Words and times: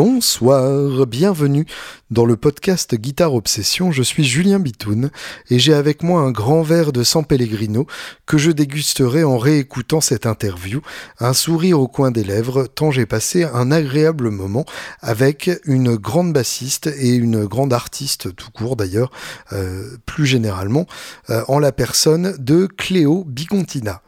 Bonsoir, 0.00 1.08
bienvenue 1.08 1.66
dans 2.12 2.24
le 2.24 2.36
podcast 2.36 2.94
Guitare 2.94 3.34
Obsession. 3.34 3.90
Je 3.90 4.04
suis 4.04 4.22
Julien 4.22 4.60
Bitoun 4.60 5.10
et 5.50 5.58
j'ai 5.58 5.74
avec 5.74 6.04
moi 6.04 6.20
un 6.20 6.30
grand 6.30 6.62
verre 6.62 6.92
de 6.92 7.02
San 7.02 7.24
Pellegrino 7.24 7.84
que 8.24 8.38
je 8.38 8.52
dégusterai 8.52 9.24
en 9.24 9.38
réécoutant 9.38 10.00
cette 10.00 10.24
interview, 10.24 10.82
un 11.18 11.32
sourire 11.32 11.80
au 11.80 11.88
coin 11.88 12.12
des 12.12 12.22
lèvres 12.22 12.68
tant 12.68 12.92
j'ai 12.92 13.06
passé 13.06 13.42
un 13.42 13.72
agréable 13.72 14.30
moment 14.30 14.66
avec 15.00 15.50
une 15.64 15.96
grande 15.96 16.32
bassiste 16.32 16.86
et 16.86 17.16
une 17.16 17.46
grande 17.46 17.72
artiste 17.72 18.36
tout 18.36 18.52
court 18.52 18.76
d'ailleurs, 18.76 19.10
euh, 19.52 19.96
plus 20.06 20.26
généralement, 20.26 20.86
euh, 21.28 21.42
en 21.48 21.58
la 21.58 21.72
personne 21.72 22.36
de 22.38 22.66
Cléo 22.66 23.24
Bigontina. 23.26 24.00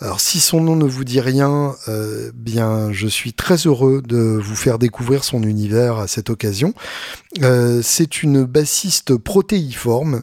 Alors 0.00 0.20
si 0.20 0.40
son 0.40 0.60
nom 0.60 0.74
ne 0.74 0.84
vous 0.84 1.04
dit 1.04 1.20
rien, 1.20 1.76
euh, 1.88 2.32
bien 2.34 2.92
je 2.92 3.06
suis 3.06 3.32
très 3.32 3.56
heureux 3.66 4.02
de 4.02 4.16
vous 4.16 4.56
faire 4.56 4.78
découvrir 4.78 5.22
son 5.22 5.42
univers 5.44 5.98
à 5.98 6.08
cette 6.08 6.30
occasion. 6.30 6.74
Euh, 7.42 7.80
c'est 7.82 8.22
une 8.22 8.44
bassiste 8.44 9.16
protéiforme 9.16 10.22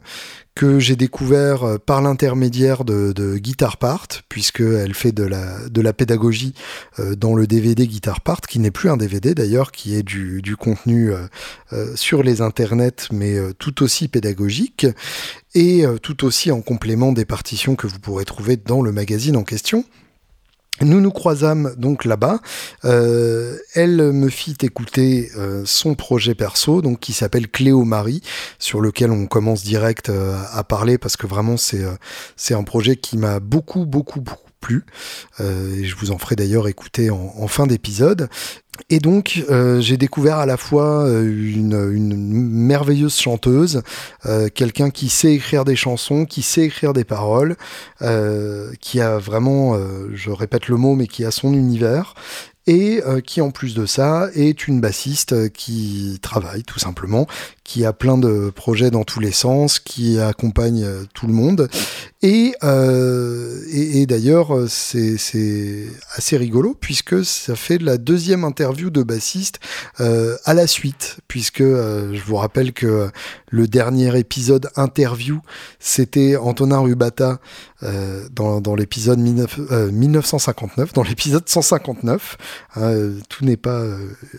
que 0.56 0.80
j'ai 0.80 0.96
découvert 0.96 1.64
euh, 1.64 1.78
par 1.78 2.02
l'intermédiaire 2.02 2.84
de, 2.84 3.14
de, 3.14 3.38
Guitar 3.38 3.78
Part, 3.78 4.08
puisqu'elle 4.28 4.94
fait 4.94 5.12
de 5.12 5.24
la, 5.24 5.94
pédagogie 5.94 6.54
euh, 7.00 7.16
dans 7.16 7.36
le 7.36 7.48
DVD 7.48 7.88
Guitar 7.88 8.22
Part, 8.22 8.42
qui 8.42 8.60
n'est 8.60 8.72
plus 8.72 8.90
un 8.90 8.98
DVD 8.98 9.34
d'ailleurs, 9.34 9.72
qui 9.72 9.96
est 9.96 10.04
du, 10.04 10.42
du 10.42 10.56
contenu 10.56 11.12
euh, 11.12 11.96
sur 11.96 12.24
les 12.24 12.42
internets, 12.42 13.08
mais 13.12 13.38
tout 13.58 13.84
aussi 13.84 14.08
pédagogique, 14.08 14.88
et 15.56 15.84
tout 16.02 16.26
aussi 16.26 16.52
en 16.52 16.62
complément 16.62 17.12
des 17.12 17.26
partitions 17.26 17.76
que 17.76 17.88
vous 17.88 18.00
pourrez 18.00 18.26
trouver 18.26 18.58
dans 18.58 18.82
le 18.82 18.92
magazine 18.92 19.36
en 19.36 19.44
question. 19.44 19.86
Nous 20.82 21.00
nous 21.00 21.12
croisâmes 21.12 21.74
donc 21.78 22.06
là-bas. 22.06 22.40
Euh, 22.86 23.58
elle 23.74 24.12
me 24.12 24.30
fit 24.30 24.58
écouter 24.62 25.32
euh, 25.38 25.64
son 25.66 25.96
projet 25.96 26.36
perso, 26.36 26.82
donc 26.82 27.00
qui 27.00 27.14
s'appelle 27.14 27.48
Cléo 27.48 27.84
Marie, 27.84 28.22
sur 28.60 28.82
lequel 28.82 29.12
on 29.12 29.28
commence 29.28 29.64
direct 29.64 30.10
euh, 30.10 30.42
à 30.52 30.64
parler 30.64 30.98
parce 30.98 31.18
que 31.18 31.28
vraiment 31.28 31.56
c'est 31.58 32.54
un 32.54 32.64
projet 32.64 32.96
qui 32.96 33.18
m'a 33.18 33.40
beaucoup 33.40 33.86
beaucoup 33.86 34.22
beaucoup 34.22 34.50
plu. 34.60 34.86
et 35.40 35.86
je 35.86 35.96
vous 35.96 36.12
en 36.12 36.20
ferai 36.20 36.36
d'ailleurs 36.36 36.68
écouter 36.68 37.10
en 37.10 37.48
fin 37.48 37.66
d'épisode. 37.66 38.30
Et 38.90 39.00
donc, 39.00 39.44
euh, 39.50 39.80
j'ai 39.82 39.98
découvert 39.98 40.38
à 40.38 40.46
la 40.46 40.58
fois 40.58 41.06
euh, 41.06 41.24
une, 41.24 41.94
merveilleuse 42.16 43.18
chanteuse, 43.18 43.82
euh, 44.26 44.50
quelqu'un 44.54 44.90
qui 44.90 45.10
sait 45.10 45.34
écrire 45.34 45.66
des 45.66 45.76
chansons, 45.76 46.26
qui 46.26 46.42
sait 46.42 46.64
écrire 46.64 46.94
des 46.94 47.04
paroles, 47.04 47.56
qui 48.80 49.00
a 49.00 49.18
vraiment, 49.18 49.78
je 50.14 50.32
répète 50.32 50.68
le 50.68 50.78
mot, 50.78 50.96
mais 50.96 51.08
qui 51.08 51.24
a 51.24 51.32
son 51.32 51.54
univers, 51.54 52.16
et 52.68 53.02
qui 53.26 53.42
en 53.42 53.52
plus 53.52 53.74
de 53.76 53.86
ça 53.86 54.30
est 54.34 54.68
une 54.68 54.82
bassiste 54.82 55.52
qui 55.52 56.18
travaille 56.22 56.64
tout 56.64 56.80
simplement, 56.80 57.28
qui 57.64 57.86
a 57.86 57.94
plein 57.94 58.18
de 58.18 58.52
projets 58.56 58.92
dans 58.92 59.04
tous 59.04 59.20
les 59.20 59.32
sens, 59.32 59.80
qui 59.80 60.20
accompagne 60.20 60.86
tout 61.14 61.28
le 61.28 61.34
monde. 61.34 61.70
Et, 62.24 62.54
et, 62.64 64.02
et 64.02 64.06
d'ailleurs, 64.06 64.56
c'est 64.68 65.18
assez 66.16 66.38
rigolo 66.38 66.76
puisque 66.80 67.24
ça 67.26 67.56
fait 67.56 67.78
la 67.78 67.98
deuxième 67.98 68.44
interview 68.44 68.90
de 68.90 69.04
bassiste 69.04 69.60
euh, 70.00 70.38
à 70.46 70.54
la 70.54 70.68
suite, 70.68 71.18
puisque 71.28 71.62
euh, 71.62 72.14
je 72.14 72.22
vous 72.24 72.36
rappelle 72.36 72.74
que 72.74 73.10
le 73.50 73.68
dernier 73.68 74.18
épisode 74.18 74.70
interview, 74.76 75.42
c'était 75.80 76.36
Antonin 76.36 76.80
Rubata 76.80 77.40
euh, 77.84 78.28
dans, 78.32 78.62
dans 78.62 78.76
l'épisode 78.76 79.20
1959, 79.20 80.94
dans 80.94 81.04
l'épisode 81.04 81.48
159. 81.48 82.38
tout 83.30 83.46
n'est 83.46 83.58
pas 83.58 83.84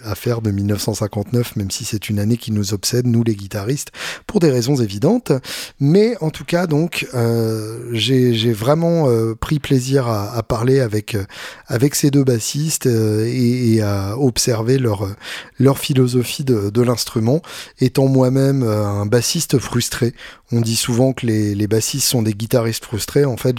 affaire 0.05 0.43
de 0.43 0.51
1959, 0.51 1.57
même 1.57 1.71
si 1.71 1.85
c'est 1.85 2.09
une 2.09 2.19
année 2.19 2.37
qui 2.37 2.53
nous 2.53 2.75
obsède, 2.75 3.07
nous 3.07 3.23
les 3.23 3.35
guitaristes, 3.35 3.91
pour 4.27 4.41
des 4.41 4.51
raisons 4.51 4.77
évidentes. 4.77 5.33
Mais 5.81 6.17
en 6.21 6.31
tout 6.31 6.45
cas, 6.45 6.67
donc, 6.67 7.07
j'ai 7.93 8.53
vraiment 8.53 9.07
pris 9.41 9.59
plaisir 9.59 10.09
à, 10.09 10.43
parler 10.43 10.81
avec, 10.81 11.17
avec 11.67 11.95
ces 11.95 12.11
deux 12.11 12.25
bassistes 12.25 12.87
et, 12.87 13.75
et 13.75 13.83
à 13.83 14.17
observer 14.19 14.79
leur, 14.79 15.09
leur 15.59 15.79
philosophie 15.79 16.45
de, 16.45 16.71
de 16.71 16.83
l'instrument, 16.83 17.41
étant 17.81 18.07
moi-même 18.07 18.63
euh, 18.63 18.85
un 18.87 19.07
bassiste 19.07 19.59
frustré. 19.59 20.15
On 20.51 20.61
dit 20.61 20.77
souvent 20.77 21.13
que 21.13 21.27
les, 21.27 21.55
les 21.55 21.67
bassistes 21.67 22.09
sont 22.09 22.23
des 22.23 22.35
guitaristes 22.35 22.85
frustrés. 22.85 23.25
En 23.25 23.37
fait, 23.37 23.57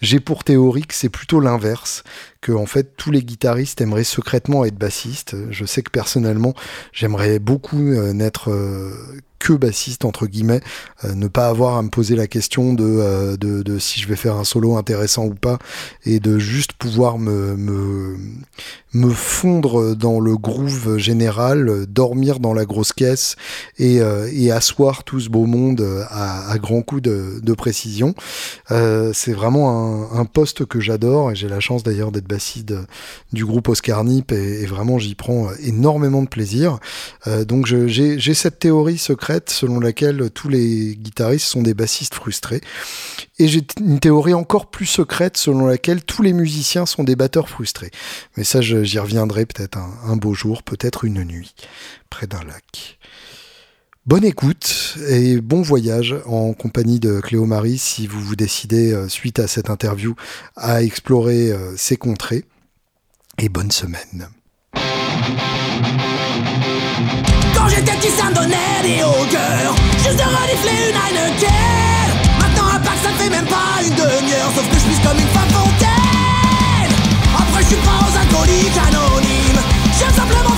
j'ai 0.00 0.20
pour 0.20 0.44
théorie 0.44 0.86
que 0.86 0.94
c'est 0.94 1.08
plutôt 1.08 1.40
l'inverse, 1.40 2.02
que 2.40 2.52
en 2.52 2.66
fait 2.66 2.96
tous 2.96 3.10
les 3.10 3.22
guitaristes 3.22 3.80
aimeraient 3.80 4.04
secrètement 4.04 4.64
être 4.64 4.76
bassistes. 4.76 5.36
Je 5.50 5.64
sais 5.64 5.82
que 5.82 5.90
personnellement, 5.90 6.54
j'aimerais 6.92 7.38
beaucoup 7.38 7.90
euh, 7.92 8.12
n'être 8.12 8.50
euh, 8.50 8.92
que 9.46 9.52
bassiste 9.52 10.04
entre 10.04 10.26
guillemets, 10.26 10.60
euh, 11.04 11.14
ne 11.14 11.28
pas 11.28 11.46
avoir 11.46 11.76
à 11.76 11.82
me 11.82 11.88
poser 11.88 12.16
la 12.16 12.26
question 12.26 12.74
de, 12.74 12.84
euh, 12.84 13.36
de, 13.36 13.62
de, 13.62 13.78
si 13.78 14.00
je 14.00 14.08
vais 14.08 14.16
faire 14.16 14.34
un 14.34 14.42
solo 14.42 14.76
intéressant 14.76 15.24
ou 15.24 15.34
pas, 15.34 15.58
et 16.04 16.18
de 16.18 16.36
juste 16.40 16.72
pouvoir 16.72 17.18
me, 17.18 17.56
me, 17.56 19.10
fondre 19.10 19.94
dans 19.94 20.18
le 20.18 20.36
groove 20.36 20.96
général, 20.96 21.86
dormir 21.86 22.40
dans 22.40 22.54
la 22.54 22.64
grosse 22.64 22.92
caisse 22.92 23.36
et, 23.78 24.00
euh, 24.00 24.28
et 24.32 24.50
asseoir 24.50 25.04
tout 25.04 25.20
ce 25.20 25.28
beau 25.28 25.44
monde 25.44 25.86
à, 26.10 26.50
à 26.50 26.58
grands 26.58 26.82
coups 26.82 27.02
de, 27.02 27.54
précision. 27.54 28.14
c'est 28.68 29.32
vraiment 29.32 29.70
un, 30.12 30.20
un, 30.20 30.24
poste 30.24 30.66
que 30.66 30.80
j'adore 30.80 31.30
et 31.30 31.34
j'ai 31.36 31.48
la 31.48 31.60
chance 31.60 31.82
d'ailleurs 31.82 32.10
d'être 32.10 32.26
bassiste 32.26 32.74
du 33.32 33.44
groupe 33.44 33.68
Oscar 33.68 34.02
Nip 34.02 34.32
et, 34.32 34.62
et 34.62 34.66
vraiment 34.66 34.98
j'y 34.98 35.14
prends 35.14 35.48
énormément 35.62 36.22
de 36.22 36.28
plaisir. 36.28 36.78
donc 37.46 37.66
j'ai 37.66 38.34
cette 38.34 38.58
théorie 38.58 38.98
secrète 38.98 39.35
selon 39.48 39.80
laquelle 39.80 40.30
tous 40.30 40.48
les 40.48 40.96
guitaristes 40.96 41.46
sont 41.46 41.62
des 41.62 41.74
bassistes 41.74 42.14
frustrés. 42.14 42.60
Et 43.38 43.48
j'ai 43.48 43.66
une 43.80 44.00
théorie 44.00 44.34
encore 44.34 44.70
plus 44.70 44.86
secrète 44.86 45.36
selon 45.36 45.66
laquelle 45.66 46.04
tous 46.04 46.22
les 46.22 46.32
musiciens 46.32 46.86
sont 46.86 47.04
des 47.04 47.16
batteurs 47.16 47.48
frustrés. 47.48 47.90
Mais 48.36 48.44
ça, 48.44 48.60
j'y 48.60 48.98
reviendrai 48.98 49.46
peut-être 49.46 49.78
un, 49.78 50.16
beau 50.16 50.34
jour, 50.34 50.62
peut-être 50.62 51.04
une 51.04 51.24
nuit, 51.24 51.54
près 52.10 52.26
d'un 52.26 52.42
lac. 52.44 52.98
Bonne 54.06 54.24
écoute 54.24 54.96
et 55.08 55.40
bon 55.40 55.62
voyage 55.62 56.14
en 56.26 56.52
compagnie 56.52 57.00
de 57.00 57.20
Cléo 57.20 57.44
Marie 57.44 57.76
si 57.76 58.06
vous 58.06 58.20
vous 58.20 58.36
décidez, 58.36 58.92
euh, 58.92 59.08
suite 59.08 59.40
à 59.40 59.48
cette 59.48 59.68
interview, 59.68 60.14
à 60.54 60.84
explorer 60.84 61.50
euh, 61.50 61.76
ces 61.76 61.96
contrées. 61.96 62.44
Et 63.38 63.48
bonne 63.48 63.72
semaine. 63.72 64.28
Quand 67.56 67.68
j'étais 67.68 67.92
petit, 67.92 68.10
ça 68.10 68.28
me 68.28 68.34
donnait 68.34 68.82
des 68.82 68.98
cœur 69.30 69.74
Juste 69.98 70.18
de 70.18 70.22
renifler 70.22 70.90
une 70.90 70.96
Heineken 70.96 72.06
Maintenant, 72.40 72.68
un 72.74 72.78
pack, 72.78 72.98
ça 73.02 73.10
fait 73.18 73.30
même 73.30 73.46
pas 73.46 73.82
une 73.82 73.94
demi-heure. 73.94 74.50
Sauf 74.54 74.68
que 74.68 74.74
je 74.74 74.80
suis 74.80 75.00
comme 75.02 75.18
une 75.18 75.32
femme 75.36 75.50
fontaine. 75.50 76.92
Après, 77.34 77.62
je 77.62 77.66
suis 77.68 77.76
pas 77.76 77.98
aux 78.04 78.14
alcooliques 78.16 78.78
anonymes. 78.88 79.62
J'aime 79.98 80.14
simplement 80.14 80.55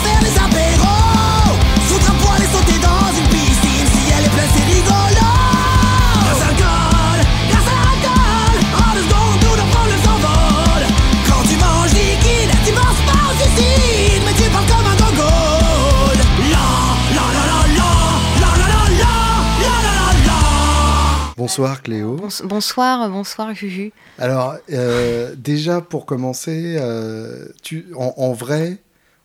Bonsoir 21.48 21.82
Cléo. 21.82 22.20
Bonsoir, 22.44 23.08
bonsoir 23.08 23.54
Juju. 23.54 23.90
Alors, 24.18 24.56
euh, 24.70 25.34
déjà 25.34 25.80
pour 25.80 26.04
commencer, 26.04 26.76
euh, 26.78 27.46
tu, 27.62 27.86
en, 27.96 28.34
vrai, 28.34 28.76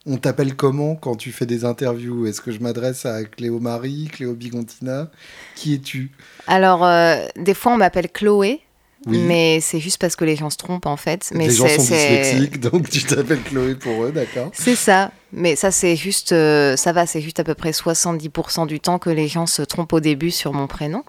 on 0.06 0.16
t'appelle 0.16 0.56
comment 0.56 0.96
quand 0.96 1.18
tu 1.18 1.34
fais 1.34 1.46
des 1.46 1.66
interviews? 1.66 2.26
Est-ce 2.26 2.40
que 2.40 2.54
je 2.54 2.62
m'adresse 2.62 3.06
à 3.06 3.26
Cléo 3.26 3.60
Marie, 3.60 4.08
Cléo 4.10 4.36
Bigontina? 4.36 5.12
Qui 5.58 5.74
es-tu? 5.74 6.12
Alors, 6.48 6.86
euh, 6.86 7.26
des 7.36 7.54
fois 7.54 7.74
on 7.74 7.78
m'appelle 7.78 8.10
Chloé. 8.10 8.62
Mais 9.06 9.60
c'est 9.60 9.82
juste 9.82 9.98
parce 10.00 10.16
que 10.16 10.24
les 10.24 10.38
gens 10.38 10.50
se 10.50 10.56
trompent 10.56 10.86
en 10.86 10.96
fait. 10.96 11.30
Mais 11.36 11.48
les 11.48 11.54
gens 11.54 11.68
sont 11.68 11.82
dyslexiques, 11.82 12.60
donc 12.62 12.90
tu 12.90 13.04
t'appelles 13.04 13.44
Chloé 13.44 13.76
pour 13.76 14.06
eux, 14.06 14.14
d'accord 14.14 14.50
C'est 14.54 14.78
ça. 14.78 15.12
Mais 15.34 15.58
ça, 15.58 15.72
c'est 15.72 15.98
juste, 15.98 16.30
ça 16.30 16.94
va, 16.94 17.06
c'est 17.06 17.20
juste 17.20 17.42
à 17.42 17.44
peu 17.44 17.54
près 17.54 17.72
70% 17.72 18.66
du 18.66 18.80
temps 18.80 18.98
que 18.98 19.10
les 19.10 19.28
gens 19.28 19.46
se 19.46 19.62
trompent 19.62 19.92
au 19.92 20.00
début 20.00 20.32
sur 20.32 20.54
mon 20.54 20.68
prénom. 20.68 21.04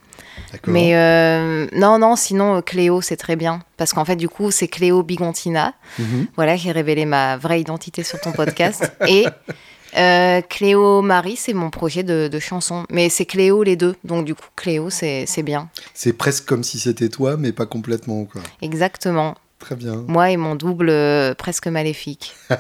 Mais 0.67 0.95
euh, 0.95 1.67
non, 1.73 1.99
non, 1.99 2.17
sinon 2.17 2.57
euh, 2.57 2.61
Cléo, 2.61 3.01
c'est 3.01 3.17
très 3.17 3.37
bien. 3.37 3.61
Parce 3.77 3.93
qu'en 3.93 4.05
fait, 4.05 4.17
du 4.17 4.29
coup, 4.29 4.51
c'est 4.51 4.69
Cléo 4.69 5.03
Bigontina. 5.03 5.75
Mhm. 5.99 6.27
Voilà, 6.37 6.57
j'ai 6.57 6.73
révélé 6.73 7.05
ma 7.05 7.37
vraie 7.37 7.61
identité 7.61 8.03
sur 8.03 8.21
ton 8.21 8.33
podcast. 8.33 8.93
Et 9.09 9.27
euh, 9.97 10.41
Cléo 10.43 11.03
Marie, 11.03 11.37
c'est 11.37 11.53
mon 11.53 11.71
projet 11.71 12.03
de, 12.03 12.29
de 12.29 12.39
chanson. 12.39 12.85
Mais 12.91 13.09
c'est 13.09 13.27
Cléo 13.27 13.63
les 13.63 13.77
deux. 13.77 13.97
Donc, 14.05 14.25
du 14.25 14.35
coup, 14.35 14.47
Cléo, 14.57 14.91
c'est 14.91 15.27
bien. 15.43 15.69
C'est 15.93 16.13
presque 16.13 16.47
comme 16.47 16.65
si 16.65 16.79
c'était 16.79 17.09
toi, 17.09 17.37
mais 17.37 17.53
pas 17.53 17.67
complètement. 17.67 18.25
Quoi. 18.25 18.43
Exactement. 18.63 19.37
Très 19.65 19.77
bien. 19.77 20.05
Moi 20.09 20.31
et 20.31 20.37
mon 20.37 20.57
double 20.57 20.93
presque 21.37 21.69
maléfique. 21.69 22.35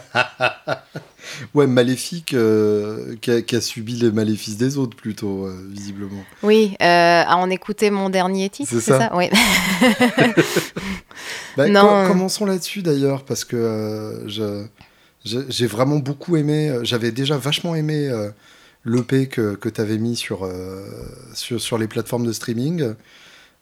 ouais, 1.55 1.67
maléfique 1.67 2.33
euh, 2.33 3.15
qui, 3.21 3.55
a, 3.55 3.61
subi 3.61 3.97
les 3.97 4.11
maléfices 4.11 4.57
des 4.57 4.79
autres 4.79 4.97
plutôt, 4.97 5.45
euh, 5.45 5.55
visiblement. 5.71 6.25
Oui, 6.43 6.77
euh, 6.81 7.23
à 7.27 7.37
en 7.37 7.51
écouter 7.51 7.91
mon 7.91 8.09
dernier 8.09 8.49
titre, 8.49 8.71
c'est 8.73 8.81
ça, 8.81 9.11
Oui. 9.15 9.29
bah, 11.59 11.69
non. 11.69 12.09
commençons 12.09 12.47
là-dessus 12.47 12.81
d'ailleurs, 12.81 13.27
parce 13.27 13.45
que 13.45 14.25
j'ai 15.25 15.67
vraiment 15.67 15.97
beaucoup 15.97 16.37
aimé, 16.37 16.79
j'avais 16.85 17.13
déjà 17.13 17.37
vachement 17.37 17.75
aimé 17.75 18.11
l'EP 18.87 19.29
que, 19.29 19.57
que 19.57 19.69
tu 19.69 19.79
avais 19.79 19.99
mis 19.99 20.17
sur, 20.17 20.49
sur, 21.35 21.61
sur, 21.61 21.77
les 21.77 21.87
plateformes 21.87 22.27
de 22.27 22.33
streaming. 22.33 22.95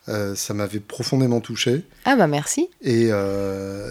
Ça 0.06 0.54
m'avait 0.54 0.80
profondément 0.80 1.40
touché. 1.40 1.84
Ah 2.04 2.16
bah 2.16 2.26
merci. 2.26 2.68
Et, 2.82 3.10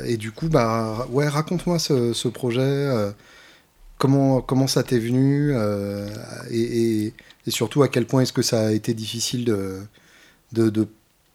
et 0.06 0.18
du 0.18 0.32
coup, 0.32 0.50
bah, 0.50 1.08
ouais, 1.10 1.28
raconte-moi 1.28 1.80
ce, 1.80 2.14
ce, 2.14 2.28
projet. 2.28 3.12
Comment, 4.02 4.42
comment 4.42 4.66
ça 4.66 4.82
t'est 4.82 4.98
venu 4.98 5.52
euh, 5.54 6.10
et, 6.50 7.14
surtout 7.50 7.84
à 7.84 7.88
quel 7.88 8.08
point 8.08 8.22
est-ce 8.22 8.34
que 8.34 8.42
ça 8.42 8.66
a 8.66 8.72
été 8.72 8.96
difficile 8.96 9.46
de, 9.46 9.84
de, 10.54 10.88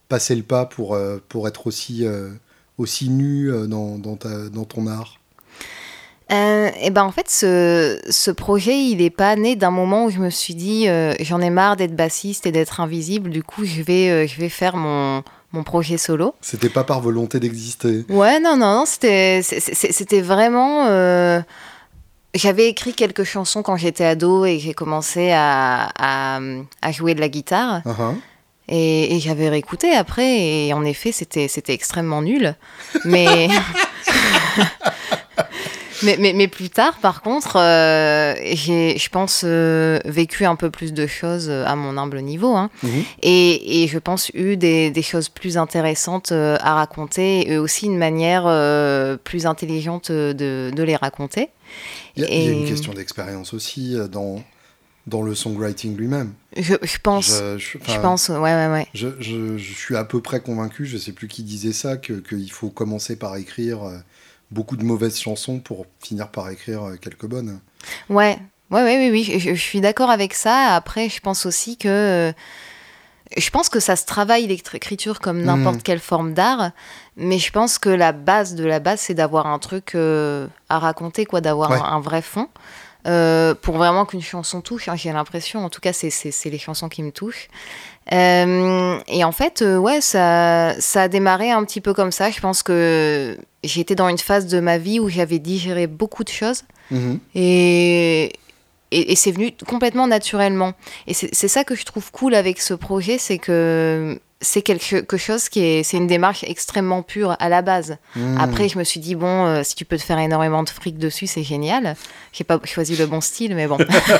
passer 0.08 0.34
le 0.34 0.43
pas 0.43 0.67
pour, 0.67 0.96
euh, 0.96 1.23
pour 1.28 1.46
être 1.46 1.69
aussi, 1.69 2.05
euh, 2.05 2.28
aussi 2.76 3.08
nu 3.08 3.52
dans, 3.69 3.99
dans, 3.99 4.19
dans 4.50 4.64
ton 4.64 4.88
art? 4.88 5.20
Et 6.28 6.73
eh 6.82 6.90
ben 6.90 7.05
en 7.05 7.12
fait, 7.12 7.31
ce, 7.31 8.00
ce, 8.11 8.32
projet, 8.32 8.76
il 8.76 8.99
n'est 8.99 9.11
pas 9.11 9.37
né 9.37 9.55
d'un 9.55 9.70
moment 9.70 10.06
où 10.06 10.11
je 10.11 10.19
me 10.19 10.31
suis 10.31 10.55
dit 10.55 10.88
j'en 11.20 11.40
ai 11.40 11.50
marre 11.50 11.76
d'être 11.76 11.94
bassiste 11.94 12.46
et 12.46 12.52
d'être 12.52 12.81
invisible, 12.81 13.31
du 13.31 13.44
coup 13.44 13.64
je 13.64 13.81
vais, 13.82 14.26
je 14.26 14.40
vais 14.40 14.49
faire 14.49 14.76
mon, 14.76 15.23
mon 15.52 15.62
projet 15.62 15.99
solo. 15.99 16.34
C'était 16.40 16.69
pas 16.69 16.82
par 16.82 17.00
volonté 17.00 17.38
d'exister. 17.38 18.05
Ouais, 18.08 18.40
non, 18.40 18.56
non, 18.56 18.78
non, 18.78 18.84
c'était 18.87 20.20
vraiment 20.20 21.44
j'avais 22.37 22.69
écrit 22.69 22.93
quelques 22.94 23.25
chansons 23.25 23.62
quand 23.62 23.76
j'étais 23.76 24.05
ado 24.05 24.44
et 24.44 24.58
j'ai 24.58 24.75
commencé 24.75 25.31
à, 25.32 25.90
à, 25.99 26.93
jouer 26.93 27.14
de 27.14 27.20
la 27.20 27.28
guitare. 27.28 27.82
Uh-huh. 27.84 28.14
Et, 28.69 29.19
j'avais 29.20 29.49
réécouté 29.49 29.94
après, 29.94 30.67
et 30.67 30.73
en 30.73 30.84
effet, 30.84 31.12
c'était, 31.12 31.49
c'était 31.49 31.73
extrêmement 31.73 32.23
nul. 32.23 32.55
Mais... 33.05 33.49
mais, 36.03 36.17
mais, 36.19 36.33
mais, 36.33 36.49
plus 36.49 36.71
tard, 36.71 36.99
par 36.99 37.23
contre, 37.23 37.57
euh, 37.57 38.35
j'ai, 38.53 38.99
je 38.99 39.09
pense, 39.09 39.43
euh, 39.45 39.99
vécu 40.05 40.45
un 40.45 40.57
peu 40.57 40.71
plus 40.71 40.93
de 40.93 41.07
choses 41.07 41.51
à 41.51 41.77
mon 41.77 41.97
humble 41.97 42.21
niveau. 42.21 42.55
Hein. 42.55 42.71
Mm-hmm. 42.85 43.05
et, 43.23 43.83
et, 43.83 43.89
je 43.89 43.99
pense 43.99 44.31
eu 44.35 44.57
des, 44.57 44.91
des 44.91 45.03
choses 45.03 45.29
plus 45.29 45.57
intéressantes 45.57 46.33
euh, 46.33 46.57
à 46.61 46.75
raconter 46.75 47.51
et 47.51 47.59
aussi 47.59 47.87
une 47.87 47.99
manière 47.99 48.45
plus 49.25 49.47
intelligente 49.47 50.11
de, 50.11 50.71
de 50.75 50.83
les 50.83 50.97
raconter. 50.97 51.51
Il 52.17 52.23
y, 52.23 52.27
a, 52.27 52.51
une 52.51 52.67
question 52.67 52.95
d'expérience 52.95 53.53
aussi 53.53 53.95
euh, 53.95 54.09
dans, 54.09 54.43
dans 55.07 55.23
le 55.23 55.35
songwriting 55.35 55.97
lui-même. 55.97 56.33
Je, 56.57 56.75
pense. 57.03 57.43
Je, 57.59 58.01
pense, 58.01 58.29
ouais, 58.31 58.39
ouais, 58.39 58.69
ouais. 58.69 58.87
Je, 58.95 59.09
je, 59.21 59.59
suis 59.59 59.97
à 59.97 60.05
peu 60.05 60.23
près 60.23 60.41
convaincu, 60.41 60.87
je 60.87 60.97
sais 60.97 61.13
plus 61.13 61.29
qui 61.29 61.43
disait 61.43 61.73
ça, 61.73 61.97
qu'il 61.97 62.51
faut 62.51 62.71
commencer 62.71 63.17
par 63.17 63.37
écrire 63.37 63.83
euh, 63.85 63.99
beaucoup 64.51 64.77
de 64.77 64.85
mauvaises 64.85 65.19
chansons 65.19 65.59
pour 65.59 65.87
finir 66.01 66.29
par 66.29 66.49
écrire 66.51 66.85
euh, 66.85 66.97
quelques 66.97 67.27
bonnes. 67.27 67.61
Ouais, 68.09 68.39
ouais, 68.71 68.83
ouais, 68.83 69.11
oui, 69.11 69.11
oui, 69.11 69.39
je, 69.41 69.55
suis 69.55 69.81
d'accord 69.81 70.11
avec 70.11 70.35
ça. 70.35 70.75
Après, 70.75 71.09
je 71.09 71.21
pense 71.21 71.47
aussi 71.47 71.77
que 71.77 72.33
je 73.37 73.51
pense 73.51 73.69
que 73.69 73.81
ça 73.81 73.97
se 73.97 74.05
travaille 74.05 74.47
l'écriture 74.47 75.21
comme 75.21 75.43
n'importe 75.43 75.77
mm. 75.77 75.83
quelle 75.83 75.99
forme 75.99 76.33
d'art, 76.33 76.71
mais 77.17 77.39
je 77.39 77.51
pense 77.51 77.79
que 77.79 77.89
la 77.89 78.13
base 78.13 78.55
de 78.55 78.65
la 78.65 78.79
base, 78.79 79.01
c'est 79.01 79.15
d'avoir 79.15 79.47
un 79.47 79.59
truc 79.59 79.95
euh, 79.95 80.47
à 80.69 80.79
raconter, 80.79 81.27
quoi, 81.27 81.41
d'avoir 81.41 81.73
un, 81.73 82.01
vrai 82.01 82.23
fond. 82.23 82.49
Euh, 83.07 83.55
pour 83.55 83.77
vraiment 83.77 84.05
qu'une 84.05 84.23
chanson 84.23 84.61
touche, 84.61 84.89
hein, 84.89 84.97
j'ai 84.97 85.13
l'impression, 85.13 85.65
en 85.65 85.71
tout 85.71 85.81
cas, 85.81 85.93
c'est 85.93 86.51
les 86.51 86.59
chansons 86.59 86.89
qui 86.89 87.03
me 87.03 87.13
touchent. 87.13 87.49
Euh, 88.12 88.99
et 89.08 89.25
en 89.25 89.32
fait, 89.32 89.62
ouais, 89.62 90.00
ça, 90.00 90.75
ça 90.79 91.03
a 91.03 91.08
démarré 91.08 91.50
un 91.50 91.64
petit 91.64 91.81
peu 91.81 91.93
comme 91.93 92.12
ça. 92.12 92.31
Je 92.31 92.41
pense 92.41 92.62
que 92.62 93.37
j'étais 93.64 93.94
dans 93.94 94.08
une 94.08 94.19
phase 94.19 94.47
de 94.47 94.61
ma 94.61 94.79
vie 94.79 95.00
où 95.00 95.08
j'avais 95.08 95.38
digéré 95.38 95.87
beaucoup 95.87 96.25
de 96.25 96.29
choses. 96.29 96.62
Mm-hmm. 96.93 97.19
Et, 97.35 98.32
et, 98.93 99.17
c'est 99.17 99.32
venu 99.32 99.53
complètement 99.67 100.06
naturellement. 100.06 100.75
Et 101.06 101.14
c'est 101.14 101.49
ça 101.49 101.64
que 101.64 101.75
je 101.75 101.85
trouve 101.85 102.11
cool 102.12 102.35
avec 102.35 102.61
ce 102.61 102.75
projet, 102.75 103.19
c'est 103.19 103.38
que 103.38 104.19
c'est 104.43 104.61
quelque 104.61 105.17
chose 105.17 105.49
qui 105.49 105.61
est, 105.61 105.83
c'est 105.83 105.97
une 105.97 106.06
démarche 106.06 106.44
extrêmement 106.44 107.03
pure 107.03 107.37
à 107.38 107.49
la 107.49 107.62
base. 107.62 107.97
Hmm. 108.15 108.38
Après, 108.38 108.69
je 108.69 108.79
me 108.79 108.85
suis 108.85 109.00
dit 109.00 109.15
bon, 109.15 109.47
euh, 109.47 109.62
si 109.62 109.75
tu 109.75 109.87
peux 109.87 109.97
te 109.97 110.03
faire 110.03 110.19
énormément 110.19 110.62
de 110.62 110.69
fric 110.69 110.99
dessus, 110.99 111.27
c'est 111.27 111.43
génial. 111.43 111.97
J'ai 112.33 112.44
pas 112.44 112.61
choisi 112.65 112.97
le 112.97 113.06
bon 113.06 113.23
style, 113.23 113.55
mais 113.55 113.67
bon. 113.67 113.79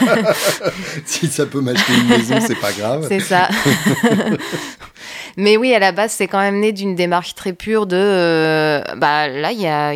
si 1.05 1.27
ça 1.29 1.45
peut 1.45 1.61
m'acheter 1.61 1.93
une 1.93 2.09
maison, 2.09 2.39
c'est 2.41 2.59
pas 2.59 2.73
grave. 2.73 3.07
C'est 3.09 3.21
ça. 3.21 3.49
mais 5.37 5.59
oui, 5.59 5.75
à 5.75 5.79
la 5.79 5.93
base, 5.93 6.13
c'est 6.13 6.29
quand 6.29 6.41
même 6.41 6.61
né 6.61 6.73
d'une 6.73 6.95
démarche 6.95 7.35
très 7.35 7.53
pure 7.53 7.87
de, 7.87 7.97
euh, 7.97 8.83
bah 8.97 9.29
là, 9.29 9.53
il 9.53 9.61
y 9.61 9.67
a 9.67 9.93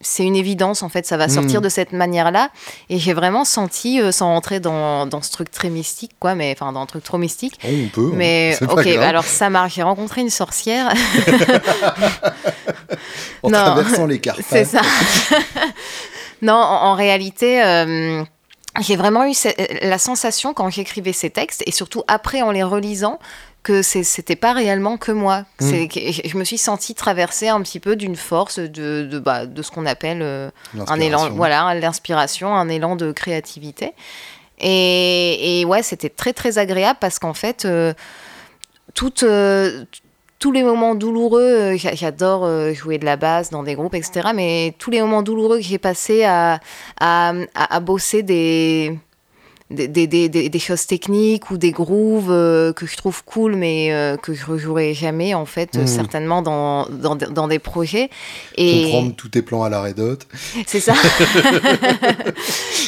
c'est 0.00 0.24
une 0.24 0.36
évidence 0.36 0.82
en 0.82 0.88
fait, 0.88 1.06
ça 1.06 1.16
va 1.18 1.28
sortir 1.28 1.60
hmm. 1.60 1.64
de 1.64 1.68
cette 1.68 1.92
manière-là. 1.92 2.50
Et 2.88 2.98
j'ai 2.98 3.12
vraiment 3.12 3.44
senti, 3.44 4.00
euh, 4.00 4.12
sans 4.12 4.28
rentrer 4.28 4.58
dans, 4.58 5.06
dans, 5.06 5.20
ce 5.20 5.30
truc 5.30 5.50
très 5.50 5.68
mystique, 5.68 6.12
quoi, 6.18 6.34
mais 6.34 6.54
enfin 6.56 6.72
dans 6.72 6.80
un 6.80 6.86
truc 6.86 7.04
trop 7.04 7.18
mystique. 7.18 7.58
Oh, 7.64 7.68
on 7.70 7.88
peut. 7.88 8.10
Hein. 8.12 8.16
Mais 8.16 8.56
ok, 8.68 8.86
alors 8.86 9.24
ça 9.24 9.50
marche. 9.50 9.74
J'ai 9.74 9.82
rencontré 9.82 10.22
une 10.22 10.30
sorcière. 10.30 10.88
en 13.42 13.50
traversant 13.50 14.06
les 14.06 14.20
cartes. 14.20 14.40
C'est 14.48 14.64
ça. 14.64 14.80
non, 16.42 16.54
en, 16.54 16.94
réalité. 16.94 17.62
Euh, 17.62 18.24
j'ai 18.80 18.96
vraiment 18.96 19.26
eu 19.26 19.34
la 19.82 19.98
sensation 19.98 20.54
quand 20.54 20.70
j'écrivais 20.70 21.12
ces 21.12 21.28
textes 21.28 21.62
et 21.66 21.72
surtout 21.72 22.04
après 22.08 22.40
en 22.40 22.52
les 22.52 22.62
relisant 22.62 23.18
que 23.62 23.82
c'était 23.82 24.36
pas 24.36 24.52
réellement 24.52 24.96
que 24.96 25.12
moi. 25.12 25.44
Mm. 25.60 25.70
je 26.24 26.38
me 26.38 26.44
suis 26.44 26.58
sentie 26.58 26.94
traversée 26.94 27.48
un 27.48 27.60
petit 27.62 27.80
peu 27.80 27.96
d'une 27.96 28.16
force 28.16 28.58
de, 28.58 29.06
de, 29.10 29.18
bah, 29.18 29.46
de 29.46 29.62
ce 29.62 29.70
qu'on 29.70 29.86
appelle 29.86 30.20
euh, 30.22 30.50
un 30.86 31.00
élan, 31.00 31.30
voilà, 31.30 31.74
l'inspiration, 31.74 32.54
un 32.54 32.68
élan 32.68 32.96
de 32.96 33.12
créativité. 33.12 33.92
Et, 34.58 35.60
et 35.60 35.64
ouais, 35.64 35.82
c'était 35.82 36.08
très 36.08 36.32
très 36.32 36.58
agréable 36.58 36.98
parce 37.00 37.18
qu'en 37.18 37.34
fait, 37.34 37.64
euh, 37.64 37.92
euh, 39.22 39.84
tous 40.38 40.52
les 40.52 40.62
moments 40.62 40.94
douloureux, 40.94 41.76
j'adore 41.76 42.48
jouer 42.72 42.98
de 42.98 43.04
la 43.04 43.16
basse 43.16 43.50
dans 43.50 43.62
des 43.62 43.74
groupes, 43.74 43.94
etc. 43.94 44.30
Mais 44.34 44.74
tous 44.78 44.90
les 44.90 45.00
moments 45.02 45.22
douloureux 45.22 45.58
que 45.58 45.64
j'ai 45.64 45.78
passés 45.78 46.24
à, 46.24 46.60
à, 46.98 47.32
à 47.54 47.80
bosser 47.80 48.22
des 48.22 48.98
des, 49.70 49.86
des, 49.86 50.28
des, 50.28 50.48
des, 50.48 50.58
choses 50.58 50.86
techniques 50.86 51.50
ou 51.50 51.56
des 51.56 51.70
grooves 51.70 52.30
euh, 52.30 52.72
que 52.72 52.86
je 52.86 52.96
trouve 52.96 53.22
cool 53.24 53.54
mais 53.54 53.92
euh, 53.92 54.16
que 54.16 54.34
je 54.34 54.44
rejouerai 54.44 54.94
jamais 54.94 55.32
en 55.32 55.46
fait 55.46 55.76
mmh. 55.76 55.86
certainement 55.86 56.42
dans, 56.42 56.86
dans, 56.88 57.14
dans, 57.14 57.46
des 57.46 57.60
projets 57.60 58.10
et 58.56 58.84
comprendre 58.84 59.14
tous 59.14 59.28
tes 59.28 59.42
plans 59.42 59.62
à 59.62 59.68
la 59.68 59.80
Red 59.80 60.00
c'est 60.66 60.80
ça 60.80 60.94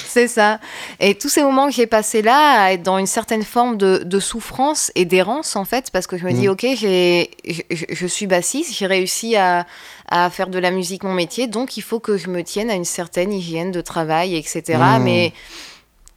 c'est 0.07 0.27
ça 0.27 0.59
et 0.99 1.15
tous 1.15 1.29
ces 1.29 1.43
moments 1.45 1.69
que 1.69 1.73
j'ai 1.73 1.87
passés 1.87 2.21
là 2.21 2.65
à 2.65 2.73
être 2.73 2.83
dans 2.83 2.99
une 2.99 3.07
certaine 3.07 3.45
forme 3.45 3.77
de, 3.77 4.03
de 4.05 4.19
souffrance 4.21 4.91
et 4.97 5.05
d'errance 5.05 5.55
en 5.55 5.65
fait 5.65 5.91
parce 5.93 6.09
que 6.09 6.19
je 6.19 6.25
me 6.25 6.33
dis 6.33 6.49
mmh. 6.49 6.51
ok 6.51 6.67
j'ai 6.77 7.31
je, 7.47 7.85
je, 7.91 8.07
suis 8.09 8.27
bassiste 8.27 8.75
j'ai 8.75 8.87
réussi 8.87 9.37
à, 9.37 9.67
à 10.09 10.31
faire 10.31 10.49
de 10.49 10.59
la 10.59 10.73
musique 10.73 11.05
mon 11.05 11.15
métier 11.15 11.47
donc 11.47 11.77
il 11.77 11.83
faut 11.83 12.01
que 12.01 12.17
je 12.17 12.29
me 12.29 12.43
tienne 12.43 12.71
à 12.71 12.75
une 12.75 12.85
certaine 12.85 13.33
hygiène 13.33 13.71
de 13.71 13.81
travail 13.81 14.35
etc 14.35 14.79
mmh. 14.81 15.03
mais 15.05 15.33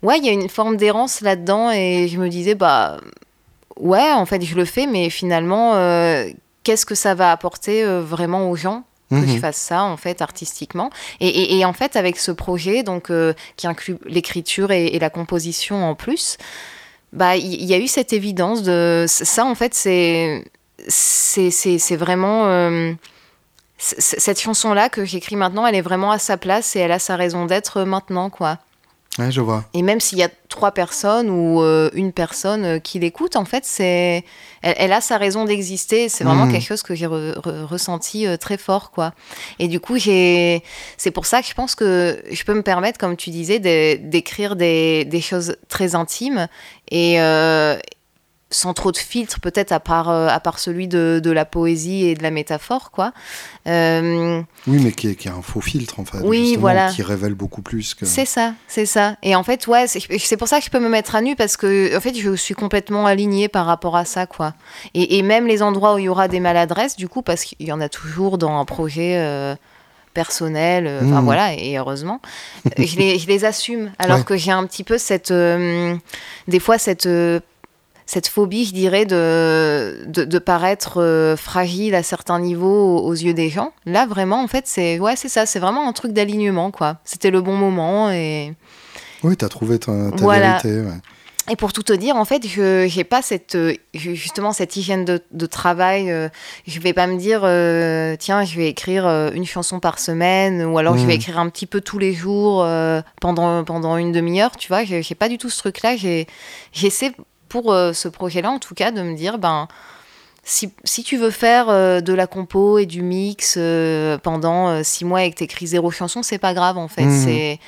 ouais, 0.05 0.19
il 0.19 0.25
y 0.25 0.29
a 0.29 0.31
une 0.31 0.49
forme 0.49 0.77
d'errance 0.77 1.21
là-dedans 1.21 1.71
et 1.71 2.07
je 2.07 2.17
me 2.19 2.29
disais, 2.29 2.55
bah 2.55 2.99
ouais, 3.77 4.11
en 4.13 4.25
fait, 4.25 4.41
je 4.43 4.55
le 4.55 4.65
fais, 4.65 4.87
mais 4.87 5.09
finalement, 5.09 5.75
euh, 5.75 6.29
qu'est-ce 6.63 6.85
que 6.85 6.95
ça 6.95 7.15
va 7.15 7.31
apporter 7.31 7.83
euh, 7.83 8.01
vraiment 8.01 8.49
aux 8.49 8.55
gens 8.55 8.83
que 9.11 9.17
je 9.17 9.33
mhm. 9.33 9.39
fasse 9.39 9.57
ça 9.57 9.83
en 9.83 9.97
fait 9.97 10.21
artistiquement? 10.21 10.89
Et, 11.19 11.57
et, 11.57 11.63
en 11.63 11.73
fait 11.73 11.95
avec 11.95 12.17
ce 12.17 12.31
projet 12.31 12.81
donc 12.81 13.11
euh, 13.11 13.33
qui 13.55 13.67
inclut 13.67 13.97
l'écriture 14.05 14.71
et, 14.71 14.97
la 14.97 15.11
composition 15.11 15.87
en 15.87 15.93
plus 15.93 16.37
bah 17.13 17.37
il 17.37 17.63
y, 17.63 17.73
a 17.75 17.77
eu 17.77 17.87
cette 17.87 18.13
évidence 18.13 18.63
de 18.63 19.05
ça 19.07 19.45
en 19.45 19.53
fait 19.53 19.75
c'est 19.75 20.43
c'est 20.87 21.95
vraiment 21.95 22.95
cette 23.77 24.41
chanson 24.41 24.73
là 24.73 24.89
que 24.89 25.05
j'écris 25.05 25.35
maintenant 25.35 25.67
elle 25.67 25.75
est 25.75 25.81
vraiment 25.81 26.09
à 26.09 26.17
sa 26.17 26.35
place 26.35 26.75
et 26.75 26.79
elle 26.79 26.91
a 26.91 26.99
sa 26.99 27.15
raison 27.15 27.45
d'être 27.45 27.83
maintenant 27.83 28.31
quoi 28.31 28.57
je 29.29 29.41
vois. 29.41 29.63
Et 29.73 29.81
même 29.81 29.99
s'il 29.99 30.17
y 30.17 30.23
a 30.23 30.29
trois 30.49 30.71
personnes 30.71 31.29
ou 31.29 31.61
euh, 31.61 31.89
une 31.93 32.11
personne 32.11 32.65
euh, 32.65 32.79
qui 32.79 32.99
l'écoute, 32.99 33.35
en 33.35 33.45
fait, 33.45 33.63
c'est, 33.65 34.23
elle, 34.61 34.91
a 34.91 35.01
sa 35.01 35.17
raison 35.17 35.45
d'exister. 35.45 36.09
C'est 36.09 36.23
vraiment 36.23 36.45
hmm. 36.45 36.51
quelque 36.51 36.65
chose 36.65 36.83
que 36.83 36.95
j'ai 36.95 37.07
ressenti 37.07 38.27
euh, 38.27 38.37
très 38.37 38.57
fort, 38.57 38.91
quoi. 38.91 39.13
Et 39.59 39.67
du 39.67 39.79
coup, 39.79 39.97
j'ai, 39.97 40.63
c'est 40.97 41.11
pour 41.11 41.25
ça 41.25 41.41
que 41.41 41.47
je 41.47 41.53
pense 41.53 41.75
que 41.75 42.21
je 42.29 42.43
peux 42.43 42.53
me 42.53 42.63
permettre, 42.63 42.99
comme 42.99 43.15
tu 43.15 43.29
disais, 43.29 43.59
d'écrire 43.59 44.55
des, 44.55 45.05
des, 45.05 45.21
choses 45.21 45.55
très 45.69 45.95
intimes 45.95 46.47
et 46.91 47.17
sans 48.55 48.73
trop 48.73 48.91
de 48.91 48.97
filtres, 48.97 49.39
peut-être 49.39 49.71
à 49.71 49.79
part, 49.79 50.09
à 50.09 50.39
part 50.39 50.59
celui 50.59 50.87
de, 50.87 51.19
de, 51.23 51.31
la 51.31 51.45
poésie 51.45 52.05
et 52.05 52.15
de 52.15 52.23
la 52.23 52.31
métaphore, 52.31 52.91
quoi. 52.91 53.11
oui, 53.65 54.43
mais 54.67 54.91
qui 54.91 55.09
est, 55.09 55.15
qui 55.15 55.27
est, 55.27 55.31
un 55.31 55.41
faux 55.41 55.61
filtre, 55.61 55.99
en 55.99 56.05
fait. 56.05 56.19
Oui, 56.23 56.55
voilà. 56.59 56.91
Qui 56.91 57.03
révèle 57.03 57.33
beaucoup 57.33 57.61
plus 57.61 57.93
que. 57.93 58.05
C'est 58.05 58.25
ça, 58.25 58.53
c'est 58.67 58.85
ça. 58.85 59.17
Et 59.23 59.35
en 59.35 59.43
fait, 59.43 59.67
ouais, 59.67 59.85
c'est 59.87 60.37
pour 60.37 60.47
ça 60.47 60.59
que 60.59 60.65
je 60.65 60.69
peux 60.69 60.79
me 60.79 60.89
mettre 60.89 61.15
à 61.15 61.21
nu 61.21 61.35
parce 61.35 61.57
que, 61.57 61.95
en 61.95 61.99
fait, 61.99 62.15
je 62.15 62.35
suis 62.35 62.55
complètement 62.55 63.05
alignée 63.05 63.47
par 63.47 63.65
rapport 63.65 63.95
à 63.95 64.05
ça, 64.05 64.25
quoi. 64.25 64.53
Et, 64.93 65.17
et 65.17 65.21
même 65.21 65.47
les 65.47 65.61
endroits 65.61 65.95
où 65.95 65.97
il 65.99 66.05
y 66.05 66.09
aura 66.09 66.27
des 66.27 66.39
maladresses, 66.39 66.95
du 66.95 67.07
coup, 67.07 67.21
parce 67.21 67.43
qu'il 67.43 67.67
y 67.67 67.71
en 67.71 67.81
a 67.81 67.89
toujours 67.89 68.37
dans 68.37 68.59
un 68.59 68.65
projet 68.65 69.57
personnel, 70.15 70.87
euh, 70.87 71.01
enfin 71.03 71.21
mmh. 71.21 71.25
voilà, 71.25 71.53
et 71.53 71.77
heureusement, 71.77 72.19
je, 72.77 72.97
les, 72.97 73.19
je, 73.19 73.27
les, 73.27 73.45
assume. 73.45 73.91
Alors 73.99 74.25
que 74.25 74.35
j'ai 74.35 74.51
un 74.51 74.65
petit 74.65 74.83
peu 74.83 74.97
cette, 74.97 75.29
euh, 75.29 75.95
des 76.47 76.59
fois 76.59 76.79
cette, 76.79 77.05
euh, 77.05 77.39
cette 78.05 78.27
phobie, 78.27 78.65
je 78.65 78.73
dirais, 78.73 79.05
de, 79.05 80.05
de, 80.05 80.39
paraître 80.39 81.35
fragile 81.37 81.95
à 81.95 82.03
certains 82.03 82.39
niveaux 82.39 82.99
aux, 82.99 83.13
yeux 83.13 83.33
des 83.33 83.49
gens. 83.49 83.71
Là, 83.85 84.05
vraiment, 84.05 84.43
en 84.43 84.47
fait, 84.47 84.67
c'est 84.67 84.99
ouais, 84.99 85.15
c'est 85.15 85.29
ça, 85.29 85.45
c'est 85.45 85.59
vraiment 85.59 85.87
un 85.87 85.93
truc 85.93 86.13
d'alignement, 86.13 86.71
quoi. 86.71 86.97
C'était 87.03 87.31
le 87.31 87.41
bon 87.41 87.55
moment 87.55 88.11
et. 88.11 88.53
Oui, 89.23 89.35
tu 89.35 89.45
as 89.45 89.49
trouvé 89.49 89.79
ta, 89.79 89.91
vérité. 89.91 90.81
Ouais. 90.81 91.01
Et 91.47 91.55
pour 91.55 91.73
tout 91.73 91.83
te 91.83 91.93
dire, 91.93 92.15
en 92.15 92.25
fait, 92.25 92.47
je 92.47 92.95
n'ai 92.95 93.03
pas 93.03 93.21
cette, 93.21 93.53
euh, 93.53 93.75
justement 93.93 94.51
cette 94.51 94.75
hygiène 94.75 95.05
de, 95.05 95.21
de 95.31 95.45
travail. 95.45 96.09
Euh, 96.09 96.27
je 96.65 96.79
vais 96.79 96.93
pas 96.93 97.05
me 97.05 97.17
dire, 97.17 97.41
euh, 97.43 98.15
tiens, 98.17 98.43
je 98.43 98.55
vais 98.57 98.67
écrire 98.67 99.07
une 99.07 99.45
chanson 99.45 99.79
par 99.79 99.99
semaine, 99.99 100.65
ou 100.65 100.79
alors 100.79 100.97
je 100.97 101.05
vais 101.05 101.13
mmh. 101.13 101.17
écrire 101.17 101.39
un 101.39 101.49
petit 101.49 101.67
peu 101.67 101.81
tous 101.81 101.99
les 101.99 102.13
jours 102.13 102.67
pendant, 103.21 103.63
pendant 103.63 103.97
une 103.97 104.11
demi-heure, 104.11 104.57
tu 104.57 104.69
vois. 104.69 104.83
Je 104.85 104.95
n'ai 104.95 105.15
pas 105.15 105.29
du 105.29 105.37
tout 105.37 105.49
ce 105.49 105.59
truc-là. 105.59 105.95
J'essaie, 106.73 107.11
pour 107.61 107.73
ce 107.73 108.07
projet-là, 108.07 108.51
en 108.51 108.59
tout 108.59 108.75
cas, 108.75 108.91
de 108.91 109.01
me 109.01 109.15
dire, 109.15 109.37
ben, 109.37 109.67
si, 110.43 110.71
si, 110.83 111.03
tu 111.03 111.17
veux 111.17 111.31
faire 111.31 111.67
de 112.01 112.13
la 112.13 112.27
compo 112.27 112.77
et 112.77 112.85
du 112.85 113.01
mix 113.01 113.57
pendant 114.23 114.83
six 114.83 115.05
mois 115.05 115.23
et 115.23 115.31
que 115.31 115.37
tu 115.37 115.43
écris 115.45 115.67
zéro 115.67 115.91
chanson, 115.91 116.21
c'est 116.23 116.37
pas 116.37 116.53
grave, 116.53 116.77
en 116.77 116.87
fait. 116.87 117.05
Mmh. 117.05 117.23
C'est 117.23 117.59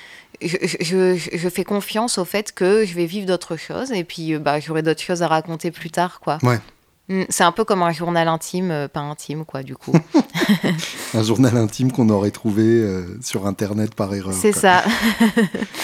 je, 0.41 1.17
je, 1.33 1.49
fais 1.49 1.63
confiance 1.63 2.17
au 2.17 2.25
fait 2.25 2.51
que 2.51 2.85
je 2.85 2.93
vais 2.93 3.05
vivre 3.05 3.25
d'autres 3.25 3.57
choses 3.57 3.91
et 3.91 4.03
puis 4.03 4.33
euh, 4.33 4.39
bah, 4.39 4.59
j'aurai 4.59 4.81
d'autres 4.81 5.01
choses 5.01 5.23
à 5.23 5.27
raconter 5.27 5.71
plus 5.71 5.89
tard, 5.89 6.19
quoi. 6.19 6.37
Ouais. 6.43 6.59
Mm, 7.09 7.23
c'est 7.29 7.43
un 7.43 7.51
peu 7.51 7.63
comme 7.63 7.83
un 7.83 7.91
journal 7.91 8.27
intime, 8.27 8.71
euh, 8.71 8.87
pas 8.87 8.99
intime, 8.99 9.45
quoi, 9.45 9.63
du 9.63 9.75
coup. 9.75 9.93
un 11.13 11.23
journal 11.23 11.57
intime 11.57 11.91
qu'on 11.91 12.09
aurait 12.09 12.31
trouvé 12.31 12.63
euh, 12.63 13.05
sur 13.21 13.47
Internet 13.47 13.95
par 13.95 14.13
erreur. 14.13 14.33
C'est 14.33 14.51
ça. 14.51 14.83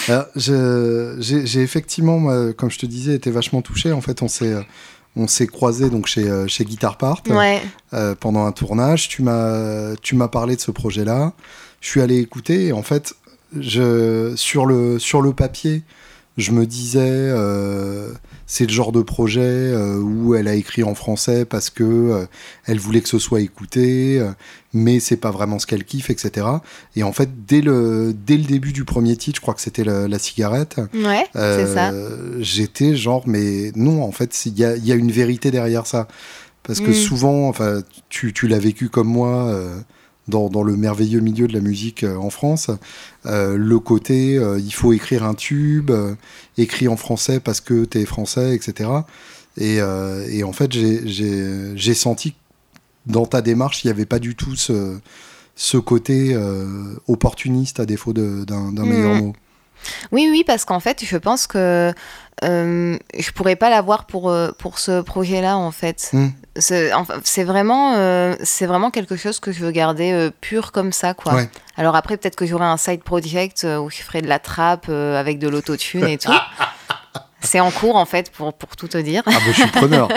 J'ai 0.35 1.61
effectivement, 1.61 2.51
comme 2.53 2.69
je 2.69 2.79
te 2.79 2.85
disais, 2.85 3.15
été 3.15 3.31
vachement 3.31 3.61
touché. 3.61 3.91
En 3.91 4.01
fait, 4.01 4.21
on 4.21 4.27
s'est 4.27 4.53
on 5.15 5.27
s'est 5.27 5.45
croisé 5.45 5.91
donc 5.91 6.07
chez, 6.07 6.27
chez 6.47 6.65
Guitar 6.65 6.97
Part 6.97 7.21
pendant 8.19 8.45
un 8.45 8.51
tournage. 8.51 9.09
Tu 9.09 9.21
m'as 9.21 9.95
tu 10.01 10.15
m'as 10.15 10.27
parlé 10.27 10.55
de 10.55 10.61
ce 10.61 10.71
projet-là. 10.71 11.33
Je 11.81 11.89
suis 11.89 12.01
allé 12.01 12.17
écouter 12.17 12.67
et 12.67 12.73
en 12.73 12.81
fait, 12.81 13.13
je, 13.59 14.33
sur, 14.35 14.65
le, 14.65 14.99
sur 14.99 15.21
le 15.21 15.33
papier, 15.33 15.83
je 16.37 16.51
me 16.51 16.65
disais, 16.65 17.01
euh, 17.03 18.11
c'est 18.45 18.65
le 18.65 18.71
genre 18.71 18.91
de 18.91 19.01
projet 19.01 19.41
euh, 19.41 19.97
où 19.99 20.35
elle 20.35 20.47
a 20.47 20.55
écrit 20.55 20.83
en 20.83 20.95
français 20.95 21.45
parce 21.45 21.69
que 21.69 21.83
euh, 21.83 22.25
elle 22.65 22.79
voulait 22.79 23.01
que 23.01 23.09
ce 23.09 23.19
soit 23.19 23.41
écouté, 23.41 24.21
mais 24.73 24.99
c'est 24.99 25.17
pas 25.17 25.31
vraiment 25.31 25.59
ce 25.59 25.67
qu'elle 25.67 25.83
kiffe, 25.83 26.09
etc. 26.09 26.47
Et 26.95 27.03
en 27.03 27.11
fait, 27.13 27.29
dès 27.47 27.61
le, 27.61 28.13
dès 28.13 28.37
le 28.37 28.43
début 28.43 28.73
du 28.73 28.85
premier 28.85 29.15
titre, 29.15 29.37
je 29.37 29.41
crois 29.41 29.53
que 29.53 29.61
c'était 29.61 29.83
la, 29.83 30.19
cigarette. 30.19 30.79
Ouais, 30.93 31.25
c'est 31.33 31.73
ça. 31.73 31.91
J'étais 32.39 32.95
genre, 32.95 33.23
mais 33.27 33.71
non, 33.75 34.03
en 34.03 34.11
fait, 34.11 34.45
il 34.45 34.57
y 34.57 34.65
a, 34.65 34.75
y 34.77 34.91
a, 34.91 34.95
une 34.95 35.11
vérité 35.11 35.51
derrière 35.51 35.87
ça. 35.87 36.07
Parce 36.63 36.79
que 36.79 36.91
mm. 36.91 36.93
souvent, 36.93 37.49
enfin, 37.49 37.81
tu, 38.09 38.31
tu 38.31 38.47
l'as 38.47 38.59
vécu 38.59 38.89
comme 38.89 39.07
moi 39.07 39.53
dans, 40.27 40.63
le 40.63 40.77
merveilleux 40.77 41.19
milieu 41.19 41.47
de 41.47 41.53
la 41.53 41.59
musique 41.59 42.03
euh, 42.03 42.15
en 42.15 42.29
France, 42.29 42.69
euh, 43.25 43.57
le 43.57 43.79
côté 43.79 44.37
euh, 44.37 44.59
il 44.59 44.73
faut 44.73 44.93
écrire 44.93 45.23
un 45.23 45.33
tube, 45.33 45.91
écrit 46.57 46.87
en 46.87 46.97
français 46.97 47.39
parce 47.39 47.61
que 47.61 47.85
tu 47.85 47.99
es 47.99 48.05
français, 48.05 48.55
etc. 48.55 48.89
Et, 49.57 49.77
et 49.77 50.43
en 50.43 50.51
fait, 50.51 50.71
j'ai 50.71 51.93
senti 51.93 52.33
dans 53.05 53.27
ta 53.27 53.41
démarche, 53.41 53.83
il 53.83 53.87
n'y 53.87 53.91
avait 53.91 54.07
pas 54.07 54.17
du 54.17 54.35
tout 54.35 54.55
ce, 54.55 54.97
ce 55.55 55.77
côté 55.77 56.35
opportuniste 57.07 57.79
à 57.79 57.85
défaut 57.85 58.13
d'un 58.13 58.71
meilleur 58.71 59.15
mmh. 59.15 59.19
mot. 59.19 59.33
Oui, 60.11 60.27
oui, 60.29 60.43
parce 60.45 60.65
qu'en 60.65 60.79
fait, 60.79 61.03
je 61.03 61.17
pense 61.17 61.47
que 61.47 61.93
euh, 62.43 62.97
je 63.17 63.31
pourrais 63.31 63.55
pas 63.55 63.69
l'avoir 63.69 64.05
pour, 64.05 64.29
euh, 64.29 64.51
pour 64.57 64.79
ce 64.79 65.01
projet-là, 65.01 65.57
en 65.57 65.71
fait. 65.71 66.09
Hmm. 66.13 66.29
C'est 66.55 67.43
vraiment, 67.43 67.93
euh, 67.95 68.35
c'est 68.43 68.65
vraiment 68.65 68.91
quelque 68.91 69.15
chose 69.15 69.39
que 69.39 69.51
je 69.51 69.63
veux 69.63 69.71
garder 69.71 70.11
euh, 70.11 70.29
pur 70.41 70.71
comme 70.71 70.91
ça, 70.91 71.13
quoi. 71.13 71.41
Alors 71.77 71.95
après, 71.95 72.17
peut-être 72.17 72.35
que 72.35 72.45
j'aurai 72.45 72.65
un 72.65 72.77
side 72.77 73.03
project 73.03 73.65
où 73.65 73.89
je 73.89 74.01
ferai 74.01 74.21
de 74.21 74.27
la 74.27 74.39
trappe 74.39 74.89
avec 74.89 75.39
de 75.39 75.47
l'autotune 75.47 76.07
et 76.07 76.17
tout. 76.17 76.31
C'est 77.41 77.59
en 77.59 77.71
cours, 77.71 77.97
en 77.97 78.05
fait, 78.05 78.31
pour, 78.31 78.53
pour 78.53 78.77
tout 78.77 78.87
te 78.87 78.97
dire. 78.97 79.21
Ah, 79.25 79.31
bah, 79.31 79.39
je 79.47 79.51
suis 79.51 79.67
preneur. 79.67 80.07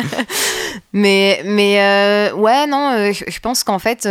mais, 0.93 1.43
mais 1.45 2.31
ouais, 2.33 2.67
non, 2.67 3.13
je 3.13 3.41
pense 3.41 3.65
qu'en 3.65 3.79
fait 3.79 4.07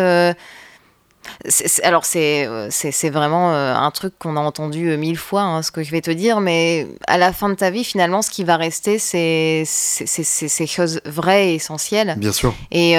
alors 1.84 2.04
euh, 2.16 2.68
c'est 2.72 3.10
vraiment 3.10 3.54
euh, 3.54 3.76
un 3.76 3.92
truc 3.92 4.14
qu'on 4.18 4.38
a 4.38 4.40
entendu 4.40 4.90
euh, 4.90 4.98
mille 4.98 5.18
fois, 5.18 5.42
hein, 5.42 5.62
ce 5.62 5.72
que 5.72 5.84
je 5.84 5.92
vais 5.92 6.02
te 6.02 6.12
dire, 6.12 6.40
mais 6.40 6.88
à 7.08 7.18
la 7.18 7.34
fin 7.34 7.50
de 7.50 7.56
ta 7.56 7.70
vie, 7.70 7.84
finalement, 7.84 8.22
ce 8.22 8.30
qui 8.30 8.44
va 8.44 8.58
rester, 8.58 9.00
c'est 9.00 9.64
ces 9.66 10.68
choses 10.68 11.02
vraies 11.06 11.52
et 11.52 11.56
essentielles. 11.56 12.16
Bien 12.18 12.32
sûr. 12.32 12.54
Et, 12.72 12.96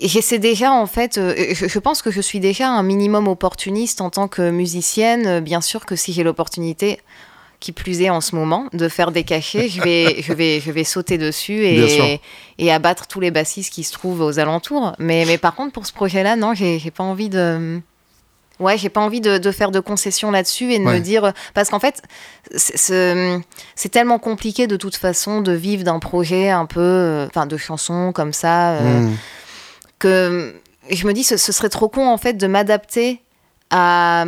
j'essaie 0.00 0.38
déjà, 0.38 0.72
en 0.72 0.86
fait, 0.86 1.14
je, 1.14 1.78
pense 1.78 2.02
que 2.02 2.10
je 2.10 2.20
suis 2.20 2.40
déjà 2.40 2.68
un 2.68 2.82
minimum 2.82 3.28
opportuniste 3.28 4.00
en 4.00 4.10
tant 4.10 4.28
que 4.28 4.50
musicienne. 4.50 5.40
Bien 5.40 5.60
sûr 5.60 5.86
que 5.86 5.96
si 5.96 6.12
j'ai 6.12 6.24
l'opportunité, 6.24 7.00
qui 7.64 7.72
plus 7.72 8.02
est 8.02 8.10
en 8.10 8.20
ce 8.20 8.36
moment, 8.36 8.66
de 8.74 8.90
faire 8.90 9.10
des 9.10 9.24
cachets, 9.24 9.70
je 9.70 9.80
vais, 9.80 10.16
je 10.22 10.34
vais, 10.34 10.60
je 10.60 10.70
vais 10.70 10.84
sauter 10.84 11.16
dessus 11.16 11.64
et, 11.64 12.20
et 12.58 12.70
abattre 12.70 13.06
tous 13.06 13.20
les 13.20 13.30
bassistes 13.30 13.72
qui 13.72 13.84
se 13.84 13.92
trouvent 13.92 14.20
aux 14.20 14.38
alentours. 14.38 14.92
Mais, 14.98 15.24
mais 15.26 15.38
par 15.38 15.54
contre, 15.54 15.72
pour 15.72 15.86
ce 15.86 15.92
projet-là, 15.94 16.36
non, 16.36 16.52
j'ai 16.52 16.78
pas 16.90 17.04
envie 17.04 17.30
de. 17.30 17.80
Ouais, 18.60 18.76
j'ai 18.76 18.90
pas 18.90 19.00
envie 19.00 19.20
de, 19.20 19.38
de, 19.38 19.50
faire 19.50 19.72
de 19.72 19.80
concessions 19.80 20.30
là-dessus 20.30 20.74
et 20.74 20.78
de 20.78 20.84
me 20.84 20.98
dire. 20.98 21.32
Parce 21.54 21.70
qu'en 21.70 21.80
fait, 21.80 22.02
c'est 22.54 23.88
tellement 23.90 24.18
compliqué 24.18 24.66
de 24.66 24.76
toute 24.76 24.94
façon 24.94 25.40
de 25.40 25.52
vivre 25.52 25.84
d'un 25.84 25.98
projet 26.00 26.50
un 26.50 26.66
peu. 26.66 27.26
Enfin, 27.26 27.46
de 27.46 27.56
chansons 27.56 28.12
comme 28.12 28.34
ça. 28.34 28.74
Euh, 28.74 29.00
hmm. 29.00 29.16
Que 29.98 30.54
je 30.90 31.06
me 31.06 31.14
dis, 31.14 31.24
ce, 31.24 31.38
ce, 31.38 31.50
serait 31.50 31.70
trop 31.70 31.88
con 31.88 32.06
en 32.06 32.18
fait 32.18 32.34
de 32.34 32.46
m'adapter 32.46 33.22
à, 33.70 34.26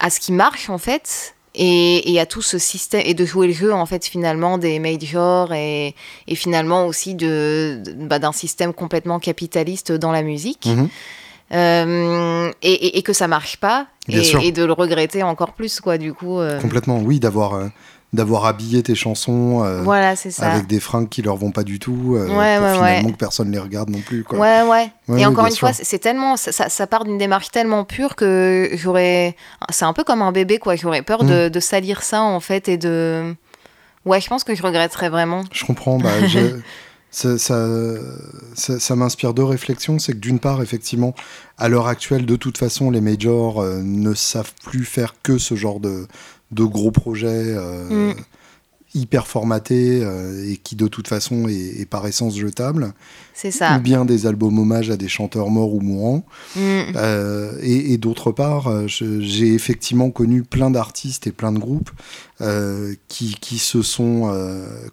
à 0.00 0.08
ce 0.08 0.18
qui 0.18 0.32
marche 0.32 0.70
en 0.70 0.78
fait 0.78 1.35
et, 1.56 2.20
à 2.20 2.26
tout 2.26 2.42
ce 2.42 2.58
système 2.58 3.02
et 3.04 3.14
de 3.14 3.24
jouer 3.24 3.46
le 3.46 3.52
jeu 3.52 3.72
en 3.72 3.86
fait 3.86 4.04
finalement 4.06 4.58
des 4.58 4.78
majors 4.78 5.52
et, 5.52 5.94
et 6.26 6.34
finalement 6.34 6.86
aussi 6.86 7.14
de, 7.14 7.82
bah, 7.96 8.18
d'un 8.18 8.32
système 8.32 8.72
complètement 8.72 9.18
capitaliste 9.18 9.92
dans 9.92 10.12
la 10.12 10.22
musique 10.22 10.66
mhm. 10.66 10.88
euh, 11.52 12.52
et, 12.62 12.98
et, 12.98 13.02
que 13.02 13.12
ça 13.12 13.26
marche 13.26 13.56
pas 13.56 13.86
et, 14.08 14.52
de 14.52 14.64
le 14.64 14.72
regretter 14.72 15.22
encore 15.22 15.52
plus 15.52 15.80
quoi 15.80 15.98
du 15.98 16.12
coup 16.12 16.38
euh. 16.38 16.60
complètement 16.60 16.98
oui 16.98 17.20
d'avoir 17.20 17.54
euh, 17.54 17.68
d'avoir 18.16 18.46
habillé 18.46 18.82
tes 18.82 18.94
chansons 18.94 19.62
euh, 19.62 19.82
voilà, 19.82 20.16
ça. 20.16 20.50
avec 20.50 20.66
des 20.66 20.80
fringues 20.80 21.08
qui 21.08 21.22
leur 21.22 21.36
vont 21.36 21.52
pas 21.52 21.62
du 21.62 21.78
tout 21.78 22.16
euh, 22.16 22.26
pour 22.26 22.82
finalement 22.82 23.10
que 23.10 23.16
personne 23.16 23.52
les 23.52 23.58
regarde 23.58 23.90
non 23.90 24.00
plus 24.00 24.24
quoi. 24.24 24.38
ouais 24.38 24.62
ouais, 24.62 24.90
et 25.16 25.24
encore 25.26 25.46
une 25.46 25.54
fois 25.54 25.72
c'est 25.72 25.98
tellement 25.98 26.36
ça, 26.36 26.52
ça, 26.52 26.86
part 26.86 27.04
d'une 27.04 27.18
démarche 27.18 27.50
tellement 27.50 27.84
pure 27.84 28.16
que 28.16 28.70
j'aurais 28.74 29.36
c'est 29.70 29.84
un 29.84 29.92
peu 29.92 30.02
comme 30.02 30.22
un 30.22 30.32
bébé 30.32 30.58
quoi 30.58 30.74
j'aurais 30.74 31.02
peur 31.02 31.22
de, 31.22 31.46
mm. 31.46 31.50
de, 31.50 31.60
salir 31.60 32.02
ça 32.02 32.22
en 32.22 32.40
fait 32.40 32.68
et 32.68 32.78
de 32.78 33.34
ouais 34.04 34.20
je 34.20 34.28
pense 34.28 34.42
que 34.42 34.54
je 34.54 34.62
regretterais 34.62 35.08
vraiment 35.08 35.44
je 35.52 35.64
comprends 35.64 35.98
bah, 35.98 36.10
ça, 37.16 37.38
ça, 37.38 38.78
ça, 38.78 38.96
m'inspire 38.96 39.32
deux 39.32 39.44
réflexions. 39.44 39.98
C'est 39.98 40.12
que 40.12 40.18
d'une 40.18 40.38
part, 40.38 40.60
effectivement, 40.60 41.14
à 41.56 41.68
l'heure 41.68 41.86
actuelle, 41.86 42.26
de 42.26 42.36
toute 42.36 42.58
façon, 42.58 42.90
les 42.90 43.00
majors 43.00 43.62
euh, 43.62 43.80
ne 43.82 44.12
savent 44.12 44.52
plus 44.64 44.84
faire 44.84 45.14
que 45.22 45.38
ce 45.38 45.54
genre 45.54 45.80
de, 45.80 46.06
de 46.50 46.64
gros 46.64 46.90
projets 46.90 47.54
euh, 47.56 48.10
mm. 48.10 48.14
hyper 48.94 49.26
formatés 49.26 50.00
euh, 50.02 50.50
et 50.50 50.56
qui 50.56 50.76
de 50.76 50.86
toute 50.88 51.08
façon 51.08 51.48
est, 51.48 51.88
par 51.88 52.06
essence 52.06 52.36
jetable. 52.36 52.92
C'est 53.34 53.50
ça. 53.50 53.76
Ou 53.76 53.80
bien 53.80 54.04
des 54.04 54.26
albums 54.26 54.58
hommages 54.58 54.90
à 54.90 54.96
des 54.96 55.08
chanteurs 55.08 55.50
morts 55.50 55.74
ou 55.74 55.80
mourants. 55.80 56.24
Mm. 56.54 56.60
Euh, 56.96 57.52
et, 57.62 57.98
d'autre 57.98 58.32
part, 58.32 58.88
j'ai 58.88 59.54
effectivement 59.54 60.10
connu 60.10 60.42
plein 60.42 60.70
d'artistes 60.70 61.26
et 61.26 61.32
plein 61.32 61.52
de 61.52 61.58
groupes 61.58 61.90
qui, 63.08 63.34
qui, 63.40 63.58
se 63.58 63.82
sont 63.82 64.32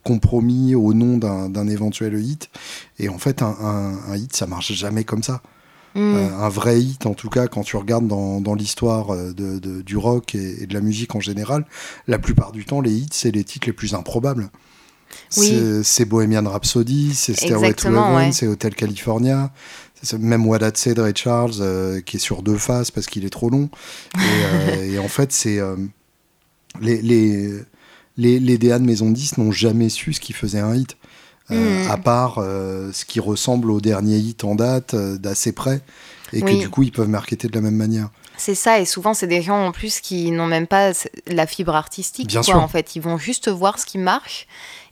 compromis 0.04 0.76
au 0.76 0.94
nom 0.94 1.18
d'un 1.18 1.68
éventuel 1.68 2.20
hit. 2.20 2.50
Et 3.00 3.10
en 3.10 3.18
fait, 3.18 3.42
un, 3.42 3.56
un 4.10 4.16
hit, 4.16 4.36
ça 4.36 4.48
marche 4.48 4.74
jamais 4.74 5.04
comme 5.04 5.24
ça. 5.24 5.42
Mm. 5.96 6.16
Euh, 6.16 6.38
un 6.40 6.50
vrai 6.50 6.82
hit, 6.82 7.06
en 7.06 7.14
tout 7.14 7.30
cas, 7.30 7.48
quand 7.48 7.64
tu 7.64 7.78
regardes 7.78 8.08
dans, 8.08 8.42
dans 8.42 8.56
l'histoire 8.56 9.12
euh, 9.14 9.34
de, 9.34 9.82
du 9.82 9.98
rock 9.98 10.36
et, 10.36 10.66
de 10.66 10.74
la 10.74 10.82
musique 10.82 11.16
en 11.16 11.20
général, 11.20 11.66
la 12.08 12.20
plupart 12.20 12.52
du 12.52 12.66
temps, 12.66 12.82
les 12.82 12.92
hits, 12.92 13.10
c'est 13.12 13.32
les 13.32 13.44
titres 13.44 13.68
les 13.68 13.74
plus 13.74 13.94
improbables. 13.94 14.50
c'est 15.30 16.06
Bohemian 16.06 16.50
Rhapsody, 16.50 17.14
c'est 17.14 17.34
Stairway 17.34 17.74
to 17.74 17.90
Heaven, 17.90 18.32
c'est 18.32 18.48
Hotel 18.48 18.74
California. 18.76 19.52
Même 20.20 20.46
What 20.46 20.68
I'd 20.68 20.76
Say 20.76 20.96
de 20.96 21.02
Ray 21.02 21.14
Charles, 21.16 21.54
euh, 21.62 22.02
qui 22.02 22.18
est 22.18 22.20
sur 22.20 22.44
deux 22.44 22.58
faces 22.58 22.92
parce 22.92 23.08
qu'il 23.08 23.24
est 23.24 23.30
trop 23.30 23.50
long. 23.50 23.70
Et, 24.84 25.00
en 25.00 25.08
fait, 25.08 25.32
c'est. 25.32 25.60
les, 26.82 27.02
les, 27.02 27.54
les, 28.18 28.40
les 28.40 28.58
DA 28.58 28.80
de 28.80 28.84
Maison 28.84 29.10
10 29.10 29.38
n'ont 29.38 29.52
jamais 29.54 29.88
su 29.88 30.12
ce 30.12 30.20
qui 30.20 30.34
faisait 30.34 30.60
un 30.60 30.76
hit. 30.76 30.98
Hmm. 31.50 31.90
à 31.90 31.98
part 31.98 32.36
ce 32.36 33.06
qui 33.06 33.20
ressemble 33.20 33.70
au 33.70 33.82
dernier 33.82 34.16
hit 34.16 34.44
en 34.46 34.56
date, 34.56 34.96
d'assez 34.96 35.52
près, 35.52 35.82
et 36.32 36.42
que 36.42 36.60
du 36.60 36.70
coup 36.70 36.84
ils 36.84 36.92
peuvent 36.92 37.10
marketer 37.10 37.48
de 37.48 37.54
la 37.54 37.62
même 37.62 37.76
manière. 37.76 38.10
C'est 38.38 38.56
ça, 38.56 38.80
et 38.80 38.86
souvent 38.86 39.14
c'est 39.14 39.28
des 39.28 39.42
gens 39.42 39.68
en 39.68 39.72
plus 39.72 40.00
qui 40.00 40.32
n'ont 40.32 40.48
même 40.48 40.68
pas 40.68 40.92
la 41.28 41.46
fibre 41.46 41.76
artistique. 41.76 42.28
Bien 42.28 42.44
sûr. 42.44 42.58
En 42.58 42.68
fait, 42.68 42.96
ils 42.96 43.02
vont 43.02 43.18
juste 43.18 43.50
voir 43.50 43.80
ce 43.80 43.86
qui 43.86 43.98
marche 43.98 44.48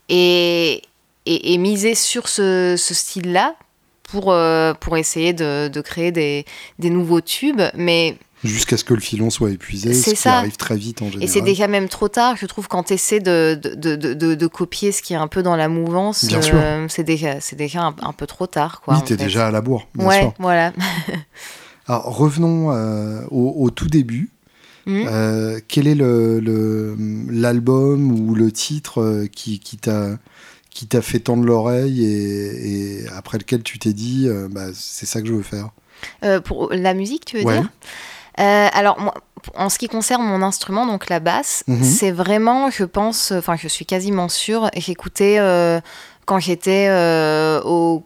et, 0.10 0.84
et, 1.26 1.58
miser 1.58 1.96
sur 1.96 2.28
ce, 2.28 2.76
ce 2.78 2.94
style-là 2.94 3.56
pour, 4.04 4.32
euh, 4.32 4.74
pour 4.74 4.98
essayer 4.98 5.34
de, 5.34 5.70
de 5.70 5.82
créer 5.82 6.12
des, 6.12 6.46
des, 6.80 6.90
nouveaux 6.90 7.22
tubes. 7.22 7.62
Mais 7.76 8.18
Jusqu'à 8.44 8.76
ce 8.76 8.84
que 8.84 8.96
le 8.96 9.00
filon 9.00 9.30
soit 9.30 9.52
épuisé, 9.52 9.94
ce 9.94 10.12
qui 10.12 10.28
arrive 10.28 10.58
très 10.58 10.76
vite 10.76 11.04
en 11.04 11.06
général. 11.06 11.24
Et 11.24 11.28
c'est 11.28 11.42
déjà 11.42 11.68
même 11.68 11.88
trop 11.88 12.08
tard, 12.08 12.36
je 12.38 12.48
trouve, 12.48 12.68
quand 12.68 12.84
tu 12.84 12.94
essaies 12.94 13.20
de, 13.20 13.60
de, 13.62 13.96
de, 13.96 14.14
de, 14.14 14.48
copier 14.48 14.92
ce 14.92 15.04
qui 15.04 15.14
est 15.14 15.18
un 15.18 15.28
peu 15.28 15.44
dans 15.44 15.56
la 15.56 15.70
mouvance, 15.70 16.26
euh, 16.32 16.88
c'est 16.90 17.04
déjà, 17.04 17.36
déjà 17.56 17.94
un, 18.02 18.14
peu 18.14 18.26
trop 18.26 18.48
tard. 18.48 18.82
Quoi, 18.82 18.96
oui, 18.96 19.02
t'es 19.06 19.16
déjà 19.16 19.48
à 19.48 19.52
la 19.52 19.62
bourre, 19.62 19.88
bien 19.94 20.08
ouais, 20.08 20.20
sûr. 20.22 20.34
voilà. 20.40 20.74
Alors 21.88 22.18
revenons 22.18 22.72
euh, 22.72 23.22
au, 23.30 23.70
tout 23.70 23.88
début. 23.88 24.32
Mmh. 24.86 25.04
Euh, 25.08 25.60
quel 25.68 25.88
est 25.88 25.96
l'album 25.96 28.10
le, 28.10 28.16
ou 28.16 28.34
le 28.34 28.52
titre 28.52 29.02
euh, 29.02 29.28
qui, 29.28 29.60
qui 29.60 29.78
t'a 29.78 30.18
qui 30.72 30.88
t'a 30.88 31.02
fait 31.02 31.20
tendre 31.20 31.44
l'oreille 31.44 32.06
et, 32.06 33.06
après 33.14 33.38
lequel 33.38 33.62
tu 33.62 33.78
t'es 33.78 33.92
dit 33.92 34.30
bah, 34.52 34.68
c'est 34.74 35.06
ça 35.06 35.22
que 35.22 35.28
je 35.28 35.34
veux 35.34 35.44
faire? 35.44 35.72
Pour 36.46 36.70
la 36.72 36.94
musique, 36.94 37.26
tu 37.26 37.38
veux 37.38 37.44
dire? 37.44 37.70
Alors, 38.38 39.00
moi, 39.00 39.14
en 39.56 39.70
ce 39.70 39.78
qui 39.78 39.88
concerne 39.88 40.24
mon 40.24 40.42
instrument, 40.42 40.86
donc 40.86 41.10
la 41.10 41.20
basse, 41.20 41.64
mmh. 41.68 41.84
c'est 41.84 42.12
vraiment, 42.12 42.70
je 42.70 42.84
pense, 42.84 43.32
enfin, 43.32 43.56
je 43.56 43.68
suis 43.68 43.86
quasiment 43.86 44.30
sûre, 44.30 44.70
j'écoutais 44.76 45.38
quand 46.26 46.40
j'étais 46.40 46.90
au 47.66 48.04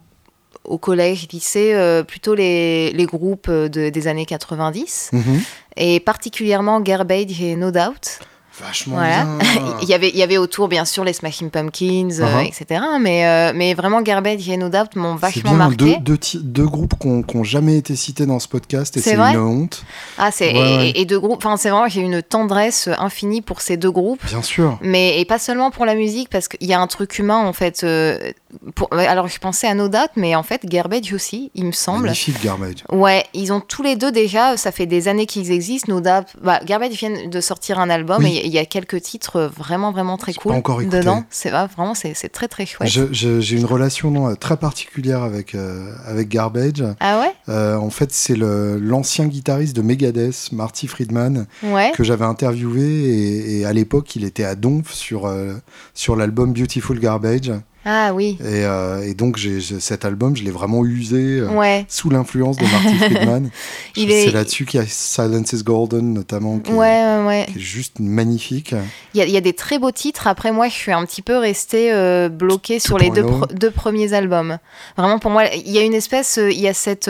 au 0.68 0.78
collège, 0.78 1.28
lycée, 1.32 1.74
euh, 1.74 2.04
plutôt 2.04 2.36
les, 2.36 2.92
les 2.92 3.06
groupes 3.06 3.48
euh, 3.50 3.70
de, 3.70 3.90
des 3.90 4.08
années 4.08 4.26
90, 4.26 5.12
mhm. 5.14 5.42
et 5.78 6.00
particulièrement 6.00 6.82
Garbage 6.82 7.42
et 7.42 7.56
No 7.56 7.72
Doubt. 7.72 8.20
Vachement 8.62 9.02
bien. 9.02 9.38
il, 9.82 9.90
y 9.90 9.94
avait, 9.94 10.10
il 10.10 10.16
y 10.16 10.24
avait 10.24 10.38
autour, 10.38 10.70
bien 10.70 10.86
sûr, 10.86 11.04
les 11.04 11.12
Smashing 11.12 11.50
Pumpkins, 11.50 12.10
euh, 12.20 12.42
uh-huh. 12.42 12.48
etc. 12.48 12.82
Mais, 13.02 13.26
euh, 13.26 13.52
mais 13.54 13.74
vraiment, 13.74 14.02
Garbage 14.02 14.48
et 14.48 14.56
No 14.56 14.70
Doubt 14.70 14.96
m'ont 14.96 15.16
vachement 15.16 15.52
bien, 15.52 15.58
marqué. 15.58 15.98
Deux, 16.02 16.18
deux, 16.18 16.40
deux 16.40 16.66
groupes 16.66 16.94
qui 17.00 17.08
n'ont 17.08 17.44
jamais 17.44 17.78
été 17.78 17.96
cités 17.96 18.26
dans 18.26 18.40
ce 18.40 18.48
podcast 18.48 18.96
et 18.96 19.02
c'est 19.02 19.16
une 19.16 19.38
honte. 19.38 19.84
Ah, 20.18 20.32
c'est, 20.32 20.54
et, 20.96 21.06
deux 21.06 21.20
groupes. 21.20 21.44
Enfin, 21.46 21.58
c'est 21.58 21.70
vraiment, 21.70 21.90
j'ai 21.90 22.02
une 22.02 22.22
tendresse 22.22 22.90
infinie 22.98 23.42
pour 23.42 23.60
ces 23.60 23.76
deux 23.76 23.92
groupes. 23.92 24.26
Bien 24.26 24.42
sûr. 24.42 24.80
Mais 24.82 25.20
et 25.20 25.26
pas 25.26 25.40
seulement 25.40 25.70
pour 25.70 25.86
la 25.86 25.96
musique, 25.96 26.30
parce 26.30 26.48
qu'il 26.48 26.68
y 26.68 26.74
a 26.74 26.80
un 26.80 26.88
truc 26.88 27.20
humain, 27.20 27.46
en 27.46 27.54
fait. 27.54 27.84
Euh, 27.84 28.32
pour, 28.74 28.88
alors, 28.94 29.28
je 29.28 29.40
pensais 29.40 29.68
à 29.68 29.74
No 29.74 29.90
Doubt, 29.90 30.12
mais 30.16 30.36
en 30.36 30.44
fait, 30.44 30.66
Garbage 30.66 31.12
aussi, 31.12 31.52
il 31.56 31.66
me 31.66 31.72
semble. 31.74 32.04
Magnifique, 32.04 32.42
Garbage. 32.42 32.86
Ouais, 32.90 33.26
ils 33.34 33.52
ont 33.52 33.60
tous 33.60 33.84
les 33.84 33.98
deux 33.98 34.14
déjà, 34.14 34.56
ça 34.56 34.72
fait 34.72 34.86
des 34.86 35.10
années 35.10 35.26
qu'ils 35.26 35.52
existent. 35.52 35.94
No 35.94 36.00
Doubt, 36.00 36.28
bah, 36.42 36.62
Garbage 36.66 36.94
vient 36.94 37.28
de 37.28 37.42
sortir 37.42 37.80
un 37.80 37.90
album 37.90 38.26
et 38.26 38.45
il 38.46 38.54
y 38.54 38.60
a 38.60 38.66
quelques 38.66 39.02
titres 39.02 39.52
vraiment, 39.56 39.92
vraiment 39.92 40.18
très 40.18 40.34
cool 40.34 40.54
encore 40.54 40.80
dedans. 40.80 41.24
C'est 41.30 41.50
vraiment, 41.50 41.94
c'est 41.94 42.14
très, 42.30 42.48
très 42.48 42.66
chouette. 42.66 42.90
J'ai 43.12 43.56
une 43.56 43.66
relation 43.66 44.36
très 44.36 44.58
particulière 44.58 45.24
avec, 45.24 45.56
euh, 45.56 45.94
avec 46.06 46.30
Garbage. 46.30 46.84
Ah 47.00 47.20
ouais? 47.20 47.32
Euh, 47.50 47.76
En 47.76 47.90
fait, 47.90 48.12
c'est 48.12 48.36
l'ancien 48.38 49.28
guitariste 49.28 49.76
de 49.76 49.82
Megadeth, 49.82 50.50
Marty 50.52 50.88
Friedman, 50.88 51.48
que 51.94 52.04
j'avais 52.04 52.26
interviewé. 52.26 52.84
Et, 52.84 53.60
et, 53.60 53.66
à 53.66 53.74
l'époque, 53.74 54.16
il 54.16 54.24
était 54.24 54.44
à 54.44 54.56
Donf 54.56 54.94
sur, 54.94 55.26
euh, 55.26 55.54
sur 55.94 56.16
l'album 56.16 56.54
Beautiful 56.54 57.00
Garbage. 57.00 57.52
Ah 57.88 58.14
oui. 58.16 58.38
Et, 58.42 58.66
euh, 58.66 59.04
et 59.04 59.14
donc 59.14 59.38
j'ai 59.38 59.62
cet 59.62 60.06
album, 60.06 60.36
je 60.36 60.44
l'ai 60.44 60.50
vraiment 60.50 60.84
usé 60.84 61.40
euh, 61.40 61.82
sous 61.88 62.10
l'influence 62.10 62.58
de 62.58 62.64
Marty 62.64 62.96
Friedman. 63.00 63.52
C'est 63.96 64.32
là-dessus 64.32 64.66
qu'il 64.66 64.80
y 64.80 64.84
a 64.84 64.88
Silence 64.88 65.54
is 65.54 65.64
Golden 65.64 66.14
notamment, 66.14 66.58
qui, 66.58 66.72
est, 66.72 67.60
juste 67.60 68.00
magnifique. 68.00 68.74
Il 69.14 69.20
y, 69.20 69.22
a, 69.22 69.26
il 69.26 69.32
y, 69.32 69.38
a, 69.38 69.42
des 69.42 69.54
très 69.54 69.78
beaux 69.78 69.92
titres. 69.92 70.26
Après 70.26 70.52
moi, 70.52 70.68
je 70.68 70.74
suis 70.74 70.92
un 70.92 71.06
petit 71.06 71.22
peu 71.22 71.38
restée 71.38 71.94
euh, 71.94 72.28
bloquée 72.28 72.80
sur 72.80 72.98
les 72.98 73.12
deux, 73.12 73.26
deux, 73.54 73.72
premiers 73.72 74.14
albums. 74.14 74.58
Vraiment 74.98 75.20
pour 75.20 75.30
moi, 75.30 75.46
il 75.54 75.72
y 75.72 75.78
a 75.78 75.82
une 75.82 75.94
espèce, 75.94 76.38
il 76.38 76.60
y 76.60 76.68
a 76.68 76.74
cette 76.74 77.08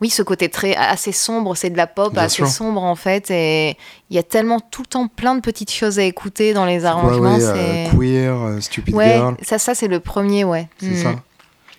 oui, 0.00 0.08
ce 0.08 0.22
côté 0.22 0.48
très 0.48 0.74
assez 0.74 1.12
sombre, 1.12 1.54
c'est 1.54 1.68
de 1.68 1.76
la 1.76 1.86
pop 1.86 2.16
assez 2.16 2.46
sombre 2.46 2.82
en 2.82 2.94
fait, 2.94 3.30
et 3.30 3.76
il 4.08 4.16
y 4.16 4.18
a 4.18 4.22
tellement 4.22 4.58
tout 4.58 4.80
le 4.80 4.86
temps 4.86 5.08
plein 5.08 5.34
de 5.34 5.40
petites 5.40 5.70
choses 5.70 5.98
à 5.98 6.04
écouter 6.04 6.54
dans 6.54 6.64
les 6.64 6.86
arrangements. 6.86 7.36
Euh, 7.38 7.86
queer, 7.90 8.34
euh, 8.34 8.60
Stupid 8.60 8.98
Girl. 8.98 9.36
Ça, 9.50 9.58
ça 9.58 9.74
c'est 9.74 9.88
le 9.88 9.98
premier, 9.98 10.44
ouais. 10.44 10.68
C'est 10.78 10.94
ça 10.94 11.16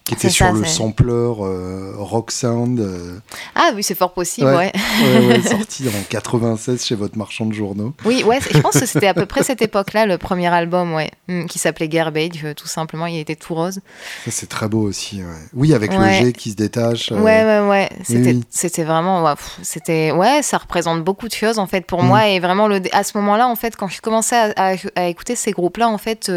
qui 0.03 0.15
était 0.15 0.29
sur 0.29 0.51
le 0.51 0.65
sampler 0.65 1.11
euh, 1.11 1.93
Rock 1.97 2.31
Sound. 2.31 2.79
Euh. 2.79 3.19
Ah 3.55 3.71
oui, 3.75 3.83
c'est 3.83 3.95
fort 3.95 4.13
possible, 4.13 4.47
ouais. 4.47 4.71
ouais. 5.01 5.41
sorti 5.47 5.87
en 5.87 6.03
96 6.09 6.83
chez 6.83 6.95
votre 6.95 7.17
marchand 7.17 7.45
de 7.45 7.53
journaux. 7.53 7.93
Oui, 8.03 8.23
ouais, 8.23 8.39
je 8.51 8.57
pense 8.59 8.79
que 8.79 8.85
c'était 8.85 9.07
à 9.07 9.13
peu 9.13 9.25
près 9.25 9.43
cette 9.43 9.61
époque-là, 9.61 10.05
le 10.05 10.17
premier 10.17 10.47
album, 10.47 10.93
ouais, 10.93 11.11
hmm, 11.27 11.45
qui 11.45 11.59
s'appelait 11.59 11.87
Garbage, 11.87 12.43
euh, 12.43 12.53
tout 12.53 12.67
simplement, 12.67 13.05
il 13.05 13.19
était 13.19 13.35
tout 13.35 13.53
rose. 13.53 13.79
Ça, 14.25 14.31
c'est 14.31 14.49
très 14.49 14.67
beau 14.67 14.81
aussi, 14.81 15.21
Oui, 15.53 15.73
avec 15.73 15.93
le 15.93 16.09
G 16.09 16.33
qui 16.33 16.51
se 16.51 16.55
détache. 16.55 17.11
Ouais, 17.11 17.43
ouais, 17.43 17.67
ouais. 17.67 17.89
C'était, 18.03 18.37
c'était 18.49 18.83
vraiment, 18.83 19.35
c'était, 19.61 20.11
ouais, 20.11 20.41
ça 20.41 20.57
représente 20.57 21.03
beaucoup 21.03 21.27
de 21.27 21.33
choses, 21.33 21.59
en 21.59 21.67
fait, 21.67 21.85
pour 21.85 22.03
hmm. 22.03 22.07
moi. 22.07 22.27
Et 22.27 22.39
vraiment, 22.39 22.67
le, 22.67 22.81
à 22.91 23.03
ce 23.03 23.17
moment-là, 23.19 23.47
en 23.47 23.55
fait, 23.55 23.75
quand 23.75 23.87
je 23.87 24.01
commençais 24.01 24.51
à, 24.55 24.75
à 24.95 25.07
écouter 25.07 25.35
ces 25.35 25.51
groupes-là, 25.51 25.87
en 25.89 25.99
fait, 25.99 26.31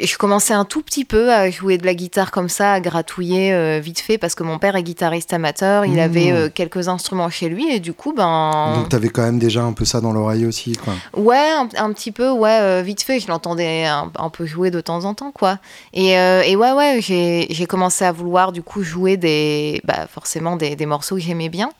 je 0.00 0.16
commençais 0.16 0.54
un 0.54 0.64
tout 0.64 0.82
petit 0.82 1.04
peu 1.04 1.32
à 1.32 1.50
jouer 1.50 1.78
de 1.78 1.86
la 1.86 1.94
guitare 1.94 2.30
comme 2.30 2.48
ça, 2.48 2.74
à 2.74 2.80
gratouiller 2.80 3.52
euh, 3.52 3.80
vite 3.80 4.00
fait, 4.00 4.18
parce 4.18 4.34
que 4.34 4.42
mon 4.42 4.58
père 4.58 4.76
est 4.76 4.82
guitariste 4.82 5.32
amateur, 5.32 5.84
il 5.84 5.98
avait 6.00 6.32
mmh. 6.32 6.36
euh, 6.36 6.48
quelques 6.52 6.88
instruments 6.88 7.30
chez 7.30 7.48
lui, 7.48 7.72
et 7.72 7.80
du 7.80 7.92
coup, 7.92 8.12
ben... 8.12 8.74
Donc 8.76 8.88
t'avais 8.88 9.08
quand 9.08 9.22
même 9.22 9.38
déjà 9.38 9.62
un 9.62 9.72
peu 9.72 9.84
ça 9.84 10.00
dans 10.00 10.12
l'oreille 10.12 10.46
aussi, 10.46 10.72
quoi. 10.72 10.94
Ouais, 11.16 11.50
un, 11.76 11.92
petit 11.92 12.12
peu, 12.12 12.30
ouais, 12.30 12.58
euh, 12.60 12.82
vite 12.82 13.02
fait, 13.02 13.20
je 13.20 13.28
l'entendais 13.28 13.84
un, 13.86 14.30
peu 14.30 14.46
jouer 14.46 14.70
de 14.70 14.80
temps 14.80 15.04
en 15.04 15.14
temps, 15.14 15.32
quoi. 15.32 15.58
Et, 15.92 16.12
et 16.12 16.56
ouais, 16.56 16.72
ouais, 16.72 16.98
j'ai 17.00 17.66
commencé 17.66 18.04
à 18.04 18.12
vouloir, 18.12 18.52
du 18.52 18.62
coup, 18.62 18.82
jouer 18.82 19.16
des... 19.16 19.80
Bah, 19.84 20.06
forcément, 20.08 20.56
des, 20.56 20.76
des 20.76 20.86
morceaux 20.86 21.16
que 21.16 21.22
j'aimais 21.22 21.48
bien. 21.48 21.70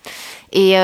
Et, 0.53 0.77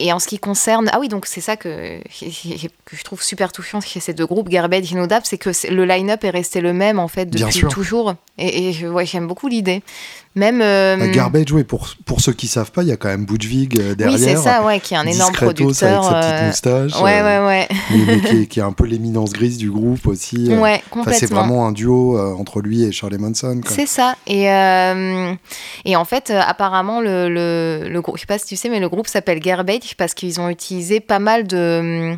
et 0.00 0.12
en 0.12 0.20
ce 0.20 0.28
qui 0.28 0.38
concerne, 0.38 0.88
ah 0.92 1.00
oui, 1.00 1.08
donc 1.08 1.26
c'est 1.26 1.40
ça 1.40 1.56
que, 1.56 2.00
que 2.84 2.96
je 2.96 3.02
trouve 3.02 3.22
super 3.22 3.50
touchant 3.50 3.80
chez 3.80 3.98
ces 3.98 4.14
deux 4.14 4.26
groupes, 4.26 4.48
Garbage 4.48 4.92
et 4.92 4.96
No 4.96 5.06
c'est 5.24 5.38
que 5.38 5.50
le 5.70 5.84
line-up 5.84 6.22
est 6.22 6.30
resté 6.30 6.60
le 6.60 6.72
même 6.72 6.98
en 6.98 7.08
fait 7.08 7.26
depuis 7.26 7.60
toujours. 7.68 8.14
Et, 8.38 8.70
et 8.70 8.88
ouais, 8.88 9.06
j'aime 9.06 9.26
beaucoup 9.26 9.48
l'idée. 9.48 9.82
Même 10.38 10.60
euh, 10.62 11.10
Garbage, 11.10 11.50
oui, 11.50 11.64
pour, 11.64 11.88
pour 12.06 12.20
ceux 12.20 12.32
qui 12.32 12.46
savent 12.46 12.70
pas, 12.70 12.82
il 12.82 12.88
y 12.88 12.92
a 12.92 12.96
quand 12.96 13.08
même 13.08 13.26
Budwig 13.26 13.96
derrière. 13.96 14.18
Oui, 14.18 14.24
c'est 14.24 14.36
ça, 14.36 14.64
ouais, 14.64 14.78
qui 14.78 14.94
est 14.94 14.96
un 14.96 15.06
énorme 15.06 15.34
producteur. 15.34 16.06
Avec 16.06 16.22
sa 16.22 16.30
petite 16.30 16.46
moustache. 16.46 17.02
Ouais, 17.02 17.22
ouais, 17.22 17.44
ouais. 17.44 17.68
Mais, 17.90 18.46
qui, 18.46 18.60
est, 18.60 18.62
un 18.62 18.72
peu 18.72 18.84
l'éminence 18.84 19.32
grise 19.32 19.58
du 19.58 19.70
groupe 19.70 20.06
aussi. 20.06 20.54
Ouais, 20.54 20.80
complètement. 20.90 21.18
c'est 21.18 21.34
vraiment 21.34 21.66
un 21.66 21.72
duo 21.72 22.18
entre 22.38 22.60
lui 22.60 22.84
et 22.84 22.92
Charlie 22.92 23.18
Manson. 23.18 23.60
C'est 23.66 23.86
ça. 23.86 24.14
Et, 24.28 24.44
et 25.84 25.96
en 25.96 26.04
fait, 26.04 26.30
apparemment, 26.30 27.00
le, 27.00 27.28
le, 27.28 27.88
le, 27.88 28.00
groupe, 28.00 28.16
je 28.16 28.20
sais 28.20 28.26
pas 28.26 28.38
si 28.38 28.46
tu 28.46 28.56
sais, 28.56 28.68
mais 28.68 28.80
le 28.80 28.88
groupe 28.88 29.08
s'appelle 29.08 29.40
Garbage 29.40 29.96
parce 29.96 30.14
qu'ils 30.14 30.40
ont 30.40 30.48
utilisé 30.48 31.00
pas 31.00 31.18
mal 31.18 31.46
de 31.48 32.16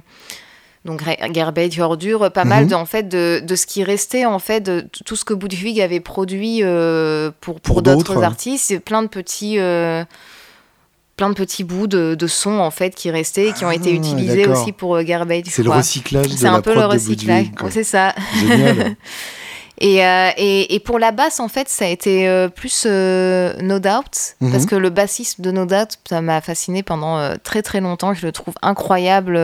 donc 0.85 1.03
garbage, 1.31 1.79
ordure, 1.79 2.31
pas 2.33 2.45
mal 2.45 2.65
mhm. 2.65 2.71
de, 2.71 2.75
en 2.75 2.87
fait 2.87 3.09
de, 3.09 3.43
de, 3.45 3.55
ce 3.55 3.67
qui 3.67 3.85
restait 3.85 4.25
en 4.25 4.39
fait 4.39 4.61
de 4.61 4.87
tout 5.05 5.15
ce 5.15 5.25
que 5.25 5.35
Budwig 5.35 5.79
avait 5.81 6.01
produit 6.01 6.61
euh, 6.63 7.31
pour, 7.41 7.61
pour, 7.61 7.83
d'autres 7.83 8.23
artistes, 8.23 8.79
plein 8.79 9.03
de 9.03 9.09
petits 9.09 9.59
euh, 9.59 10.05
plein 11.17 11.29
de 11.29 11.35
petits 11.35 11.65
bouts 11.65 11.87
de, 11.87 12.15
de 12.15 12.27
sons 12.27 12.59
en 12.61 12.71
fait 12.71 12.95
qui 12.95 13.11
restaient 13.11 13.49
et 13.49 13.53
qui 13.53 13.67
ont 13.67 13.71
été 13.71 13.91
ah, 13.91 13.95
utilisés 13.95 14.47
aussi 14.47 14.73
pour 14.73 14.97
euh, 14.97 15.03
garbage. 15.03 15.45
C'est 15.49 15.63
le 15.63 15.71
recyclage. 15.71 16.29
C'est 16.29 16.47
un 16.47 16.63
peu 16.63 16.75
le 16.75 16.87
recyclage. 16.87 17.51
C'est 17.71 17.85
ça. 17.85 18.15
Génial. 18.39 18.97
Et, 19.83 20.03
et, 20.37 20.75
et, 20.75 20.79
pour 20.79 20.99
la 20.99 21.11
basse, 21.11 21.41
en 21.41 21.49
fait, 21.49 21.67
ça 21.71 21.87
a 21.87 21.89
été 21.89 22.29
plus 22.55 22.85
No 22.85 23.79
Doubt, 23.79 24.37
mhm. 24.43 24.53
parce 24.53 24.67
que 24.67 24.75
le 24.77 24.91
bassiste 24.91 25.41
de 25.41 25.51
No 25.51 25.65
Doubt, 25.65 25.97
ça 26.07 26.21
m'a 26.21 26.43
fasciné 26.43 26.83
pendant 26.83 27.35
très 27.43 27.63
très 27.63 27.81
longtemps. 27.81 28.13
Je 28.13 28.27
le 28.27 28.31
trouve 28.31 28.53
incroyable 28.61 29.39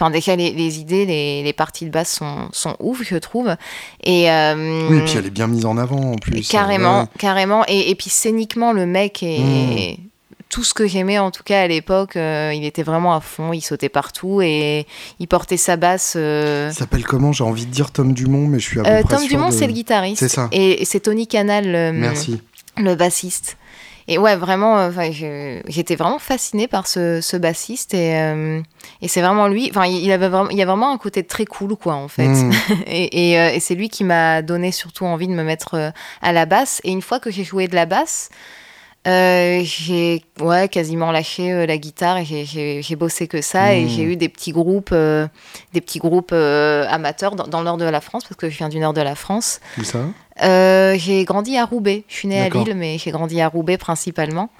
Enfin, 0.00 0.10
déjà, 0.10 0.34
les, 0.34 0.52
les 0.52 0.78
idées, 0.78 1.04
les, 1.04 1.42
les, 1.42 1.52
parties 1.52 1.84
de 1.84 1.90
basse 1.90 2.10
sont, 2.10 2.48
sont 2.52 2.74
ouf, 2.80 3.02
je 3.02 3.16
trouve. 3.16 3.54
Et, 4.02 4.30
euh, 4.30 4.88
oui, 4.88 4.96
et 4.96 5.00
puis 5.02 5.14
elle 5.18 5.26
est 5.26 5.30
bien 5.30 5.46
mise 5.46 5.66
en 5.66 5.76
avant 5.76 6.12
en 6.12 6.16
plus. 6.16 6.48
Carrément, 6.48 7.06
carrément. 7.18 7.64
Et, 7.68 7.90
et, 7.90 7.94
puis 7.94 8.08
scéniquement, 8.08 8.72
le 8.72 8.86
mec 8.86 9.22
est. 9.22 9.98
Hmm. 9.98 10.02
tout 10.48 10.64
ce 10.64 10.72
que 10.72 10.86
j'aimais 10.86 11.18
en 11.18 11.30
tout 11.30 11.42
cas 11.42 11.60
à 11.60 11.66
l'époque. 11.66 12.14
il 12.16 12.64
était 12.64 12.82
vraiment 12.82 13.14
à 13.14 13.20
fond, 13.20 13.52
il 13.52 13.60
sautait 13.60 13.90
partout 13.90 14.40
et 14.40 14.86
il 15.18 15.28
portait 15.28 15.58
sa 15.58 15.76
basse. 15.76 16.16
Il 16.16 16.72
s'appelle 16.72 17.04
comment? 17.04 17.32
J'ai 17.32 17.44
envie 17.44 17.66
de 17.66 17.70
dire 17.70 17.90
Tom 17.90 18.14
Dumont, 18.14 18.46
mais 18.46 18.58
je 18.58 18.64
suis 18.64 18.80
à 18.80 19.02
peu 19.02 19.06
Tom 19.06 19.26
Dumont, 19.26 19.50
c'est 19.50 19.66
le 19.66 19.74
guitariste. 19.74 20.20
C'est 20.20 20.28
ça. 20.28 20.48
Et, 20.50 20.82
c'est 20.86 21.00
Tony 21.00 21.26
Canal, 21.26 21.92
Merci. 21.92 22.40
le 22.78 22.94
bassiste. 22.94 23.58
Et 24.10 24.18
ouais, 24.18 24.34
vraiment, 24.34 24.84
enfin, 24.84 25.12
j'étais 25.12 25.94
vraiment 25.94 26.18
fascinée 26.18 26.66
par 26.66 26.88
ce, 26.88 27.20
ce 27.20 27.36
bassiste 27.36 27.94
et, 27.94 28.18
euh, 28.18 28.60
et 29.02 29.06
c'est 29.06 29.22
vraiment 29.22 29.46
lui. 29.46 29.70
Enfin, 29.70 29.86
il 29.86 30.10
avait 30.10 30.28
vraiment, 30.28 30.50
il 30.50 30.58
y 30.58 30.62
a 30.62 30.66
vraiment 30.66 30.90
un 30.90 30.98
côté 30.98 31.22
très 31.22 31.44
cool, 31.44 31.76
quoi, 31.76 31.94
en 31.94 32.08
fait. 32.08 32.26
Hmm. 32.26 32.50
et, 32.88 33.38
euh, 33.38 33.50
et, 33.50 33.60
c'est 33.60 33.76
lui 33.76 33.88
qui 33.88 34.02
m'a 34.02 34.42
donné 34.42 34.72
surtout 34.72 35.04
envie 35.04 35.28
de 35.28 35.32
me 35.32 35.44
mettre 35.44 35.74
euh, 35.74 35.90
à 36.22 36.32
la 36.32 36.44
basse. 36.44 36.80
Et 36.82 36.90
une 36.90 37.02
fois 37.02 37.20
que 37.20 37.30
j'ai 37.30 37.44
joué 37.44 37.68
de 37.68 37.76
la 37.76 37.86
basse, 37.86 38.30
j'ai 39.06 40.24
ouais, 40.40 40.68
quasiment 40.68 41.12
lâché 41.12 41.64
la 41.64 41.78
guitare 41.78 42.18
et 42.18 42.24
j'ai 42.24 42.96
bossé 42.96 43.28
que 43.28 43.40
ça 43.40 43.74
et 43.74 43.86
j'ai 43.86 44.04
hmm. 44.04 44.10
eu 44.10 44.16
des 44.16 44.28
petits 44.28 44.50
groupes, 44.50 44.92
des 44.92 45.80
petits 45.80 46.00
groupes 46.00 46.32
amateurs 46.32 47.36
dans, 47.36 47.46
dans, 47.46 47.60
le 47.60 47.64
nord 47.64 47.76
de 47.76 47.84
la 47.84 48.00
France 48.00 48.24
parce 48.24 48.36
que 48.36 48.50
je 48.50 48.58
viens 48.58 48.68
du 48.68 48.80
nord 48.80 48.92
de 48.92 49.02
la 49.02 49.14
France. 49.14 49.60
Où 49.78 49.84
ça? 49.84 50.00
Euh, 50.42 50.94
j'ai 50.98 51.24
grandi 51.24 51.56
à 51.56 51.64
Roubaix. 51.64 52.04
Je 52.08 52.14
suis 52.14 52.28
née 52.28 52.40
à 52.40 52.48
Lille, 52.48 52.74
mais 52.76 52.98
j'ai 52.98 53.10
grandi 53.10 53.40
à 53.40 53.48
Roubaix 53.48 53.78
principalement. 53.78 54.50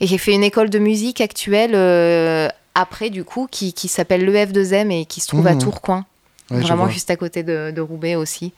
Et 0.00 0.06
j'ai 0.06 0.18
fait 0.18 0.32
une 0.32 0.44
école 0.44 0.70
de 0.70 0.78
musique 0.78 1.20
actuelle 1.20 1.72
euh, 1.74 2.48
après, 2.74 3.10
du 3.10 3.24
coup, 3.24 3.48
qui, 3.50 3.72
qui 3.72 3.88
s'appelle 3.88 4.24
l'EF2M 4.24 4.90
et 4.90 5.04
qui 5.04 5.20
se 5.20 5.28
trouve 5.28 5.46
à 5.46 5.54
mmh. 5.54 5.58
Tourcoing. 5.58 6.04
vraiment 6.50 6.88
juste 6.88 7.10
à 7.10 7.16
côté 7.16 7.42
de, 7.42 7.70
de 7.70 7.80
Roubaix 7.80 8.14
aussi. 8.14 8.52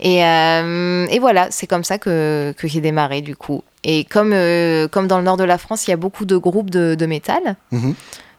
Et, 0.00 0.24
euh, 0.24 1.06
et 1.10 1.18
voilà, 1.18 1.48
c'est 1.50 1.66
comme 1.66 1.84
ça 1.84 1.98
que, 1.98 2.54
que 2.56 2.66
j'ai 2.66 2.80
démarré, 2.80 3.20
du 3.20 3.36
coup. 3.36 3.62
Et 3.84 4.04
comme, 4.04 4.34
comme 4.90 5.06
dans 5.06 5.18
le 5.18 5.24
nord 5.24 5.36
de 5.36 5.44
la 5.44 5.58
France, 5.58 5.86
il 5.86 5.90
y 5.90 5.94
a 5.94 5.96
beaucoup 5.98 6.24
de 6.24 6.36
groupes 6.36 6.70
de, 6.70 6.94
de 6.94 7.06
métal. 7.06 7.56
Mmh. 7.70 7.92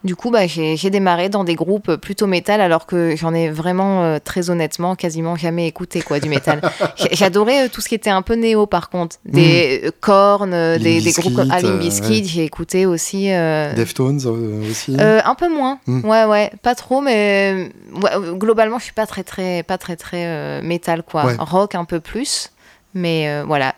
Du 0.04 0.16
coup, 0.16 0.32
bah, 0.32 0.48
j'ai 0.48 0.90
démarré 0.90 1.30
dans 1.30 1.44
des 1.44 1.54
groupes 1.54 1.96
plutôt 1.98 2.26
métal, 2.26 2.60
alors 2.60 2.88
que 2.88 3.16
j'en 3.16 3.36
ai 3.36 3.52
vraiment, 3.52 4.04
euh, 4.04 4.18
très 4.24 4.50
honnêtement, 4.50 4.96
quasiment 4.96 5.36
jamais 5.36 5.68
écouté 5.68 6.02
quoi, 6.02 6.20
du 6.20 6.28
métal. 6.28 6.60
J'adorais 7.12 7.66
euh, 7.66 7.70
tout 7.72 7.82
ce 7.82 7.90
qui 7.90 7.94
était 7.94 8.10
un 8.10 8.24
peu 8.24 8.34
néo, 8.34 8.66
par 8.66 8.90
contre. 8.90 9.18
Des 9.26 9.84
mmh. 9.86 9.92
cornes, 10.00 10.54
euh, 10.56 10.80
des, 10.80 11.02
groupes 11.12 11.36
comme 11.36 11.52
Alim 11.52 11.78
Biscuit, 11.78 12.26
j'ai 12.26 12.44
écouté 12.44 12.88
aussi. 12.88 13.28
Deftones 13.28 14.26
aussi 14.70 14.98
Un 15.00 15.36
peu 15.36 15.50
moins, 15.50 15.80
mmh. 15.86 16.10
ouais, 16.10 16.26
ouais, 16.26 16.52
pas 16.64 16.74
trop, 16.74 17.02
mais 17.02 17.72
globalement, 18.34 18.80
je 18.80 18.86
suis 18.86 18.94
pas 18.94 19.06
très, 19.06 19.24
très, 19.24 19.62
pas 19.62 19.78
très, 19.78 19.96
très 19.98 20.64
métal, 20.64 21.04
quoi. 21.04 21.26
Rock 21.38 21.76
un 21.76 21.86
peu 21.86 22.00
plus, 22.00 22.52
mais 22.96 23.44
voilà. 23.44 23.76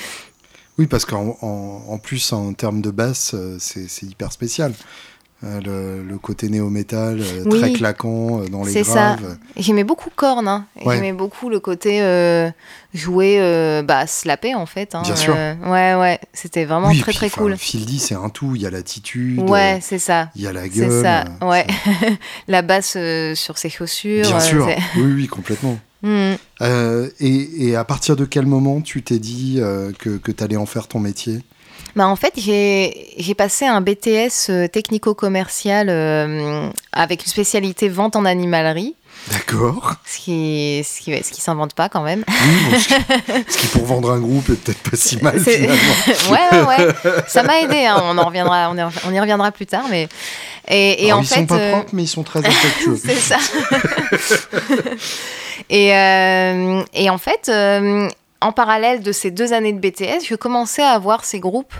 oui, 0.78 0.86
parce 0.88 1.04
qu'en 1.04 1.36
en, 1.40 1.98
plus, 1.98 2.32
en 2.32 2.52
termes 2.52 2.80
de 2.80 2.90
basse, 2.90 3.36
c'est 3.60 4.02
hyper 4.02 4.32
spécial. 4.32 4.72
Euh, 5.44 6.02
le, 6.02 6.16
côté 6.16 6.48
néo-métal 6.48 7.20
euh, 7.20 7.44
très 7.44 7.70
claquant 7.74 8.40
euh, 8.40 8.48
dans 8.48 8.64
les 8.64 8.72
graves. 8.80 9.36
J'aimais 9.58 9.84
beaucoup 9.84 10.08
Korn. 10.14 10.48
Hein. 10.48 10.64
J'aimais 10.82 11.12
beaucoup 11.12 11.50
le 11.50 11.60
côté 11.60 12.00
jouer, 12.94 13.82
bah, 13.86 14.06
slapper 14.06 14.54
en 14.54 14.64
fait. 14.64 14.94
Hein. 14.94 15.02
Bien 15.02 15.14
sûr. 15.14 15.34
ouais, 15.34 15.94
ouais. 15.94 16.18
C'était 16.32 16.64
vraiment 16.64 16.90
très 16.94 17.12
très 17.12 17.28
cool. 17.28 17.56
Fieldy, 17.56 17.98
c'est 17.98 18.14
un 18.14 18.30
tout. 18.30 18.56
Il 18.56 18.62
y 18.62 18.66
a 18.66 18.70
l'attitude. 18.70 19.40
Ouais, 19.48 19.78
c'est 19.82 19.98
ça. 19.98 20.30
Il 20.36 20.42
y 20.42 20.46
a 20.46 20.52
la 20.54 20.68
gueule. 20.68 20.90
C'est 20.90 21.02
ça. 21.02 21.24
Ouais. 21.42 21.66
la 22.48 22.62
basse 22.62 22.96
sur 23.34 23.58
ses 23.58 23.68
chaussures. 23.68 24.26
Bien 24.26 24.40
sûr. 24.40 24.66
oui, 24.96 25.12
oui, 25.14 25.26
complètement. 25.26 25.78
Mm. 26.02 26.34
Et, 27.20 27.68
et, 27.68 27.74
à 27.74 27.82
partir 27.82 28.16
de 28.16 28.26
quel 28.26 28.46
moment 28.46 28.82
tu 28.82 29.02
t'es 29.02 29.18
dit 29.18 29.60
que, 29.98 30.18
que 30.18 30.30
tu 30.30 30.44
allais 30.44 30.56
en 30.56 30.66
faire 30.66 30.88
ton 30.88 31.00
métier? 31.00 31.40
Bah, 31.96 32.06
en 32.06 32.16
fait, 32.16 32.34
j'ai 32.36 33.34
passé 33.38 33.64
un 33.64 33.80
BTS 33.80 34.50
euh, 34.50 34.68
technico-commercial 34.68 35.88
euh, 35.88 36.68
avec 36.92 37.22
une 37.22 37.30
spécialité 37.30 37.88
vente 37.88 38.16
en 38.16 38.26
animalerie. 38.26 38.94
D'accord. 39.32 39.94
Ce 40.04 40.18
qui, 40.18 40.84
ce 40.84 41.00
qui, 41.00 41.24
ce 41.24 41.32
qui 41.32 41.40
s'invente 41.40 41.72
pas 41.72 41.88
quand 41.88 42.02
même. 42.02 42.22
Oui, 42.28 42.80
ce, 43.48 43.56
qui, 43.56 43.66
pour 43.68 43.86
vendre 43.86 44.10
un 44.12 44.20
groupe 44.20 44.46
est 44.50 44.62
peut-être 44.62 44.90
pas 44.90 44.96
si 44.96 45.16
mal 45.22 45.40
finalement. 45.40 45.74
ouais, 46.30 46.64
ouais, 46.64 46.94
ça 47.26 47.42
m'a 47.42 47.60
aidé. 47.60 47.86
Hein. 47.86 47.98
On 48.04 48.18
en 48.18 48.26
reviendra, 48.26 48.70
on, 48.70 48.76
on, 49.08 49.12
y 49.12 49.18
reviendra 49.18 49.50
plus 49.50 49.66
tard, 49.66 49.86
mais. 49.90 50.06
Et, 50.68 51.06
et 51.06 51.12
en 51.14 51.22
ils 51.22 51.26
fait, 51.26 51.36
sont 51.36 51.46
pas 51.46 51.56
euh, 51.56 51.72
propres, 51.72 51.90
mais 51.94 52.02
ils 52.02 52.08
sont 52.08 52.24
très 52.24 52.44
affectueux. 52.44 53.00
C'est 53.02 53.14
ça. 53.14 53.38
et, 55.70 55.88
et 56.92 57.10
en 57.10 57.18
fait, 57.18 57.50
en 58.40 58.52
parallèle 58.52 59.02
de 59.02 59.12
ces 59.12 59.30
deux 59.30 59.52
années 59.52 59.72
de 59.72 59.78
BTS, 59.78 60.24
je 60.28 60.34
commençais 60.34 60.82
à 60.82 60.90
avoir 60.90 61.24
ces 61.24 61.40
groupes. 61.40 61.74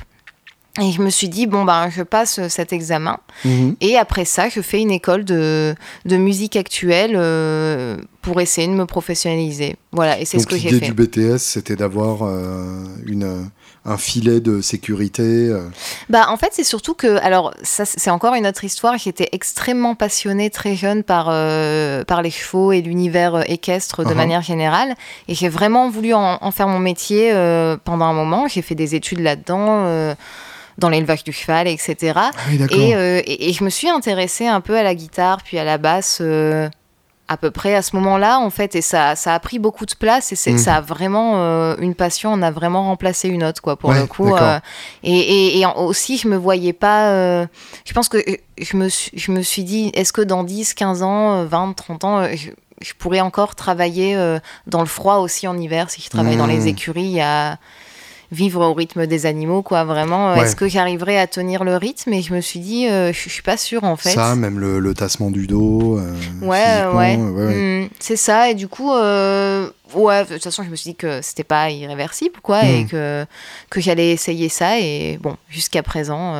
Et 0.81 0.93
je 0.93 1.01
me 1.01 1.09
suis 1.09 1.31
dit, 1.31 1.47
bon, 1.47 1.65
ben, 1.65 1.89
je 1.89 2.03
passe 2.03 2.47
cet 2.49 2.73
examen. 2.73 3.19
Mhm. 3.47 3.77
Et 3.81 3.97
après 3.97 4.27
ça, 4.27 4.51
je 4.51 4.61
fais 4.61 4.81
une 4.81 4.91
école 4.91 5.25
de, 5.25 5.75
de 6.05 6.17
musique 6.19 6.55
actuelle 6.55 7.13
euh, 7.15 7.97
pour 8.21 8.41
essayer 8.43 8.69
de 8.69 8.75
me 8.75 8.85
professionnaliser. 8.85 9.77
Voilà, 9.93 10.21
et 10.21 10.27
c'est 10.27 10.39
ce 10.39 10.47
que 10.47 10.57
j'ai 10.57 10.69
fait. 10.69 10.75
L'idée 10.75 10.87
du 10.87 10.93
BTS, 10.93 11.39
c'était 11.39 11.77
d'avoir 11.77 12.23
euh, 12.23 12.85
une 13.07 13.49
un 13.87 13.97
filet 13.97 14.41
de 14.41 14.61
sécurité 14.61 15.23
euh. 15.23 15.69
Bah 16.11 16.27
en 16.29 16.37
fait 16.37 16.51
c'est 16.53 16.65
surtout 16.65 16.95
que 16.95 17.19
alors 17.19 17.55
ça 17.63 17.85
c'est 17.85 18.11
encore 18.11 18.35
une 18.35 18.47
autre 18.47 18.65
histoire. 18.65 18.99
J'étais 18.99 19.29
extrêmement 19.33 19.95
passionnée 19.95 20.51
très 20.51 20.75
jeune 20.75 21.03
par 21.03 21.29
euh, 21.31 22.05
par 22.05 22.23
les 22.23 22.31
chevaux 22.31 22.73
et 22.73 22.83
l'univers 22.83 23.37
euh, 23.37 23.43
équestre 23.47 24.05
de 24.05 24.11
uh-huh. 24.11 24.15
manière 24.15 24.43
générale 24.43 24.95
et 25.29 25.35
j'ai 25.35 25.49
vraiment 25.49 25.89
voulu 25.89 26.15
en, 26.15 26.51
faire 26.51 26.69
mon 26.69 26.79
métier 26.79 27.33
pendant 27.85 28.07
un 28.07 28.13
moment. 28.13 28.49
J'ai 28.49 28.63
fait 28.63 28.75
des 28.75 28.95
études 28.95 29.21
là-dedans. 29.21 30.15
dans 30.79 30.91
l'élevage 30.91 31.25
du 31.25 31.33
cheval, 31.33 31.69
etc. 31.69 32.13
Ah 32.17 32.33
et, 32.71 33.49
et, 33.49 33.53
je 33.55 33.65
me 33.65 33.71
suis 33.71 33.89
intéressée 33.89 34.47
un 34.47 34.61
peu 34.61 34.77
à 34.77 34.83
la 34.83 34.95
guitare, 34.95 35.39
puis 35.43 35.59
à 35.59 35.65
la 35.65 35.79
basse 35.79 36.21
à 37.29 37.37
peu 37.37 37.51
près 37.51 37.75
à 37.75 37.83
ce 37.83 37.97
moment-là, 37.97 38.39
en 38.39 38.51
fait, 38.51 38.75
et 38.77 38.83
ça, 38.83 39.17
ça 39.17 39.35
a 39.35 39.41
pris 39.41 39.59
beaucoup 39.59 39.87
de 39.87 39.95
place 39.95 40.33
et 40.33 40.53
mmh. 40.53 40.59
ça 40.59 40.77
a 40.77 40.81
vraiment 40.81 41.43
euh, 41.43 41.75
une 41.81 41.95
passion, 41.95 42.33
on 42.33 42.43
a 42.43 42.51
vraiment 42.51 42.85
remplacé 42.85 43.29
une 43.29 43.43
autre, 43.43 43.61
quoi, 43.61 43.77
pour 43.77 43.93
le 43.93 44.07
coup. 44.07 44.35
Euh, 44.35 44.61
et, 45.03 45.61
et, 45.61 45.67
aussi, 45.67 46.19
je 46.19 46.29
me 46.29 46.37
voyais 46.37 46.73
pas. 46.73 47.11
Euh, 47.11 47.47
je 47.85 47.93
pense 47.93 48.09
que 48.09 48.19
je 48.59 48.77
me, 48.77 48.89
suis, 48.89 49.19
je 49.19 49.33
me 49.33 49.43
suis 49.43 49.65
dit, 49.65 49.91
est-ce 49.95 50.13
que 50.13 50.23
dans 50.23 50.45
10, 50.45 50.75
15 50.75 51.03
ans, 51.03 51.45
20, 51.45 51.73
30 51.75 52.05
ans, 52.05 52.29
je, 52.35 52.51
pourrais 52.99 53.21
encore 53.21 53.55
travailler 53.55 54.17
dans 54.67 54.81
le 54.81 54.87
froid 54.87 55.17
aussi 55.17 55.49
en 55.49 55.59
hiver 55.59 55.91
si 55.91 56.03
je 56.03 56.11
travaille 56.11 56.37
dans 56.37 56.47
les 56.47 56.61
mmh. 56.61 56.69
écuries 56.69 57.21
à 57.21 57.59
vivre 58.33 58.65
au 58.65 58.75
rythme 58.75 59.07
des 59.07 59.27
animaux, 59.27 59.63
quoi. 59.63 59.85
Vraiment, 59.85 60.31
euh, 60.31 60.37
est-ce 60.37 60.57
que 60.57 60.69
j'arriverai 60.69 61.19
à 61.19 61.27
tenir 61.27 61.65
le 61.65 61.77
rythme? 61.77 62.13
Et 62.13 62.23
je 62.23 62.35
me 62.35 62.41
suis 62.41 62.61
dit, 62.61 62.89
euh, 62.89 63.13
je, 63.13 63.29
suis 63.29 63.43
pas 63.43 63.57
sûre 63.57 63.85
en 63.85 63.97
fait. 63.97 64.11
Ça, 64.11 64.35
même 64.35 64.59
le, 64.59 64.95
tassement 64.95 65.31
du 65.31 65.47
dos. 65.47 65.99
Euh, 65.99 66.15
ouais, 66.43 66.85
ouais. 66.95 67.17
Hmm, 67.17 67.89
c'est 67.99 68.17
ça. 68.17 68.51
Et 68.51 68.55
du 68.55 68.69
coup, 68.69 68.93
ouais, 68.93 70.25
de 70.25 70.35
toute 70.35 70.43
façon, 70.45 70.63
je 70.63 70.71
me 70.71 70.77
suis 70.77 70.91
dit 70.91 70.97
que 70.97 71.21
c'était 71.23 71.45
pas 71.45 71.71
irréversible, 71.71 72.41
quoi, 72.43 72.65
et 72.65 72.85
hmm. 72.85 72.89
que, 72.89 73.27
que 73.71 73.81
j'allais 73.81 74.11
essayer 74.11 74.49
ça. 74.49 74.81
Et 74.81 75.19
bon, 75.21 75.37
jusqu'à 75.49 75.83
présent 75.83 76.35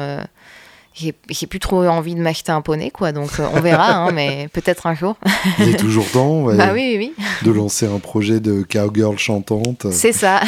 j'ai 1.29 1.47
plus 1.47 1.59
trop 1.59 1.85
envie 1.85 2.15
de 2.15 2.21
m'acheter 2.21 2.53
un 2.53 2.63
poney, 2.63 2.91
quoi. 2.91 3.13
Donc 3.13 3.31
on 3.55 3.61
verra, 3.61 3.93
hein, 3.93 4.13
mais 4.13 4.49
peut-être 4.53 4.87
un 4.87 4.95
jour. 4.95 5.17
Il 5.59 5.69
est 5.69 5.77
toujours 5.77 6.11
temps 6.11 6.45
bah 6.55 6.71
oui, 6.73 6.95
oui. 6.97 7.13
de 7.43 7.51
lancer 7.51 7.87
un 7.87 7.99
projet 7.99 8.41
de 8.41 8.63
cowgirl 8.63 9.19
chantante. 9.19 9.87
C'est 9.91 10.13
ça. 10.13 10.41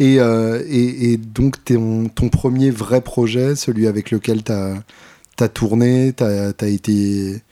Euh, 0.00 0.62
et, 0.68 1.12
et, 1.12 1.16
donc, 1.16 1.64
ton, 1.64 2.08
ton 2.08 2.28
premier 2.28 2.70
vrai 2.70 3.00
projet, 3.00 3.56
celui 3.56 3.86
avec 3.86 4.10
lequel 4.10 4.42
tu 4.42 4.52
as, 4.52 4.74
as, 5.40 5.48
tourné, 5.48 6.12
tu 6.16 6.24
as, 6.24 6.52
as, 6.58 6.66
été 6.66 7.42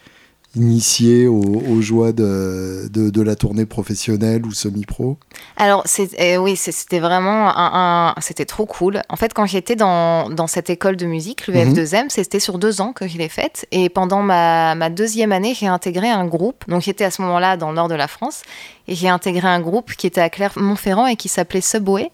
initié 0.57 1.29
aux, 1.29 1.81
joies 1.81 2.13
de, 2.13 2.89
de, 2.89 3.23
la 3.23 3.37
tournée 3.37 3.67
professionnelle 3.67 4.45
ou 4.45 4.53
semi-pro? 4.53 5.17
Alors, 5.57 5.85
euh, 6.21 6.37
oui, 6.39 6.57
c'était 6.57 6.99
vraiment 6.99 7.53
un, 7.57 8.15
c'était 8.21 8.47
trop 8.47 8.67
cool. 8.67 9.03
En 9.09 9.17
fait, 9.17 9.33
quand 9.33 9.47
j'étais 9.47 9.77
dans, 9.77 10.29
dans, 10.29 10.49
cette 10.49 10.69
école 10.69 10.97
de 10.97 11.07
musique, 11.07 11.47
le 11.47 11.55
mhm. 11.55 11.75
F2M, 11.75 12.05
c'était 12.09 12.41
sur 12.41 12.59
deux 12.59 12.81
ans 12.81 12.93
que 12.93 13.07
je 13.07 13.17
l'ai 13.17 13.29
faite. 13.29 13.67
Et 13.71 13.89
pendant 13.89 14.23
ma, 14.23 14.75
ma 14.75 14.91
deuxième 14.91 15.31
année, 15.31 15.55
j'ai 15.55 15.69
intégré 15.69 16.09
un 16.09 16.27
groupe. 16.27 16.65
Donc, 16.69 16.83
j'étais 16.83 17.05
à 17.05 17.13
ce 17.13 17.23
moment-là 17.23 17.57
dans 17.57 17.69
le 17.69 17.77
nord 17.77 17.89
de 17.89 17.95
la 17.95 18.09
France. 18.09 18.43
Et 18.89 18.97
j'ai 18.97 19.09
intégré 19.09 19.47
un 19.47 19.61
groupe 19.61 19.93
qui 19.93 20.09
était 20.09 20.21
à 20.21 20.31
Clermont-Ferrand 20.31 21.07
et 21.07 21.15
qui 21.15 21.29
s'appelait 21.29 21.61
Subway. 21.61 22.11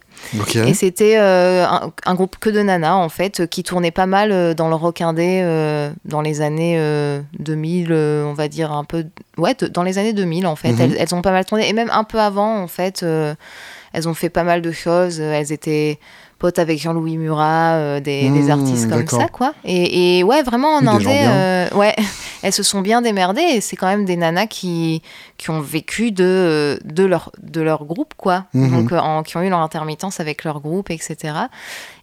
Et 0.55 0.75
c'était 0.75 1.19
euh, 1.19 1.67
un, 2.05 2.15
groupe 2.15 2.37
que 2.39 2.51
de 2.51 2.61
nanas, 2.61 2.95
en 2.95 3.09
fait, 3.09 3.47
qui 3.49 3.63
tournait 3.63 3.91
pas 3.91 4.07
mal 4.07 4.33
euh, 4.33 4.55
dans 4.55 4.69
le 4.69 4.75
rock 4.75 5.01
indé 5.01 5.41
euh, 5.43 5.91
dans 6.05 6.21
les 6.21 6.41
années 6.41 6.81
2000, 7.39 7.93
on 7.93 8.33
va 8.33 8.49
dire 8.49 8.73
un 8.73 8.85
peu. 8.85 9.05
Ouais, 9.37 9.55
dans 9.71 9.83
les 9.83 9.99
années 9.99 10.13
2000, 10.13 10.47
en 10.47 10.57
fait. 10.57 10.73
Mhm. 10.73 10.81
elles, 10.81 10.97
elles, 10.99 11.15
ont 11.15 11.23
pas 11.23 11.33
mal 11.33 11.45
tourné. 11.45 11.69
Et 11.69 11.73
même 11.73 11.91
un 11.93 12.05
peu 12.05 12.19
avant, 12.19 12.61
en 12.61 12.69
fait, 12.69 13.05
elles 13.93 14.09
ont 14.09 14.15
fait 14.15 14.31
pas 14.31 14.45
mal 14.45 14.63
de 14.63 14.73
choses. 14.73 15.21
Elles 15.21 15.53
étaient 15.53 15.99
pote 16.39 16.59
avec 16.59 16.79
Jean-Louis 16.79 17.17
Murat, 17.17 18.01
des, 18.01 18.29
des, 18.29 18.29
mmh, 18.29 18.51
artistes 18.51 18.91
comme 18.91 19.07
ça, 19.07 19.29
quoi. 19.29 19.55
Et, 19.65 20.19
et, 20.19 20.25
ouais, 20.25 20.43
vraiment 20.43 20.75
en 20.75 20.87
Indé, 20.87 21.07
ouais, 21.75 21.95
elles 22.43 22.53
se 22.53 22.63
sont 22.63 22.81
bien 22.81 23.03
démerdées 23.03 23.41
et 23.41 23.61
c'est 23.61 23.77
quand 23.77 23.87
même 23.87 24.05
des 24.05 24.17
nanas 24.17 24.47
qui, 24.47 25.03
qui 25.39 25.51
ont 25.51 25.61
vécu 25.61 26.13
de, 26.13 26.79
de, 26.85 27.05
leur, 27.05 27.33
de 27.43 27.61
leur 27.61 27.85
groupe, 27.85 28.15
quoi. 28.17 28.45
Mmh. 28.55 28.71
Donc, 28.71 28.93
en, 28.93 29.23
qui 29.23 29.37
ont 29.37 29.43
eu 29.43 29.49
leur 29.49 29.61
intermittence 29.61 30.21
avec 30.21 30.45
leur 30.45 30.61
groupe, 30.61 30.91
etc. 30.91 31.35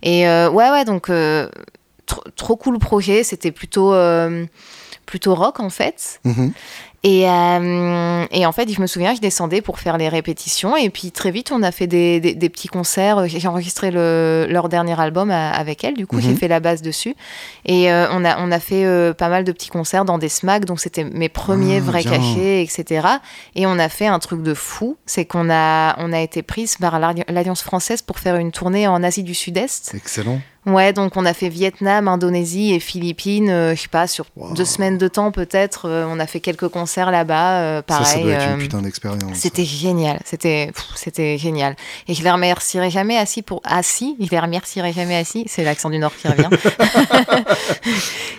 Et 0.02 0.26
ouais, 0.26 0.50
ouais, 0.72 0.86
donc 0.86 1.10
trop 2.36 2.56
cool 2.56 2.80
projet. 2.80 3.24
C'était 3.24 3.52
plutôt, 3.52 3.94
euh, 3.94 4.46
plutôt 5.06 5.36
rock 5.36 5.60
en 5.60 5.70
fait. 5.70 6.20
Mhm. 6.24 6.54
Et, 7.06 7.30
euh, 7.30 8.26
et, 8.32 8.46
en 8.46 8.54
fait, 8.54 8.72
je 8.72 8.80
me 8.80 8.88
souviens, 8.88 9.14
je 9.14 9.20
descendais 9.20 9.62
pour 9.62 9.78
faire 9.78 9.98
les 9.98 10.08
répétitions. 10.08 10.78
Et 10.78 10.90
puis 10.90 11.12
très 11.12 11.32
vite, 11.32 11.52
on 11.52 11.62
a 11.62 11.74
fait 11.74 11.86
des, 11.86 12.22
des, 12.22 12.50
petits 12.50 12.70
concerts. 12.70 13.28
J'ai 13.28 13.46
enregistré 13.46 13.92
le, 13.92 14.48
leur 14.50 14.70
dernier 14.70 14.98
album 14.98 15.30
avec 15.30 15.84
elle. 15.84 15.96
Du 15.96 16.08
coup, 16.08 16.22
j'ai 16.22 16.30
mhm. 16.30 16.38
fait 16.38 16.48
la 16.48 16.62
base 16.62 16.82
dessus. 16.82 17.14
Et 17.66 17.92
euh, 17.92 18.08
on, 18.12 18.24
a, 18.24 18.40
on 18.40 18.54
a 18.54 18.60
fait 18.60 19.14
pas 19.16 19.28
mal 19.28 19.44
de 19.44 19.52
petits 19.52 19.70
concerts 19.70 20.06
dans 20.06 20.18
des 20.18 20.30
SMAC. 20.30 20.64
Donc, 20.64 20.80
c'était 20.80 21.04
mes 21.04 21.28
premiers 21.28 21.80
ah, 21.80 21.82
vrais 21.82 22.04
cachets, 22.06 22.64
etc. 22.64 23.06
Et 23.56 23.66
on 23.68 23.78
a 23.80 23.90
fait 23.90 24.08
un 24.08 24.20
truc 24.20 24.42
de 24.42 24.54
fou. 24.54 24.96
C'est 25.06 25.26
qu'on 25.26 25.50
a, 25.52 25.96
on 26.00 26.14
a 26.14 26.22
été 26.22 26.42
prise 26.42 26.78
par 26.78 27.00
l'Alliance 27.02 27.64
française 27.64 28.02
pour 28.02 28.18
faire 28.18 28.38
une 28.38 28.54
tournée 28.54 28.88
en 28.88 29.04
Asie 29.04 29.24
du 29.24 29.34
Sud-Est. 29.34 29.94
Excellent. 29.94 30.40
Ouais, 30.66 30.94
donc 30.94 31.18
on 31.18 31.26
a 31.26 31.34
fait 31.34 31.50
Vietnam, 31.50 32.08
Indonésie 32.08 32.74
et 32.74 32.80
Philippines, 32.80 33.50
euh, 33.50 33.76
je 33.76 33.82
sais 33.82 33.90
pas, 33.90 34.08
sur 34.08 34.26
deux 34.56 34.64
semaines 34.64 34.98
de 34.98 35.10
temps 35.10 35.32
peut-être. 35.32 35.90
Euh, 35.90 36.06
on 36.08 36.20
a 36.20 36.26
fait 36.26 36.40
quelques 36.40 36.70
concerts 36.70 37.12
là-bas, 37.12 37.62
euh, 37.62 37.82
pareil. 37.82 38.06
Ça, 38.06 38.14
ça 38.14 38.20
doit 38.20 38.32
être 38.32 38.52
une 38.52 38.60
putain 38.60 38.82
d'expérience. 38.82 39.38
C'était 39.38 39.66
génial, 39.66 40.22
c'était, 40.24 40.72
c'était 40.96 41.38
génial. 41.38 41.76
Et 42.08 42.14
je 42.14 42.24
les 42.24 42.32
remercierai 42.32 42.90
jamais 42.90 43.18
assis 43.18 43.42
pour 43.42 43.62
assis. 43.66 44.16
Je 44.22 44.30
les 44.30 44.40
remercierai 44.40 44.94
jamais 44.94 45.18
assis. 45.18 45.44
C'est 45.48 45.66
l'accent 45.66 45.90
du 45.90 46.00
Nord 46.00 46.14
qui 46.16 46.30
revient. 46.30 46.50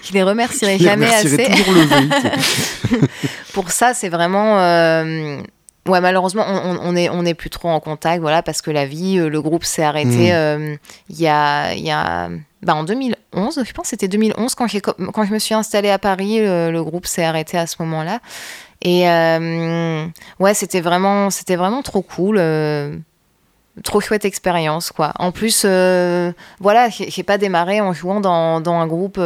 je 0.03 0.13
les 0.13 0.23
remercierai 0.23 0.79
je 0.79 0.85
jamais 0.85 1.13
assez. 1.13 1.37
pour 3.53 3.71
ça, 3.71 3.93
c'est 3.93 4.09
vraiment 4.09 4.57
Ouais, 5.87 6.01
malheureusement, 6.01 6.45
on, 6.47 6.79
on, 6.83 6.97
est, 6.97 7.11
on 7.11 7.27
est 7.27 7.35
plus 7.35 7.51
trop 7.51 7.69
en 7.69 7.79
contact, 7.79 8.23
voilà, 8.23 8.43
parce 8.43 8.63
que 8.63 8.71
la 8.71 8.87
vie, 8.87 9.19
euh, 9.19 9.29
le 9.29 9.43
groupe 9.43 9.65
s'est 9.65 9.83
arrêté 9.83 10.31
mm. 10.31 10.35
euh, 10.35 10.77
il 11.11 11.21
y 11.21 11.29
a, 11.29 11.75
y 11.75 11.91
a 11.91 12.31
bah, 12.63 12.75
en 12.75 12.85
2011, 12.85 13.63
je 13.65 13.73
pense, 13.73 13.89
c'était 13.89 14.09
2011 14.09 14.55
quand, 14.55 14.67
quand 15.13 15.25
je 15.25 15.33
me 15.33 15.39
suis 15.39 15.55
installée 15.55 15.91
à 15.91 15.99
Paris, 15.99 16.39
le, 16.41 16.81
groupe 16.83 17.07
s'est 17.07 17.25
arrêté 17.25 17.59
à 17.59 17.67
ce 17.67 17.77
moment-là. 17.81 18.21
Et 18.81 19.09
euh, 19.09 20.07
ouais, 20.41 20.55
c'était 20.55 20.81
vraiment, 20.81 21.29
c'était 21.29 21.57
vraiment 21.57 21.83
trop 21.83 22.01
cool. 22.01 22.41
trop 23.83 24.01
chouette 24.01 24.25
expérience, 24.25 24.91
quoi. 24.91 25.13
En 25.19 25.33
plus, 25.33 25.67
voilà, 26.61 26.89
j'ai 26.89 27.23
pas 27.23 27.37
démarré 27.37 27.83
en 27.83 27.93
jouant 27.93 28.21
dans, 28.21 28.63
dans 28.63 28.75
un 28.75 28.87
groupe 28.87 29.21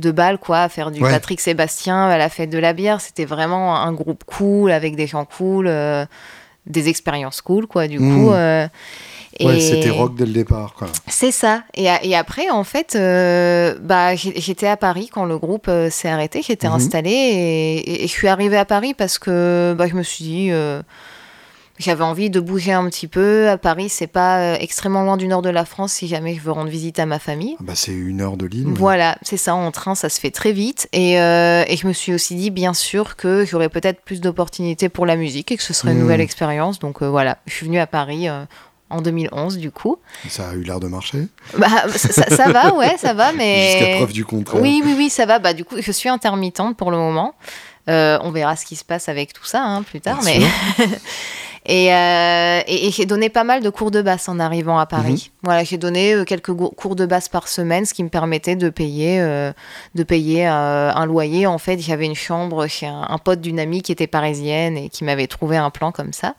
de 0.00 0.10
balles, 0.10 0.38
quoi, 0.38 0.68
faire 0.68 0.90
du 0.90 1.00
Patrick 1.00 1.40
Sébastien 1.40 2.08
à 2.08 2.18
la 2.18 2.28
fête 2.28 2.50
de 2.50 2.58
la 2.58 2.72
bière. 2.72 3.00
C'était 3.00 3.24
vraiment 3.24 3.76
un 3.76 3.92
groupe 3.92 4.24
cool, 4.24 4.70
avec 4.70 4.96
des 4.96 5.06
gens 5.06 5.24
cool, 5.24 5.66
euh, 5.68 6.04
des 6.66 6.88
expériences 6.88 7.40
cool, 7.40 7.66
quoi, 7.66 7.86
du 7.88 7.98
mmh. 7.98 8.14
coup. 8.14 8.32
Euh, 8.32 8.66
ouais, 9.40 9.60
c'était 9.60 9.90
rock 9.90 10.14
dès 10.16 10.26
le 10.26 10.32
départ, 10.32 10.74
quoi. 10.74 10.88
C'est 11.06 11.32
ça. 11.32 11.62
Et, 11.74 11.88
et, 12.02 12.16
après, 12.16 12.50
en 12.50 12.64
fait, 12.64 12.96
euh, 12.96 13.76
bah, 13.80 14.14
j'étais 14.16 14.66
à 14.66 14.76
Paris 14.76 15.10
quand 15.12 15.24
le 15.24 15.38
groupe 15.38 15.70
s'est 15.90 16.08
arrêté, 16.08 16.42
j'étais 16.42 16.68
mmh. 16.68 16.72
installée 16.72 17.10
et, 17.10 18.04
et, 18.04 18.06
je 18.06 18.12
suis 18.12 18.28
arrivée 18.28 18.58
à 18.58 18.64
Paris 18.64 18.94
parce 18.94 19.18
que 19.18 19.74
bah, 19.76 19.86
je 19.86 19.94
me 19.94 20.02
suis 20.02 20.24
dit 20.24 20.50
j'avais 21.80 22.04
envie 22.04 22.30
de 22.30 22.40
bouger 22.40 22.72
un 22.72 22.88
petit 22.88 23.08
peu. 23.08 23.48
À 23.48 23.56
Paris, 23.56 23.88
c'est 23.88 24.06
pas 24.06 24.40
euh, 24.40 24.56
extrêmement 24.60 25.02
loin 25.02 25.16
du 25.16 25.26
nord 25.26 25.42
de 25.42 25.48
la 25.48 25.64
France 25.64 25.94
si 25.94 26.08
jamais 26.08 26.34
je 26.34 26.40
veux 26.40 26.52
rendre 26.52 26.68
visite 26.68 26.98
à 26.98 27.06
ma 27.06 27.18
famille. 27.18 27.56
Ah 27.58 27.62
bah 27.62 27.72
c'est 27.74 27.92
une 27.92 28.20
heure 28.20 28.36
de 28.36 28.46
Lille. 28.46 28.66
Voilà, 28.68 29.16
c'est 29.22 29.38
ça, 29.38 29.54
en 29.54 29.70
train, 29.70 29.94
ça 29.94 30.10
se 30.10 30.20
fait 30.20 30.30
très 30.30 30.52
vite. 30.52 30.88
Et, 30.92 31.18
euh, 31.18 31.64
et 31.66 31.76
je 31.76 31.86
me 31.86 31.92
suis 31.92 32.12
aussi 32.12 32.34
dit, 32.34 32.50
bien 32.50 32.74
sûr, 32.74 33.16
que 33.16 33.46
j'aurais 33.46 33.70
peut-être 33.70 34.02
plus 34.02 34.20
d'opportunités 34.20 34.90
pour 34.90 35.06
la 35.06 35.16
musique 35.16 35.50
et 35.52 35.56
que 35.56 35.62
ce 35.62 35.72
serait 35.72 35.92
une 35.92 35.98
hmm. 35.98 36.02
nouvelle 36.02 36.20
expérience. 36.20 36.78
Donc 36.78 37.02
euh, 37.02 37.08
voilà, 37.08 37.38
je 37.46 37.54
suis 37.54 37.66
venue 37.66 37.80
à 37.80 37.86
Paris 37.86 38.28
en 38.90 39.00
2011 39.00 39.56
du 39.56 39.70
coup. 39.70 39.98
Ça 40.28 40.50
a 40.50 40.54
eu 40.54 40.62
l'air 40.62 40.80
de 40.80 40.88
marcher 40.88 41.28
bah, 41.56 41.68
ça, 41.96 42.52
va, 42.52 42.74
ouais, 42.76 42.96
ça 42.98 43.14
va, 43.14 43.32
mais... 43.32 43.78
Jusqu'à 43.78 43.96
preuve 43.96 44.12
du 44.12 44.24
contraire. 44.26 44.60
Oui, 44.60 44.82
oui, 44.84 44.94
oui, 44.98 45.08
ça 45.08 45.24
va. 45.24 45.38
Bah, 45.38 45.54
du 45.54 45.64
coup, 45.64 45.76
je 45.80 45.92
suis 45.92 46.10
intermittente 46.10 46.76
pour 46.76 46.90
le 46.90 46.98
moment. 46.98 47.34
on 47.86 48.30
verra 48.32 48.56
ce 48.56 48.66
qui 48.66 48.76
se 48.76 48.84
passe 48.84 49.08
avec 49.08 49.32
tout 49.32 49.46
ça 49.46 49.62
hein, 49.64 49.82
plus 49.82 50.02
tard, 50.02 50.20
mais... 50.24 50.40
Euh, 51.68 52.60
et, 52.66 52.90
j'ai 52.90 53.04
donné 53.04 53.28
pas 53.28 53.44
mal 53.44 53.62
de 53.62 53.68
cours 53.68 53.90
de 53.90 54.00
basse 54.00 54.28
en 54.28 54.38
arrivant 54.40 54.78
à 54.78 54.86
Paris. 54.86 55.30
Mhm. 55.30 55.40
Voilà, 55.42 55.64
j'ai 55.64 55.76
donné 55.76 56.14
euh, 56.14 56.24
quelques 56.24 56.52
cours 56.52 56.96
de 56.96 57.04
basse 57.04 57.28
par 57.28 57.48
semaine, 57.48 57.84
ce 57.84 57.92
qui 57.92 58.02
me 58.02 58.08
permettait 58.08 58.56
de 58.56 58.70
payer, 58.70 59.20
euh, 59.20 59.52
de 59.94 60.02
payer 60.02 60.46
un 60.46 61.04
loyer. 61.06 61.46
En 61.46 61.58
fait, 61.58 61.78
j'avais 61.78 62.06
une 62.06 62.14
chambre 62.14 62.66
chez 62.66 62.86
un, 62.86 63.18
pote 63.18 63.40
d'une 63.40 63.60
amie 63.60 63.82
qui 63.82 63.92
était 63.92 64.06
parisienne 64.06 64.78
et 64.78 64.88
qui 64.88 65.04
m'avait 65.04 65.26
trouvé 65.26 65.58
un 65.58 65.70
plan 65.70 65.92
comme 65.92 66.12
ça. 66.12 66.34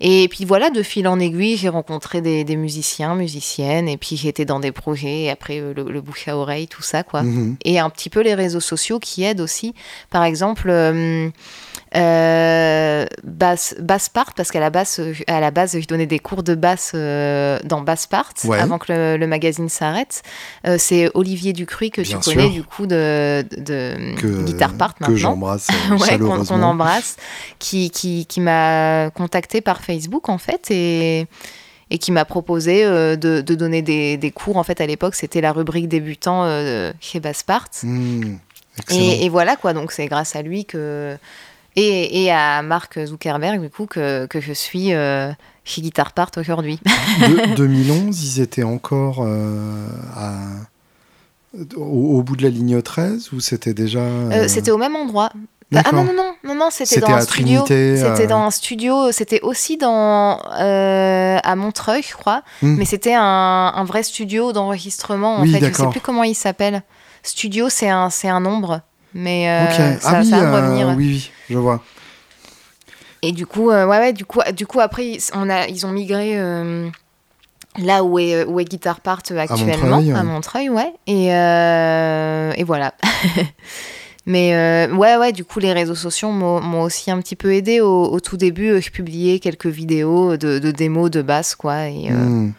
Et 0.00 0.28
puis 0.28 0.44
voilà, 0.44 0.70
de 0.70 0.82
fil 0.82 1.06
en 1.06 1.20
aiguille, 1.20 1.56
j'ai 1.56 1.68
rencontré 1.68 2.20
des, 2.20 2.56
musiciens, 2.56 3.14
musiciennes, 3.14 3.88
et 3.88 3.96
puis 3.96 4.16
j'étais 4.16 4.44
dans 4.44 4.58
des 4.58 4.72
projets, 4.72 5.22
et 5.22 5.30
après 5.30 5.60
le, 5.60 6.00
bouche 6.00 6.26
à 6.26 6.36
oreille, 6.36 6.66
tout 6.66 6.82
ça, 6.82 7.02
quoi. 7.04 7.22
Mhm. 7.22 7.56
Et 7.64 7.78
un 7.78 7.90
petit 7.90 8.10
peu 8.10 8.20
les 8.20 8.34
réseaux 8.34 8.60
sociaux 8.60 8.98
qui 8.98 9.22
aident 9.22 9.40
aussi. 9.40 9.74
Par 10.10 10.24
exemple, 10.24 10.70
euh, 10.70 11.30
basse, 13.22 13.74
basse 13.78 14.08
part, 14.08 14.34
parce 14.34 14.50
qu'à 14.50 14.60
la 14.60 14.70
base, 14.70 15.00
à 15.26 15.40
la 15.40 15.50
base, 15.50 15.78
je 15.78 15.86
donnais 15.86 16.06
des 16.06 16.18
cours 16.18 16.42
de 16.42 16.54
basse 16.54 16.92
euh, 16.94 17.58
dans 17.64 17.80
Basse 17.80 18.06
Part, 18.06 18.32
avant 18.52 18.78
que 18.78 18.92
le, 19.18 19.26
magazine 19.26 19.68
s'arrête. 19.68 20.22
Euh, 20.66 20.76
c'est 20.78 21.10
Olivier 21.14 21.52
Ducruy 21.52 21.90
que 21.90 22.02
tu 22.02 22.16
connais, 22.18 22.48
du 22.50 22.62
coup, 22.62 22.86
de, 22.86 23.44
de, 23.56 24.44
Guitare 24.44 24.74
Part 24.74 24.94
maintenant. 25.00 25.14
Que 25.14 25.16
j'embrasse 25.16 25.68
ouais, 25.90 26.18
qu'on 26.18 26.62
embrasse, 26.62 27.16
qui, 27.58 27.90
qui, 27.90 28.26
qui 28.26 28.40
m'a 28.40 29.10
contacté 29.10 29.60
par 29.60 29.82
Facebook, 29.82 30.28
en 30.28 30.38
fait, 30.38 30.70
et 30.70 31.26
et 31.90 31.98
qui 31.98 32.10
m'a 32.10 32.24
proposé 32.24 32.84
de, 32.86 33.42
de, 33.42 33.54
donner 33.54 33.82
des, 33.82 34.16
des, 34.16 34.30
cours. 34.30 34.56
En 34.56 34.62
fait, 34.62 34.80
à 34.80 34.86
l'époque, 34.86 35.14
c'était 35.14 35.42
la 35.42 35.52
rubrique 35.52 35.88
débutant 35.88 36.46
chez 37.00 37.20
Baspart. 37.20 37.68
Mmh, 37.82 38.36
et, 38.90 39.26
et, 39.26 39.28
voilà, 39.28 39.56
quoi. 39.56 39.74
Donc, 39.74 39.92
c'est 39.92 40.06
grâce 40.06 40.34
à 40.34 40.40
lui 40.40 40.64
que, 40.64 41.18
et, 41.76 42.30
à 42.30 42.62
Mark 42.62 42.98
Zuckerberg, 43.04 43.60
du 43.60 43.70
coup, 43.70 43.86
que, 43.86 44.26
que 44.26 44.40
je 44.40 44.52
suis 44.52 44.92
euh, 44.92 45.30
chez 45.64 45.80
Guitar 45.80 46.12
Part 46.12 46.30
aujourd'hui. 46.36 46.78
2011, 47.56 48.24
ils 48.36 48.40
étaient 48.40 48.62
encore 48.62 49.22
euh, 49.22 49.86
à, 50.14 50.34
au, 51.76 52.22
bout 52.22 52.36
de 52.36 52.42
la 52.42 52.50
ligne 52.50 52.80
13 52.80 53.32
ou 53.32 53.40
c'était 53.40 53.74
déjà. 53.74 54.00
Euh, 54.00 54.48
c'était 54.48 54.70
au 54.70 54.78
même 54.78 54.96
endroit. 54.96 55.30
Ah 55.74 55.84
non, 55.90 56.04
non, 56.04 56.12
non, 56.12 56.34
non, 56.44 56.54
non 56.54 56.68
c'était 56.70 57.00
dans 57.00 57.12
un 57.12 57.22
studio. 57.22 57.64
C'était 57.66 58.26
dans 58.26 58.42
un 58.42 58.50
studio, 58.50 59.10
c'était 59.10 59.40
aussi 59.40 59.78
dans, 59.78 60.38
à 60.42 61.56
Montreuil, 61.56 62.02
je 62.06 62.12
crois, 62.12 62.42
hmm. 62.60 62.76
mais 62.76 62.84
c'était 62.84 63.14
un, 63.14 63.72
un, 63.74 63.84
vrai 63.84 64.02
studio 64.02 64.52
d'enregistrement. 64.52 65.36
En 65.36 65.46
fait, 65.46 65.60
je 65.60 65.66
ne 65.66 65.72
sais 65.72 65.88
plus 65.88 66.00
comment 66.00 66.24
il 66.24 66.34
s'appelle. 66.34 66.82
Studio, 67.22 67.70
c'est 67.70 67.88
un, 67.88 68.10
un 68.24 68.40
nombre. 68.40 68.82
Mais 69.14 69.48
euh, 69.48 69.98
ça, 69.98 70.18
ah 70.18 70.24
ça, 70.24 70.44
va 70.44 70.66
revenir. 70.66 70.88
oui, 70.96 71.08
oui, 71.08 71.30
je 71.50 71.58
vois. 71.58 71.82
Et 73.22 73.32
du 73.32 73.46
coup, 73.46 73.70
euh, 73.70 73.86
ouais, 73.86 73.98
ouais, 73.98 74.12
du 74.12 74.24
coup, 74.24 74.40
du 74.54 74.66
coup, 74.66 74.80
après, 74.80 75.18
on 75.34 75.48
a, 75.48 75.68
ils 75.68 75.86
ont 75.86 75.92
migré 75.92 76.38
euh, 76.38 76.88
là 77.78 78.02
où 78.02 78.18
est, 78.18 78.44
où 78.44 78.58
est 78.58 78.64
Guitar 78.64 79.00
Part 79.00 79.22
actuellement, 79.36 79.98
à 79.98 80.22
Montreuil, 80.22 80.70
ouais. 80.70 80.92
Et, 81.06 81.26
et 81.26 82.64
voilà. 82.64 82.94
Mais 84.26 84.88
ouais, 84.92 85.16
ouais, 85.16 85.32
du 85.32 85.44
coup, 85.44 85.58
les 85.58 85.72
réseaux 85.72 85.94
sociaux 85.94 86.30
m'ont 86.30 86.82
aussi 86.82 87.10
un 87.10 87.20
petit 87.20 87.36
peu 87.36 87.52
aidé. 87.54 87.80
Au, 87.80 88.18
tout 88.20 88.36
début, 88.36 88.80
je 88.80 88.90
publiais 88.90 89.38
quelques 89.38 89.66
vidéos 89.66 90.36
de, 90.36 90.58
de 90.58 90.70
démos 90.70 91.10
de 91.10 91.22
basse, 91.22 91.54
quoi. 91.54 91.88
Et 91.88 92.10
hmm. 92.10 92.52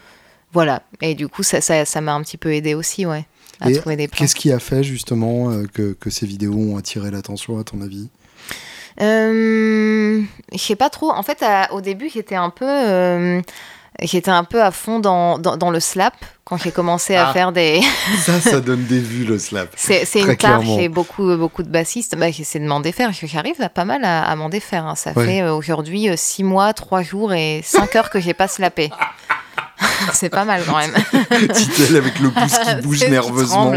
voilà. 0.51 0.83
Et 1.01 1.15
du 1.15 1.27
coup, 1.27 1.43
ça 1.43 1.59
m'a 1.67 1.85
ça, 1.85 2.01
m'a 2.01 2.13
un 2.13 2.21
petit 2.21 2.37
peu 2.37 2.53
aidé 2.53 2.73
aussi, 2.73 3.05
ouais. 3.05 3.25
Qu'est-ce 3.63 4.35
qui 4.35 4.51
a 4.51 4.59
fait 4.59 4.83
justement 4.83 5.49
euh, 5.49 5.65
que, 5.73 5.93
que, 5.93 6.09
ces 6.09 6.25
vidéos 6.25 6.55
ont 6.55 6.77
attiré 6.77 7.11
l'attention 7.11 7.59
à 7.59 7.63
ton 7.63 7.81
avis? 7.81 8.09
Euh, 9.01 10.21
Je 10.51 10.57
sais 10.57 10.75
pas 10.75 10.89
trop. 10.89 11.11
En 11.11 11.23
fait, 11.23 11.43
au 11.71 11.81
début, 11.81 12.09
j'étais 12.13 12.35
un 12.35 12.49
peu. 12.49 12.67
Euh, 12.67 13.41
j'étais 14.01 14.31
un 14.31 14.43
peu 14.43 14.61
à 14.61 14.71
fond 14.71 14.99
dans, 14.99 15.37
dans, 15.37 15.71
le 15.71 15.79
slap 15.79 16.13
quand 16.43 16.57
j'ai 16.57 16.71
commencé 16.71 17.15
à 17.15 17.29
ah. 17.29 17.33
faire 17.33 17.51
des. 17.51 17.81
ça, 18.17 18.39
ça 18.39 18.59
donne 18.59 18.85
des 18.85 18.99
vues 18.99 19.25
le 19.25 19.39
slap. 19.39 19.69
C'est 19.75 20.05
une 20.15 20.35
tare 20.35 20.63
chez 20.63 20.89
beaucoup, 20.89 21.35
beaucoup 21.37 21.63
de 21.63 21.69
bassistes. 21.69 22.15
Bah, 22.15 22.31
J'essaie 22.31 22.59
de 22.59 22.65
m'en 22.65 22.79
défaire. 22.79 23.11
J'arrive 23.13 23.69
pas 23.73 23.85
mal 23.85 24.03
à, 24.03 24.35
m'en 24.35 24.49
défaire. 24.49 24.85
Hein. 24.85 24.95
Ça 24.95 25.13
fait 25.13 25.41
euh, 25.41 25.53
aujourd'hui 25.53 26.07
6 26.15 26.43
mois, 26.43 26.73
3 26.73 27.01
jours 27.01 27.33
et 27.33 27.61
5 27.63 27.95
heures 27.95 28.09
que 28.09 28.19
j'ai 28.19 28.33
pas 28.33 28.47
slappé. 28.47 28.91
c'est 30.13 30.29
pas 30.29 30.45
mal 30.45 30.63
quand 30.65 30.77
même. 30.77 30.93
Titelle 31.53 31.97
avec 31.97 32.19
le 32.19 32.29
pouce 32.29 32.57
qui 32.57 32.75
bouge 32.81 33.07
nerveusement. 33.07 33.73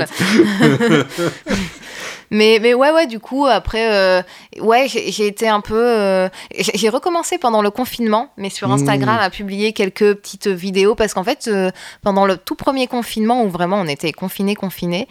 mais, 2.31 2.59
mais 2.61 2.75
ouais, 2.75 2.91
ouais, 2.91 3.07
du 3.07 3.21
coup, 3.21 3.47
après, 3.47 3.93
euh, 3.93 4.23
ouais, 4.61 4.87
j'ai 4.89 5.27
été 5.27 5.49
un 5.49 5.61
peu. 5.61 5.75
Euh, 5.75 6.29
j'ai 6.59 6.89
recommencé 6.89 7.39
pendant 7.39 7.63
le 7.63 7.71
confinement, 7.71 8.31
mais 8.37 8.51
sur 8.51 8.71
Instagram, 8.71 9.17
mmh. 9.17 9.21
à 9.21 9.31
publier 9.31 9.73
quelques 9.73 10.15
petites 10.15 10.49
vidéos 10.49 10.95
parce 10.95 11.15
qu'en 11.15 11.25
fait, 11.25 11.49
euh, 11.49 11.71
pendant 12.03 12.27
le 12.27 12.37
tout 12.37 12.57
premier 12.57 12.87
confinement 12.87 13.43
où 13.43 13.49
vraiment 13.49 13.77
on 13.77 13.87
était 13.87 14.13
confinés, 14.13 14.55
confinés, 14.55 15.09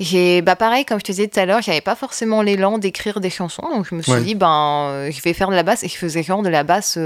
j'ai 0.00 0.42
bah 0.42 0.56
pareil 0.56 0.84
comme 0.84 0.98
je 0.98 1.04
te 1.04 1.12
disais 1.12 1.28
tout 1.28 1.38
à 1.38 1.44
l'heure 1.44 1.60
j'avais 1.60 1.82
pas 1.82 1.94
forcément 1.94 2.40
l'élan 2.40 2.78
d'écrire 2.78 3.20
des 3.20 3.28
chansons 3.28 3.68
donc 3.68 3.86
je 3.88 3.94
me 3.94 4.02
suis 4.02 4.20
dit 4.22 4.34
ben 4.34 5.10
je 5.10 5.20
vais 5.20 5.34
faire 5.34 5.50
de 5.50 5.54
la 5.54 5.62
basse 5.62 5.84
et 5.84 5.88
je 5.88 5.96
faisais 5.96 6.22
genre 6.22 6.42
de 6.42 6.48
la 6.48 6.64
basse 6.64 6.98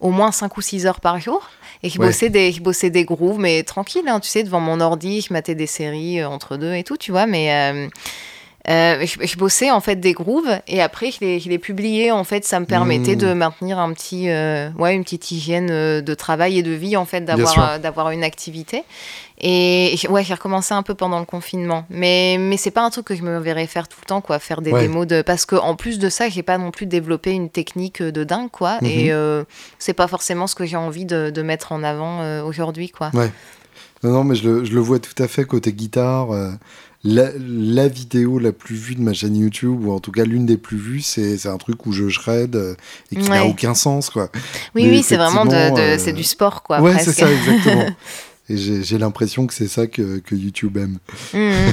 au 0.00 0.10
moins 0.10 0.32
5 0.32 0.54
ou 0.56 0.60
6 0.60 0.86
heures 0.86 1.00
par 1.00 1.20
jour 1.20 1.48
et 1.82 1.90
je 1.90 1.98
bossais, 1.98 2.30
des, 2.30 2.52
bossais 2.60 2.90
des 2.90 3.04
grooves, 3.04 3.38
mais 3.38 3.62
tranquille, 3.62 4.08
hein, 4.08 4.20
tu 4.20 4.28
sais, 4.28 4.42
devant 4.42 4.60
mon 4.60 4.80
ordi, 4.80 5.20
je 5.20 5.32
matais 5.32 5.54
des 5.54 5.66
séries 5.66 6.20
euh, 6.20 6.28
entre 6.28 6.56
deux 6.56 6.74
et 6.74 6.84
tout, 6.84 6.96
tu 6.96 7.10
vois, 7.10 7.26
mais. 7.26 7.88
Euh, 8.68 9.02
euh, 9.02 9.06
je, 9.06 9.36
bossais 9.36 9.70
en 9.70 9.80
fait 9.80 9.96
des 9.96 10.12
grooves 10.12 10.60
et 10.66 10.82
après 10.82 11.10
je 11.12 11.20
les, 11.20 11.38
je 11.38 11.48
les 11.48 11.58
publiais 11.58 12.10
en 12.10 12.24
fait 12.24 12.44
ça 12.44 12.58
me 12.58 12.66
permettait 12.66 13.14
mmh. 13.14 13.18
de 13.18 13.32
maintenir 13.32 13.78
un 13.78 13.92
petit 13.92 14.28
ouais 14.78 14.94
une 14.94 15.04
petite 15.04 15.30
hygiène 15.30 15.68
de 15.68 16.14
travail 16.14 16.58
et 16.58 16.62
de 16.62 16.72
vie 16.72 16.96
en 16.96 17.04
fait 17.04 17.20
d'avoir 17.20 17.78
d'avoir 17.78 18.10
une 18.10 18.24
activité 18.24 18.84
et 19.38 19.96
ouais, 20.08 20.24
j'ai 20.24 20.32
recommencé 20.32 20.72
un 20.72 20.82
peu 20.82 20.94
pendant 20.94 21.18
le 21.18 21.26
confinement. 21.26 21.84
Mais, 21.90 22.38
mais 22.38 22.56
c'est 22.56 22.70
pas 22.70 22.82
un 22.82 22.90
truc 22.90 23.04
que 23.06 23.14
je 23.14 23.22
me 23.22 23.38
verrais 23.38 23.66
faire 23.66 23.86
tout 23.86 23.98
le 24.00 24.06
temps, 24.06 24.22
quoi. 24.22 24.38
Faire 24.38 24.62
des 24.62 24.72
démos 24.72 25.06
de. 25.06 25.20
Parce 25.20 25.44
qu'en 25.44 25.76
plus 25.76 25.98
de 25.98 26.08
ça, 26.08 26.28
j'ai 26.28 26.42
pas 26.42 26.56
non 26.56 26.70
plus 26.70 26.86
développé 26.86 27.32
une 27.32 27.50
technique 27.50 28.02
de 28.02 28.24
dingue, 28.24 28.50
quoi. 28.50 28.78
Et 28.82 29.04
mhm. 29.04 29.10
euh, 29.12 29.44
c'est 29.78 29.92
pas 29.92 30.08
forcément 30.08 30.46
ce 30.46 30.54
que 30.54 30.64
j'ai 30.64 30.76
envie 30.76 31.04
de, 31.04 31.30
de, 31.30 31.42
mettre 31.42 31.72
en 31.72 31.82
avant 31.82 32.22
euh, 32.22 32.42
aujourd'hui, 32.42 32.88
quoi. 32.88 33.10
Ouais. 33.12 33.30
Non, 34.02 34.12
non, 34.12 34.24
mais 34.24 34.36
je 34.36 34.48
le, 34.48 34.64
je 34.64 34.72
le, 34.72 34.80
vois 34.80 35.00
tout 35.00 35.22
à 35.22 35.28
fait 35.28 35.44
côté 35.44 35.72
guitare. 35.72 36.28
Euh, 37.04 37.08
la, 37.08 37.30
la, 37.38 37.88
vidéo 37.88 38.38
la 38.38 38.52
plus 38.52 38.76
vue 38.76 38.94
de 38.94 39.02
ma 39.02 39.12
chaîne 39.12 39.36
YouTube, 39.36 39.84
ou 39.84 39.92
en 39.92 40.00
tout 40.00 40.12
cas 40.12 40.24
l'une 40.24 40.46
des 40.46 40.56
plus 40.56 40.78
vues, 40.78 41.02
c'est 41.02 41.46
un 41.46 41.58
truc 41.58 41.86
où 41.86 41.92
je 41.92 42.08
shred 42.08 42.56
et 43.12 43.16
qui 43.16 43.28
n'a 43.28 43.44
aucun 43.44 43.74
sens, 43.74 44.10
quoi. 44.10 44.30
Oui, 44.74 44.88
oui, 44.88 45.02
c'est 45.02 45.16
vraiment 45.16 45.44
de, 45.44 45.96
c'est 45.98 46.12
du 46.12 46.24
sport, 46.24 46.62
quoi. 46.62 46.80
Ouais, 46.80 46.98
c'est 46.98 47.12
ça, 47.12 47.30
exactement. 47.30 47.86
Et 48.48 48.56
j'ai 48.56 48.98
l'impression 48.98 49.46
que 49.46 49.54
c'est 49.54 49.66
ça 49.66 49.88
que, 49.88 50.18
que, 50.18 50.36
YouTube 50.36 50.76
aime. 50.76 50.98
Mm. 51.34 51.70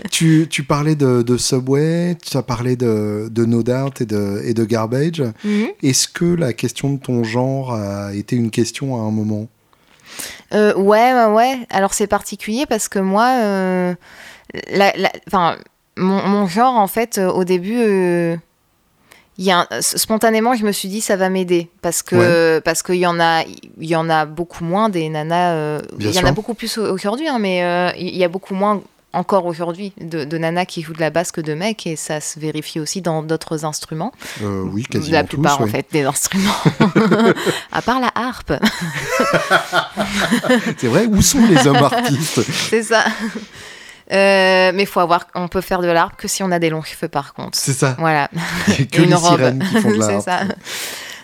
tu, 0.10 0.48
tu, 0.50 0.64
parlais 0.64 0.96
de, 0.96 1.22
de, 1.22 1.36
Subway, 1.36 2.16
tu 2.16 2.36
as 2.36 2.42
parlé 2.42 2.74
de, 2.74 3.28
de 3.30 3.44
No 3.44 3.62
Doubt 3.62 4.00
et 4.00 4.06
de, 4.06 4.42
et 4.44 4.54
de 4.54 4.64
Garbage. 4.64 5.22
Mm. 5.44 5.66
Est-ce 5.82 6.08
que 6.08 6.24
la 6.24 6.52
question 6.52 6.92
de 6.92 6.98
ton 6.98 7.22
genre 7.22 7.72
a 7.72 8.12
été 8.12 8.34
une 8.34 8.50
question 8.50 8.96
à 8.96 9.06
un 9.06 9.12
moment? 9.12 9.46
Euh, 10.52 10.74
Ouais, 10.74 11.14
ouais, 11.14 11.32
ouais. 11.32 11.58
Alors 11.70 11.94
c'est 11.94 12.08
particulier 12.08 12.66
parce 12.66 12.88
que 12.88 12.98
moi, 12.98 13.28
euh, 13.40 13.94
la, 14.70 14.92
mon, 15.96 16.26
mon, 16.26 16.46
genre, 16.46 16.74
en 16.74 16.86
fait, 16.86 17.18
euh, 17.18 17.30
au 17.30 17.44
début... 17.44 17.78
Euh, 17.78 18.36
y 19.36 19.50
a 19.50 19.66
spontanément 19.80 20.54
je 20.54 20.64
me 20.64 20.70
suis 20.70 20.88
dit 20.88 21.00
ça 21.00 21.16
va 21.16 21.28
m'aider 21.28 21.68
parce 21.82 22.04
que 22.04 22.60
parce 22.60 22.84
qu'il 22.84 22.94
y 22.94 23.06
en 23.08 23.18
a 23.18 23.42
il 23.42 23.88
y 23.88 23.96
en 23.96 24.08
a 24.08 24.26
beaucoup 24.26 24.62
moins 24.62 24.88
des 24.88 25.08
nanas 25.08 25.54
euh, 25.54 25.82
il 25.98 26.08
y 26.08 26.20
en 26.20 26.24
a 26.24 26.30
beaucoup 26.30 26.54
plus 26.54 26.78
aujourd'hui 26.78 27.26
hein, 27.26 27.40
mais 27.40 27.92
il 27.98 28.14
y 28.14 28.22
a 28.22 28.28
beaucoup 28.28 28.54
moins 28.54 28.80
encore 29.14 29.46
aujourd'hui 29.46 29.92
de, 30.00 30.38
nanas 30.38 30.66
qui 30.66 30.82
jouent 30.82 30.92
de 30.92 31.00
la 31.00 31.10
basse 31.10 31.32
que 31.32 31.40
de 31.40 31.54
mecs 31.54 31.86
et 31.86 31.96
ça 31.96 32.20
se 32.20 32.38
vérifie 32.38 32.80
aussi 32.80 33.00
dans 33.00 33.22
d'autres 33.22 33.64
instruments. 33.64 34.12
Euh, 34.42 34.62
oui, 34.64 34.82
quasiment 34.82 35.16
La 35.16 35.24
plupart 35.24 35.60
en 35.60 35.66
fait 35.66 35.86
des 35.92 36.02
instruments, 36.02 36.52
à 37.72 37.82
part 37.82 38.00
la 38.00 38.10
harpe. 38.14 38.52
C'est 40.78 40.88
vrai, 40.88 41.06
où 41.06 41.22
sont 41.22 41.46
les 41.46 41.66
hommes 41.66 41.76
artistes? 41.76 42.42
C'est 42.68 42.82
ça. 42.82 43.04
Euh, 44.12 44.72
mais 44.74 44.84
faut 44.84 45.00
avoir, 45.00 45.28
on 45.34 45.48
peut 45.48 45.60
faire 45.60 45.80
de 45.80 45.86
l'arbre 45.88 46.16
que 46.16 46.28
si 46.28 46.42
on 46.42 46.50
a 46.50 46.58
des 46.58 46.70
longs 46.70 46.82
cheveux 46.82 47.08
par 47.08 47.34
contre. 47.34 47.56
C'est 47.58 47.72
ça. 47.72 47.96
Voilà. 47.98 48.28
que 48.92 49.02
une 49.02 49.10
les 49.10 49.14
robe. 49.14 49.58
qui 49.58 49.80
font 49.80 49.90
de 49.90 50.02
C'est 50.02 50.20
ça. 50.20 50.42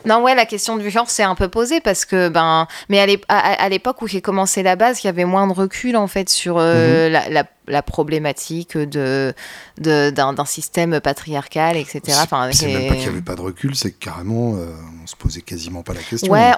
Non, 0.04 0.22
ouais, 0.22 0.34
la 0.34 0.46
question 0.46 0.76
du 0.76 0.90
genre 0.90 1.10
s'est 1.10 1.22
un 1.22 1.34
peu 1.34 1.48
posée 1.48 1.80
parce 1.80 2.04
que, 2.04 2.28
ben, 2.28 2.66
mais 2.88 3.18
à 3.28 3.68
l'époque 3.68 4.02
où 4.02 4.06
j'ai 4.06 4.20
commencé 4.20 4.62
la 4.62 4.76
base, 4.76 5.02
il 5.02 5.06
y 5.06 5.10
avait 5.10 5.24
moins 5.24 5.46
de 5.46 5.52
recul 5.52 5.96
en 5.96 6.06
fait 6.06 6.28
sur 6.28 6.56
euh, 6.58 7.06
mhm. 7.06 7.32
la, 7.32 7.44
la, 7.66 7.82
problématique 7.82 8.76
de 8.76 9.34
d'un 9.78 10.44
système 10.44 11.00
patriarcal, 11.00 11.76
etc. 11.76 12.18
Enfin, 12.22 12.50
c'est 12.52 12.66
même 12.66 12.88
pas 12.88 12.94
qu'il 12.94 13.04
n'y 13.04 13.08
avait 13.08 13.22
pas 13.22 13.36
de 13.36 13.40
recul, 13.40 13.74
c'est 13.74 13.92
que 13.92 13.98
carrément, 13.98 14.54
euh, 14.56 14.66
on 15.02 15.06
se 15.06 15.16
posait 15.16 15.40
quasiment 15.40 15.82
pas 15.82 15.94
la 15.94 16.00
question. 16.00 16.32
Ouais, 16.32 16.52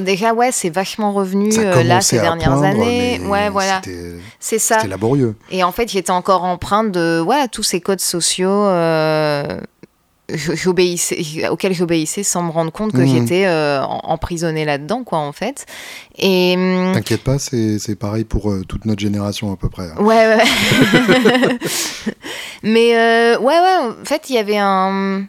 déjà, 0.00 0.32
ouais, 0.34 0.52
c'est 0.52 0.70
vachement 0.70 1.12
revenu 1.12 1.50
euh, 1.58 1.82
là 1.82 2.00
ces 2.00 2.20
dernières 2.20 2.62
années. 2.62 3.20
Ouais, 3.24 3.50
voilà. 3.50 3.80
C'est 4.38 4.58
ça. 4.58 4.76
C'était 4.76 4.88
laborieux. 4.88 5.34
Et 5.50 5.64
en 5.64 5.72
fait, 5.72 5.90
j'étais 5.90 6.10
encore 6.10 6.44
empreinte 6.44 6.92
de 6.92 7.20
voilà, 7.24 7.48
tous 7.48 7.62
ces 7.62 7.80
codes 7.80 8.00
sociaux 8.00 8.66
j'obéissais, 10.36 11.48
auquel 11.48 11.72
j'obéissais 11.74 12.22
sans 12.22 12.42
me 12.42 12.50
rendre 12.50 12.72
compte 12.72 12.92
que 12.92 12.98
mmh. 12.98 13.06
j'étais 13.06 13.46
euh, 13.46 13.82
emprisonnée 13.82 14.64
là-dedans, 14.64 15.04
quoi, 15.04 15.18
en 15.18 15.32
fait. 15.32 15.66
Et 16.18 16.54
hum, 16.56 16.92
t'inquiète 16.94 17.22
pas, 17.22 17.38
c'est, 17.38 17.96
pareil 17.96 18.24
pour 18.24 18.50
euh, 18.50 18.64
toute 18.66 18.84
notre 18.84 19.00
génération 19.00 19.52
à 19.52 19.56
peu 19.56 19.68
près. 19.68 19.84
Hein. 19.84 20.02
Ouais, 20.02 20.36
ouais. 20.36 21.58
Mais 22.62 22.96
euh, 22.96 23.38
ouais, 23.38 23.58
ouais. 23.58 23.76
En 24.00 24.04
fait, 24.04 24.30
il 24.30 24.34
y 24.34 24.38
avait 24.38 24.58
un. 24.58 25.24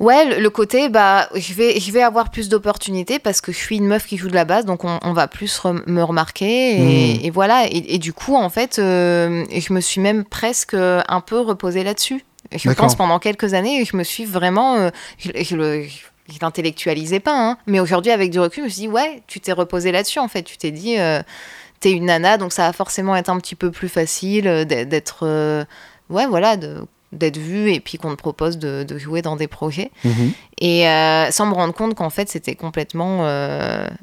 Ouais, 0.00 0.38
le, 0.38 0.50
côté, 0.50 0.88
bah, 0.88 1.28
je 1.34 1.54
vais, 1.54 1.78
je 1.78 1.92
vais 1.92 2.02
avoir 2.02 2.30
plus 2.30 2.48
d'opportunités 2.48 3.20
parce 3.20 3.40
que 3.40 3.52
je 3.52 3.56
suis 3.56 3.76
une 3.76 3.86
meuf 3.86 4.06
qui 4.06 4.16
joue 4.16 4.28
de 4.28 4.34
la 4.34 4.44
basse, 4.44 4.64
donc 4.64 4.84
on, 4.84 5.12
va 5.12 5.28
plus 5.28 5.62
me 5.86 6.02
remarquer. 6.02 7.22
Et, 7.22 7.30
mmh. 7.30 7.32
voilà. 7.32 7.66
Et, 7.68 7.94
et, 7.94 7.98
du 7.98 8.12
coup, 8.12 8.34
en 8.34 8.50
fait, 8.50 8.74
je 8.76 9.72
me 9.72 9.80
suis 9.80 10.00
même 10.00 10.24
presque 10.24 10.74
un 10.74 11.20
peu 11.20 11.40
reposée 11.40 11.84
là-dessus. 11.84 12.24
Je 12.52 12.70
pense 12.70 12.94
pendant 12.96 13.18
quelques 13.18 13.54
années, 13.54 13.84
je 13.84 13.96
me 13.96 14.04
suis 14.04 14.24
vraiment. 14.24 14.76
Euh, 14.76 14.90
je, 15.18 15.30
je, 15.42 16.36
l'intellectualisais 16.40 17.20
pas, 17.20 17.38
hein, 17.38 17.58
mais 17.66 17.80
aujourd'hui, 17.80 18.10
avec 18.10 18.30
du 18.30 18.40
recul, 18.40 18.62
je 18.62 18.64
me 18.64 18.70
suis 18.70 18.80
dit, 18.82 18.88
ouais, 18.88 19.22
tu 19.26 19.40
t'es 19.40 19.52
reposé 19.52 19.92
là-dessus, 19.92 20.20
en 20.20 20.28
fait. 20.28 20.42
Tu 20.42 20.56
t'es 20.56 20.70
dit, 20.70 20.98
euh, 20.98 21.22
t'es 21.80 21.92
une 21.92 22.06
nana, 22.06 22.38
donc 22.38 22.52
ça 22.52 22.66
va 22.66 22.72
forcément 22.72 23.14
être 23.14 23.28
un 23.28 23.38
petit 23.38 23.54
peu 23.54 23.70
plus 23.70 23.90
facile 23.90 24.48
euh, 24.48 24.64
d'être. 24.64 25.66
ouais, 26.08 26.26
voilà, 26.26 26.56
d'être 27.12 27.36
vue 27.36 27.70
et 27.72 27.78
puis 27.78 27.98
qu'on 27.98 28.10
te 28.10 28.16
propose 28.16 28.58
de, 28.58 28.98
jouer 28.98 29.20
dans 29.20 29.36
des 29.36 29.48
projets. 29.48 29.90
Mhm. 30.04 30.32
Et 30.62 30.84
sans 31.30 31.46
me 31.46 31.52
rendre 31.54 31.74
compte 31.74 31.94
qu'en 31.94 32.10
fait, 32.10 32.30
c'était 32.30 32.54
complètement 32.54 33.26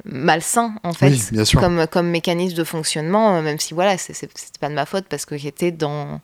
malsain, 0.05 0.75
en 0.83 0.93
fait, 0.93 1.15
Comme, 1.55 1.87
comme 1.87 2.07
mécanisme 2.07 2.55
de 2.55 2.63
fonctionnement, 2.63 3.41
même 3.41 3.59
si, 3.59 3.73
voilà, 3.73 3.97
c'était 3.97 4.29
pas 4.59 4.69
de 4.69 4.75
ma 4.75 4.85
faute 4.85 5.05
parce 5.09 5.25
que 5.25 5.37
j'étais 5.37 5.71
dans 5.71 6.21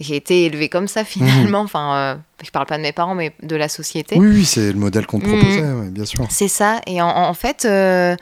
j'ai 0.00 0.16
été 0.16 0.46
élevée 0.46 0.68
comme 0.68 0.88
ça 0.88 1.04
finalement. 1.04 1.62
Mmh. 1.62 1.66
Enfin, 1.66 1.94
euh, 1.94 2.14
je 2.42 2.50
parle 2.50 2.66
pas 2.66 2.78
de 2.78 2.82
mes 2.82 2.92
parents, 2.92 3.14
mais 3.14 3.32
de 3.42 3.56
la 3.56 3.68
société. 3.68 4.16
Oui, 4.18 4.28
oui 4.28 4.44
c'est 4.44 4.72
le 4.72 4.78
modèle 4.78 5.06
qu'on 5.06 5.20
te 5.20 5.26
mmh. 5.26 5.38
proposait, 5.38 5.90
bien 5.90 6.04
sûr. 6.04 6.26
C'est 6.30 6.48
ça. 6.48 6.80
Et 6.86 7.00
en, 7.02 7.34
fait, 7.34 7.64
euh, 7.64 8.16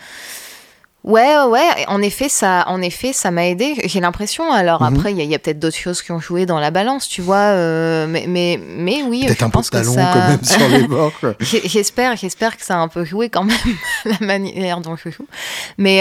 ouais, 1.09 1.37
ouais, 1.49 1.85
en 1.89 2.01
effet, 2.03 2.29
ça, 2.29 2.65
en 2.69 2.81
effet, 2.81 3.13
ça 3.13 3.31
m'a 3.31 3.47
aidé. 3.49 3.75
J'ai 3.85 4.01
l'impression. 4.01 4.53
Alors 4.53 4.83
mmh. 4.83 4.95
après, 4.97 5.13
il 5.13 5.23
y 5.23 5.35
a, 5.35 5.39
peut-être 5.39 5.59
d'autres 5.59 5.77
choses 5.77 6.03
qui 6.03 6.13
ont 6.13 6.21
joué 6.21 6.47
dans 6.47 6.61
la 6.61 6.71
balance, 6.71 7.09
tu 7.09 7.23
vois. 7.23 7.37
Euh, 7.37 8.07
mais, 8.07 8.27
mais, 8.29 8.61
mais 8.65 9.03
oui, 9.03 9.27
peut-être 9.27 9.43
un 9.43 9.51
peu 9.51 9.61
de 9.61 9.67
talon 9.67 9.95
ça... 9.95 10.11
quand 10.13 10.29
même 10.29 10.45
sur 10.45 10.69
les 10.69 10.87
bords. 10.89 11.13
j'espère, 11.41 12.17
j'espère 12.17 12.57
que 12.57 12.65
ça 12.65 12.77
a 12.77 12.79
un 12.79 12.89
peu 12.89 13.05
joué 13.05 13.29
quand 13.29 13.45
même 13.45 13.57
la 14.05 14.25
manière 14.27 14.81
dont 14.81 14.97
je 14.97 15.11
joue. 15.11 15.27
Mais 15.77 15.99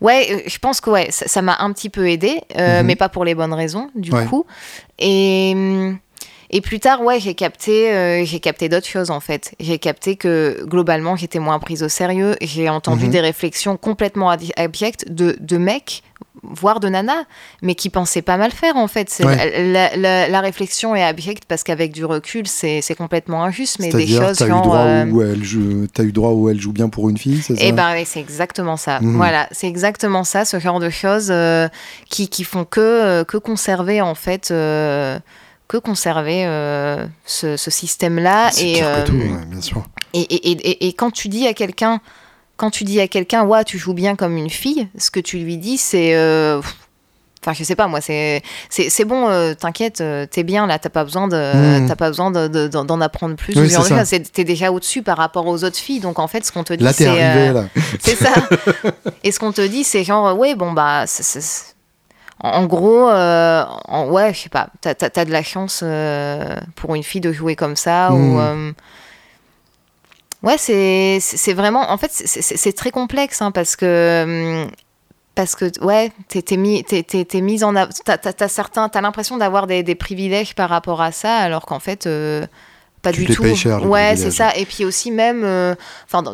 Ouais, 0.00 0.28
euh, 0.30 0.40
je 0.46 0.58
pense 0.58 0.80
que 0.80 0.90
ouais, 0.90 1.08
ça 1.10 1.42
m'a 1.42 1.56
un 1.60 1.72
petit 1.72 1.90
peu 1.90 2.08
aidé, 2.08 2.40
euh, 2.56 2.80
mhm. 2.80 2.86
mais 2.86 2.96
pas 2.96 3.08
pour 3.08 3.24
les 3.24 3.34
bonnes 3.34 3.52
raisons, 3.52 3.90
du 3.94 4.10
coup. 4.10 4.46
Et, 4.98 5.52
hum, 5.54 5.98
et 6.50 6.60
plus 6.60 6.80
tard, 6.80 7.02
ouais, 7.02 7.20
j'ai 7.20 7.34
capté, 7.34 7.92
euh, 7.92 8.24
j'ai 8.24 8.40
capté 8.40 8.68
d'autres 8.68 8.86
choses 8.86 9.10
en 9.10 9.20
fait. 9.20 9.54
J'ai 9.60 9.78
capté 9.78 10.16
que 10.16 10.64
globalement, 10.64 11.16
j'étais 11.16 11.38
moins 11.38 11.58
prise 11.58 11.82
au 11.82 11.88
sérieux. 11.88 12.36
J'ai 12.40 12.68
entendu 12.68 13.06
mhm. 13.06 13.10
des 13.10 13.20
réflexions 13.20 13.76
complètement 13.76 14.30
abjectes 14.30 15.10
de, 15.10 15.36
de 15.40 15.58
mecs 15.58 16.02
voire 16.42 16.80
de 16.80 16.88
nana, 16.88 17.24
mais 17.62 17.74
qui 17.74 17.90
pensait 17.90 18.22
pas 18.22 18.36
mal 18.36 18.52
faire 18.52 18.76
en 18.76 18.88
fait. 18.88 19.20
La, 19.20 20.40
réflexion 20.40 20.94
est 20.94 21.02
abjecte 21.02 21.44
parce 21.46 21.62
qu'avec 21.62 21.92
du 21.92 22.04
recul, 22.04 22.46
c'est 22.46 22.94
complètement 22.96 23.44
injuste, 23.44 23.78
mais 23.80 23.90
des 23.90 24.06
choses 24.06 24.40
as 24.40 24.46
eu 24.46 24.50
droit 24.50 24.78
euh, 24.78 25.06
où 25.06 25.22
elle 25.22 25.42
joue, 25.42 25.86
as 25.98 26.02
eu 26.02 26.12
droit 26.12 26.30
où 26.30 26.48
elle 26.48 26.60
joue 26.60 26.72
bien 26.72 26.88
pour 26.88 27.08
une 27.08 27.18
fille, 27.18 27.42
c'est 27.42 27.56
ça 27.56 27.62
Eh 27.64 27.72
ben, 27.72 27.94
c'est 28.04 28.20
exactement 28.20 28.76
ça. 28.76 29.00
Mhm. 29.00 29.16
Voilà, 29.16 29.48
c'est 29.52 29.68
exactement 29.68 30.24
ça, 30.24 30.44
ce 30.44 30.58
genre 30.58 30.80
de 30.80 30.90
choses 30.90 31.28
euh, 31.30 31.68
qui, 32.08 32.28
qui, 32.28 32.44
font 32.44 32.64
que, 32.64 32.80
euh, 32.80 33.24
que 33.24 33.36
conserver 33.36 34.00
en 34.00 34.14
fait. 34.14 34.52
Que 35.68 35.76
conserver 35.76 36.44
ce, 37.24 37.56
système-là 37.56 38.50
et, 38.58 38.82
tout, 39.04 39.12
bien 39.12 39.60
sûr. 39.60 39.84
Et, 40.14 40.20
et, 40.20 40.50
et, 40.50 40.88
et, 40.88 40.92
quand 40.94 41.10
tu 41.10 41.28
dis 41.28 41.46
à 41.46 41.52
quelqu'un 41.52 42.00
quand 42.58 42.70
tu 42.70 42.84
dis 42.84 43.00
à 43.00 43.08
quelqu'un, 43.08 43.44
ouais, 43.44 43.64
tu 43.64 43.78
joues 43.78 43.94
bien 43.94 44.16
comme 44.16 44.36
une 44.36 44.50
fille, 44.50 44.88
ce 44.98 45.10
que 45.10 45.20
tu 45.20 45.38
lui 45.38 45.56
dis, 45.56 45.78
c'est. 45.78 46.14
Euh, 46.16 46.60
enfin, 47.40 47.52
je 47.52 47.62
sais 47.62 47.76
pas, 47.76 47.86
moi, 47.86 48.00
c'est 48.00 48.42
c'est 48.68 49.04
bon, 49.04 49.28
euh, 49.28 49.54
t'inquiète, 49.54 50.00
euh, 50.00 50.26
t'es 50.26 50.42
bien 50.42 50.66
là, 50.66 50.78
t'as 50.80 50.88
pas 50.88 51.04
besoin 51.04 51.28
de 51.28 51.86
mmh. 51.86 51.94
pas 51.94 52.08
besoin 52.08 52.32
d'en 52.32 53.00
apprendre 53.00 53.36
plus. 53.36 53.56
Oui, 53.56 53.72
t'es 54.32 54.44
déjà 54.44 54.72
au-dessus 54.72 55.02
par 55.02 55.16
rapport 55.16 55.46
aux 55.46 55.62
autres 55.62 55.76
filles, 55.76 56.00
donc 56.00 56.18
en 56.18 56.26
fait, 56.26 56.44
ce 56.44 56.50
qu'on 56.50 56.64
te 56.64 56.74
dit, 56.74 56.84
c'est 56.92 57.54
c'est 58.00 58.16
ça. 58.16 58.34
Et 59.24 59.30
ce 59.30 59.38
qu'on 59.38 59.52
te 59.52 59.64
dit, 59.64 59.84
c'est 59.84 60.02
genre, 60.02 60.36
ouais, 60.36 60.56
bon 60.56 60.72
bah, 60.72 61.04
en, 62.40 62.66
gros, 62.66 63.08
en, 63.08 64.08
ouais, 64.10 64.32
je 64.34 64.40
sais 64.40 64.48
pas, 64.48 64.68
t'as 64.80 64.94
as, 65.00 65.24
de 65.24 65.32
la 65.32 65.42
chance 65.42 65.84
pour 66.76 66.94
une 66.94 67.02
fille 67.02 67.20
de 67.20 67.32
jouer 67.32 67.56
comme 67.56 67.76
ça 67.76 68.12
ou. 68.12 68.38
Hmm. 68.38 68.72
Ouais, 70.42 70.56
c'est 70.58 71.52
vraiment. 71.52 71.90
En 71.90 71.98
fait, 71.98 72.10
c'est 72.12 72.72
très 72.72 72.90
complexe 72.90 73.42
hein, 73.42 73.50
parce 73.50 73.76
que. 73.76 74.62
Hum, 74.64 74.70
parce 75.34 75.54
que, 75.54 75.84
ouais, 75.84 76.10
t'es 76.26 76.56
mis, 76.56 76.84
es, 76.90 77.40
mise 77.40 77.62
en. 77.62 77.72
T'as 77.72 78.16
as, 78.16 79.00
l'impression 79.00 79.36
d'avoir 79.36 79.68
des, 79.68 79.84
des, 79.84 79.94
privilèges 79.94 80.56
par 80.56 80.68
rapport 80.68 81.00
à 81.00 81.12
ça, 81.12 81.36
alors 81.36 81.64
qu'en 81.64 81.78
fait, 81.78 82.08
euh, 82.08 82.44
pas 83.02 83.12
du 83.12 83.24
tout. 83.24 83.54
Cher, 83.54 83.88
ouais, 83.88 84.16
c'est 84.16 84.32
ça. 84.32 84.56
Et 84.56 84.66
puis 84.66 84.84
aussi, 84.84 85.12
même. 85.12 85.44
Euh, 85.44 85.76
enfin, 86.06 86.24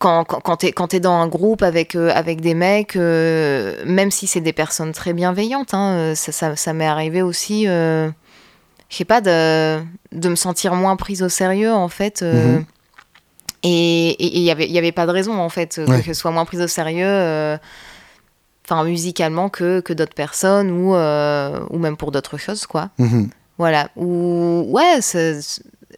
quand, 0.00 0.24
quand, 0.24 0.64
quand 0.64 0.88
tu 0.88 0.96
es, 0.96 1.00
dans 1.00 1.14
un 1.14 1.28
groupe 1.28 1.62
avec, 1.62 1.94
euh, 1.94 2.10
avec 2.12 2.40
des 2.40 2.54
mecs, 2.54 2.96
même 2.96 4.10
si 4.10 4.26
c'est 4.26 4.40
des 4.40 4.52
personnes 4.52 4.90
très 4.90 5.12
bienveillantes, 5.12 5.74
hein, 5.74 6.14
ça, 6.16 6.32
ça, 6.32 6.56
ça 6.56 6.72
m'est 6.72 6.86
arrivé 6.86 7.22
aussi, 7.22 7.66
je 7.66 8.10
sais 8.88 9.04
pas, 9.04 9.20
de, 9.20 9.78
de 10.12 10.28
me 10.28 10.36
sentir 10.36 10.74
moins 10.74 10.96
prise 10.96 11.22
au 11.22 11.28
sérieux, 11.28 11.72
en 11.72 11.88
fait. 11.88 12.22
Mm-hmm. 12.22 12.64
Et 13.62 14.36
il 14.36 14.42
n'y 14.42 14.50
avait, 14.50 14.68
y 14.68 14.78
avait 14.78 14.92
pas 14.92 15.06
de 15.06 15.12
raison, 15.12 15.38
en 15.38 15.50
fait, 15.50 15.76
que 15.76 16.02
je 16.02 16.12
sois 16.12 16.30
moins 16.30 16.46
prise 16.46 16.62
au 16.62 16.66
sérieux, 16.66 17.04
euh, 17.06 17.58
enfin, 18.64 18.84
musicalement, 18.84 19.50
que, 19.50 19.80
que 19.80 19.92
d'autres 19.92 20.14
personnes 20.14 20.70
ou, 20.70 20.94
euh, 20.94 21.60
ou 21.68 21.78
même 21.78 21.98
pour 21.98 22.10
d'autres 22.10 22.38
choses, 22.38 22.64
quoi. 22.66 22.88
Mhm. 22.98 23.28
Voilà. 23.58 23.90
Ou, 23.96 24.64
ouais, 24.68 25.00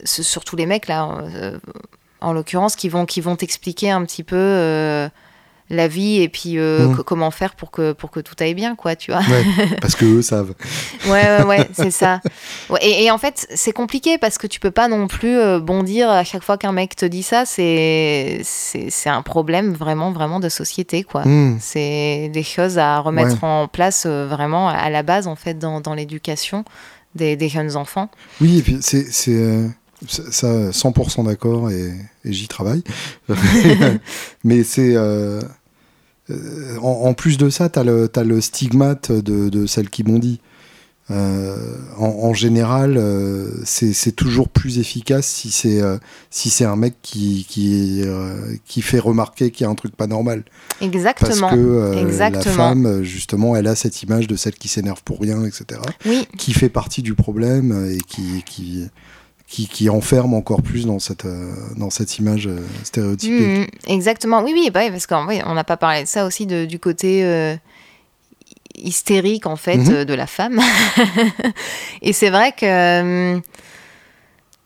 surtout 0.05 0.57
les 0.57 0.67
mecs, 0.67 0.89
là, 0.89 1.09
euh, 1.37 1.57
en 2.23 2.33
l'occurrence, 2.33 2.77
qui 2.77 2.89
vont, 2.89 3.07
qui 3.07 3.21
vont 3.21 3.37
t'expliquer 3.37 3.91
un 3.91 4.05
petit 4.05 4.23
peu 4.23 5.09
la 5.73 5.89
vie 5.89 6.21
et 6.21 6.29
puis 6.29 6.59
euh, 6.59 6.89
mmh. 6.89 7.03
comment 7.05 7.31
faire 7.31 7.55
pour 7.55 7.71
que, 7.71 7.93
pour 7.93 8.11
que 8.11 8.21
tout 8.21 8.35
aille 8.41 8.55
bien, 8.55 8.77
quoi, 8.77 8.95
tu 8.95 9.11
vois. 9.11 9.23
parce 9.81 9.95
que 9.95 10.05
eux 10.05 10.23
savent. 10.23 10.55
ouais, 11.07 11.11
ouais, 11.11 11.45
ouais 11.45 11.69
c'est 11.73 11.91
ça. 11.91 12.21
et, 12.83 13.11
en 13.11 13.19
fait, 13.19 13.47
c'est 13.55 13.73
compliqué 13.73 14.19
parce 14.19 14.39
que 14.39 14.47
tu 14.47 14.61
peux 14.61 14.71
pas 14.71 14.87
non 14.89 15.09
plus 15.09 15.37
euh, 15.37 15.61
bondir 15.61 16.11
à 16.11 16.25
chaque 16.25 16.43
fois 16.43 16.59
qu'un 16.59 16.73
mec 16.73 16.95
te 16.95 17.07
dit 17.07 17.23
ça. 17.23 17.45
C'est, 17.47 18.43
c'est, 18.45 19.09
un 19.09 19.23
problème 19.23 19.73
vraiment, 19.73 20.13
vraiment 20.13 20.41
de 20.41 20.49
société, 20.49 21.03
quoi. 21.03 21.25
Mmh. 21.25 21.59
C'est 21.61 22.31
des 22.33 22.43
choses 22.43 22.79
à 22.79 22.99
remettre 23.01 23.43
en 23.43 23.67
place 23.67 24.05
euh, 24.07 24.27
vraiment 24.27 24.69
à 24.69 24.91
la 24.91 25.03
base, 25.03 25.27
en 25.27 25.37
fait, 25.37 25.59
dans, 25.59 25.81
dans 25.81 25.95
l'éducation 25.95 26.65
des, 27.15 27.37
des, 27.37 27.49
jeunes 27.49 27.77
enfants. 27.77 28.11
Oui, 28.41 28.59
et 28.59 28.63
puis 28.63 28.79
c'est. 28.81 29.71
Ça 30.09 30.71
100% 30.71 31.27
d'accord 31.27 31.71
et, 31.71 31.93
et 32.25 32.33
j'y 32.33 32.49
travaille. 32.49 32.83
Mais 34.45 34.65
c'est 34.65 34.97
euh, 36.31 36.77
en, 36.81 37.15
plus 37.15 37.37
de 37.37 37.51
ça, 37.51 37.69
tu 37.69 37.79
as, 37.79 38.25
le 38.25 38.41
stigmate 38.41 39.13
de, 39.13 39.67
celles 39.67 39.91
qui 39.91 40.05
m'ont 40.05 40.19
dit. 40.19 40.41
Euh, 41.11 41.57
en, 41.99 42.33
général, 42.33 42.97
euh, 42.97 43.51
c'est 43.65 44.15
toujours 44.15 44.49
plus 44.49 44.79
efficace 44.79 45.27
si 45.27 45.51
c'est 45.51 45.83
si 46.31 46.49
c'est 46.49 46.65
un 46.65 46.77
mec 46.77 46.95
qui 47.03 47.45
qui, 47.49 48.03
qui 48.65 48.83
fait 48.83 49.01
remarquer 49.01 49.51
qu'il 49.51 49.65
y 49.65 49.67
a 49.67 49.71
un 49.71 49.75
truc 49.75 49.97
pas 49.97 50.07
normal. 50.07 50.45
Exactement. 50.81 51.49
Parce 51.49 51.55
que 51.55 52.19
la 52.19 52.43
femme, 52.43 53.03
justement, 53.03 53.57
elle 53.57 53.67
a 53.67 53.75
cette 53.75 54.03
image 54.03 54.27
de 54.27 54.37
celle 54.37 54.55
qui 54.55 54.69
s'énerve 54.69 55.03
pour 55.05 55.21
rien, 55.21 55.45
etc. 55.45 55.81
Oui. 56.07 56.27
Qui 56.39 56.53
fait 56.55 56.71
partie 56.71 57.03
du 57.03 57.15
problème 57.15 57.91
et 57.91 57.99
qui 57.99 58.43
qui 58.47 58.89
qui, 59.53 59.91
enferme 59.91 60.35
encore 60.35 60.63
plus 60.63 60.87
dans 60.87 60.99
cette, 60.99 61.27
euh, 61.27 61.53
dans 61.77 61.91
cette 61.91 62.19
image 62.19 62.47
euh, 62.47 62.59
stéréotypée. 62.85 63.59
Mmh, 63.59 63.67
exactement, 63.87 64.43
oui, 64.43 64.53
oui, 64.55 64.71
bah, 64.71 64.89
parce 64.91 65.07
qu'on 65.07 65.27
on 65.47 65.55
n'a 65.55 65.65
pas 65.65 65.77
parlé 65.77 66.03
de 66.03 66.09
ça 66.09 66.25
aussi, 66.25 66.47
de, 66.47 66.65
du 66.65 66.79
côté 66.79 67.23
euh, 67.25 67.55
hystérique, 68.75 69.47
en 69.47 69.57
fait, 69.57 69.77
mmh. 69.77 70.05
de 70.05 70.15
la 70.15 70.27
femme. 70.27 70.61
Et 72.03 72.13
c'est 72.13 72.31
vrai 72.31 72.53
que... 72.53 73.41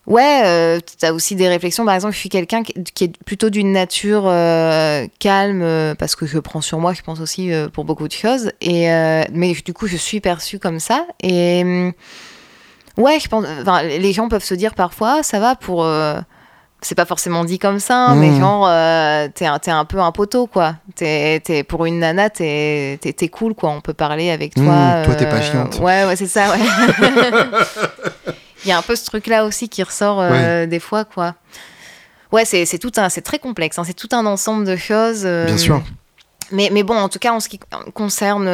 Ouais, 0.07 0.80
tu 1.01 1.05
as 1.05 1.12
aussi 1.12 1.34
des 1.34 1.49
réflexions. 1.49 1.84
Par 1.84 1.97
exemple, 1.97 2.14
je 2.14 2.20
suis 2.20 2.28
quelqu'un 2.28 2.62
qui, 2.62 3.05
est 3.05 3.24
plutôt 3.24 3.51
d'une 3.51 3.72
nature 3.72 4.22
calme, 5.18 5.97
parce 5.99 6.14
que 6.14 6.26
je 6.26 6.39
prends 6.39 6.61
sur 6.61 6.78
moi, 6.78 6.93
je 6.93 7.03
pense 7.03 7.18
aussi 7.18 7.51
pour 7.72 7.84
beaucoup 7.84 8.07
de 8.07 8.12
choses. 8.12 8.53
Et, 8.61 8.87
mais 9.32 9.53
du 9.64 9.72
coup, 9.72 9.89
je 9.89 9.97
suis 9.97 10.20
perçue 10.20 10.61
comme 10.61 10.78
ça. 10.78 11.05
Et 11.24 11.91
Ouais, 12.97 13.20
je 13.20 13.28
pense. 13.28 13.44
Enfin, 13.61 13.82
les 13.82 14.12
gens 14.12 14.28
peuvent 14.28 14.44
se 14.44 14.55
dire 14.55 14.74
parfois, 14.74 15.22
ça 15.22 15.38
va 15.38 15.55
pour. 15.55 15.84
Euh, 15.84 16.18
c'est 16.80 16.94
pas 16.94 17.05
forcément 17.05 17.44
dit 17.44 17.59
comme 17.59 17.78
ça, 17.78 18.09
hein, 18.09 18.16
mais 18.16 18.30
mmh. 18.30 18.40
genre, 18.40 18.66
euh, 18.68 19.28
t'es 19.34 19.47
un, 19.47 19.59
un, 19.66 19.84
peu 19.84 19.99
un 19.99 20.12
poteau, 20.12 20.47
quoi. 20.47 20.76
Es, 21.01 21.42
es, 21.49 21.62
pour 21.64 21.86
une 21.86 21.99
nana, 21.99 22.30
t'es 22.30 22.99
es, 23.03 23.28
cool, 23.28 23.55
quoi. 23.55 23.70
On 23.70 23.80
peut 23.80 23.94
parler 23.94 24.30
avec 24.30 24.57
mmh, 24.57 24.64
toi. 24.64 25.03
toi, 25.05 25.14
t'es 25.14 25.26
pas 25.26 25.36
euh, 25.36 25.42
chiante. 25.42 25.78
Ouais, 25.80 26.05
ouais, 26.05 26.16
c'est 26.16 26.26
ça, 26.26 26.51
ouais. 26.51 26.59
Il 28.64 28.68
y 28.68 28.72
a 28.72 28.78
un 28.78 28.82
peu 28.82 28.97
ce 28.97 29.05
truc-là 29.05 29.44
aussi 29.44 29.68
qui 29.68 29.82
ressort 29.82 30.22
des 30.66 30.80
fois, 30.80 31.05
quoi. 31.05 31.34
Ouais, 32.32 32.44
c'est 32.44 32.78
tout 32.78 32.92
un. 32.97 33.09
C'est 33.09 33.22
très 33.22 33.38
complexe, 33.38 33.78
hein, 33.78 33.84
c'est 33.84 33.94
tout 33.94 34.09
un 34.12 34.26
ensemble 34.26 34.64
de 34.64 34.76
choses. 34.76 35.24
Bien 35.24 35.59
sûr. 35.59 35.82
Mais, 36.53 36.70
mais, 36.72 36.82
bon, 36.82 36.97
en 36.97 37.09
tout 37.09 37.18
cas, 37.18 37.32
en 37.32 37.40
ce 37.40 37.49
qui 37.49 37.59
concerne 37.94 38.49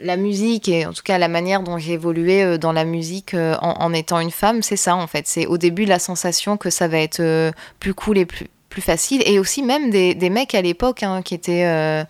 la 0.00 0.16
musique 0.16 0.68
et 0.68 0.86
en 0.86 0.92
tout 0.92 1.02
cas 1.02 1.18
la 1.18 1.28
manière 1.28 1.62
dont 1.62 1.78
j'ai 1.78 1.92
évolué 1.92 2.42
euh, 2.42 2.58
dans 2.58 2.72
la 2.72 2.84
musique 2.84 3.34
euh, 3.34 3.56
en, 3.60 3.92
étant 3.92 4.20
une 4.20 4.30
femme, 4.30 4.62
c'est 4.62 4.76
ça 4.76 4.96
en 4.96 5.06
fait. 5.06 5.26
C'est 5.26 5.46
au 5.46 5.58
début 5.58 5.84
la 5.84 5.98
sensation 5.98 6.56
que 6.56 6.70
ça 6.70 6.88
va 6.88 6.98
être 6.98 7.20
euh, 7.20 7.52
plus 7.80 7.94
cool 7.94 8.18
et 8.18 8.26
plus, 8.26 8.48
facile. 8.80 9.24
Et 9.26 9.40
aussi 9.40 9.64
même 9.64 9.90
des, 9.90 10.14
des 10.14 10.30
mecs 10.30 10.54
à 10.54 10.62
l'époque 10.62 11.02
hein, 11.02 11.20
qui 11.22 11.34
étaient... 11.34 12.06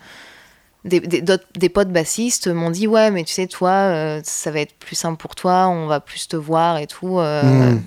des, 0.85 1.01
des, 1.01 1.23
des, 1.23 1.69
potes 1.71 1.89
bassistes 1.89 2.47
m'ont 2.47 2.71
dit 2.71 2.87
ouais 2.87 3.11
mais 3.11 3.25
tu 3.25 3.33
sais 3.33 3.47
toi 3.47 4.21
ça 4.23 4.51
va 4.51 4.61
être 4.61 4.75
plus 4.75 4.95
simple 4.95 5.17
pour 5.17 5.35
toi 5.35 5.69
on 5.69 5.87
va 5.87 5.99
plus 6.01 6.29
te 6.29 6.37
voir 6.37 6.77
et 6.77 6.87
tout 6.87 7.21
mmh. 7.21 7.81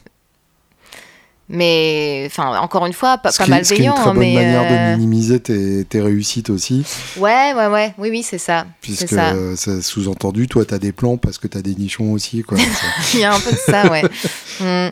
Mais 1.54 2.24
enfin, 2.28 2.58
encore 2.60 2.86
une 2.86 2.94
fois, 2.94 3.18
pas, 3.18 3.32
pas 3.32 3.46
malveillant. 3.46 3.64
Ce 3.66 3.74
qui 3.74 3.82
est 3.82 3.86
une 3.86 3.94
très 3.94 4.06
bonne 4.06 4.20
mais 4.20 4.34
manière 4.34 4.64
de 4.64 4.74
euh, 4.74 4.98
minimiser 4.98 5.40
tes, 5.42 5.84
tes, 5.84 6.02
réussites 6.02 6.50
aussi. 6.50 6.86
Ouais, 7.18 7.54
ouais, 7.54 7.68
ouais. 7.68 7.94
Oui, 7.98 8.10
oui, 8.10 8.24
c'est 8.24 8.38
ça. 8.38 8.66
Puisque 8.82 9.10
ça. 9.10 9.34
sous-entendu, 9.82 10.48
toi, 10.48 10.64
tu 10.64 10.74
as 10.74 10.80
des 10.80 10.94
plans 10.94 11.18
parce 11.18 11.38
que 11.38 11.48
tu 11.48 11.58
as 11.58 11.62
des 11.62 11.76
nichons 11.76 12.14
aussi. 12.14 12.42
Quoi. 12.42 12.58
Il 13.14 13.20
y 13.20 13.24
a 13.26 13.34
un 13.34 13.40
peu 13.40 13.52
de 13.52 13.58
ça, 13.58 13.92
ouais. 13.92 14.04
Mm. 14.60 14.92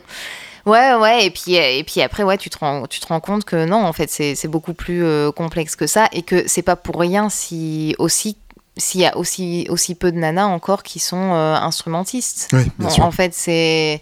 Ouais, 0.66 0.94
ouais, 0.94 1.26
et 1.26 1.30
puis, 1.30 1.54
et 1.54 1.84
puis 1.84 2.02
après, 2.02 2.22
ouais, 2.22 2.36
tu 2.36 2.50
te 2.50 2.58
rends, 2.58 2.86
tu 2.86 3.00
te 3.00 3.06
rends 3.06 3.20
compte 3.20 3.44
que 3.44 3.64
non, 3.64 3.84
en 3.84 3.92
fait, 3.92 4.10
c'est 4.10 4.48
beaucoup 4.48 4.74
plus 4.74 5.04
euh, 5.04 5.30
complexe 5.30 5.76
que 5.76 5.86
ça 5.86 6.08
et 6.12 6.22
que 6.22 6.44
c'est 6.46 6.62
pas 6.62 6.76
pour 6.76 6.98
rien 6.98 7.30
si 7.30 7.94
aussi 7.98 8.36
s'il 8.76 9.00
y 9.00 9.06
a 9.06 9.16
aussi, 9.16 9.66
aussi 9.68 9.94
peu 9.94 10.10
de 10.10 10.18
nanas 10.18 10.46
encore 10.46 10.82
qui 10.82 10.98
sont 10.98 11.34
euh, 11.34 11.54
instrumentistes. 11.54 12.48
Oui, 12.52 12.64
bien 12.78 12.90
sûr. 12.90 13.04
En 13.04 13.10
fait, 13.10 13.34
c'est 13.34 14.00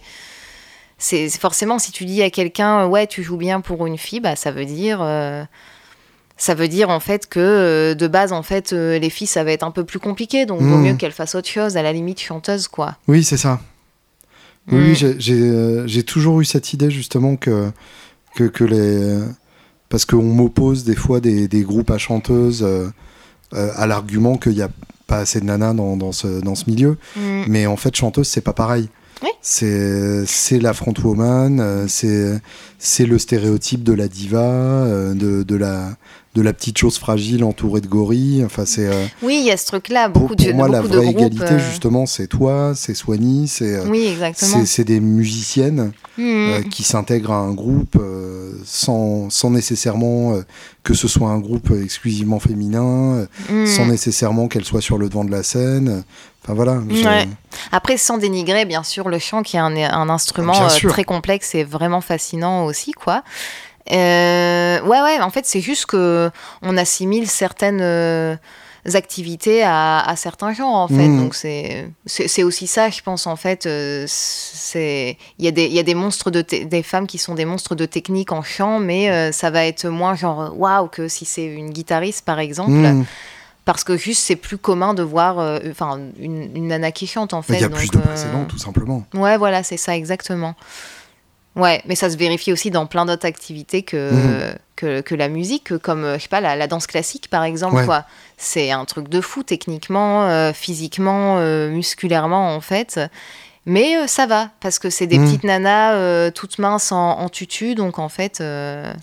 c'est 0.99 1.29
forcément 1.29 1.79
si 1.79 1.91
tu 1.91 2.05
dis 2.05 2.21
à 2.21 2.29
quelqu'un 2.29 2.85
ouais 2.85 3.07
tu 3.07 3.23
joues 3.23 3.37
bien 3.37 3.61
pour 3.61 3.87
une 3.87 3.97
fille 3.97 4.19
bah 4.19 4.35
ça 4.35 4.51
veut 4.51 4.65
dire 4.65 4.99
euh, 5.01 5.43
ça 6.37 6.53
veut 6.53 6.67
dire 6.67 6.89
en 6.89 6.99
fait 6.99 7.27
que 7.27 7.39
euh, 7.39 7.95
de 7.95 8.07
base 8.07 8.33
en 8.33 8.43
fait 8.43 8.73
euh, 8.73 8.99
les 8.99 9.09
filles 9.09 9.27
ça 9.27 9.45
va 9.45 9.53
être 9.53 9.63
un 9.63 9.71
peu 9.71 9.85
plus 9.85 9.99
compliqué 9.99 10.45
donc 10.45 10.61
vaut 10.61 10.77
hmm. 10.77 10.83
mieux 10.83 10.93
qu'elles 10.95 11.13
fassent 11.13 11.35
autre 11.35 11.47
chose 11.47 11.77
à 11.77 11.81
la 11.81 11.93
limite 11.93 12.19
chanteuse 12.19 12.67
quoi 12.67 12.97
oui 13.07 13.23
c'est 13.23 13.37
ça 13.37 13.61
oui 14.71 14.91
hmm. 14.91 15.87
j'ai 15.87 16.03
toujours 16.03 16.41
eu 16.41 16.45
cette 16.45 16.73
idée 16.73 16.91
justement 16.91 17.37
que 17.37 17.71
que, 18.35 18.43
que 18.43 18.65
les 18.65 19.19
parce 19.87 20.05
qu'on 20.05 20.21
m'oppose 20.21 20.83
des 20.83 20.95
fois 20.95 21.19
des, 21.19 21.47
des, 21.47 21.61
groupes 21.61 21.89
à 21.89 21.97
chanteuses 21.97 22.67
à 23.53 23.87
l'argument 23.87 24.37
qu'il 24.37 24.51
n'y 24.51 24.61
a 24.61 24.69
pas 25.07 25.19
assez 25.19 25.39
de 25.39 25.45
nanas 25.45 25.73
dans, 25.73 25.97
dans, 25.97 26.11
ce, 26.11 26.27
dans 26.41 26.53
ce 26.53 26.69
milieu 26.69 26.97
hmm. 27.15 27.45
mais 27.47 27.67
en 27.67 27.77
fait 27.77 27.95
chanteuse 27.95 28.27
c'est 28.27 28.41
pas 28.41 28.53
pareil 28.53 28.89
c'est 29.41 30.59
la 30.61 30.73
frontwoman, 30.73 31.59
euh, 31.59 32.39
c'est 32.77 33.05
le 33.05 33.17
stéréotype 33.17 33.83
de 33.83 33.93
la 33.93 34.07
diva, 34.07 34.39
euh, 34.41 35.13
de, 35.13 35.43
de, 35.43 35.55
la, 35.55 35.97
de 36.35 36.41
la 36.41 36.53
petite 36.53 36.77
chose 36.77 36.97
fragile 36.97 37.43
entourée 37.43 37.81
de 37.81 37.87
gorilles. 37.87 38.43
Enfin, 38.45 38.65
c'est. 38.65 38.87
Euh, 38.87 39.05
oui, 39.23 39.39
il 39.41 39.47
y 39.47 39.51
a 39.51 39.57
ce 39.57 39.65
truc-là. 39.65 40.09
Beaucoup 40.09 40.27
pour, 40.27 40.35
de, 40.35 40.51
moi, 40.51 40.67
la 40.67 40.81
vraie 40.81 41.07
égalité, 41.07 41.59
justement, 41.59 42.05
c'est 42.05 42.27
toi, 42.27 42.73
c'est 42.75 42.93
Soigny, 42.93 43.47
c'est. 43.47 43.79
oui, 43.87 44.15
C'est 44.35 44.83
des 44.83 44.99
musiciennes 44.99 45.91
mmh. 46.17 46.69
qui 46.69 46.83
s'intègrent 46.83 47.31
à 47.31 47.39
un 47.39 47.53
groupe 47.53 48.01
sans, 48.65 49.29
sans, 49.29 49.49
nécessairement 49.49 50.39
que 50.83 50.93
ce 50.93 51.07
soit 51.07 51.29
un 51.29 51.39
groupe 51.39 51.71
exclusivement 51.83 52.39
féminin, 52.39 53.27
mmh. 53.49 53.65
sans 53.65 53.85
nécessairement 53.87 54.47
qu'elles 54.47 54.65
soient 54.65 54.81
sur 54.81 54.97
le 54.97 55.09
devant 55.09 55.25
de 55.25 55.31
la 55.31 55.43
scène 55.43 56.03
voilà. 56.53 56.81
Après, 57.71 57.97
sans 57.97 58.17
dénigrer, 58.17 58.65
bien 58.65 58.83
sûr, 58.83 59.09
le 59.09 59.19
chant 59.19 59.43
qui 59.43 59.57
est 59.57 59.59
un, 59.59 60.09
instrument 60.09 60.53
euh, 60.55 60.89
très 60.89 61.03
complexe 61.03 61.55
et 61.55 61.63
vraiment 61.63 62.01
fascinant 62.01 62.65
aussi, 62.65 62.91
quoi. 62.91 63.23
Euh, 63.91 64.81
ouais, 64.81 65.01
ouais, 65.01 65.19
en 65.21 65.29
fait, 65.29 65.45
c'est 65.45 65.61
juste 65.61 65.85
que 65.85 66.29
on 66.61 66.77
assimile 66.77 67.27
certaines 67.27 67.81
euh, 67.81 68.35
activités 68.93 69.63
à, 69.63 70.13
certains 70.15 70.53
genres, 70.53 70.75
en 70.75 70.87
fait. 70.87 71.07
Hmm. 71.07 71.19
Donc, 71.19 71.35
c'est 71.35 72.43
aussi 72.43 72.67
ça, 72.67 72.89
je 72.89 73.01
pense, 73.01 73.27
en 73.27 73.35
fait. 73.35 73.67
c'est 74.07 75.17
Il 75.39 75.45
y, 75.45 75.47
a 75.47 75.51
des, 75.51 75.67
y 75.67 75.79
a 75.79 75.83
des 75.83 75.95
monstres, 75.95 76.31
de 76.31 76.41
des 76.41 76.83
femmes 76.83 77.07
qui 77.07 77.17
sont 77.17 77.35
des 77.35 77.45
monstres 77.45 77.75
de 77.75 77.85
technique 77.85 78.31
en 78.31 78.43
chant, 78.43 78.79
mais 78.79 79.31
ça 79.31 79.49
va 79.49 79.65
être 79.65 79.87
moins 79.87 80.15
genre 80.15 80.53
waouh 80.57 80.87
que 80.87 81.07
si 81.07 81.25
c'est 81.25 81.45
une 81.45 81.71
guitariste, 81.71 82.25
par 82.25 82.39
exemple. 82.39 82.71
Hmm 82.71 83.05
parce 83.65 83.83
que 83.83 83.97
juste 83.97 84.23
c'est 84.23 84.35
plus 84.35 84.57
commun 84.57 84.95
de 84.95 85.03
voir 85.03 85.37
enfin 85.69 85.99
une, 86.19 86.49
une, 86.55 86.67
nana 86.69 86.91
qui 86.91 87.05
chante 87.05 87.35
en 87.35 87.43
fait. 87.43 87.53
Il 87.53 87.61
y 87.61 87.63
a 87.65 87.69
plus 87.69 87.91
de 87.91 87.99
précédents 87.99 88.45
tout 88.45 88.57
simplement. 88.57 89.03
Ouais 89.13 89.37
voilà 89.37 89.61
c'est 89.61 89.77
ça 89.77 89.95
exactement. 89.95 90.55
Ouais, 91.55 91.81
mais 91.87 91.95
ça 91.95 92.09
se 92.09 92.17
vérifie 92.17 92.53
aussi 92.53 92.71
dans 92.71 92.85
plein 92.85 93.05
d'autres 93.05 93.25
activités 93.25 93.81
que, 93.81 94.11
mhm. 94.11 94.55
que, 94.75 95.01
que, 95.01 95.15
la 95.15 95.29
musique, 95.29 95.77
comme 95.79 96.13
je 96.15 96.21
sais 96.21 96.27
pas, 96.27 96.41
la, 96.41 96.55
la 96.55 96.67
danse 96.67 96.87
classique 96.87 97.29
par 97.29 97.43
exemple. 97.43 97.83
quoi. 97.85 98.05
C'est 98.37 98.71
un 98.71 98.85
truc 98.85 99.09
de 99.09 99.19
fou 99.19 99.43
techniquement, 99.43 100.23
euh, 100.23 100.53
physiquement, 100.53 101.37
euh, 101.39 101.69
musculairement 101.69 102.55
en 102.55 102.61
fait. 102.61 102.99
Mais 103.65 103.97
euh, 103.97 104.07
ça 104.07 104.25
va, 104.25 104.49
parce 104.61 104.79
que 104.79 104.89
c'est 104.89 105.07
des 105.07 105.19
mhm. 105.19 105.25
petites 105.25 105.43
nanas 105.43 106.31
toutes 106.31 106.59
minces 106.59 106.91
en, 106.91 107.27
tutu, 107.29 107.75
donc 107.75 107.99
en 107.99 108.09
fait. 108.09 108.41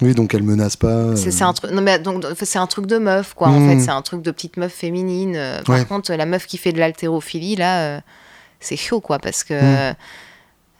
Oui, 0.00 0.14
donc 0.14 0.32
elles 0.32 0.42
menacent 0.42 0.76
pas. 0.76 1.14
C'est 1.16 1.42
un 1.42 1.52
truc. 1.52 1.72
Non 1.72 1.82
mais 1.82 1.98
donc 1.98 2.24
c'est 2.42 2.58
un 2.58 2.66
truc 2.66 2.86
de 2.86 2.98
meuf, 2.98 3.34
quoi. 3.34 3.48
En 3.48 3.58
fait, 3.58 3.74
mhm. 3.74 3.80
c'est 3.80 3.90
un 3.90 4.02
truc 4.02 4.22
de 4.22 4.30
petite 4.30 4.56
meuf 4.56 4.72
féminine. 4.72 5.38
Par 5.66 5.86
contre, 5.86 6.12
la 6.14 6.26
meuf 6.26 6.46
qui 6.46 6.58
fait 6.58 6.72
de 6.72 6.78
l'haltérophilie 6.78 7.56
là, 7.56 8.00
c'est 8.60 8.76
chaud, 8.76 9.00
quoi, 9.00 9.18
parce 9.18 9.44
que 9.44 9.92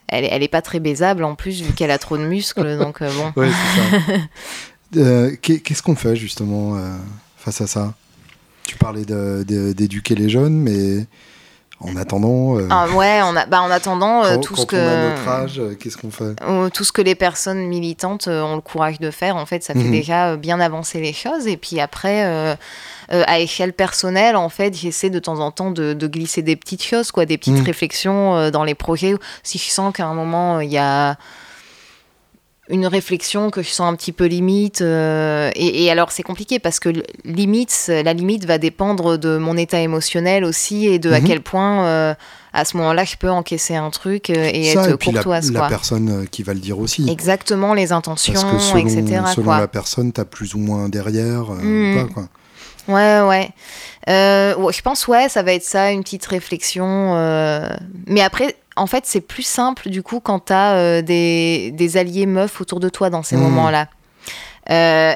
elle, 0.09 0.25
elle 0.25 0.43
est 0.43 0.49
pas 0.49 0.63
très 0.63 0.81
baisable 0.81 1.25
en 1.25 1.35
plus 1.35 1.63
vu 1.63 1.73
qu'elle 1.73 1.91
a 1.91 1.99
trop 1.99 2.17
de 2.17 2.25
muscles 2.25 2.79
donc 2.83 3.03
euh, 3.03 3.11
bon 3.13 3.41
ouais, 3.41 3.49
c'est 3.51 3.81
ça. 3.81 4.15
Euh, 4.97 5.35
qu'est-ce 5.43 5.83
qu'on 5.83 5.97
fait 5.97 6.15
justement 6.15 6.77
euh, 6.77 6.97
face 7.37 7.61
à 7.61 7.67
ça? 7.67 7.93
Tu 8.63 8.79
parlais 8.79 9.05
d'éduquer 9.05 10.15
les 10.15 10.29
jeunes 10.29 10.55
mais 10.55 11.05
en 11.81 11.97
attendant 11.97 12.57
ah, 12.71 12.89
ouais 12.91 13.21
on 13.25 13.35
a, 13.37 13.47
bah, 13.47 13.61
en 13.63 13.71
attendant 13.71 14.41
tout 14.41 14.55
ce 14.55 14.65
que 14.65 14.77
on 14.77 14.79
a 14.79 15.11
notre 15.11 15.29
âge 15.29 15.61
qu'est-ce 15.81 15.97
qu'on 15.97 16.13
fait? 16.13 16.37
Tout 16.73 16.85
ce 16.85 16.93
que 16.93 17.03
les 17.03 17.17
personnes 17.17 17.67
militantes 17.67 18.29
ont 18.29 18.55
le 18.55 18.61
courage 18.61 19.01
de 19.01 19.11
faire 19.11 19.35
en 19.35 19.45
fait 19.45 19.65
ça 19.65 19.75
fait 19.75 19.81
mhm. 19.81 19.91
déjà 19.91 20.37
bien 20.37 20.61
avancer 20.61 21.01
les 21.01 21.13
choses 21.13 21.49
et 21.49 21.57
puis 21.57 21.81
après 21.81 22.57
euh, 23.13 23.23
à 23.27 23.39
échelle 23.39 23.73
personnelle, 23.73 24.37
en 24.37 24.49
fait, 24.49 24.75
j'essaie 24.75 25.11
de 25.11 25.19
temps 25.19 25.39
en 25.39 25.51
temps 25.51 25.71
de, 25.71 25.95
glisser 26.07 26.43
des 26.43 26.57
petites 26.57 26.83
choses, 26.83 27.13
quoi, 27.13 27.25
des 27.25 27.39
petites 27.39 27.61
mm. 27.61 27.65
réflexions 27.65 28.37
euh, 28.37 28.51
dans 28.51 28.65
les 28.65 28.75
projets. 28.75 29.15
Si 29.43 29.59
je 29.59 29.69
sens 29.69 29.95
qu'à 29.95 30.07
un 30.07 30.15
moment, 30.15 30.61
il 30.61 30.71
y 30.71 30.79
a 30.79 31.17
une 32.69 32.87
réflexion 32.89 33.51
que 33.51 33.63
je 33.63 33.69
sens 33.69 33.93
un 33.93 33.95
petit 33.95 34.11
peu 34.11 34.25
limite. 34.25 34.81
Euh, 34.81 35.53
et, 35.55 35.89
alors, 35.89 36.11
c'est 36.11 36.25
compliqué 36.25 36.59
parce 36.59 36.81
que 36.81 36.89
limite, 37.25 37.87
la 37.89 38.13
limite 38.13 38.45
va 38.45 38.59
dépendre 38.59 39.19
de 39.19 39.39
mon 39.39 39.57
état 39.57 39.81
émotionnel 39.81 40.45
aussi 40.45 40.89
et 40.89 40.99
de 40.99 41.13
à 41.13 41.21
mm-hmm. 41.21 41.25
quel 41.25 41.41
point, 41.43 42.17
à 42.53 42.65
ce 42.65 42.77
moment-là, 42.79 43.05
je 43.05 43.15
peux 43.17 43.31
encaisser 43.31 43.77
un 43.77 43.91
truc 43.91 44.31
et 44.31 44.71
être 44.73 44.91
et 44.91 44.99
courtoise. 44.99 45.53
La, 45.53 45.61
la 45.61 45.69
personne 45.69 46.27
qui 46.29 46.43
va 46.43 46.55
le 46.55 46.61
dire 46.61 46.81
aussi. 46.81 47.09
Exactement, 47.09 47.73
les 47.73 47.93
intentions, 47.93 48.35
etc. 48.79 49.23
Selon 49.33 49.53
la 49.53 49.69
personne, 49.69 50.13
tu 50.13 50.21
as 50.21 50.25
plus 50.25 50.55
ou 50.55 50.59
moins 50.59 50.89
derrière. 50.89 51.53
Mm. 51.53 51.95
pas, 51.95 52.13
quoi. 52.13 52.29
Ouais, 52.89 53.21
ouais. 53.21 53.51
Euh, 54.09 54.71
je 54.71 54.83
pense, 54.83 55.09
ouais, 55.09 55.29
ça 55.29 55.43
va 55.43 55.53
être 55.53 55.65
ça, 55.65 55.91
une 55.91 56.03
petite 56.03 56.27
réflexion. 56.27 57.17
Euh. 57.17 57.69
Mais 58.07 58.23
après, 58.23 58.57
en 58.77 58.87
fait, 58.87 59.05
c'est 59.07 59.21
plus 59.21 59.43
simple, 59.43 59.89
du 59.89 60.03
coup, 60.03 60.21
quand 60.21 60.47
tu 60.47 60.53
as 60.53 60.75
euh, 60.75 61.03
des, 61.03 61.73
des, 61.73 61.97
alliés 61.97 62.27
meufs 62.27 62.61
autour 62.61 62.81
de 62.81 62.89
toi 62.89 63.11
dans 63.11 63.23
ces 63.23 63.37
mmh. 63.37 63.41
moments-là. 63.41 63.89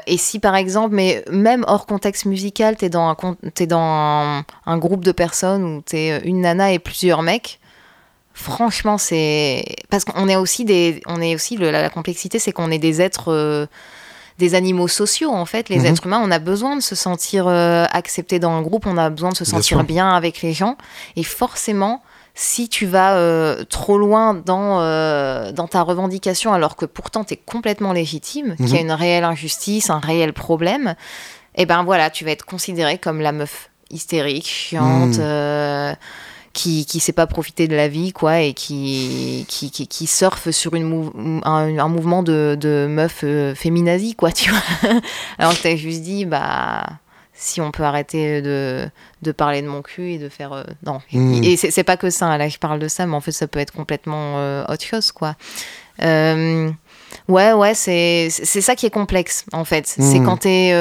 et 0.06 0.16
si 0.16 0.38
par 0.38 0.56
exemple, 0.56 0.94
mais 0.94 1.24
même 1.30 1.64
hors 1.68 1.86
contexte 1.86 2.24
musical, 2.24 2.76
t'es 2.76 2.88
dans, 2.88 3.08
un, 3.08 3.16
es 3.58 3.66
dans 3.66 4.42
un, 4.66 4.78
groupe 4.78 5.04
de 5.04 5.12
personnes 5.12 5.64
où 5.64 5.82
t'es 5.82 6.20
une 6.24 6.40
nana 6.40 6.72
et 6.72 6.78
plusieurs 6.78 7.22
mecs, 7.22 7.60
franchement, 8.34 8.98
c'est. 8.98 9.64
Parce 9.90 10.04
qu'on 10.04 10.28
est 10.28 10.36
aussi 10.36 10.64
des. 10.64 11.00
On 11.06 11.20
est 11.20 11.34
aussi. 11.36 11.56
la, 11.56 11.70
la, 11.70 11.90
complexité, 11.90 12.40
c'est 12.40 12.52
qu'on 12.52 12.70
est 12.72 12.78
des 12.78 13.00
êtres 13.00 13.68
des 14.40 14.56
animaux 14.56 14.88
sociaux 14.88 15.30
en 15.30 15.44
fait. 15.44 15.68
Les 15.68 15.78
mhm. 15.78 15.86
êtres 15.86 16.06
humains, 16.06 16.20
on 16.22 16.32
a 16.32 16.40
besoin 16.40 16.74
de 16.74 16.82
se 16.82 16.96
sentir 16.96 17.46
euh, 17.46 17.84
accepté 17.92 18.40
dans 18.40 18.50
un 18.50 18.62
groupe, 18.62 18.86
on 18.86 18.96
a 18.96 19.08
besoin 19.10 19.30
de 19.30 19.36
se 19.36 19.44
sentir 19.44 19.84
bien, 19.84 20.08
avec 20.08 20.42
les 20.42 20.52
gens. 20.52 20.76
Et 21.14 21.22
forcément, 21.22 22.02
si 22.34 22.68
tu 22.68 22.86
vas 22.86 23.14
euh, 23.16 23.64
trop 23.64 23.98
loin 23.98 24.34
dans, 24.34 24.80
euh, 24.80 25.52
dans 25.52 25.68
ta 25.68 25.82
revendication, 25.82 26.52
alors 26.52 26.74
que 26.74 26.86
pourtant 26.86 27.22
tu 27.22 27.34
es 27.34 27.36
complètement 27.36 27.92
légitime, 27.92 28.56
qu'il 28.56 28.70
y 28.70 28.78
a 28.78 28.80
mhm. 28.80 28.86
une 28.86 28.92
réelle 28.92 29.24
injustice, 29.24 29.90
un 29.90 30.00
réel 30.00 30.32
problème, 30.32 30.94
et 31.56 31.62
eh 31.62 31.66
ben 31.66 31.82
voilà, 31.84 32.10
tu 32.10 32.24
vas 32.24 32.30
être 32.30 32.46
considéré 32.46 32.98
comme 32.98 33.20
la 33.20 33.32
meuf 33.32 33.70
hystérique, 33.90 34.48
chiante. 34.48 35.18
Mhm 35.18 35.96
qui 36.52 36.84
qui 36.84 37.00
sait 37.00 37.12
pas 37.12 37.26
profiter 37.26 37.68
de 37.68 37.76
la 37.76 37.88
vie 37.88 38.12
quoi 38.12 38.40
et 38.40 38.54
qui 38.54 39.44
qui, 39.48 39.70
qui, 39.70 39.86
qui 39.86 40.06
surfe 40.06 40.50
sur 40.50 40.74
une 40.74 41.40
un, 41.44 41.88
mouvement 41.88 42.22
de, 42.22 42.56
de 42.60 42.86
meufs 42.88 43.20
euh, 43.22 43.54
féminazie 43.54 44.14
quoi 44.14 44.32
tu 44.32 44.50
vois 44.50 44.60
alors 45.38 45.56
que 45.56 45.62
t'as 45.62 45.76
juste 45.76 46.02
dit 46.02 46.24
bah 46.24 46.84
si 47.34 47.60
on 47.60 47.70
peut 47.70 47.84
arrêter 47.84 48.42
de, 48.42 48.86
de 49.22 49.32
parler 49.32 49.62
de 49.62 49.68
mon 49.68 49.80
cul 49.80 50.12
et 50.12 50.18
de 50.18 50.28
faire 50.28 50.52
euh, 50.52 50.64
non 50.84 51.00
hmm. 51.12 51.42
et 51.44 51.56
c'est 51.56 51.84
pas 51.84 51.96
que 51.96 52.10
ça 52.10 52.36
là 52.36 52.48
je 52.48 52.58
parle 52.58 52.80
de 52.80 52.88
ça 52.88 53.06
mais 53.06 53.14
en 53.14 53.20
fait 53.20 53.32
ça 53.32 53.46
peut 53.46 53.60
être 53.60 53.72
complètement 53.72 54.38
euh, 54.38 54.64
autre 54.68 54.84
chose 54.84 55.12
quoi 55.12 55.36
ouais 57.28 57.52
ouais 57.52 57.74
c'est 57.74 58.30
ça 58.30 58.74
qui 58.74 58.86
est 58.86 58.90
complexe 58.90 59.44
en 59.52 59.64
fait 59.64 59.86
c'est 59.86 60.18
hmm. 60.18 60.24
quand 60.24 60.38
t'es 60.38 60.72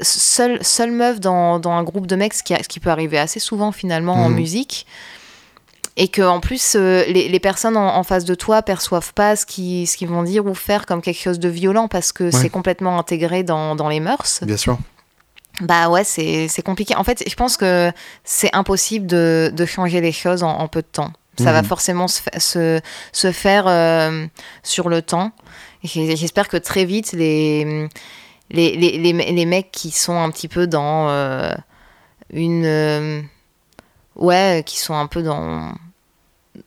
seule, 0.00 0.62
seule 0.64 0.92
meuf 0.92 1.20
dans, 1.20 1.58
dans, 1.58 1.72
un 1.72 1.82
groupe 1.82 2.06
de 2.06 2.16
mecs, 2.16 2.34
ce 2.34 2.42
qui, 2.42 2.54
ce 2.54 2.68
qui 2.68 2.80
peut 2.80 2.90
arriver 2.90 3.18
assez 3.18 3.40
souvent 3.40 3.72
finalement 3.72 4.14
en 4.14 4.28
mhm. 4.28 4.36
musique. 4.36 4.86
Et 6.00 6.06
que 6.06 6.22
en 6.22 6.38
plus, 6.38 6.76
euh, 6.76 7.04
les, 7.08 7.28
les, 7.28 7.40
personnes 7.40 7.76
en, 7.76 8.02
face 8.04 8.24
de 8.24 8.36
toi 8.36 8.62
perçoivent 8.62 9.12
pas 9.14 9.34
ce 9.34 9.44
qu'ils 9.44 10.08
vont 10.08 10.22
dire 10.22 10.46
ou 10.46 10.54
faire 10.54 10.86
comme 10.86 11.02
quelque 11.02 11.20
chose 11.20 11.40
de 11.40 11.48
violent 11.48 11.88
parce 11.88 12.12
que 12.12 12.30
c'est 12.30 12.50
complètement 12.50 13.00
intégré 13.00 13.42
dans, 13.42 13.74
dans, 13.74 13.88
les 13.88 13.98
mœurs. 13.98 14.38
Bien 14.42 14.56
sûr. 14.56 14.78
Bah 15.60 15.88
ouais, 15.88 16.04
c'est 16.04 16.62
compliqué. 16.64 16.94
En 16.94 17.02
fait, 17.02 17.24
je 17.28 17.34
pense 17.34 17.56
que 17.56 17.90
c'est 18.22 18.54
impossible 18.54 19.08
de, 19.08 19.52
de, 19.52 19.66
changer 19.66 20.00
les 20.00 20.12
choses 20.12 20.44
en, 20.44 20.68
peu 20.68 20.82
de 20.82 20.86
temps. 20.86 21.10
Ça 21.36 21.52
va 21.52 21.62
mhm. 21.62 21.68
forcément 21.68 22.06
se, 22.06 22.22
se, 22.38 22.80
se 23.12 23.32
faire 23.32 23.64
euh, 23.66 24.24
sur 24.62 24.88
le 24.88 25.02
temps. 25.02 25.32
J'espère 25.82 26.48
que 26.48 26.56
très 26.56 26.84
vite, 26.84 27.12
les 27.12 27.88
les, 28.50 28.76
les, 28.76 28.98
les, 28.98 29.12
les, 29.12 29.46
mecs 29.46 29.70
qui 29.70 29.90
sont 29.90 30.18
un 30.18 30.30
petit 30.30 30.48
peu 30.48 30.66
dans 30.66 31.08
euh, 31.08 31.52
une. 32.30 32.64
Euh, 32.64 33.22
ouais, 34.16 34.62
qui 34.66 34.78
sont 34.78 34.94
un 34.94 35.06
peu 35.06 35.22
dans 35.22 35.72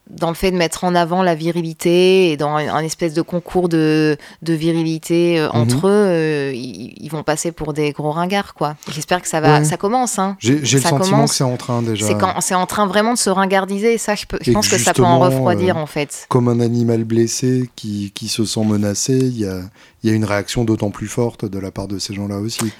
dans 0.09 0.29
le 0.29 0.35
fait 0.35 0.51
de 0.51 0.57
mettre 0.57 0.83
en 0.83 0.95
avant 0.95 1.23
la 1.23 1.35
virilité 1.35 2.31
et 2.31 2.37
dans 2.37 2.55
un, 2.55 2.83
espèce 2.83 3.13
de 3.13 3.21
concours 3.21 3.69
de, 3.69 4.17
de 4.41 4.53
virilité 4.53 5.39
euh, 5.39 5.49
entre 5.51 5.85
mhm. 5.85 5.85
eux, 5.85 6.07
euh, 6.07 6.51
ils, 6.53 7.09
vont 7.09 7.23
passer 7.23 7.51
pour 7.51 7.73
des 7.73 7.91
gros 7.91 8.11
ringards, 8.11 8.53
quoi. 8.53 8.75
J'espère 8.89 9.21
que 9.21 9.27
ça 9.27 9.41
va, 9.41 9.63
ça 9.63 9.77
commence. 9.77 10.19
Hein. 10.19 10.37
J'ai 10.39 10.59
le 10.59 10.81
sentiment 10.81 11.25
que 11.25 11.33
c'est 11.33 11.43
en 11.43 11.57
train 11.57 11.81
déjà. 11.81 12.07
C'est 12.39 12.55
en 12.55 12.65
train 12.65 12.87
vraiment 12.87 13.13
de 13.13 13.17
se 13.17 13.29
ringardiser. 13.29 13.97
Ça, 13.97 14.15
je, 14.15 14.25
je 14.41 14.51
pense 14.51 14.67
que, 14.67 14.77
ça 14.77 14.93
peut 14.93 15.03
en 15.03 15.19
refroidir 15.19 15.77
euh, 15.77 15.81
en 15.81 15.85
fait. 15.85 16.25
Comme 16.29 16.47
un 16.47 16.59
animal 16.59 17.03
blessé 17.03 17.69
qui, 17.75 18.11
qui 18.13 18.27
se 18.27 18.45
sent 18.45 18.63
menacé, 18.63 19.17
il 19.17 19.39
y 19.39 19.45
a, 19.45 19.61
y 20.03 20.09
a 20.09 20.13
une 20.13 20.25
réaction 20.25 20.63
d'autant 20.63 20.91
plus 20.91 21.07
forte 21.07 21.45
de 21.45 21.59
la 21.59 21.71
part 21.71 21.87
de 21.87 21.99
ces 21.99 22.13
gens-là 22.13 22.37
aussi 22.37 22.71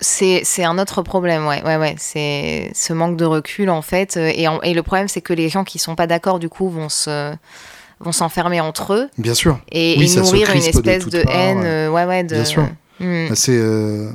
c'est 0.00 0.64
un 0.64 0.78
autre 0.78 1.02
problème, 1.02 1.46
ouais, 1.46 1.62
ouais, 1.64 1.76
ouais. 1.76 1.94
C'est 1.98 2.70
ce 2.74 2.92
manque 2.92 3.16
de 3.16 3.24
recul 3.24 3.70
en 3.70 3.82
fait, 3.82 4.16
euh, 4.16 4.30
et, 4.34 4.46
et 4.62 4.74
le 4.74 4.82
problème 4.82 5.08
c'est 5.08 5.20
que 5.20 5.32
les 5.32 5.48
gens 5.48 5.64
qui 5.64 5.78
sont 5.78 5.94
pas 5.94 6.06
d'accord 6.06 6.38
du 6.38 6.48
coup 6.48 6.68
vont 6.68 6.88
se 6.88 7.32
vont 8.00 8.12
s'enfermer 8.12 8.60
entre 8.60 8.92
eux. 8.92 9.08
Bien 9.16 9.34
sûr. 9.34 9.58
Et, 9.72 9.96
nourrir 10.16 10.50
une 10.50 10.62
espèce 10.62 11.06
de, 11.06 11.22
haine, 11.30 11.62
euh, 11.64 11.88
ouais. 11.88 12.04
ouais, 12.04 12.24
de... 12.24 12.34
Bien 12.34 12.44
sûr. 12.44 12.68
Hmm. 13.00 13.34
C'est 13.34 13.56
euh, 13.56 14.10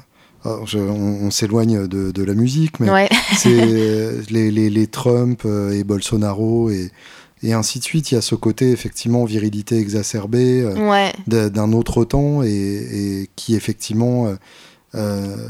oh, 0.46 0.64
on, 0.76 1.32
s'éloigne 1.32 1.88
de, 1.88 2.12
de, 2.12 2.24
la 2.24 2.36
musique, 2.36 2.80
mais 2.80 3.10
c'est 3.38 3.50
les, 4.30 4.52
les, 4.52 4.70
les, 4.70 4.88
Trump 4.88 5.46
et 5.46 5.84
Bolsonaro 5.84 6.70
et, 6.70 6.92
et 7.42 7.54
ainsi 7.54 7.80
de 7.80 7.84
suite. 7.84 8.12
Il 8.12 8.16
y 8.16 8.18
a 8.20 8.22
ce 8.22 8.36
côté 8.36 8.72
effectivement 8.72 9.26
virilité 9.26 9.80
exacerbée 9.80 10.64
d'un 11.26 11.74
autre 11.74 12.06
temps 12.06 12.44
et, 12.44 12.50
et 12.50 13.30
qui 13.36 13.56
effectivement 13.56 14.32
euh, 14.96 15.48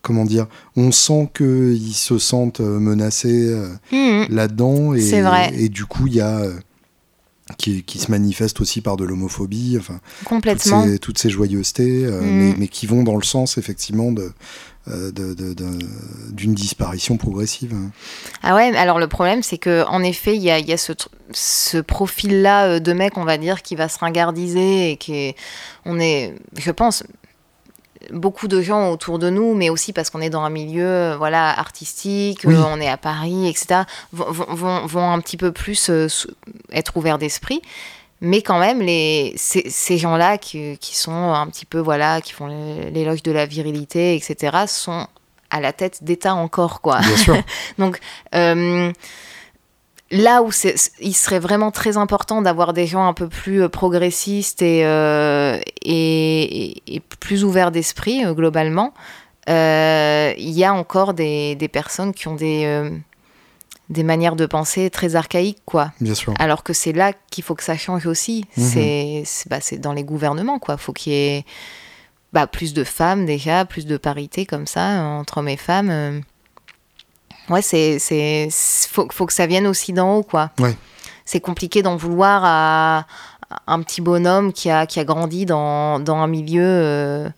comment 0.00 0.24
dire, 0.24 0.46
on 0.76 0.92
sent 0.92 1.30
qu'ils 1.36 1.94
se 1.94 2.18
sentent 2.18 2.60
euh, 2.60 2.78
menacés 2.78 3.48
euh, 3.48 3.68
mmh. 3.92 4.34
là-dedans 4.34 4.94
et, 4.94 5.10
et, 5.54 5.68
du 5.68 5.84
coup 5.84 6.06
il 6.06 6.14
y 6.14 6.20
a 6.22 6.40
qui, 7.58 7.82
qui, 7.82 7.98
se 7.98 8.10
manifeste 8.10 8.62
aussi 8.62 8.80
par 8.80 8.96
de 8.96 9.04
l'homophobie, 9.04 9.76
enfin 9.78 10.00
complètement 10.24 10.82
toutes 10.84 10.90
ces, 10.90 10.98
toutes 10.98 11.18
ces 11.18 11.28
joyeusetés, 11.28 12.06
mmh. 12.06 12.20
mais, 12.22 12.54
mais, 12.56 12.68
qui 12.68 12.86
vont 12.86 13.02
dans 13.02 13.16
le 13.16 13.24
sens 13.24 13.58
effectivement 13.58 14.10
de 14.10 14.32
d'une 16.32 16.54
disparition 16.54 17.16
progressive. 17.16 17.76
Ah 18.42 18.56
ouais, 18.56 18.74
alors 18.76 18.98
le 18.98 19.06
problème 19.06 19.44
c'est 19.44 19.58
que 19.58 19.86
en 19.86 20.02
effet 20.02 20.34
il 20.34 20.42
y 20.42 20.50
a, 20.50 20.58
y 20.58 20.72
a, 20.72 20.76
ce, 20.76 20.92
ce 21.30 21.78
profil-là 21.78 22.80
de 22.80 22.92
mec, 22.92 23.16
on 23.16 23.24
va 23.24 23.38
dire, 23.38 23.62
qui 23.62 23.76
va 23.76 23.88
se 23.88 23.98
ringardiser 23.98 24.90
et 24.90 24.96
qui 24.96 25.36
on 25.84 26.00
est, 26.00 26.34
je 26.58 26.70
pense, 26.72 27.04
beaucoup 28.10 28.48
de 28.48 28.60
gens 28.60 28.90
autour 28.90 29.18
de 29.18 29.30
nous, 29.30 29.54
mais 29.54 29.70
aussi 29.70 29.92
parce 29.92 30.10
qu'on 30.10 30.20
est 30.20 30.30
dans 30.30 30.42
un 30.42 30.50
milieu 30.50 30.86
euh, 30.86 31.16
voilà 31.16 31.58
artistique, 31.58 32.44
euh, 32.44 32.62
on 32.66 32.80
est 32.80 32.88
à 32.88 32.96
Paris, 32.96 33.48
etc., 33.48 33.82
vont, 34.12 34.86
vont, 34.86 35.10
un 35.10 35.20
petit 35.20 35.36
peu 35.36 35.52
plus 35.52 35.90
euh, 35.90 36.08
être 36.72 36.96
ouverts 36.96 37.18
d'esprit. 37.18 37.62
Mais 38.20 38.40
quand 38.40 38.60
même, 38.60 38.80
les, 38.80 39.34
ces, 39.36 39.98
gens-là 39.98 40.38
qui, 40.38 40.78
qui, 40.78 40.96
sont 40.96 41.32
un 41.32 41.46
petit 41.48 41.66
peu, 41.66 41.78
voilà, 41.78 42.20
qui 42.20 42.32
font 42.32 42.46
l'éloge 42.92 43.24
de 43.24 43.32
la 43.32 43.46
virilité, 43.46 44.14
etc., 44.14 44.58
sont 44.68 45.08
à 45.50 45.60
la 45.60 45.72
tête 45.72 46.04
d'État 46.04 46.34
encore, 46.34 46.80
quoi. 46.80 47.00
Bien 47.00 47.16
sûr. 47.16 47.36
Donc, 47.78 47.98
là 50.12 50.42
où 50.42 50.50
il 51.00 51.14
serait 51.14 51.40
vraiment 51.40 51.72
très 51.72 51.96
important 51.96 52.40
d'avoir 52.40 52.72
des 52.72 52.86
gens 52.86 53.06
un 53.06 53.14
peu 53.14 53.28
plus 53.28 53.68
progressistes 53.68 54.62
et, 54.62 54.82
et, 55.82 56.94
et, 56.94 57.00
plus 57.18 57.42
ouverts 57.44 57.72
d'esprit, 57.72 58.22
globalement, 58.34 58.94
il 59.48 60.50
y 60.50 60.64
a 60.64 60.72
encore 60.72 61.14
des, 61.14 61.56
des, 61.56 61.68
personnes 61.68 62.12
qui 62.12 62.28
ont 62.28 62.36
des 62.36 62.90
des 63.92 64.02
manières 64.02 64.36
de 64.36 64.46
penser 64.46 64.90
très 64.90 65.16
archaïques, 65.16 65.62
quoi. 65.64 65.92
Bien 66.00 66.14
sûr. 66.14 66.34
Alors 66.38 66.62
que 66.62 66.72
c'est 66.72 66.92
là 66.92 67.12
qu'il 67.30 67.44
faut 67.44 67.54
que 67.54 67.62
ça 67.62 67.76
change 67.76 68.06
aussi. 68.06 68.44
Mhm. 68.56 69.24
C'est 69.24 69.48
bah, 69.48 69.58
dans 69.78 69.92
les 69.92 70.04
gouvernements, 70.04 70.58
quoi. 70.58 70.76
Faut 70.76 70.92
qu'il 70.92 71.12
y 71.12 71.16
ait 71.16 71.44
bah, 72.32 72.46
plus 72.46 72.72
de 72.72 72.84
femmes 72.84 73.26
déjà, 73.26 73.64
plus 73.64 73.86
de 73.86 73.96
parité 73.96 74.46
comme 74.46 74.66
ça 74.66 75.02
entre 75.02 75.38
hommes 75.38 75.48
et 75.48 75.56
femmes. 75.56 76.22
Ouais, 77.48 77.62
c'est 77.62 77.98
c'est 77.98 78.48
faut, 78.50 79.08
faut 79.10 79.26
que 79.26 79.32
ça 79.32 79.46
vienne 79.46 79.66
aussi 79.66 79.92
d'en 79.92 80.16
haut, 80.16 80.22
quoi. 80.22 80.50
Ouais. 80.58 80.76
C'est 81.24 81.40
compliqué 81.40 81.82
d'en 81.82 81.96
vouloir 81.96 82.42
à, 82.44 83.06
un 83.66 83.82
petit 83.82 84.00
bonhomme 84.00 84.52
qui 84.52 84.70
a 84.70 84.86
qui 84.86 85.00
a 85.00 85.04
grandi 85.04 85.46
dans, 85.46 86.00
dans 86.00 86.16
un 86.16 86.26
milieu 86.26 86.64
euh, 86.64 87.28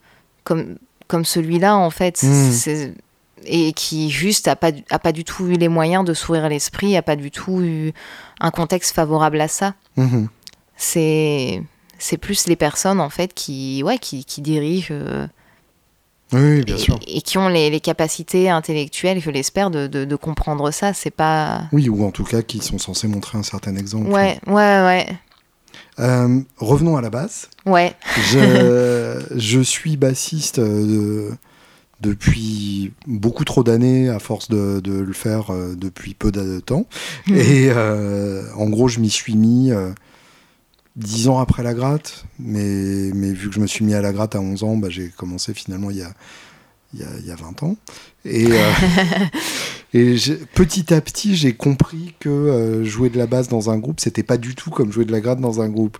comme 0.44 0.76
comme 1.08 1.24
celui-là 1.24 1.76
en 1.76 1.90
fait. 1.90 2.16
C'est 2.16 2.94
et 3.46 3.72
qui 3.72 4.10
juste 4.10 4.48
a 4.48 4.56
pas, 4.56 4.70
a 4.90 4.98
pas 4.98 5.12
du 5.12 5.22
tout 5.22 5.46
eu 5.46 5.52
les 5.52 5.68
moyens 5.68 6.04
de 6.04 6.14
s'ouvrir 6.14 6.48
l'esprit, 6.48 6.96
a 6.96 7.02
pas 7.02 7.16
du 7.16 7.30
tout 7.30 7.60
eu 7.60 7.92
un 8.40 8.50
contexte 8.50 8.94
favorable 8.94 9.40
à 9.40 9.48
ça. 9.48 9.74
Mhm. 9.96 10.28
C'est 10.76 11.62
c'est 11.98 12.16
plus 12.16 12.46
les 12.48 12.56
personnes 12.56 13.00
en 13.00 13.10
fait 13.10 13.32
qui 13.34 13.82
ouais 13.84 13.98
qui, 13.98 14.24
qui 14.24 14.40
dirigent 14.40 14.88
euh, 14.92 15.26
oui, 16.32 16.62
bien 16.62 16.76
et, 16.76 16.78
sûr. 16.78 16.98
et, 17.06 17.20
qui 17.20 17.38
ont 17.38 17.48
les, 17.48 17.70
les, 17.70 17.80
capacités 17.80 18.50
intellectuelles, 18.50 19.20
je 19.20 19.30
l'espère, 19.30 19.70
de, 19.70 19.86
de, 19.86 20.04
de, 20.04 20.16
comprendre 20.16 20.70
ça. 20.70 20.92
C'est 20.92 21.10
pas. 21.10 21.64
Oui, 21.72 21.88
ou 21.88 22.04
en 22.04 22.10
tout 22.10 22.24
cas 22.24 22.42
qui 22.42 22.58
sont 22.58 22.78
censés 22.78 23.08
montrer 23.08 23.38
un 23.38 23.42
certain 23.42 23.76
exemple. 23.76 24.08
Ouais, 24.08 24.38
ouais, 24.46 24.52
ouais. 24.54 25.06
Euh, 26.00 26.40
revenons 26.58 26.96
à 26.96 27.02
la 27.02 27.10
basse. 27.10 27.48
Ouais. 27.66 27.94
Je, 28.32 29.22
je 29.36 29.60
suis 29.60 29.96
bassiste 29.96 30.58
de 30.58 31.30
depuis 32.00 32.92
beaucoup 33.06 33.44
trop 33.44 33.64
d'années 33.64 34.08
à 34.08 34.18
force 34.18 34.48
de, 34.50 34.80
le 34.84 35.12
faire 35.12 35.50
euh, 35.50 35.74
depuis 35.74 36.14
peu 36.14 36.30
de 36.30 36.60
temps. 36.60 36.86
Mmh. 37.26 37.34
Et 37.34 37.70
euh, 37.70 38.42
en 38.56 38.68
gros, 38.68 38.88
je 38.88 39.00
m'y 39.00 39.10
suis 39.10 39.34
mis 39.34 39.70
euh, 39.72 39.90
dix 40.96 41.28
ans 41.28 41.38
après 41.38 41.62
la 41.62 41.74
gratte. 41.74 42.24
Mais, 42.38 43.10
mais 43.14 43.32
vu 43.32 43.48
que 43.48 43.54
je 43.54 43.60
me 43.60 43.66
suis 43.66 43.84
mis 43.84 43.94
à 43.94 44.00
la 44.02 44.12
gratte 44.12 44.34
à 44.34 44.40
11 44.40 44.64
ans, 44.64 44.76
bah, 44.76 44.88
j'ai 44.90 45.08
commencé 45.08 45.54
finalement 45.54 45.90
il 45.90 45.98
y 45.98 46.02
a, 46.02 46.12
il 46.92 47.00
y 47.00 47.02
a, 47.02 47.08
il 47.20 47.26
y 47.26 47.30
a 47.30 47.36
20 47.36 47.62
ans. 47.62 47.76
Et, 48.24 48.48
et 49.94 50.16
petit 50.54 50.94
à 50.94 51.00
petit, 51.00 51.36
j'ai 51.36 51.54
compris 51.54 52.14
que 52.20 52.82
jouer 52.84 53.10
de 53.10 53.18
la 53.18 53.26
basse 53.26 53.48
dans 53.48 53.70
un 53.70 53.78
groupe, 53.78 54.00
c'était 54.00 54.22
pas 54.22 54.36
du 54.36 54.54
tout 54.54 54.70
comme 54.70 54.92
jouer 54.92 55.04
de 55.04 55.12
la 55.12 55.20
gratte 55.20 55.40
dans 55.40 55.60
un 55.60 55.68
groupe 55.68 55.98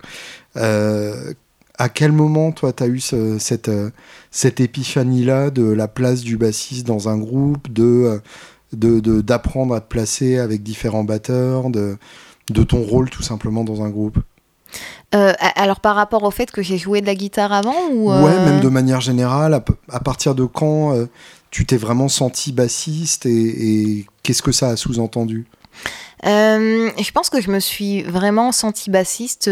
à 1.79 1.89
quel 1.89 2.13
moment, 2.13 2.53
toi, 2.53 2.73
tu 2.73 2.83
as 2.83 2.87
eu 2.87 3.01
cette, 3.01 3.69
euh, 3.69 3.91
cette 4.31 4.61
épiphanie-là 4.61 5.51
de 5.51 5.65
la 5.65 5.89
place 5.89 6.23
du 6.23 6.37
bassiste 6.37 6.87
dans 6.87 7.09
un 7.09 7.19
groupe, 7.19 7.73
de 7.73 8.21
d'apprendre 8.73 9.71
de, 9.73 9.77
à 9.77 9.81
te 9.81 9.89
placer 9.89 10.39
avec 10.39 10.63
différents 10.63 11.05
batteurs, 11.05 11.71
de, 11.71 11.97
de 12.51 12.63
ton 12.65 12.83
rôle 12.83 13.09
tout 13.09 13.23
simplement 13.23 13.65
dans 13.65 13.83
un 13.83 13.91
groupe? 13.91 14.19
Euh, 15.15 15.33
alors 15.57 15.81
par 15.81 15.97
rapport 15.97 16.23
au 16.23 16.31
fait 16.31 16.51
que 16.51 16.63
j'ai 16.63 16.79
joué 16.79 17.01
de 17.01 17.07
la 17.07 17.15
guitare 17.15 17.53
avant 17.53 17.89
ou 17.93 18.11
Ouais, 18.11 18.33
euh, 18.33 18.45
même 18.45 18.61
de 18.61 18.69
manière 18.69 19.01
générale, 19.01 19.63
à, 19.91 20.01
partir 20.01 20.35
de 20.35 20.45
quand 20.45 20.95
tu 21.51 21.67
t'es 21.67 21.77
vraiment 21.77 22.09
senti 22.09 22.53
bassiste 22.53 23.27
et, 23.27 23.31
et 23.31 24.07
qu'est-ce 24.23 24.43
que 24.43 24.53
ça 24.53 24.71
a 24.71 24.77
sous-entendu? 24.77 25.47
Je 26.25 27.11
pense 27.13 27.31
que 27.31 27.41
je 27.41 27.51
me 27.51 27.61
suis 27.61 28.03
vraiment 28.03 28.51
senti 28.51 28.91
bassiste 28.91 29.49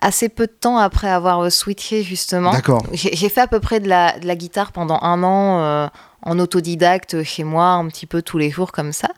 assez 0.00 0.28
peu 0.28 0.46
de 0.46 0.52
temps 0.52 0.78
après 0.78 1.08
avoir 1.08 1.40
euh, 1.40 1.50
switché 1.50 2.02
justement. 2.02 2.52
D'accord. 2.52 2.82
J'ai 2.92 3.28
fait 3.28 3.40
à 3.40 3.46
peu 3.46 3.60
près 3.60 3.80
de 3.80 3.88
la, 3.88 4.18
de 4.18 4.26
la 4.26 4.36
guitare 4.36 4.72
pendant 4.72 4.98
un 5.02 5.22
an 5.22 5.60
euh, 5.60 5.88
en 6.22 6.38
autodidacte 6.38 7.22
chez 7.22 7.44
moi, 7.44 7.70
un 7.70 7.86
petit 7.88 8.06
peu 8.06 8.22
tous 8.22 8.38
les 8.38 8.50
jours 8.50 8.72
comme 8.72 8.92
ça. 8.92 9.08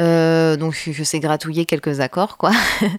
Euh, 0.00 0.56
donc 0.56 0.74
je, 0.74 1.04
sais 1.04 1.20
gratouiller 1.20 1.66
quelques 1.66 2.00
accords 2.00 2.36
quoi. 2.36 2.50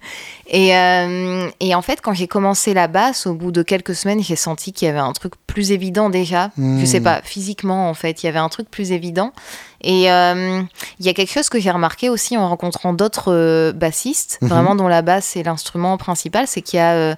et, 0.48 0.70
et, 0.70 1.76
en 1.76 1.82
fait 1.82 2.00
quand 2.02 2.14
j'ai 2.14 2.28
commencé 2.28 2.74
la 2.74 2.88
basse, 2.88 3.28
au 3.28 3.34
bout 3.34 3.52
de 3.52 3.64
quelques 3.64 3.96
semaines, 3.96 4.24
j'ai 4.24 4.38
senti 4.38 4.72
qu'il 4.72 4.88
y 4.88 4.90
avait 4.90 5.00
un 5.00 5.12
truc 5.12 5.34
plus 5.46 5.72
évident 5.72 6.10
déjà. 6.10 6.52
Je 6.58 6.86
sais 6.86 7.02
hmm. 7.02 7.04
pas, 7.04 7.22
physiquement 7.22 7.90
en 7.90 7.94
fait, 7.94 8.24
il 8.24 8.28
y 8.28 8.30
avait 8.30 8.40
un 8.40 8.50
truc 8.50 8.70
plus 8.70 8.92
évident. 8.94 9.34
Et 9.86 10.12
euh, 10.12 10.64
il 11.00 11.06
y 11.06 11.10
a 11.10 11.14
quelque 11.14 11.32
chose 11.32 11.48
que 11.48 11.60
j'ai 11.60 11.70
remarqué 11.70 12.10
aussi 12.10 12.36
en 12.38 12.50
rencontrant 12.50 12.92
d'autres 12.92 13.32
euh, 13.32 13.72
bassistes, 13.72 14.40
mhm. 14.42 14.50
vraiment 14.50 14.76
dont 14.76 14.88
la 14.88 15.04
basse 15.04 15.36
est 15.36 15.44
l'instrument 15.44 15.98
principal, 15.98 16.48
c'est 16.48 16.64
qu'il 16.64 16.78
y 16.78 16.82
a, 16.82 16.94
euh, 16.94 17.16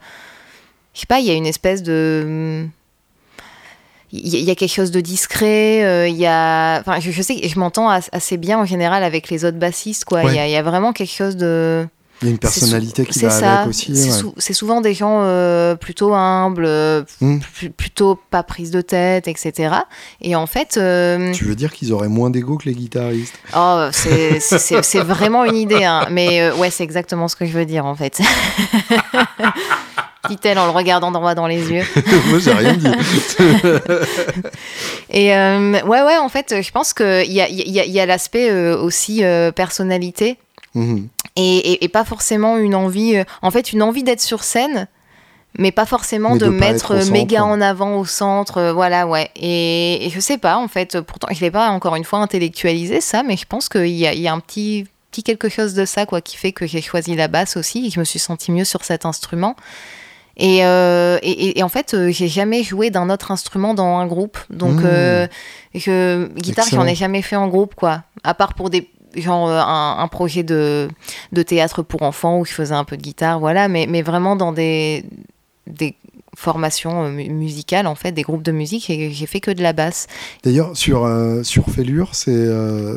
je 0.94 1.00
sais 1.00 1.06
pas, 1.06 1.20
il 1.20 1.26
y 1.26 1.32
a 1.32 1.34
une 1.34 1.46
espèce 1.46 1.82
de 1.82 2.68
il 4.12 4.44
y, 4.44 4.50
a 4.50 4.56
quelque 4.56 4.72
chose 4.72 4.92
de 4.92 5.02
discret, 5.02 6.10
il 6.10 6.16
y 6.16 6.26
a, 6.26 6.80
enfin, 6.80 7.00
je, 7.00 7.22
sais, 7.22 7.48
je 7.48 7.60
m'entends 7.60 7.90
assez 7.90 8.38
bien 8.38 8.58
en 8.58 8.66
général 8.66 9.04
avec 9.04 9.30
les 9.30 9.44
autres 9.44 9.58
bassistes, 9.58 10.06
quoi. 10.06 10.24
Il 10.24 10.32
y, 10.32 10.52
y, 10.52 10.56
a 10.56 10.64
vraiment 10.64 10.94
quelque 10.94 11.12
chose 11.12 11.36
de, 11.36 11.86
il 12.22 12.26
y 12.26 12.30
a 12.30 12.32
une 12.32 12.40
personnalité 12.40 13.06
qui 13.06 13.20
va 13.20 13.30
ça. 13.30 13.60
avec 13.60 13.70
aussi. 13.70 13.94
C'est 14.38 14.54
souvent 14.54 14.82
des 14.82 14.94
gens 14.96 15.20
euh, 15.22 15.76
plutôt 15.76 16.14
humbles, 16.14 16.66
euh, 16.66 17.04
hmm. 17.22 17.40
plutôt 17.78 18.20
pas 18.32 18.42
prise 18.42 18.72
de 18.72 18.82
tête, 18.82 19.28
etc. 19.28 19.76
Et 20.22 20.36
en 20.36 20.48
fait. 20.48 20.78
Euh, 20.78 21.32
tu 21.34 21.46
veux 21.46 21.56
dire 21.56 21.72
qu'ils 21.72 21.94
auraient 21.94 22.08
moins 22.08 22.32
d'ego 22.32 22.58
que 22.58 22.66
les 22.66 22.74
guitaristes? 22.74 23.36
Oh, 23.56 23.90
c'est 23.92 25.00
vraiment 25.00 25.46
une 25.46 25.58
idée. 25.58 25.84
Hein. 25.84 26.08
Mais 26.10 26.52
ouais, 26.52 26.72
c'est 26.72 26.84
exactement 26.84 27.28
ce 27.28 27.36
que 27.36 27.46
je 27.46 27.52
veux 27.52 27.66
dire 27.66 27.86
en 27.86 27.96
fait. 27.96 28.20
dit-elle 30.28 30.60
en 30.60 30.66
le 30.66 30.72
regardant 30.72 31.12
droit 31.12 31.36
dans 31.36 31.48
les 31.48 31.72
yeux. 31.72 31.86
Moi, 32.28 32.40
j'ai 32.40 32.52
rien 32.52 32.74
dit. 32.74 32.88
et 35.10 35.30
ouais, 35.30 36.02
ouais, 36.02 36.18
en 36.18 36.28
fait, 36.28 36.62
je 36.62 36.72
pense 36.72 36.94
qu'il 36.94 37.32
y 37.32 37.40
a, 37.40 37.48
y 37.48 37.90
y 37.90 38.00
a 38.00 38.06
l'aspect 38.06 38.52
aussi 38.74 39.22
personnalité. 39.56 40.38
Mhm 40.78 41.10
et, 41.38 41.90
pas 41.90 42.04
forcément 42.04 42.58
une 42.58 42.76
envie, 42.76 43.18
euh, 43.18 43.24
en 43.42 43.52
fait, 43.52 43.74
une 43.74 43.84
envie 43.84 44.04
d'être 44.04 44.22
sur 44.22 44.44
scène, 44.44 44.88
mais 45.58 45.72
pas 45.72 45.86
forcément 45.86 46.36
de, 46.36 46.48
mettre 46.48 47.10
méga 47.12 47.44
en 47.44 47.62
avant 47.62 47.98
au 47.98 48.06
centre, 48.06 48.58
euh, 48.58 48.74
voilà, 48.74 49.08
ouais. 49.08 49.30
Et, 49.36 50.10
je 50.14 50.20
sais 50.20 50.38
pas, 50.38 50.58
en 50.58 50.68
fait, 50.68 51.00
pourtant, 51.02 51.28
je 51.32 51.42
l'ai 51.42 51.52
pas 51.52 51.70
encore 51.70 51.96
une 51.96 52.04
fois 52.04 52.20
intellectualisé 52.20 53.02
ça, 53.02 53.24
mais 53.24 53.38
je 53.38 53.46
pense 53.46 53.70
qu'il 53.70 53.88
y, 53.88 54.02
y 54.02 54.28
a, 54.28 54.34
un 54.34 54.40
petit, 54.40 54.88
petit 55.12 55.24
quelque 55.24 55.50
chose 55.50 55.74
de 55.74 55.86
ça, 55.86 56.06
quoi, 56.06 56.22
qui 56.22 56.38
fait 56.38 56.52
que 56.52 56.66
j'ai 56.68 56.82
choisi 56.82 57.16
la 57.16 57.28
basse 57.28 57.58
aussi 57.58 57.86
et 57.86 57.90
que 57.90 57.96
je 57.96 58.00
me 58.00 58.06
suis 58.06 58.20
sentie 58.20 58.52
mieux 58.52 58.66
sur 58.66 58.84
cet 58.84 59.06
instrument. 59.06 59.56
Et, 60.40 60.64
euh, 60.64 61.18
et, 61.24 61.64
en 61.64 61.70
fait, 61.70 61.96
j'ai 62.10 62.28
jamais 62.28 62.62
joué 62.62 62.92
d'un 62.92 63.10
autre 63.10 63.32
instrument 63.32 63.74
dans 63.74 63.98
un 63.98 64.06
groupe. 64.06 64.38
Donc, 64.52 64.82
mmh. 64.82 65.28
je, 65.74 66.28
guitare, 66.36 66.68
j'en 66.70 66.86
ai 66.86 66.94
jamais 66.94 67.24
fait 67.24 67.36
en 67.36 67.48
groupe, 67.48 67.74
quoi. 67.74 68.04
À 68.24 68.36
part 68.36 68.54
pour 68.54 68.70
des 68.70 68.88
genre 69.22 69.48
euh, 69.48 69.60
un, 69.60 70.08
projet 70.08 70.44
de, 70.44 70.88
de, 71.32 71.44
théâtre 71.44 71.82
pour 71.82 72.04
enfants 72.04 72.40
où 72.40 72.46
je 72.46 72.54
faisais 72.54 72.74
un 72.74 72.84
peu 72.84 72.98
de 72.98 73.02
guitare, 73.02 73.40
voilà, 73.40 73.68
mais, 73.68 73.88
mais 73.88 74.02
vraiment 74.02 74.36
dans 74.36 74.52
des, 74.52 75.06
des 75.68 75.96
formations 76.36 77.06
euh, 77.06 77.10
musicales, 77.12 77.88
en 77.88 77.96
fait, 77.96 78.12
des 78.12 78.22
groupes 78.22 78.44
de 78.44 78.52
musique, 78.52 78.90
et 78.90 79.12
j'ai 79.12 79.26
fait 79.26 79.40
que 79.40 79.52
de 79.52 79.64
la 79.64 79.74
basse. 79.74 80.08
D'ailleurs, 80.44 80.76
sur, 80.76 81.06
euh, 81.06 81.44
sur 81.44 81.70
Fêlure, 81.70 82.10
c'est 82.14 82.48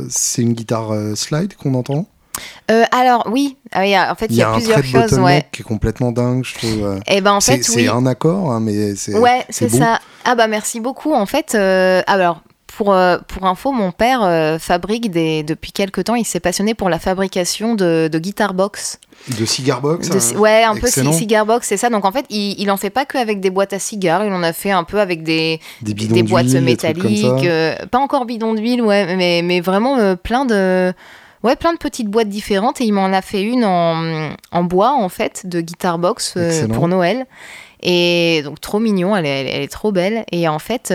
c'est 0.09 0.43
une 0.43 0.53
guitare 0.53 0.95
slide 1.17 1.55
qu'on 1.55 1.75
entend? 1.75 2.07
Alors 2.93 3.29
oui, 3.31 3.57
ah 3.73 3.81
en 4.11 4.15
fait 4.15 4.27
il 4.31 4.37
y, 4.37 4.43
a, 4.43 4.53
plusieurs 4.53 4.85
choses, 4.85 5.19
ouais. 5.19 5.45
qui 5.53 5.61
est 5.61 5.65
complètement 5.65 6.13
dingue, 6.13 6.45
je 6.45 6.55
trouve. 6.55 7.01
Et 7.09 7.17
eh 7.17 7.21
ben 7.21 7.33
en 7.33 7.41
fait 7.41 7.63
c'est 7.63 7.89
un 7.89 8.07
accord, 8.07 8.53
hein, 8.53 8.61
mais 8.61 8.95
c'est 8.95 9.19
ouais 9.19 9.45
c'est 9.51 9.69
ça. 9.69 9.99
Ah 10.25 10.37
bah 10.37 10.47
merci 10.47 10.81
beaucoup. 10.81 11.13
En 11.13 11.27
fait, 11.27 11.55
alors 11.55 12.41
pour, 12.77 12.93
euh, 12.93 13.19
pour 13.27 13.47
info, 13.47 13.73
mon 13.73 13.93
père 13.93 14.23
euh, 14.23 14.59
fabrique 14.59 15.11
des, 15.11 15.43
depuis 15.43 15.73
quelques 15.73 16.05
temps, 16.05 16.15
il 16.15 16.25
s'est 16.25 16.41
passionné 16.41 16.75
pour 16.75 16.89
la 16.89 16.99
fabrication 16.99 17.75
de, 17.75 18.09
de 18.11 18.19
guitar 18.19 18.55
box. 18.55 18.99
De 19.39 19.45
cigar 19.45 19.81
box 19.81 20.11
hein. 20.11 20.39
Ouais, 20.39 20.63
un 20.63 20.75
peu 20.77 20.87
cigar 20.87 21.45
box, 21.45 21.67
c'est 21.67 21.77
ça. 21.77 21.91
Donc 21.91 22.05
en 22.05 22.13
fait, 22.13 22.25
il, 22.31 22.59
il 22.59 22.71
en 22.71 22.77
fait 22.77 22.91
pas 22.91 23.05
que 23.05 23.19
avec 23.19 23.41
des 23.41 23.51
boîtes 23.51 23.73
à 23.73 23.79
cigares, 23.79 24.25
il 24.25 24.33
en 24.33 24.43
a 24.43 24.53
fait 24.53 24.71
un 24.71 24.85
peu 24.85 25.01
avec 25.01 25.23
des, 25.23 25.61
des, 25.83 26.23
boîtes 26.23 26.47
métalliques. 26.47 27.25
Euh, 27.45 27.75
pas 27.91 27.99
encore 27.99 28.25
bidon 28.25 28.55
d'huile, 28.55 28.83
ouais, 28.83 29.17
mais, 29.17 29.43
mais 29.43 29.61
vraiment 29.61 30.17
plein 30.17 30.45
de. 30.45 30.93
Ouais, 31.43 31.57
plein 31.57 31.73
de 31.73 31.79
petites 31.79 32.09
boîtes 32.09 32.29
différentes 32.29 32.83
et 32.83 32.85
il 32.85 32.93
m'en 32.93 33.07
a 33.07 33.23
fait 33.23 33.43
une 33.43 33.65
en, 33.65 34.31
en, 34.53 34.63
bois 34.63 34.93
en 34.93 35.09
fait 35.09 35.47
de 35.47 35.63
guitar 35.63 35.99
box 35.99 36.37
pour 36.73 36.87
Noël. 36.87 37.27
Et 37.83 38.43
donc 38.45 38.61
trop 38.61 38.79
mignon, 38.79 39.17
elle 39.17 39.25
est, 39.25 39.47
elle, 39.49 39.63
est 39.63 39.73
trop 39.73 39.91
belle. 39.91 40.25
Et 40.33 40.49
en 40.49 40.59
fait, 40.59 40.93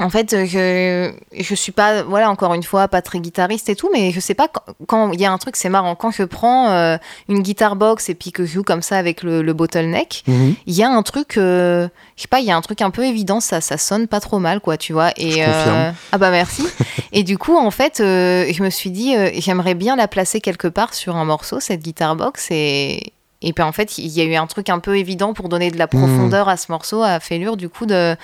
en 0.00 0.10
fait, 0.10 0.46
je, 0.46 1.12
je 1.36 1.54
suis 1.54 1.72
pas, 1.72 2.02
voilà, 2.02 2.30
encore 2.30 2.54
une 2.54 2.62
fois, 2.62 2.88
pas 2.88 3.02
très 3.02 3.18
guitariste 3.18 3.68
et 3.68 3.74
tout, 3.74 3.90
mais 3.92 4.12
je 4.12 4.20
sais 4.20 4.34
pas, 4.34 4.48
quand 4.86 5.12
il 5.12 5.20
y 5.20 5.24
a 5.24 5.32
un 5.32 5.38
truc, 5.38 5.56
c'est 5.56 5.68
marrant, 5.68 5.94
quand 5.96 6.10
je 6.10 6.22
prends 6.22 6.70
euh, 6.70 6.96
une 7.28 7.42
guitare 7.42 7.74
box 7.74 8.08
et 8.08 8.14
puis 8.14 8.30
que 8.30 8.46
je 8.46 8.52
joue 8.52 8.62
comme 8.62 8.82
ça 8.82 8.96
avec 8.96 9.22
le, 9.22 9.52
bottleneck, 9.52 10.22
mhm. 10.26 10.54
il 10.66 10.74
y 10.74 10.82
a 10.82 10.90
un 10.90 11.02
truc, 11.02 11.36
euh, 11.36 11.88
je 12.16 12.22
sais 12.22 12.28
pas, 12.28 12.40
il 12.40 12.46
y 12.46 12.50
a 12.50 12.56
un 12.56 12.60
truc 12.60 12.80
un 12.80 12.90
peu 12.90 13.04
évident, 13.04 13.40
ça, 13.40 13.60
ça 13.60 13.76
sonne 13.76 14.06
pas 14.06 14.20
trop 14.20 14.38
mal, 14.38 14.60
quoi, 14.60 14.76
tu 14.76 14.92
vois. 14.92 15.10
Et, 15.16 15.44
euh, 15.44 15.90
ah 16.12 16.18
bah 16.18 16.30
merci. 16.30 16.64
et 17.12 17.24
du 17.24 17.36
coup, 17.36 17.56
en 17.56 17.70
fait, 17.70 17.94
je 17.98 18.62
me 18.62 18.70
suis 18.70 18.90
dit, 18.90 19.14
j'aimerais 19.40 19.74
bien 19.74 19.96
la 19.96 20.06
placer 20.06 20.40
quelque 20.40 20.68
part 20.68 20.94
sur 20.94 21.16
un 21.16 21.24
morceau, 21.24 21.58
cette 21.58 21.82
guitare 21.82 22.14
box, 22.14 22.48
et, 22.50 23.12
et 23.42 23.52
puis 23.52 23.62
en 23.62 23.72
fait, 23.72 23.98
il 23.98 24.08
y 24.08 24.20
a 24.20 24.24
eu 24.24 24.34
un 24.34 24.46
truc 24.46 24.68
un 24.68 24.80
peu 24.80 24.98
évident 24.98 25.32
pour 25.32 25.48
donner 25.48 25.70
de 25.70 25.78
la 25.78 25.86
profondeur 25.86 26.48
à 26.48 26.56
ce 26.56 26.72
morceau, 26.72 27.02
à 27.02 27.20
Félure, 27.20 27.56
du 27.56 27.68
coup, 27.68 27.86
de 27.86 28.16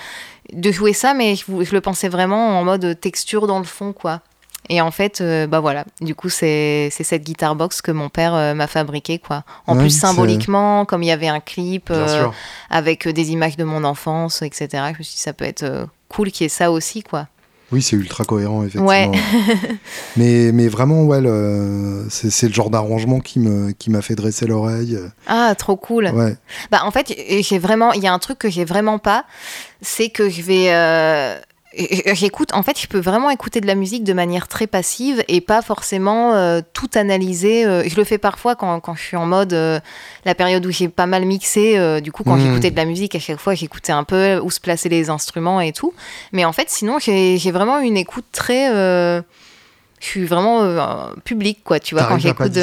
de 0.52 0.70
jouer 0.70 0.92
ça, 0.92 1.14
mais 1.14 1.36
je, 1.36 1.44
le 1.50 1.80
pensais 1.80 2.08
vraiment 2.08 2.58
en 2.58 2.64
mode 2.64 2.98
texture 3.00 3.46
dans 3.46 3.58
le 3.58 3.64
fond, 3.64 3.92
quoi. 3.92 4.20
Et 4.68 4.80
en 4.80 4.90
fait, 4.90 5.20
euh, 5.20 5.46
bah 5.46 5.60
voilà, 5.60 5.84
du 6.00 6.14
coup, 6.14 6.30
c'est 6.30 6.88
cette 6.90 7.22
guitare 7.22 7.54
box 7.54 7.82
que 7.82 7.90
mon 7.90 8.08
père 8.08 8.34
euh, 8.34 8.54
m'a 8.54 8.66
fabriquée, 8.66 9.18
quoi. 9.18 9.44
En 9.66 9.76
plus, 9.76 9.90
symboliquement, 9.90 10.84
comme 10.86 11.02
il 11.02 11.06
y 11.06 11.12
avait 11.12 11.28
un 11.28 11.40
clip 11.40 11.88
euh, 11.90 12.28
avec 12.70 13.06
des 13.06 13.30
images 13.32 13.56
de 13.56 13.64
mon 13.64 13.84
enfance, 13.84 14.42
etc., 14.42 14.68
je 14.92 14.98
me 14.98 15.02
suis 15.02 15.16
dit, 15.16 15.20
ça 15.20 15.32
peut 15.32 15.44
être 15.44 15.86
cool 16.08 16.30
qu'il 16.30 16.44
y 16.44 16.46
ait 16.46 16.48
ça 16.48 16.70
aussi, 16.70 17.02
quoi. 17.02 17.28
Oui, 17.74 17.82
c'est 17.82 17.96
ultra 17.96 18.24
cohérent, 18.24 18.62
effectivement. 18.62 18.86
Ouais. 18.86 19.10
mais, 20.16 20.52
mais 20.52 20.68
vraiment, 20.68 21.02
ouais, 21.02 21.18
c'est 22.08 22.46
le 22.46 22.52
genre 22.52 22.70
d'arrangement 22.70 23.18
qui 23.18 23.40
m'a 23.40 23.72
qui 23.72 23.90
fait 24.00 24.14
dresser 24.14 24.46
l'oreille. 24.46 24.96
Ah, 25.26 25.56
trop 25.58 25.74
cool. 25.74 26.06
Ouais. 26.14 26.36
Bah, 26.70 26.82
en 26.84 26.92
fait, 26.92 27.12
j'ai 27.40 27.58
vraiment, 27.58 27.92
il 27.92 28.02
y 28.04 28.06
a 28.06 28.12
un 28.12 28.18
truc 28.20 28.38
que 28.38 28.48
j'ai 28.48 28.64
vraiment 28.64 29.00
pas, 29.00 29.24
c'est 29.82 30.08
que 30.08 30.30
je 30.30 30.42
vais. 30.42 30.66
Euh, 30.68 31.36
j'écoute, 32.12 32.52
en 32.52 32.62
fait, 32.62 32.80
je 32.80 32.86
peux 32.86 32.98
vraiment 32.98 33.30
écouter 33.30 33.60
de 33.60 33.66
la 33.66 33.74
musique 33.74 34.04
de 34.04 34.12
manière 34.12 34.48
très 34.48 34.66
passive 34.66 35.22
et 35.28 35.40
pas 35.40 35.62
forcément 35.62 36.34
euh, 36.34 36.60
tout 36.72 36.90
analyser. 36.94 37.64
Euh, 37.64 37.82
je 37.86 37.96
le 37.96 38.04
fais 38.04 38.18
parfois 38.18 38.54
quand, 38.54 38.80
quand 38.80 38.94
je 38.94 39.02
suis 39.02 39.16
en 39.16 39.26
mode 39.26 39.52
la 40.24 40.34
période 40.34 40.64
où 40.64 40.70
j'ai 40.70 40.88
pas 40.88 41.06
mal 41.06 41.24
mixé. 41.24 42.00
du 42.00 42.12
coup, 42.12 42.24
quand 42.24 42.36
hmm. 42.36 42.46
j'écoutais 42.46 42.70
de 42.70 42.76
la 42.76 42.84
musique, 42.84 43.14
à 43.14 43.18
chaque 43.18 43.38
fois, 43.38 43.54
j'écoutais 43.54 43.92
un 43.92 44.04
peu 44.04 44.38
où 44.38 44.50
se 44.50 44.60
placer 44.60 44.88
les 44.88 45.10
instruments 45.10 45.60
et 45.60 45.72
tout. 45.72 45.92
Mais 46.32 46.44
en 46.44 46.52
fait, 46.52 46.70
sinon, 46.70 46.98
j'ai 46.98 47.50
vraiment 47.50 47.78
une 47.78 47.96
écoute 47.96 48.26
très 48.32 49.22
je 50.00 50.10
suis 50.10 50.24
vraiment 50.26 50.68
public 51.24 51.60
quoi 51.64 51.80
tu 51.80 51.94
vois 51.94 52.04
quand 52.04 52.18
j'écoute 52.18 52.58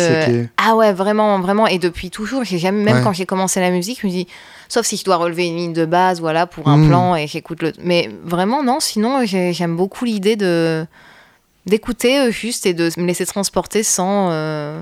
ah 0.57 0.75
ouais 0.75 0.93
vraiment 0.93 1.39
vraiment 1.39 1.65
et 1.65 1.79
depuis 1.79 2.11
toujours 2.11 2.43
j'ai 2.43 2.59
jamais 2.59 2.83
même 2.83 3.03
quand 3.03 3.13
j'ai 3.13 3.25
commencé 3.25 3.59
la 3.59 3.71
musique 3.71 3.99
je 4.01 4.07
me 4.07 4.11
dis 4.11 4.27
Sauf 4.71 4.85
si 4.85 4.95
je 4.95 5.03
dois 5.03 5.17
relever 5.17 5.47
une 5.47 5.57
ligne 5.57 5.73
de 5.73 5.83
base, 5.83 6.21
voilà, 6.21 6.47
pour 6.47 6.69
un 6.69 6.77
hmm. 6.77 6.87
plan 6.87 7.15
et 7.17 7.27
j'écoute 7.27 7.61
le. 7.61 7.73
Mais 7.81 8.09
vraiment, 8.23 8.63
non, 8.63 8.79
sinon, 8.79 9.25
j'aime 9.25 9.75
beaucoup 9.75 10.05
l'idée 10.05 10.37
de 10.37 10.87
d'écouter 11.65 12.17
euh, 12.17 12.31
juste 12.31 12.65
et 12.65 12.73
de 12.73 12.89
me 12.95 13.05
laisser 13.05 13.25
transporter 13.25 13.83
sans, 13.83 14.29
euh, 14.31 14.81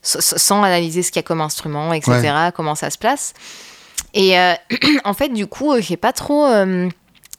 sans 0.00 0.62
analyser 0.62 1.02
ce 1.02 1.10
qu'il 1.10 1.18
y 1.18 1.24
a 1.24 1.24
comme 1.24 1.42
instrument, 1.42 1.92
etc., 1.92 2.48
comment 2.54 2.74
ça 2.74 2.88
se 2.88 2.96
place. 2.96 3.34
Et 4.14 4.38
euh, 4.38 4.54
en 5.04 5.12
fait, 5.12 5.28
du 5.28 5.46
coup, 5.46 5.78
j'ai 5.78 5.98
pas 5.98 6.14
trop. 6.14 6.48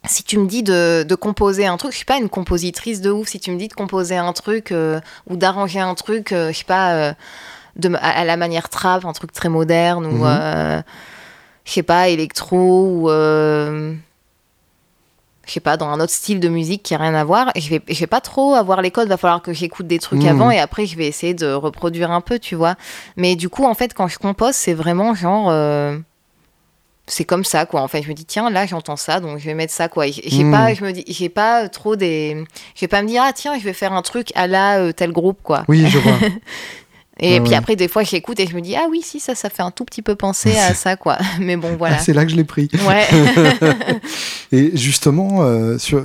si 0.05 0.24
tu 0.24 0.38
me 0.38 0.45
dis 0.45 0.62
de, 0.62 1.03
de, 1.10 1.16
composer 1.16 1.66
un 1.66 1.78
truc, 1.78 1.91
je 1.91 1.97
suis 1.97 2.05
pas 2.05 2.20
une 2.20 2.30
compositrice 2.30 3.01
de 3.01 3.10
ouf. 3.10 3.30
Si 3.30 3.39
tu 3.39 3.49
me 3.49 3.58
dis 3.58 3.68
de 3.68 3.74
composer 3.74 4.18
un 4.18 4.32
truc 4.34 4.72
ou 5.28 5.36
d'arranger 5.36 5.80
un 5.80 5.95
truc, 5.95 6.28
je 6.30 6.53
sais 6.53 6.64
pas, 6.66 7.16
de, 7.78 7.91
à, 7.99 8.26
la 8.26 8.38
manière 8.38 8.70
trap, 8.70 9.05
un 9.05 9.14
truc 9.14 9.32
très 9.32 9.49
moderne 9.49 10.05
ou. 10.05 10.24
Mhm 10.24 10.84
je 11.68 11.74
sais 11.74 11.84
pas, 11.84 12.07
électro 12.07 12.88
ou 12.88 13.09
euh, 13.09 13.93
je 15.45 15.51
sais 15.51 15.59
pas, 15.59 15.76
dans 15.76 15.88
un 15.89 15.99
autre 15.99 16.13
style 16.13 16.39
de 16.39 16.47
musique 16.47 16.82
qui 16.82 16.95
a 16.95 16.97
rien 16.97 17.13
à 17.13 17.26
voir. 17.26 17.51
Je 17.57 17.70
vais, 17.70 17.82
je 17.89 17.99
vais 17.99 18.07
pas 18.07 18.22
trop 18.22 18.55
avoir 18.55 18.82
les 18.82 18.89
codes, 18.89 19.09
va 19.09 19.18
falloir 19.18 19.41
que 19.41 19.51
j'écoute 19.51 19.86
des 19.86 19.99
trucs 19.99 20.24
mmh. 20.24 20.28
avant 20.28 20.49
et 20.49 20.59
après 20.59 20.86
je 20.86 20.95
vais 20.95 21.07
essayer 21.07 21.34
de 21.34 21.51
reproduire 21.51 22.09
un 22.09 22.22
peu, 22.22 22.39
tu 22.39 22.55
vois. 22.55 22.76
Mais 23.18 23.36
du 23.36 23.49
coup, 23.49 23.65
en 23.65 23.74
fait, 23.74 23.93
quand 23.93 24.07
je 24.07 24.18
compose, 24.18 24.55
c'est 24.55 24.74
vraiment 24.74 25.13
genre. 25.13 25.49
Euh, 25.49 25.97
c'est 27.05 27.26
comme 27.26 27.43
ça, 27.43 27.65
quoi. 27.65 27.82
En 27.82 27.88
fait, 27.89 28.01
je 28.01 28.09
me 28.09 28.13
dis, 28.13 28.26
tiens, 28.26 28.49
là, 28.49 28.65
j'entends 28.65 28.97
ça, 28.97 29.20
donc 29.20 29.39
je 29.39 29.45
vais 29.45 29.53
mettre 29.53 29.74
ça, 29.74 29.89
quoi. 29.89 30.07
J'ai 30.07 30.43
mmh. 30.43 30.51
pas, 30.51 30.74
je 30.74 30.84
me 30.86 30.91
dis, 30.93 31.03
j'ai 31.07 31.30
pas 31.30 31.68
trop 31.68 31.97
des. 31.97 32.45
Je 32.76 32.82
vais 32.82 32.88
pas 32.88 33.01
me 33.01 33.07
dire, 33.09 33.24
ah, 33.26 33.34
tiens, 33.34 33.59
je 33.59 33.63
vais 33.63 33.74
faire 33.74 33.91
un 33.91 34.01
truc 34.01 34.32
à 34.36 34.47
la 34.47 34.80
euh, 34.80 34.93
tel 34.93 35.11
groupe, 35.11 35.39
quoi. 35.43 35.65
Oui, 35.68 35.86
je 35.88 35.97
vois. 35.97 36.18
Et 37.20 37.39
puis 37.41 37.53
après, 37.55 37.76
des 37.76 37.88
fois, 37.88 38.03
j'écoute 38.03 38.39
et 38.39 38.47
je 38.47 38.55
me 38.55 38.61
dis, 38.61 38.76
ah 38.76 38.88
oui, 38.89 39.01
si, 39.03 39.20
ça, 39.20 39.36
ça 39.36 39.49
fait 39.49 39.63
un 39.63 39.72
tout 39.72 39.86
petit 39.86 40.01
peu 40.01 40.15
penser 40.15 40.55
à 40.57 40.74
ça, 40.74 40.95
quoi. 40.95 41.18
Mais 41.39 41.57
bon, 41.57 41.76
voilà. 41.78 41.97
Ah, 41.99 42.03
c'est 42.03 42.13
là 42.13 42.26
que 42.26 42.32
je 42.32 42.36
l'ai 42.36 42.43
pris. 42.43 42.70
Ouais. 42.88 43.05
et 44.51 44.76
justement, 44.78 45.41
euh, 45.41 45.78
sur, 45.78 46.03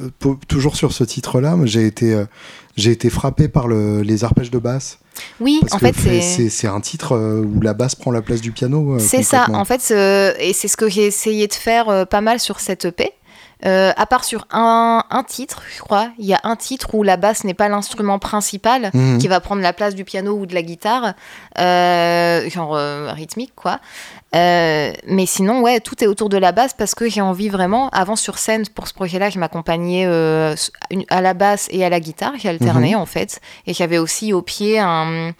toujours 0.48 0.76
sur 0.76 0.92
ce 0.92 1.04
titre-là, 1.04 1.56
j'ai 1.64 1.86
été, 1.86 2.14
euh, 2.14 2.24
j'ai 2.76 2.90
été 2.90 3.10
frappé 3.10 3.48
par 3.48 3.68
le, 3.68 4.00
les 4.02 4.24
arpèges 4.24 4.50
de 4.50 4.58
basse. 4.58 4.98
Oui, 5.40 5.60
en 5.70 5.78
fait, 5.78 5.94
c'est... 5.94 6.48
c'est 6.48 6.66
un 6.66 6.80
titre 6.80 7.12
euh, 7.12 7.42
où 7.42 7.60
la 7.60 7.74
basse 7.74 7.94
prend 7.94 8.10
la 8.10 8.22
place 8.22 8.40
du 8.40 8.50
piano. 8.50 8.98
c'est 8.98 9.22
ça, 9.22 9.46
en 9.52 9.64
fait, 9.64 9.90
et 10.40 10.52
c'est 10.52 10.68
ce 10.68 10.76
que 10.76 10.88
j'ai 10.88 11.06
essayé 11.06 11.46
de 11.46 11.54
faire 11.54 12.06
pas 12.06 12.20
mal 12.22 12.40
sur 12.40 12.60
cette 12.60 12.86
EP. 12.86 13.11
Euh, 13.64 13.92
à 13.96 14.06
part 14.06 14.24
sur 14.24 14.46
un, 14.50 15.02
titre, 15.26 15.62
je 15.74 15.80
crois, 15.80 16.10
il 16.18 16.26
y 16.26 16.34
a 16.34 16.40
un 16.42 16.56
titre 16.56 16.94
où 16.94 17.02
la 17.02 17.16
basse 17.16 17.44
n'est 17.44 17.54
pas 17.54 17.68
l'instrument 17.68 18.18
principal 18.18 18.90
mhm. 18.92 19.18
qui 19.18 19.28
va 19.28 19.40
prendre 19.40 19.62
la 19.62 19.72
place 19.72 19.94
du 19.94 20.04
piano 20.04 20.32
ou 20.32 20.46
de 20.46 20.54
la 20.54 20.62
guitare, 20.62 21.14
euh, 21.58 22.48
genre 22.50 22.74
euh, 22.74 23.12
rythmique 23.12 23.52
quoi. 23.54 23.78
mais 24.32 25.26
sinon, 25.26 25.60
ouais, 25.60 25.80
tout 25.80 26.02
est 26.02 26.06
autour 26.06 26.28
de 26.28 26.38
la 26.38 26.52
basse 26.52 26.74
parce 26.74 26.94
que 26.94 27.08
j'ai 27.08 27.20
envie 27.20 27.48
vraiment. 27.48 27.88
Avant 27.90 28.16
sur 28.16 28.38
scène 28.38 28.64
pour 28.74 28.88
ce 28.88 28.94
projet-là, 28.94 29.30
je 29.30 29.38
m'accompagnais 29.38 30.06
à 30.06 31.20
la 31.20 31.34
basse 31.34 31.68
et 31.70 31.84
à 31.84 31.88
la 31.88 32.00
guitare, 32.00 32.32
j'ai 32.36 32.48
alterné 32.48 32.94
mhm. 32.94 33.00
en 33.00 33.06
fait, 33.06 33.40
et 33.66 33.74
j'avais 33.74 33.98
aussi 33.98 34.32
au 34.32 34.42
pied 34.42 34.80
un 34.80 35.32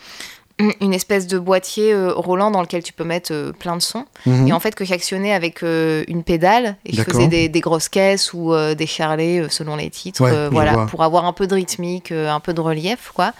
une 0.81 0.95
espèce 0.95 1.27
de 1.27 1.39
boîtier 1.39 1.93
euh, 1.93 2.13
roulant 2.13 2.51
dans 2.51 2.61
lequel 2.61 2.83
tu 2.83 2.93
peux 2.93 3.05
mettre 3.05 3.33
euh, 3.33 3.53
plein 3.53 3.77
de 3.77 3.83
sons. 3.83 4.07
Mhm. 4.27 4.49
Et 4.49 4.53
en 4.53 4.61
fait, 4.61 4.75
que 4.75 4.85
j'actionnais 4.85 5.33
avec 5.33 5.63
euh, 5.63 6.05
une 6.09 6.23
pédale 6.23 6.77
et 6.85 6.95
je 6.95 7.03
faisais 7.03 7.29
des, 7.29 7.61
grosses 7.61 7.89
caisses 7.89 8.33
ou 8.33 8.53
des 8.77 8.87
charlets 8.87 9.47
selon 9.49 9.77
les 9.77 9.89
titres, 9.89 10.49
voilà, 10.51 10.87
pour 10.87 11.03
avoir 11.03 11.27
un 11.27 11.33
peu 11.33 11.47
de 11.47 11.55
rythmique, 11.55 12.11
un 12.11 12.41
peu 12.41 12.53
de 12.53 12.61
relief, 12.61 13.13
quoi. 13.15 13.33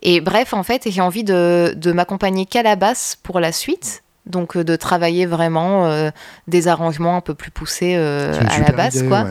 Et 0.00 0.20
bref, 0.20 0.54
en 0.54 0.62
fait, 0.62 0.88
j'ai 0.88 1.00
envie 1.00 1.24
de, 1.24 1.74
de 1.76 1.90
m'accompagner 1.90 2.46
qu'à 2.46 2.62
la 2.62 2.76
basse 2.76 3.18
pour 3.20 3.40
la 3.40 3.50
suite 3.50 4.02
donc 4.28 4.56
euh, 4.56 4.64
de 4.64 4.76
travailler 4.76 5.26
vraiment 5.26 5.86
euh, 5.86 6.10
des 6.46 6.68
arrangements 6.68 7.16
un 7.16 7.20
peu 7.20 7.34
plus 7.34 7.50
poussés 7.50 7.94
euh, 7.96 8.38
à 8.48 8.60
la 8.60 8.72
base 8.72 9.02
quoi. 9.08 9.26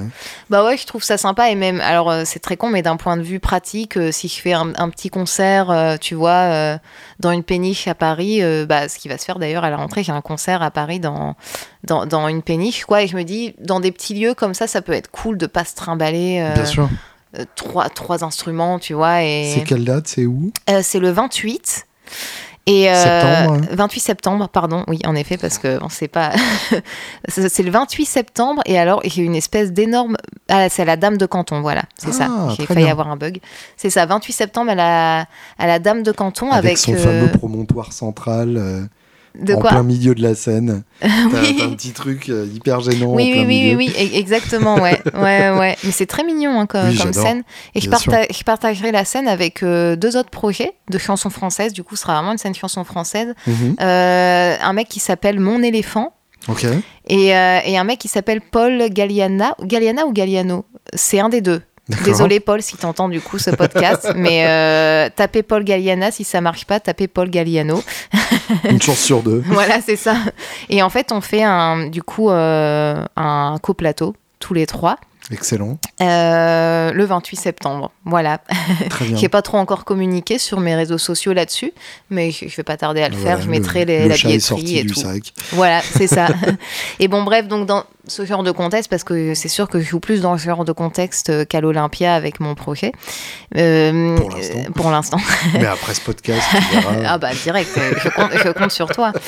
bah 0.49 0.65
ouais 0.65 0.77
je 0.77 0.85
trouve 0.85 1.03
ça 1.03 1.17
sympa 1.17 1.49
et 1.49 1.55
même 1.55 1.79
alors 1.81 2.13
c'est 2.25 2.39
très 2.39 2.57
con 2.57 2.69
mais 2.69 2.81
d'un 2.81 2.97
point 2.97 3.17
de 3.17 3.21
vue 3.21 3.39
pratique 3.39 3.97
si 4.11 4.27
je 4.27 4.41
fais 4.41 4.53
un, 4.53 4.89
petit 4.89 5.09
concert 5.09 5.97
tu 5.99 6.15
vois 6.15 6.79
dans 7.19 7.31
une 7.31 7.43
péniche 7.43 7.87
à 7.87 7.95
Paris 7.95 8.41
bah 8.65 8.89
ce 8.89 8.97
qui 8.97 9.07
va 9.07 9.17
se 9.17 9.25
faire 9.25 9.39
d'ailleurs 9.39 9.63
à 9.63 9.69
la 9.69 9.77
rentrée 9.77 10.03
j'ai 10.03 10.11
un 10.11 10.21
concert 10.21 10.61
à 10.61 10.71
Paris 10.71 10.99
dans, 10.99 11.35
dans, 11.83 12.27
une 12.27 12.41
péniche 12.41 12.85
quoi 12.85 13.03
et 13.03 13.07
je 13.07 13.15
me 13.15 13.23
dis 13.23 13.53
dans 13.59 13.79
des 13.79 13.91
petits 13.91 14.13
lieux 14.13 14.33
comme 14.33 14.53
ça 14.53 14.67
ça 14.67 14.81
peut 14.81 14.93
être 14.93 15.11
cool 15.11 15.37
de 15.37 15.45
pas 15.45 15.65
se 15.65 15.75
trimballer 15.75 16.45
Bien 16.55 16.65
sûr. 16.65 16.89
trois, 17.55 17.89
trois 17.89 18.23
instruments 18.23 18.79
tu 18.79 18.93
vois 18.93 19.23
et 19.23 19.53
c'est 19.53 19.63
quelle 19.63 19.85
date? 19.85 20.07
C'est 20.07 20.25
où? 20.25 20.51
C'est 20.81 20.99
le 20.99 21.11
28 21.11 21.85
et 22.67 22.89
euh, 22.89 23.47
28 23.71 23.99
septembre, 24.01 24.49
pardon, 24.49 24.83
oui, 24.87 24.99
en 25.05 25.15
effet, 25.15 25.37
parce 25.37 25.57
que 25.57 25.79
on 25.81 25.87
sait 25.87 26.09
pas. 26.09 26.33
c'est 27.29 27.63
le 27.63 27.71
28 27.71 28.03
septembre, 28.03 28.61
et 28.65 28.77
alors 28.77 28.99
il 29.05 29.17
y 29.17 29.21
a 29.21 29.23
une 29.23 29.37
espèce 29.37 29.71
d'énorme. 29.71 30.17
Ah, 30.49 30.67
c'est 30.67 30.83
la 30.83 30.97
Dame 30.97 31.17
de 31.17 31.25
Canton, 31.25 31.61
voilà, 31.61 31.83
c'est 31.97 32.11
ça. 32.11 32.27
Ah, 32.29 32.49
J'ai 32.57 32.65
failli 32.65 32.89
avoir 32.89 33.07
un 33.07 33.15
bug. 33.15 33.39
C'est 33.77 33.89
ça, 33.89 34.05
28 34.05 34.33
septembre 34.33 34.71
à 34.71 34.75
la, 34.75 35.25
à 35.57 35.65
la 35.65 35.79
Dame 35.79 36.03
de 36.03 36.11
Canton 36.11 36.51
avec. 36.51 36.65
avec 36.65 36.77
son 36.77 36.93
euh, 36.93 36.97
fameux 36.97 37.31
promontoire 37.31 37.93
central. 37.93 38.89
De 39.39 39.53
en 39.53 39.61
plein 39.61 39.83
milieu 39.83 40.15
de 40.15 40.21
la 40.21 40.35
scène. 40.35 40.83
T'as 41.01 41.07
un 41.07 41.73
petit 41.73 41.91
truc 41.91 42.29
euh, 42.29 42.47
hyper 42.53 42.79
gênant. 42.81 43.13
Oui, 43.13 43.31
oui, 43.35 43.45
oui, 43.45 43.75
oui, 43.75 43.93
exactement, 44.13 44.75
ouais. 44.75 44.99
ouais, 45.13 45.49
ouais. 45.51 45.77
Mais 45.83 45.91
c'est 45.91 46.05
très 46.05 46.23
mignon 46.23 46.59
hein, 46.59 46.65
comme, 46.65 46.91
scène. 47.13 47.43
Et 47.75 47.81
je, 47.81 47.89
je, 47.89 48.43
partagerai 48.43 48.91
la 48.91 49.05
scène 49.05 49.27
avec 49.27 49.63
euh, 49.63 49.95
deux 49.95 50.17
autres 50.17 50.29
projets 50.29 50.73
de 50.89 50.97
chansons 50.97 51.29
françaises. 51.29 51.73
Du 51.73 51.83
coup, 51.83 51.95
ce 51.95 52.03
sera 52.03 52.15
vraiment 52.15 52.31
une 52.31 52.37
scène 52.37 52.55
chanson 52.55 52.83
française. 52.83 53.33
Euh, 53.47 54.55
un 54.59 54.73
mec 54.73 54.87
qui 54.87 54.99
s'appelle 54.99 55.39
Mon 55.39 55.61
éléphant. 55.61 56.13
Ok. 56.47 56.65
Et, 57.07 57.27
et, 57.27 57.77
un 57.77 57.83
mec 57.83 57.99
qui 57.99 58.07
s'appelle 58.07 58.41
Paul 58.41 58.89
Galliana. 58.89 59.55
Galliana 59.61 60.05
ou 60.07 60.13
Galliano 60.13 60.65
C'est 60.93 61.19
un 61.19 61.29
des 61.29 61.41
deux. 61.41 61.61
Désolé 62.03 62.39
Paul 62.39 62.61
si 62.61 62.75
t'entends 62.77 63.09
du 63.09 63.21
coup 63.21 63.39
ce 63.39 63.49
podcast, 63.49 64.11
mais 64.15 64.45
euh, 64.47 65.09
tapez 65.15 65.43
Paul 65.43 65.63
Galliana 65.63 66.11
si 66.11 66.23
ça 66.23 66.41
marche 66.41 66.65
pas, 66.65 66.79
tapez 66.79 67.07
Paul 67.07 67.29
Galliano. 67.29 67.81
Une 68.69 68.81
chance 68.81 68.99
sur 68.99 69.23
deux. 69.23 69.43
voilà, 69.47 69.79
c'est 69.81 69.95
ça. 69.95 70.15
Et 70.69 70.83
en 70.83 70.89
fait, 70.89 71.11
on 71.11 71.21
fait 71.21 71.43
un, 71.43 71.87
du 71.87 72.03
coup 72.03 72.29
euh, 72.29 73.03
un 73.15 73.57
coplateau 73.61 74.15
tous 74.39 74.53
les 74.53 74.65
trois. 74.65 74.97
Excellent. 75.31 75.77
Euh, 76.01 76.93
le 76.93 77.03
28 77.03 77.35
septembre, 77.35 77.91
voilà. 78.05 78.39
Très 78.89 79.05
bien. 79.05 79.17
J'ai 79.17 79.27
pas 79.27 79.41
trop 79.41 79.57
encore 79.57 79.83
communiqué 79.83 80.37
sur 80.37 80.61
mes 80.61 80.73
réseaux 80.73 80.97
sociaux 80.97 81.33
là-dessus, 81.33 81.73
mais 82.09 82.31
je, 82.31 82.45
vais 82.55 82.63
pas 82.63 82.77
tarder 82.77 83.01
à 83.01 83.09
le 83.09 83.17
faire. 83.17 83.41
Je 83.41 83.49
mettrai 83.49 83.83
les, 83.83 84.07
la 84.07 84.15
billetterie 84.15 84.79
et 84.79 84.85
tout. 84.85 84.93
Sac. 84.93 85.33
Voilà, 85.51 85.81
c'est 85.81 86.07
ça. 86.07 86.27
et 86.99 87.09
bon, 87.09 87.23
bref, 87.23 87.47
donc 87.47 87.65
dans, 87.65 87.83
ce 88.07 88.25
genre 88.25 88.43
de 88.43 88.51
contexte 88.51 88.89
parce 88.89 89.03
que 89.03 89.33
c'est 89.33 89.47
sûr 89.47 89.69
que 89.69 89.79
je 89.79 89.85
joue 89.85 89.99
plus 89.99 90.21
dans 90.21 90.37
ce 90.37 90.43
genre 90.43 90.65
de 90.65 90.71
contexte 90.71 91.47
qu'à 91.47 91.61
l'Olympia 91.61 92.13
avec 92.13 92.39
mon 92.39 92.55
projet. 92.55 92.91
Euh, 93.55 94.17
pour 94.75 94.91
l'instant. 94.91 95.19
Mais 95.53 95.65
après 95.65 95.93
ce 95.93 96.01
podcast, 96.01 96.41
tu 96.51 96.75
verras. 96.75 96.95
ah 97.05 97.17
bah 97.17 97.31
direct, 97.43 97.69
je 98.03 98.09
compte, 98.09 98.31
je 98.33 98.49
compte 98.51 98.71
sur 98.71 98.89
toi. 98.89 99.13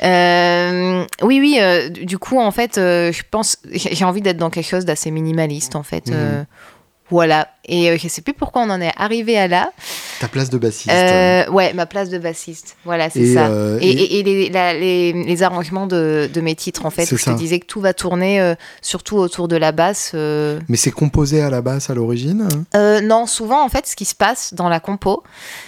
Euh, 0.00 1.04
oui, 1.22 1.40
oui. 1.40 1.58
Euh, 1.60 1.88
du 1.88 2.18
coup, 2.18 2.38
en 2.38 2.52
fait, 2.52 2.76
je 2.76 3.22
pense, 3.32 3.56
j'ai 3.72 4.04
envie 4.04 4.22
d'être 4.22 4.36
dans 4.36 4.48
quelque 4.48 4.68
chose 4.68 4.84
d'assez 4.84 5.10
minimaliste, 5.10 5.74
en 5.74 5.82
fait. 5.82 6.06
Mhm. 6.06 6.46
Voilà. 7.10 7.48
Et 7.64 7.90
euh, 7.90 7.96
je 7.98 8.08
sais 8.08 8.22
plus 8.22 8.32
pourquoi 8.32 8.62
on 8.62 8.70
en 8.70 8.80
est 8.80 8.92
arrivé 8.96 9.38
à 9.38 9.46
là. 9.46 9.70
Ta 10.20 10.28
place 10.28 10.50
de 10.50 10.58
bassiste. 10.58 10.90
Euh, 10.90 11.48
ouais, 11.50 11.72
ma 11.74 11.86
place 11.86 12.08
de 12.08 12.18
bassiste. 12.18 12.76
Voilà, 12.84 13.10
c'est 13.10 13.34
ça. 13.34 13.48
Euh, 13.48 13.78
et, 13.80 14.18
et, 14.18 14.22
les, 14.22 15.12
les, 15.12 15.42
arrangements 15.42 15.86
de, 15.86 16.30
de, 16.32 16.40
mes 16.40 16.54
titres, 16.54 16.86
en 16.86 16.90
fait. 16.90 17.06
Je 17.06 17.22
te 17.22 17.30
disais 17.30 17.60
que 17.60 17.66
tout 17.66 17.80
va 17.80 17.92
tourner 17.92 18.54
surtout 18.82 19.16
autour 19.16 19.48
de 19.48 19.56
la 19.56 19.72
basse. 19.72 20.12
Mais 20.14 20.76
c'est 20.76 20.90
composé 20.90 21.42
à 21.42 21.50
la 21.50 21.60
basse 21.60 21.90
à 21.90 21.94
l'origine 21.94 22.48
Non, 22.74 23.26
souvent, 23.26 23.64
en 23.64 23.68
fait, 23.68 23.86
ce 23.86 23.96
qui 23.96 24.06
se 24.06 24.14
passe 24.14 24.54
dans 24.54 24.68
la 24.68 24.80
compo, 24.80 25.22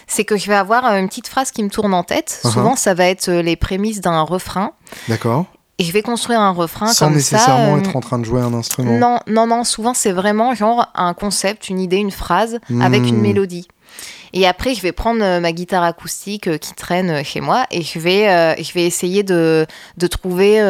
c'est 0.07 0.25
que 0.25 0.37
je 0.37 0.47
vais 0.47 0.57
avoir 0.57 0.85
une 0.97 1.09
petite 1.09 1.29
phrase 1.29 1.51
qui 1.51 1.63
me 1.63 1.71
tourne 1.71 1.95
en 1.95 2.03
tête. 2.03 2.41
Uh-huh. 2.43 2.53
Souvent, 2.53 2.77
ça 2.77 2.95
va 2.95 3.07
être 3.07 3.31
les 3.31 3.57
prémices 3.57 4.01
d'un 4.01 4.23
refrain. 4.23 4.73
D'accord 5.09 5.47
et 5.81 5.83
je 5.83 5.93
vais 5.93 6.03
construire 6.03 6.41
un 6.41 6.51
refrain 6.51 6.89
Sans 6.89 7.07
comme 7.07 7.15
ça. 7.21 7.37
Nécessairement 7.37 7.75
euh, 7.75 7.79
être 7.79 7.97
en 7.97 8.01
train 8.01 8.19
de 8.19 8.25
jouer 8.25 8.43
un 8.43 8.53
instrument. 8.53 8.99
Non, 8.99 9.19
non, 9.27 9.47
non. 9.47 9.65
Souvent, 9.65 9.95
c'est 9.95 10.13
vraiment 10.13 10.55
genre 10.55 10.87
un 10.95 11.15
concept, 11.15 11.71
une 11.71 11.81
idée, 11.81 11.97
une 11.97 12.11
phrase 12.11 12.61
avec 12.83 13.09
une 13.09 13.17
hmm. 13.17 13.23
mélodie. 13.23 13.69
Et 14.35 14.47
après, 14.47 14.75
je 14.75 14.83
vais 14.83 14.93
prendre 14.93 15.25
euh, 15.25 15.41
ma 15.41 15.53
guitare 15.53 15.83
acoustique 15.83 16.49
euh, 16.49 16.59
qui 16.59 16.75
traîne 16.75 17.25
chez 17.25 17.41
moi 17.41 17.65
et 17.71 17.81
je 17.83 17.99
vais, 17.99 18.63
je 18.63 18.73
vais 18.75 18.85
essayer 18.85 19.23
de, 19.23 19.67
de 19.97 20.07
trouver 20.07 20.61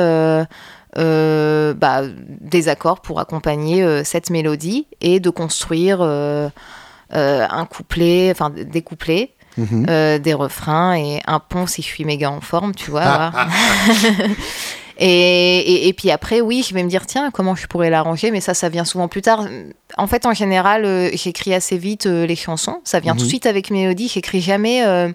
bah, 0.94 2.02
des 2.40 2.68
accords 2.68 3.00
pour 3.00 3.18
accompagner 3.18 4.04
cette 4.04 4.30
mélodie 4.30 4.86
et 5.00 5.18
de 5.18 5.30
construire 5.30 6.02
un 6.02 7.66
couplet, 7.68 8.30
enfin 8.30 8.50
des 8.50 8.82
couplets. 8.82 9.34
Mhm. 9.56 10.20
des 10.20 10.32
refrains 10.32 10.94
et 10.94 11.20
un 11.26 11.40
pont 11.40 11.66
si 11.66 11.82
je 11.82 11.86
suis 11.88 12.04
méga 12.04 12.30
en 12.30 12.40
forme, 12.40 12.72
tu 12.72 12.92
vois. 12.92 13.32
Et, 15.02 15.88
et, 15.88 15.92
puis 15.94 16.10
après, 16.10 16.42
oui, 16.42 16.62
je 16.66 16.74
vais 16.74 16.82
me 16.82 16.88
dire, 16.88 17.06
tiens, 17.06 17.30
comment 17.30 17.56
je 17.56 17.66
pourrais 17.66 17.88
l'arranger? 17.88 18.30
Mais 18.30 18.40
ça, 18.42 18.52
ça 18.52 18.68
vient 18.68 18.84
souvent 18.84 19.08
plus 19.08 19.22
tard. 19.22 19.48
En 19.96 20.06
fait, 20.06 20.26
en 20.26 20.34
général, 20.34 20.84
euh, 20.84 21.10
j'écris 21.14 21.54
assez 21.54 21.78
vite 21.78 22.06
euh, 22.06 22.26
les 22.26 22.36
chansons. 22.36 22.80
Ça 22.84 23.00
vient 23.00 23.12
tout 23.12 23.20
de 23.20 23.24
mhm. 23.24 23.28
suite 23.28 23.46
avec 23.46 23.70
mélodie. 23.70 24.08
J'écris 24.08 24.40
jamais. 24.40 24.84
Euh, 24.86 25.10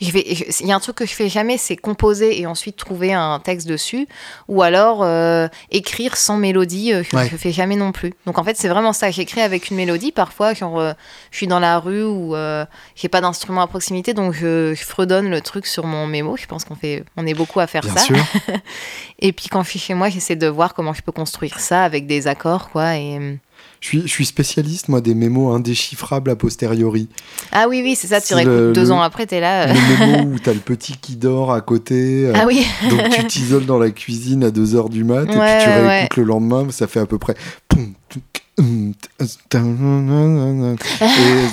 il 0.00 0.66
y 0.66 0.72
a 0.72 0.74
un 0.74 0.80
truc 0.80 0.96
que 0.96 1.06
je 1.06 1.12
fais 1.12 1.28
jamais, 1.28 1.58
c'est 1.58 1.76
composer 1.76 2.40
et 2.40 2.46
ensuite 2.46 2.76
trouver 2.76 3.12
un 3.12 3.38
texte 3.38 3.68
dessus, 3.68 4.08
ou 4.48 4.62
alors 4.62 5.06
écrire 5.70 6.16
sans 6.16 6.38
mélodie. 6.38 6.90
Je, 6.90 7.16
ne 7.16 7.38
fais 7.38 7.52
jamais 7.52 7.76
non 7.76 7.92
plus. 7.92 8.12
Donc 8.26 8.36
en 8.38 8.42
fait, 8.42 8.56
c'est 8.56 8.66
vraiment 8.66 8.92
ça. 8.92 9.12
J'écris 9.12 9.42
avec 9.42 9.70
une 9.70 9.76
mélodie. 9.76 10.10
Parfois, 10.10 10.54
genre, 10.54 10.82
je 11.30 11.36
suis 11.36 11.46
dans 11.46 11.60
la 11.60 11.78
rue 11.78 12.02
ou 12.02 12.34
j'ai 12.96 13.08
pas 13.08 13.20
d'instrument 13.20 13.62
à 13.62 13.68
proximité, 13.68 14.12
donc 14.12 14.34
je, 14.34 14.74
fredonne 14.74 15.30
le 15.30 15.40
truc 15.40 15.66
sur 15.66 15.86
mon 15.86 16.08
mémo. 16.08 16.36
Je 16.36 16.46
pense 16.46 16.64
qu'on 16.64 16.74
fait, 16.74 17.04
on 17.16 17.24
est 17.24 17.34
beaucoup 17.34 17.60
à 17.60 17.68
faire 17.68 17.84
ça. 17.84 18.02
et 19.20 19.32
puis 19.32 19.46
quand 19.48 19.62
je 19.62 19.70
suis 19.70 19.78
chez 19.78 19.94
moi, 19.94 20.08
j'essaie 20.08 20.34
de 20.34 20.48
voir 20.48 20.74
comment 20.74 20.94
je 20.94 21.02
peux 21.02 21.12
construire 21.12 21.60
ça 21.60 21.84
avec 21.84 22.08
des 22.08 22.26
accords, 22.26 22.70
quoi. 22.70 22.96
Et 22.96 23.38
je 23.82 24.06
suis, 24.06 24.24
spécialiste, 24.24 24.88
moi, 24.88 25.00
des 25.00 25.14
mémos 25.14 25.54
indéchiffrables 25.54 26.30
a 26.30 26.36
posteriori. 26.36 27.08
Ah 27.50 27.66
oui, 27.68 27.82
oui, 27.82 27.96
c'est 27.96 28.06
ça, 28.06 28.20
tu 28.20 28.32
réécoutes 28.32 28.72
deux 28.72 28.92
ans 28.92 29.02
après, 29.02 29.26
t'es 29.26 29.40
là. 29.40 29.68
Euh. 29.68 29.74
Le 29.74 30.06
mémo 30.06 30.34
où 30.34 30.38
t'as 30.38 30.52
le 30.52 30.60
petit 30.60 30.96
qui 30.96 31.16
dort 31.16 31.52
à 31.52 31.60
côté. 31.60 32.26
Euh, 32.26 32.32
ah 32.34 32.44
oui. 32.46 32.64
donc 32.88 33.00
tu 33.10 33.26
t'isoles 33.26 33.66
dans 33.66 33.78
la 33.78 33.90
cuisine 33.90 34.44
à 34.44 34.50
2h 34.50 34.88
du 34.88 35.02
mat, 35.02 35.24
et 35.24 35.26
puis 35.26 35.34
tu 35.34 35.68
réécoutes 35.68 36.16
le 36.16 36.24
lendemain, 36.24 36.66
ça 36.70 36.86
fait 36.86 37.00
à 37.00 37.06
peu 37.06 37.18
près. 37.18 37.34
Et 38.58 38.62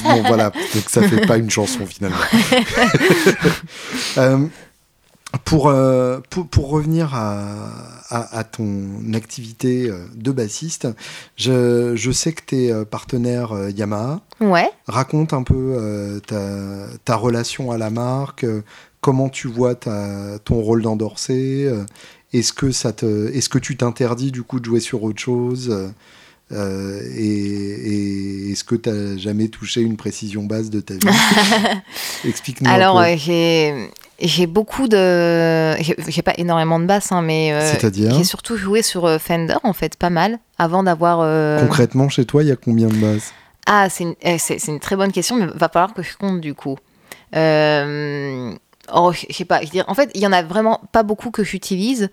bon, 0.04 0.22
voilà, 0.28 0.52
donc 0.52 0.84
ça 0.88 1.02
fait 1.02 1.26
pas 1.26 1.38
une 1.38 1.50
chanson 1.50 1.86
finalement. 1.88 2.18
euh, 4.18 4.38
pour, 5.46 5.68
euh, 5.68 6.20
pour, 6.30 6.48
pour, 6.48 6.70
revenir 6.70 7.14
à, 7.14 7.70
à, 8.10 8.44
ton 8.44 9.14
activité 9.14 9.88
euh, 9.88 10.06
de 10.16 10.32
bassiste, 10.32 10.88
je, 11.38 11.96
je 11.96 12.12
sais 12.12 12.34
que 12.34 12.42
tu 12.46 12.56
es 12.56 12.72
euh, 12.72 12.84
partenaire 12.84 13.54
Yamaha. 13.70 14.22
Ouais. 14.42 14.70
Raconte 14.88 15.34
un 15.34 15.44
peu 15.44 16.20
ta, 16.26 16.88
ta, 17.06 17.16
relation 17.16 17.72
à 17.72 17.78
la 17.78 17.90
marque, 17.90 18.46
comment 19.02 19.30
tu 19.30 19.48
vois 19.48 19.76
ta, 19.76 20.40
ton 20.46 20.62
rôle 20.62 20.82
d'endorsé. 20.82 21.72
est-ce 22.34 22.54
que, 22.54 22.72
ça 22.72 22.94
te, 22.94 23.32
est-ce 23.32 23.50
que 23.50 23.60
tu 23.60 23.78
t'interdis 23.78 24.32
du 24.32 24.44
coup 24.44 24.60
de 24.60 24.66
jouer 24.66 24.80
sur 24.80 25.04
autre 25.04 25.20
chose 25.20 25.92
et, 26.52 26.56
et 26.56 28.52
est-ce 28.52 28.64
que 28.64 28.76
tu 28.76 28.90
n'as 28.90 29.18
jamais 29.18 29.50
touché 29.50 29.82
une 29.82 29.98
précision 29.98 30.44
basse 30.44 30.70
de 30.70 30.80
ta 30.80 30.96
vie? 30.96 31.02
Explique-nous. 32.26 32.70
Alors, 32.72 32.98
un 32.98 33.16
peu. 33.16 33.90
J'ai 34.22 34.48
beaucoup 34.48 34.88
de. 34.88 35.76
J'ai 36.08 36.22
pas 36.22 36.34
énormément 36.38 36.80
de 36.80 36.86
basses, 36.86 37.12
hein, 37.12 37.22
mais. 37.22 37.52
Euh, 37.54 37.90
J'ai 37.94 38.24
surtout 38.24 38.58
joué 38.58 38.82
sur 38.82 39.06
euh, 39.06 39.18
Fender, 39.18 39.58
en 39.64 39.74
fait, 39.74 39.96
pas 39.98 40.10
mal, 40.10 40.40
avant 40.58 40.84
d'avoir. 40.84 41.20
Euh, 41.22 41.60
Concrètement, 41.60 42.10
chez 42.10 42.26
toi, 42.26 42.44
il 42.44 42.50
y 42.50 42.52
a 42.52 42.56
combien 42.56 42.88
de 42.88 42.96
basses? 42.96 43.34
Ah, 43.66 43.90
c'est 43.90 44.04
une, 44.04 44.16
eh, 44.22 44.38
une, 44.68 44.80
très 44.80 44.96
bonne 44.96 45.12
question, 45.12 45.36
mais 45.36 45.46
va 45.48 45.70
falloir 45.70 45.94
que 45.94 46.02
je 46.02 46.18
compte 46.18 46.42
du 46.42 46.54
coup. 46.54 46.78
Oh, 48.92 49.12
je 49.12 49.26
sais 49.30 49.46
pas. 49.46 49.62
En 49.88 49.94
fait, 49.94 50.10
il 50.16 50.22
y 50.22 50.28
en 50.28 50.34
a 50.34 50.42
vraiment 50.42 50.82
pas 50.92 51.04
beaucoup 51.04 51.30
que 51.30 51.44
j'utilise. 51.44 52.10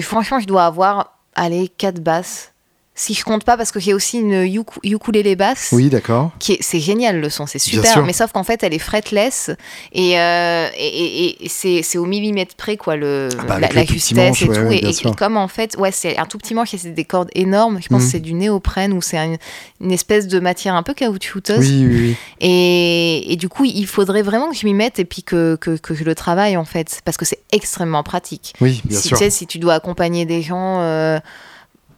Franchement, 0.00 0.40
je 0.40 0.46
dois 0.46 0.64
avoir, 0.64 1.18
allez, 1.36 1.68
4 1.68 2.00
basses 2.00 2.53
si 2.96 3.12
je 3.12 3.24
compte 3.24 3.42
pas 3.42 3.56
parce 3.56 3.72
que 3.72 3.80
j'ai 3.80 3.92
aussi 3.92 4.20
une 4.20 4.44
ukulélé 4.84 5.34
basse. 5.34 5.70
Oui, 5.72 5.88
d'accord. 5.88 6.30
C'est 6.38 6.78
génial 6.78 7.20
le 7.20 7.28
son, 7.28 7.44
c'est 7.46 7.58
super. 7.58 8.04
Mais 8.04 8.12
sauf 8.12 8.30
qu'en 8.30 8.44
fait, 8.44 8.62
elle 8.62 8.72
est 8.72 8.78
fretless 8.78 9.50
et, 9.92 10.18
euh, 10.20 10.68
et, 10.78 11.44
et, 11.44 11.48
c'est 11.48 11.98
au 11.98 12.04
millimètre 12.04 12.54
près 12.54 12.76
quoi 12.76 12.94
le 12.94 13.30
ah 13.36 13.42
bah, 13.42 13.58
la, 13.58 13.84
justesse 13.84 14.42
et 14.42 14.46
tout. 14.46 14.70
et, 14.70 15.14
comme 15.16 15.36
en 15.36 15.48
fait, 15.48 15.76
ouais, 15.76 15.90
c'est 15.90 16.18
un 16.18 16.26
tout 16.26 16.38
petit 16.38 16.54
manche 16.54 16.72
et 16.74 16.78
c'est 16.78 16.90
des 16.90 17.04
cordes 17.04 17.30
énormes. 17.34 17.80
Je 17.82 17.88
pense 17.88 18.02
mhm. 18.02 18.06
que 18.06 18.12
c'est 18.12 18.20
du 18.20 18.34
néoprène 18.34 18.92
ou 18.92 19.02
c'est 19.02 19.18
une, 19.18 19.90
espèce 19.90 20.28
de 20.28 20.38
matière 20.38 20.76
un 20.76 20.84
peu 20.84 20.94
caoutchouteuse. 20.94 21.58
Oui, 21.58 21.86
oui, 21.86 22.16
oui. 22.40 23.26
Et, 23.28 23.36
du 23.36 23.48
coup, 23.48 23.64
il 23.64 23.86
faudrait 23.88 24.22
vraiment 24.22 24.50
que 24.50 24.56
je 24.56 24.64
m'y 24.66 24.74
mette 24.74 25.00
et 25.00 25.04
puis 25.04 25.24
que, 25.24 25.56
que, 25.56 25.76
que, 25.76 25.94
je 25.94 26.04
le 26.04 26.14
travaille 26.14 26.56
en 26.56 26.64
fait 26.64 27.00
parce 27.04 27.16
que 27.16 27.24
c'est 27.24 27.40
extrêmement 27.50 28.04
pratique. 28.04 28.54
Oui, 28.60 28.80
bien 28.84 29.00
si, 29.00 29.08
sûr. 29.08 29.18
Tu 29.18 29.24
sais, 29.24 29.30
si 29.30 29.48
tu 29.48 29.58
dois 29.58 29.74
accompagner 29.74 30.26
des 30.26 30.42
gens. 30.42 30.80
Euh, 30.80 31.18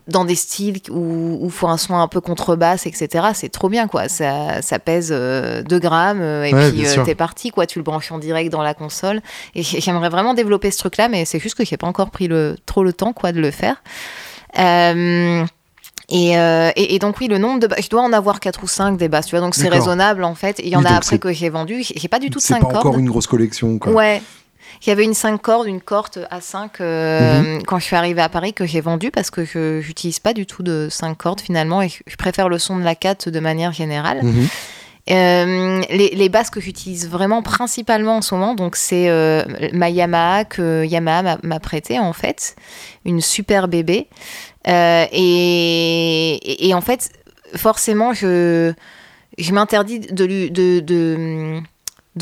dans 0.09 0.25
des 0.25 0.37
styles 0.37 0.81
où 0.91 1.41
il 1.43 1.51
faut 1.51 1.67
un 1.67 1.77
son 1.77 1.97
un 1.97 2.07
peu 2.09 2.21
contrebasse, 2.21 2.87
etc. 2.87 3.29
C'est 3.35 3.49
trop 3.49 3.69
bien, 3.69 3.89
quoi. 3.89 4.09
Ça, 4.09 4.63
ça 4.63 4.79
pèse 4.79 5.09
2 5.09 5.15
euh, 5.15 5.63
grammes 5.81 6.21
euh, 6.21 6.45
et 6.45 6.51
puis 6.51 6.87
euh, 6.87 7.05
t'es 7.05 7.15
parti, 7.15 7.51
quoi. 7.51 7.67
Tu 7.67 7.79
le 7.79 7.83
branches 7.83 8.13
en 8.13 8.19
direct 8.19 8.53
dans 8.53 8.63
la 8.63 8.75
console. 8.75 9.21
Et 9.55 9.63
j'aimerais 9.63 10.09
vraiment 10.09 10.35
développer 10.35 10.71
ce 10.71 10.79
truc-là, 10.79 11.09
mais 11.09 11.25
c'est 11.25 11.41
juste 11.41 11.57
que 11.57 11.65
j'ai 11.65 11.77
pas 11.77 11.89
encore 11.89 12.11
pris 12.11 12.29
le, 12.29 12.57
trop 12.67 12.85
le 12.85 12.93
temps, 12.93 13.13
quoi, 13.13 13.33
de 13.33 13.41
le 13.41 13.51
faire. 13.51 13.83
Et, 16.09 16.35
et, 16.77 16.99
donc 17.01 17.17
oui, 17.19 17.27
le 17.27 17.39
nombre 17.39 17.67
de 17.67 17.69
je 17.83 17.89
dois 17.89 18.03
en 18.03 18.13
avoir 18.13 18.39
4 18.39 18.63
ou 18.63 18.69
5 18.69 18.97
des 18.97 19.09
basses, 19.09 19.27
tu 19.27 19.33
vois, 19.33 19.41
donc 19.41 19.57
c'est 19.57 19.69
raisonnable 19.69 20.23
en 20.23 20.37
fait. 20.37 20.61
Il 20.63 20.69
y 20.69 20.77
en 20.77 20.85
a 20.85 20.95
après 20.95 21.19
que 21.19 21.33
j'ai 21.33 21.49
vendu, 21.49 21.83
j'ai 21.83 22.09
pas 22.09 22.21
du 22.21 22.31
tout 22.31 22.39
de 22.39 22.45
5 22.45 22.61
cordes. 22.61 22.71
C'est 22.71 22.75
pas 22.75 22.89
encore 22.89 22.99
une 22.99 23.09
grosse 23.09 23.27
collection, 23.27 23.81
quoi. 23.81 23.93
Ouais, 23.93 24.23
il 24.83 24.89
y 24.89 24.93
avait 24.93 25.05
une 25.05 25.15
5 25.15 25.41
cordes, 25.41 25.67
une 25.67 25.81
corde 25.81 26.27
à 26.31 26.41
5 26.41 26.81
euh, 26.81 27.41
mhm. 27.41 27.63
quand 27.65 27.79
je 27.79 27.85
suis 27.85 27.97
arrivée 27.97 28.23
à 28.23 28.29
Paris 28.29 28.53
que 28.53 28.67
j'ai 28.67 28.81
vendue 28.81 29.11
parce 29.11 29.31
que 29.31 29.45
je 29.45 29.87
n'utilise 29.87 30.19
pas 30.19 30.33
du 30.33 30.47
tout 30.47 30.63
de 30.63 30.89
5 30.91 31.17
cordes 31.17 31.41
finalement 31.41 31.83
et 31.83 31.89
je 31.89 32.17
préfère 32.17 32.49
le 32.49 32.59
son 32.59 32.79
de 32.79 32.85
la 32.85 32.95
4 32.95 33.31
de 33.31 33.41
manière 33.41 33.73
générale. 33.73 34.23
Mhm. 34.23 34.49
Euh, 35.09 35.83
les, 35.89 36.11
les, 36.17 36.29
basses 36.29 36.51
que 36.51 36.61
j'utilise 36.61 37.09
vraiment 37.09 37.41
principalement 37.41 38.17
en 38.17 38.23
ce 38.23 38.35
moment, 38.35 38.57
donc 38.57 38.75
c'est 38.75 39.09
euh, 39.09 39.45
ma 39.73 39.89
Yamaha 39.89 40.45
que 40.45 40.85
Yamaha 40.85 41.39
m'a 41.45 41.61
prêté 41.61 42.01
en 42.01 42.13
fait, 42.13 42.57
une 43.05 43.21
super 43.21 43.69
bébé. 43.69 44.09
et, 44.67 46.69
et, 46.69 46.75
en 46.75 46.81
fait, 46.81 47.13
forcément, 47.55 48.15
je, 48.15 48.73
je 49.39 49.53
m'interdis 49.53 50.01
de, 50.01 50.27
de, 50.27 50.49
de 50.49 50.81
de 50.81 51.63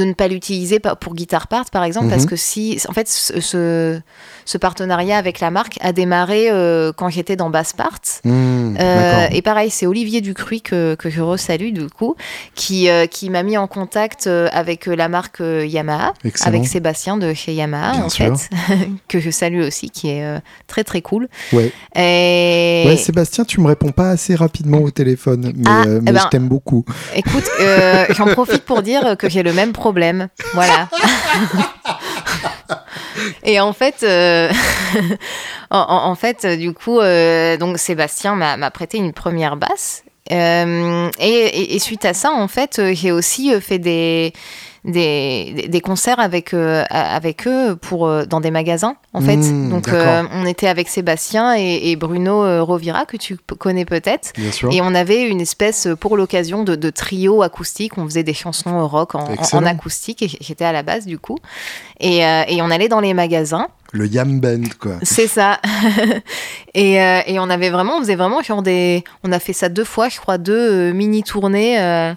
ne 0.03 0.13
pas 0.13 0.27
l'utiliser 0.27 0.81
pour 0.81 1.15
Guitar 1.15 1.47
Part, 1.47 1.71
par 1.71 1.85
exemple, 1.85 2.09
parce 2.09 2.25
mhm. 2.25 2.31
que 2.31 2.37
si, 2.37 2.81
en 2.89 2.93
fait, 2.93 3.09
ce, 3.09 4.01
ce 4.45 4.59
partenariat 4.59 5.17
avec 5.17 5.39
la 5.39 5.53
marque 5.53 5.79
a 5.81 5.93
démarré 5.93 6.51
euh, 6.51 6.93
quand 6.93 7.09
j'étais 7.09 7.37
dans 7.37 7.49
Bass 7.51 7.73
Part. 7.73 8.01
Mmh, 8.25 8.77
euh, 8.81 9.27
et 9.31 9.41
pareil, 9.41 9.71
c'est 9.71 9.87
Olivier 9.87 10.21
Ducruy 10.21 10.61
que, 10.61 10.97
que 10.97 11.11
je 11.11 11.21
resalue 11.21 11.73
du 11.73 11.89
coup, 11.89 12.17
qui, 12.57 12.89
euh, 12.89 13.07
qui 13.07 13.31
m'a 13.31 13.45
mis 13.45 13.57
en 13.57 13.69
contact 13.69 14.27
avec 14.27 14.87
la 14.87 15.09
marque 15.09 15.41
Yamaha, 15.41 16.15
avec 16.43 16.67
Sébastien 16.67 17.17
de 17.17 17.33
chez 17.35 17.55
Yamaha 17.55 18.05
en 18.05 18.09
fait, 18.09 18.51
que 19.09 19.21
je 19.21 19.31
salue 19.31 19.61
aussi, 19.61 19.91
qui 19.91 20.09
est 20.09 20.25
très 20.67 20.83
très 20.83 21.03
cool. 21.03 21.29
Ouais. 21.53 21.71
Et... 21.95 22.89
ouais. 22.89 22.97
Sébastien, 22.97 23.45
tu 23.45 23.61
me 23.61 23.69
réponds 23.69 23.93
pas 23.93 24.11
assez 24.11 24.35
rapidement 24.35 24.79
au 24.79 24.91
téléphone, 24.91 25.53
mais, 25.55 25.65
ah, 25.67 25.83
mais 25.87 25.99
eh 26.09 26.13
ben, 26.13 26.21
je 26.25 26.29
t'aime 26.29 26.49
beaucoup. 26.49 26.85
Écoute, 27.15 27.45
j'en 28.11 28.27
profite 28.27 28.65
pour 28.65 28.83
dire 28.83 29.17
que 29.17 29.29
j'ai 29.29 29.43
le 29.43 29.53
même 29.53 29.73
problème. 29.73 29.84
Voilà. 30.55 30.89
et 33.45 33.61
en 33.61 33.73
fait, 33.73 34.03
euh, 34.03 34.51
en, 35.71 36.15
fait, 36.15 36.47
du 36.47 36.73
coup, 36.73 37.01
euh, 37.01 37.57
donc 37.57 37.79
Sébastien 37.79 38.35
m'a 38.35 38.71
prêté 38.71 38.99
une 38.99 39.13
première 39.13 39.57
basse. 39.57 40.05
Euh, 40.33 41.11
et, 41.21 41.79
suite 41.79 42.05
à 42.05 42.15
ça, 42.15 42.33
en 42.33 42.49
fait, 42.49 42.81
j'ai 42.95 43.13
aussi 43.13 43.53
fait 43.61 43.79
des, 43.79 44.33
des, 44.85 45.67
des 45.69 45.81
concerts 45.81 46.21
avec, 46.21 46.53
euh, 46.53 46.85
avec 46.91 47.47
eux 47.47 47.75
pour, 47.77 48.07
euh, 48.07 48.25
dans 48.27 48.41
des 48.41 48.51
magasins, 48.51 48.97
en 49.15 49.21
fait. 49.21 49.37
Hmm, 49.37 49.71
Donc, 49.71 49.89
euh, 49.89 50.23
on 50.33 50.45
était 50.45 50.69
avec 50.69 50.89
Sébastien 50.89 51.55
et, 51.55 51.97
Bruno 51.97 52.65
Rovira, 52.65 53.07
que 53.07 53.17
tu 53.17 53.37
connais 53.59 53.85
peut-être. 53.85 54.33
Et 54.71 54.83
on 54.83 54.95
avait 54.95 55.29
une 55.29 55.41
espèce, 55.41 55.89
pour 55.99 56.17
l'occasion, 56.17 56.65
de, 56.65 56.75
de, 56.75 56.91
trio 56.91 57.43
acoustique. 57.43 57.97
On 57.97 58.05
faisait 58.05 58.23
des 58.23 58.35
chansons 58.35 58.87
rock 58.87 59.15
en, 59.15 59.27
en, 59.53 59.65
acoustique, 59.65 60.23
et 60.23 60.29
j'étais 60.29 60.65
à 60.65 60.73
la 60.73 60.83
base, 60.83 61.07
du 61.07 61.19
coup. 61.19 61.39
Et, 62.01 62.19
et 62.19 62.61
on 62.61 62.71
allait 62.71 62.89
dans 62.89 63.01
les 63.01 63.15
magasins 63.15 63.69
le 63.93 64.09
Yam 64.09 64.41
Band, 64.41 64.63
quoi. 64.81 64.97
C'est 65.03 65.29
ça. 65.29 65.61
et, 66.75 66.95
et, 66.95 67.39
on 67.39 67.49
avait 67.49 67.71
vraiment, 67.71 67.99
on 67.99 68.01
faisait 68.01 68.17
vraiment 68.17 68.43
genre 68.43 68.61
des. 68.61 69.05
On 69.23 69.31
a 69.31 69.39
fait 69.39 69.53
ça 69.53 69.69
deux 69.69 69.85
fois, 69.85 70.09
je 70.09 70.19
crois, 70.19 70.37
deux 70.37 70.93
mini 70.93 71.23
tournées. 71.23 71.81
Euh, 71.81 72.13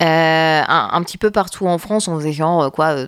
un, 0.00 1.02
petit 1.02 1.18
peu 1.18 1.30
partout 1.30 1.66
en 1.66 1.78
France, 1.78 2.08
on 2.08 2.16
faisait 2.18 2.32
genre 2.32 2.62
euh, 2.62 2.70
quoi 2.70 2.86
euh, 2.88 3.06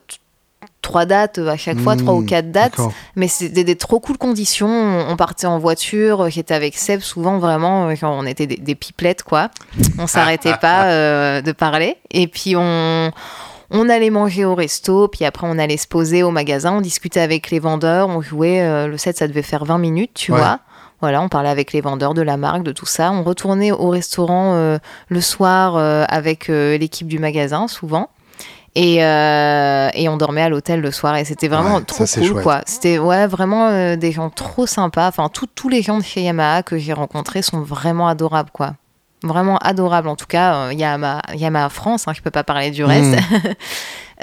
trois 0.83 1.05
dates 1.05 1.39
à 1.39 1.57
chaque 1.57 1.79
fois, 1.79 1.97
trois 1.97 2.15
ou 2.15 2.23
hmm, 2.23 2.27
quatre 2.27 2.51
dates, 2.51 2.81
mais 3.17 3.29
c'était 3.29 3.65
des, 3.65 3.77
trop 3.77 4.01
cool 4.01 4.19
conditions. 4.19 4.69
On 5.09 5.17
partait 5.17 5.47
en 5.47 5.59
voiture, 5.59 6.29
j'étais 6.31 6.55
avec 6.55 6.77
Seb 6.77 7.01
souvent 7.01 7.39
vraiment, 7.39 7.89
on 8.03 8.27
était 8.27 8.47
des, 8.47 8.75
pipelettes 8.75 9.23
quoi. 9.23 9.51
On 9.99 10.07
s'arrêtait 10.07 10.57
pas 10.61 11.43
de 11.43 11.53
parler. 11.53 11.97
Et 12.11 12.27
puis 12.27 12.57
on, 12.57 13.13
on 13.71 13.89
allait 13.89 14.11
manger 14.11 14.45
au 14.45 14.55
resto, 14.55 15.09
puis 15.09 15.25
après 15.25 15.47
on 15.49 15.59
allait 15.59 15.77
se 15.77 15.87
poser 15.87 16.23
au 16.23 16.31
magasin, 16.31 16.73
on 16.73 16.81
discutait 16.81 17.21
avec 17.21 17.51
les 17.51 17.59
vendeurs, 17.59 18.09
on 18.09 18.21
jouait, 18.21 18.87
le 18.87 18.97
set 18.97 19.19
ça 19.19 19.29
devait 19.29 19.43
faire 19.43 19.65
20 19.65 19.79
minutes, 19.79 20.13
tu 20.15 20.33
vois. 20.33 20.61
Voilà, 21.01 21.23
on 21.23 21.29
parlait 21.29 21.49
avec 21.49 21.73
les 21.73 21.81
vendeurs 21.81 22.15
de 22.15 22.23
la 22.23 22.37
marque, 22.37 22.63
de 22.63 22.73
tout 22.73 22.87
ça. 22.87 23.11
On 23.13 23.23
retournait 23.23 23.73
au 23.73 23.89
restaurant 23.89 24.55
euh, 24.55 24.79
le 25.09 25.21
soir 25.21 25.77
euh, 25.77 26.05
avec 26.09 26.51
euh, 26.51 26.77
l'équipe 26.77 27.07
du 27.07 27.19
magasin, 27.19 27.69
souvent. 27.69 28.11
Et, 28.77 28.99
et, 28.99 30.09
on 30.09 30.17
dormait 30.17 30.43
à 30.43 30.49
l'hôtel 30.49 30.81
le 30.81 30.93
soir 30.93 31.17
et 31.17 31.25
c'était 31.25 31.49
vraiment 31.49 31.81
trop 31.81 32.05
cool 32.05 32.41
quoi 32.41 32.61
c'était 32.67 33.01
ouais 33.01 33.27
vraiment 33.27 33.97
des 33.97 34.13
gens 34.13 34.31
trop 34.31 34.65
sympas 34.65 35.09
enfin 35.09 35.29
tous 35.29 35.69
les 35.69 35.83
gens 35.83 35.99
de 35.99 36.05
chez 36.05 36.23
Yamaha 36.23 36.63
que 36.63 36.79
j'ai 36.79 36.93
rencontrés 36.93 37.43
sont 37.43 37.63
vraiment 37.63 38.07
adorables 38.07 38.53
quoi 38.53 38.75
vraiment 39.23 39.59
adorables 39.59 40.09
en 40.09 40.17
tout 40.17 40.27
cas 40.27 40.73
Yamaha, 40.73 41.23
Yamaha 41.35 41.69
France 41.69 42.09
hein, 42.09 42.13
je 42.15 42.23
peux 42.23 42.31
pas 42.31 42.45
parler 42.45 42.71
du 42.71 42.85
reste 42.85 43.19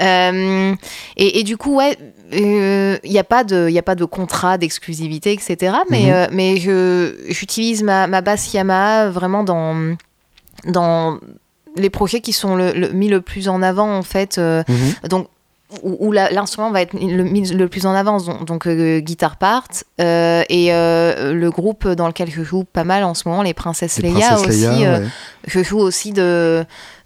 et, 1.16 1.40
et, 1.40 1.44
du 1.44 1.56
coup 1.56 1.76
ouais 1.76 1.96
il 2.32 2.44
euh, 2.44 2.98
n'y 3.04 3.18
a, 3.18 3.24
pas 3.24 3.44
de, 3.44 3.68
y 3.70 3.78
a 3.78 3.82
pas 3.82 3.94
de 3.94 4.04
contrat 4.04 4.58
d'exclusivité, 4.58 5.32
etc. 5.32 5.76
Mais, 5.90 6.04
mhm. 6.04 6.12
euh, 6.12 6.26
mais 6.32 6.56
j'utilise 7.28 7.82
ma, 7.82 8.06
ma 8.06 8.20
basse 8.20 8.52
Yamaha 8.52 9.08
vraiment 9.08 9.44
dans, 9.44 9.96
dans 10.66 11.18
les 11.76 11.90
projets 11.90 12.20
qui 12.20 12.32
sont 12.32 12.56
le, 12.56 12.90
mis 12.92 13.08
le 13.08 13.20
plus 13.20 13.48
en 13.48 13.62
avant, 13.62 13.96
en 13.96 14.02
fait. 14.02 14.38
Euh, 14.38 14.62
mhm. 14.68 15.08
Donc, 15.08 15.28
où, 15.82 16.12
l'instrument 16.12 16.70
va 16.70 16.80
être 16.82 16.94
le, 16.94 17.66
plus 17.66 17.86
en 17.86 17.94
avance, 17.94 18.26
donc, 18.46 18.66
Guitar 18.66 19.36
Part, 19.36 19.68
et 19.98 20.70
le 20.70 21.48
groupe 21.48 21.88
dans 21.88 22.06
lequel 22.06 22.30
je 22.30 22.42
joue 22.42 22.64
pas 22.64 22.84
mal 22.84 23.04
en 23.04 23.14
ce 23.14 23.28
moment, 23.28 23.42
les 23.42 23.54
Princesses 23.54 23.98
Leia 23.98 24.38
aussi. 24.38 24.84
Je 25.46 25.62
joue 25.62 25.78
aussi 25.78 26.12
de 26.12 26.64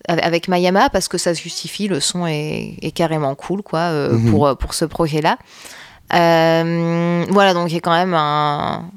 avec 0.08 0.48
Mayama 0.48 0.90
parce 0.90 1.08
que 1.08 1.18
ça 1.18 1.34
se 1.34 1.40
justifie, 1.40 1.88
le 1.88 2.00
son 2.00 2.26
est, 2.26 2.92
carrément 2.94 3.34
cool 3.34 3.62
quoi 3.62 3.80
euh, 3.80 4.12
mhm. 4.12 4.30
pour, 4.30 4.56
pour 4.56 4.74
ce 4.74 4.84
projet-là. 4.84 5.38
Euh, 6.14 7.24
voilà, 7.30 7.54
donc 7.54 7.68
j'ai 7.68 7.80
quand 7.80 7.92
même 7.92 8.14
un. 8.14 8.90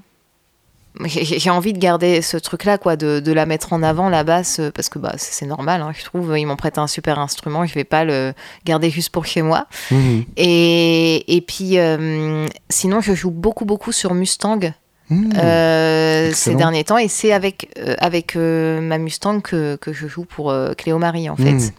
J'ai 1.06 1.50
envie 1.50 1.74
de 1.74 1.80
garder 1.80 2.22
ce 2.22 2.38
truc-là, 2.38 2.78
quoi, 2.78 2.96
de, 2.96 3.20
de, 3.20 3.32
la 3.32 3.46
mettre 3.46 3.74
en 3.74 3.84
avant, 3.84 4.10
la 4.10 4.24
basse, 4.24 4.62
parce 4.74 4.90
que 4.90 5.00
bah, 5.00 5.14
c'est 5.18 5.46
normal, 5.46 5.82
hein, 5.82 5.92
je 5.98 6.04
trouve. 6.04 6.38
Ils 6.38 6.46
m'ont 6.46 6.56
prêté 6.56 6.80
un 6.80 6.88
super 6.88 7.20
instrument, 7.20 7.66
je 7.66 7.74
vais 7.74 7.84
pas 7.84 8.06
le 8.06 8.34
garder 8.66 8.90
juste 8.90 9.10
pour 9.10 9.26
chez 9.26 9.42
moi. 9.42 9.68
Mhm. 9.92 10.26
Et, 10.38 11.36
et, 11.36 11.42
puis, 11.42 11.78
euh, 11.78 12.48
sinon, 12.70 13.02
je 13.02 13.14
joue 13.14 13.32
beaucoup, 13.32 13.66
beaucoup 13.66 13.92
sur 13.92 14.14
Mustang. 14.14 14.74
Mmh. 15.10 15.34
Euh, 15.38 16.32
ces 16.34 16.56
derniers 16.56 16.84
temps. 16.84 16.98
Et 16.98 17.08
c'est 17.08 17.32
avec, 17.32 17.70
euh, 17.78 17.96
avec 18.00 18.36
euh, 18.36 18.82
ma 18.82 18.98
Mustang 18.98 19.40
que, 19.40 19.76
que, 19.76 19.94
je 19.94 20.08
joue 20.08 20.26
pour 20.26 20.54
Cléo 20.78 20.98
Marie, 20.98 21.30
en 21.30 21.36
fait. 21.36 21.52
Mmh. 21.52 21.72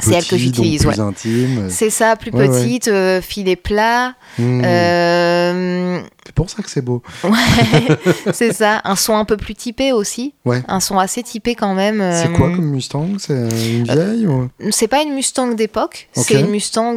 C'est 0.00 0.14
elle 0.14 0.26
que 0.26 0.36
j'utilise. 0.36 0.86
Intime. 0.86 1.68
C'est 1.70 1.90
ça, 1.90 2.16
plus 2.16 2.30
petite, 2.30 2.90
filet 3.20 3.56
plat. 3.56 4.14
Mmh. 4.38 6.02
C'est 6.26 6.34
pour 6.34 6.50
ça 6.50 6.60
que 6.60 6.68
c'est 6.68 6.82
beau. 6.82 7.02
Ouais, 7.26 8.32
c'est 8.32 8.52
ça. 8.52 8.80
Un 8.84 8.94
son 8.94 9.16
un 9.16 9.24
peu 9.24 9.36
plus 9.36 9.54
typé 9.54 9.92
aussi. 9.92 10.34
Ouais. 10.44 10.62
Un 10.68 10.80
son 10.80 10.98
assez 10.98 11.22
typé 11.22 11.54
quand 11.54 11.74
même. 11.74 12.02
C'est 12.12 12.32
quoi 12.32 12.50
comme 12.50 12.66
Mustang? 12.66 13.08
C'est 13.18 13.34
une 13.34 13.84
vieille 13.84 14.26
ou... 14.26 14.48
C'est 14.70 14.88
pas 14.88 15.02
une 15.02 15.14
Mustang 15.14 15.54
d'époque. 15.54 16.08
C'est 16.12 16.40
une 16.40 16.50
Mustang. 16.50 16.94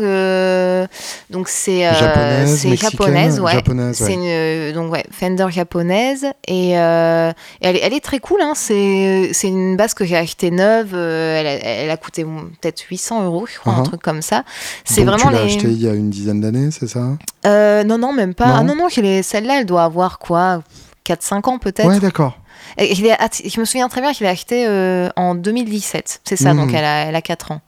donc 1.29 1.47
c'est 1.47 1.81
japonaise, 1.81 2.57
c'est 2.59 2.75
japonaise, 2.75 3.39
ouais. 3.39 3.53
Japonaise, 3.53 3.97
C'est 3.97 4.13
une 4.13 4.73
donc 4.73 4.91
ouais 4.91 5.03
Fender 5.11 5.47
japonaise 5.49 6.25
et, 6.47 6.71
elle, 6.71 7.33
elle, 7.61 7.93
est 7.93 8.03
très 8.03 8.19
cool. 8.19 8.41
Hein. 8.41 8.53
C'est 8.55 9.29
une 9.43 9.77
basse 9.77 9.93
que 9.93 10.05
j'ai 10.05 10.17
achetée 10.17 10.51
neuve. 10.51 10.93
elle, 10.93 11.47
a, 11.47 11.51
elle, 11.51 11.89
a, 11.89 11.97
coûté 11.97 12.23
peut-être 12.23 12.81
800 12.81 13.25
euros, 13.25 13.45
je 13.51 13.59
crois, 13.59 13.73
un 13.73 13.81
uh-huh. 13.81 13.85
truc 13.85 14.01
comme 14.01 14.21
ça. 14.21 14.43
C'est 14.85 15.03
vraiment. 15.03 15.27
Tu 15.29 15.33
l'as 15.33 15.41
acheté 15.41 15.67
il 15.67 15.81
y 15.81 15.87
a 15.87 15.93
une 15.93 16.09
dizaine 16.09 16.41
d'années, 16.41 16.69
c'est 16.71 16.87
ça? 16.87 17.17
Non 17.45 17.97
non 17.97 18.13
même 18.13 18.33
pas. 18.33 18.57
Ah 18.57 18.63
non 18.63 18.75
non, 18.75 18.89
je 18.89 19.01
l'ai 19.01 19.18
celle-là, 19.23 19.59
elle 19.59 19.65
doit 19.65 19.83
avoir 19.83 20.19
quoi 20.19 20.61
4-5 21.05 21.49
ans 21.49 21.59
peut-être 21.59 21.87
Ouais, 21.87 21.99
d'accord. 21.99 22.37
Je, 22.77 23.59
me 23.59 23.65
souviens 23.65 23.89
très 23.89 24.01
bien 24.01 24.13
qu'il 24.13 24.25
l'ai 24.25 24.31
acheté 24.31 24.65
euh, 24.67 25.09
en 25.15 25.35
2017. 25.35 26.21
C'est 26.23 26.35
ça, 26.35 26.53
donc 26.53 26.71
hmm. 26.71 26.75
elle 26.75 26.85
a, 26.85 27.05
elle 27.05 27.15
a 27.15 27.21
4 27.21 27.51
ans. 27.51 27.61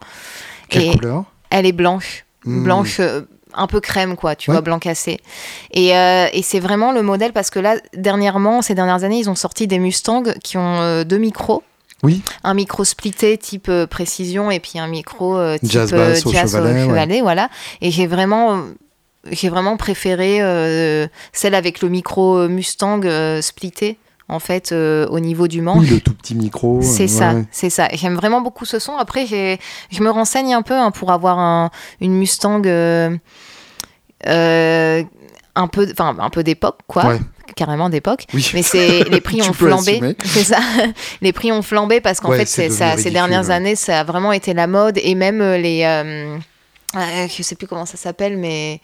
Quelle 0.69 0.95
couleur? 0.95 1.25
Elle 1.49 1.65
est 1.65 1.71
blanche. 1.71 2.25
Hmm. 2.45 2.63
Blanche. 2.63 2.99
Euh, 2.99 3.21
un 3.53 3.67
peu 3.67 3.81
crème, 3.81 4.15
quoi, 4.15 4.33
tu 4.37 4.49
vois, 4.49 4.61
blanc 4.61 4.79
cassé. 4.79 5.19
Et, 5.71 5.93
euh, 5.93 6.27
et 6.31 6.41
c'est 6.41 6.61
vraiment 6.61 6.93
le 6.93 7.01
modèle 7.01 7.33
parce 7.33 7.49
que 7.49 7.59
là, 7.59 7.75
dernièrement, 7.93 8.61
ces 8.61 8.75
dernières 8.75 9.03
années, 9.03 9.19
ils 9.19 9.29
ont 9.29 9.35
sorti 9.35 9.67
des 9.67 9.77
Mustangs 9.77 10.23
qui 10.41 10.55
ont 10.55 11.03
deux 11.03 11.17
micros. 11.17 11.61
Oui. 12.01 12.21
Un 12.45 12.53
micro 12.53 12.85
splitté 12.85 13.37
type 13.37 13.69
précision 13.89 14.51
et 14.51 14.61
puis 14.61 14.79
un 14.79 14.87
micro 14.87 15.37
type 15.57 15.69
jazz 15.69 15.91
bass 15.91 16.25
au 16.25 16.31
chevalet, 16.31 17.19
voilà. 17.19 17.49
Et 17.81 17.91
j'ai 17.91 18.07
vraiment 18.07 18.63
j'ai 19.29 19.49
vraiment 19.49 19.77
préféré 19.77 20.41
euh, 20.41 21.07
celle 21.31 21.55
avec 21.55 21.81
le 21.81 21.89
micro 21.89 22.37
euh, 22.37 22.47
Mustang 22.47 23.01
euh, 23.05 23.41
splitté 23.41 23.97
en 24.27 24.39
fait 24.39 24.71
au 24.71 25.19
niveau 25.19 25.49
du 25.49 25.61
manche. 25.61 25.79
Oui, 25.81 25.89
le 25.89 25.99
tout 25.99 26.13
petit 26.13 26.35
micro. 26.35 26.79
C'est 26.81 27.09
ça, 27.09 27.33
c'est 27.51 27.69
ça. 27.69 27.89
J'aime 27.91 28.15
vraiment 28.15 28.39
beaucoup 28.39 28.63
ce 28.63 28.79
son. 28.79 28.95
Après, 28.95 29.25
je 29.25 30.03
me 30.03 30.09
renseigne 30.09 30.53
un 30.53 30.61
peu 30.61 30.73
hein, 30.73 30.91
pour 30.91 31.11
avoir 31.11 31.37
un, 31.37 31.69
une 31.99 32.13
Mustang 32.13 32.61
un 35.53 35.67
peu, 35.67 35.85
enfin 35.91 36.15
un 36.17 36.29
peu 36.29 36.43
d'époque, 36.43 36.79
quoi. 36.87 37.17
carrément 37.57 37.89
d'époque. 37.89 38.25
Mais 38.53 38.63
c'est 38.63 39.03
les 39.03 39.19
prix 39.21 39.41
ont 39.41 39.51
flambé. 39.51 39.99
C'est 40.23 40.45
ça. 40.45 40.59
les 41.21 41.33
prix 41.33 41.51
ont 41.51 41.61
flambé 41.61 41.99
parce 41.99 42.21
qu'en 42.21 42.31
fait, 42.31 42.45
ça, 42.45 42.95
ces 42.95 43.11
dernières 43.11 43.49
années, 43.49 43.75
ça 43.75 43.99
a 43.99 44.03
vraiment 44.05 44.31
été 44.31 44.53
la 44.53 44.67
mode 44.67 44.97
et 45.03 45.13
même 45.13 45.41
les 45.55 45.83
euh, 45.83 46.37
je 46.93 47.43
sais 47.43 47.55
plus 47.55 47.67
comment 47.67 47.85
ça 47.85 47.97
s'appelle, 47.97 48.37
mais 48.37 48.81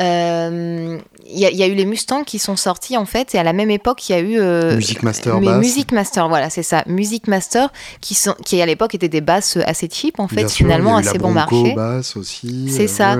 il 0.00 0.04
euh, 0.04 0.98
y, 1.26 1.62
a 1.62 1.66
eu 1.66 1.74
les 1.74 1.84
Mustangs 1.84 2.22
qui 2.22 2.38
sont 2.38 2.54
sortis 2.54 2.96
en 2.96 3.04
fait, 3.04 3.34
et 3.34 3.38
à 3.38 3.42
la 3.42 3.52
même 3.52 3.70
époque, 3.70 4.08
il 4.08 4.12
y 4.12 4.14
a 4.14 4.20
eu 4.20 4.38
euh, 4.38 4.76
Music 4.76 5.02
Master, 5.02 5.40
mais 5.40 5.58
Music 5.58 5.90
Master, 5.90 6.28
voilà, 6.28 6.50
c'est 6.50 6.62
ça, 6.62 6.84
Music 6.86 7.26
Master, 7.26 7.72
qui 8.00 8.14
sont, 8.14 8.34
qui 8.44 8.62
à 8.62 8.66
l'époque 8.66 8.94
étaient 8.94 9.08
des 9.08 9.20
basses 9.20 9.56
assez 9.66 9.88
cheap 9.90 10.20
en 10.20 10.28
fait, 10.28 10.48
finalement 10.50 10.96
assez 10.96 11.18
bon 11.18 11.32
marché. 11.32 11.74
aussi. 12.16 12.70
C'est 12.70 12.86
ça. 12.86 13.16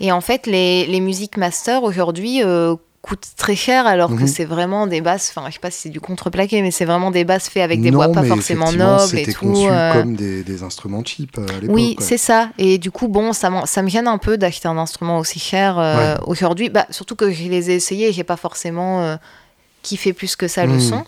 Et 0.00 0.12
en 0.12 0.20
fait, 0.20 0.46
les, 0.46 0.86
les 0.86 1.00
Music 1.00 1.36
Master 1.36 1.82
aujourd'hui 1.82 2.42
coûte 3.02 3.26
très 3.36 3.54
cher 3.54 3.86
alors 3.86 4.10
que 4.10 4.22
mhm. 4.22 4.26
c'est 4.26 4.44
vraiment 4.44 4.86
des 4.86 5.00
basses, 5.00 5.32
enfin 5.34 5.48
je 5.48 5.54
sais 5.54 5.60
pas 5.60 5.70
si 5.70 5.82
c'est 5.82 5.88
du 5.88 6.00
contreplaqué, 6.00 6.62
mais 6.62 6.70
c'est 6.70 6.84
vraiment 6.84 7.10
des 7.10 7.24
basses 7.24 7.48
faites 7.48 7.62
avec 7.62 7.80
des 7.80 7.90
bois 7.90 8.10
pas 8.10 8.24
forcément 8.24 8.72
nobles 8.72 9.16
et 9.16 9.32
tout. 9.32 9.46
conçu 9.46 9.68
euh. 9.70 9.92
comme 9.92 10.16
des, 10.16 10.42
des, 10.42 10.62
instruments 10.62 11.04
cheap 11.04 11.38
euh, 11.38 11.46
à 11.46 11.60
l'époque. 11.60 11.76
Oui, 11.76 11.96
c'est 12.00 12.18
ça. 12.18 12.50
Et 12.58 12.78
du 12.78 12.90
coup, 12.90 13.08
bon, 13.08 13.32
ça, 13.32 13.50
ça 13.66 13.82
me 13.82 13.88
gêne 13.88 14.08
un 14.08 14.18
peu 14.18 14.36
d'acheter 14.36 14.68
un 14.68 14.76
instrument 14.76 15.18
aussi 15.18 15.38
cher 15.38 15.78
euh, 15.78 16.16
aujourd'hui. 16.26 16.70
Bah, 16.70 16.86
surtout 16.90 17.14
que 17.14 17.30
je 17.30 17.44
les 17.44 17.70
ai 17.70 17.74
essayés 17.74 18.08
et 18.08 18.12
j'ai 18.12 18.24
pas 18.24 18.36
forcément 18.36 19.16
kiffé 19.82 20.12
plus 20.12 20.34
que 20.34 20.48
ça 20.48 20.66
le 20.66 20.74
mhm. 20.74 20.80
son. 20.80 21.04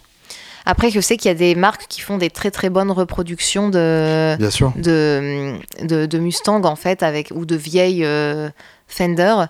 Après, 0.67 0.91
je 0.91 1.01
sais 1.01 1.17
qu'il 1.17 1.29
y 1.29 1.33
a 1.33 1.37
des 1.37 1.55
marques 1.55 1.87
qui 1.89 2.03
font 2.03 2.19
des 2.19 2.31
très 2.31 2.51
très 2.51 2.71
bonnes 2.71 2.91
reproductions 2.91 3.71
de, 3.71 4.37
de, 4.39 5.59
de, 5.83 6.07
de, 6.07 6.19
Mustang 6.19 6.63
en 6.65 6.77
fait, 6.77 7.03
avec, 7.03 7.33
ou 7.35 7.47
de 7.47 7.57
vieilles 7.57 8.07
Fender. 8.87 9.47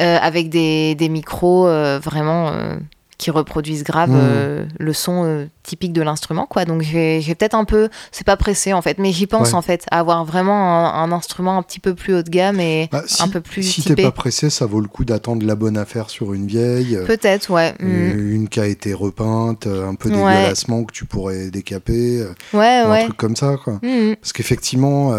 Euh, 0.00 0.16
avec 0.22 0.48
des, 0.48 0.94
des 0.94 1.10
micros 1.10 1.66
euh, 1.66 1.98
vraiment 2.02 2.48
euh, 2.48 2.76
qui 3.18 3.30
reproduisent 3.30 3.84
grave 3.84 4.08
mmh. 4.08 4.68
le 4.78 4.92
son 4.94 5.46
typique 5.62 5.92
de 5.92 6.00
l'instrument, 6.00 6.46
quoi. 6.46 6.64
Donc 6.64 6.80
j'ai 6.80 7.20
peut-être 7.34 7.54
un 7.54 7.66
peu, 7.66 7.90
c'est 8.10 8.26
pas 8.26 8.38
pressé 8.38 8.72
en 8.72 8.80
fait, 8.80 8.96
mais 8.96 9.12
j'y 9.12 9.26
pense 9.26 9.52
en 9.52 9.60
fait, 9.60 9.84
à 9.90 9.98
avoir 9.98 10.24
vraiment 10.24 10.94
un, 10.94 11.12
instrument 11.12 11.58
un 11.58 11.62
petit 11.62 11.80
peu 11.80 11.94
plus 11.94 12.14
haut 12.14 12.22
de 12.22 12.30
gamme 12.30 12.60
et 12.60 12.88
bah, 12.90 13.02
un 13.18 13.28
peu 13.28 13.42
plus. 13.42 13.62
Si 13.62 13.82
t'es 13.82 13.94
pas 13.94 14.10
pressé, 14.10 14.48
ça 14.48 14.64
vaut 14.64 14.80
le 14.80 14.88
coup 14.88 15.04
d'attendre 15.04 15.44
la 15.44 15.54
bonne 15.54 15.76
affaire 15.76 16.08
sur 16.08 16.32
une 16.32 16.46
vieille. 16.46 16.98
Peut-être, 17.06 17.50
ouais. 17.50 17.74
Une 17.80 18.48
qui 18.48 18.58
a 18.58 18.66
été 18.66 18.94
repeinte, 18.94 19.66
un 19.66 19.96
peu 19.96 20.08
dégueulassement 20.08 20.84
que 20.84 20.92
tu 20.94 21.04
pourrais 21.04 21.50
décaper. 21.50 22.24
Ouais, 22.54 22.84
ouais. 22.86 23.02
Un 23.02 23.04
truc 23.04 23.18
comme 23.18 23.36
ça, 23.36 23.58
quoi. 23.62 23.80
Parce 23.82 24.32
qu'effectivement 24.32 25.12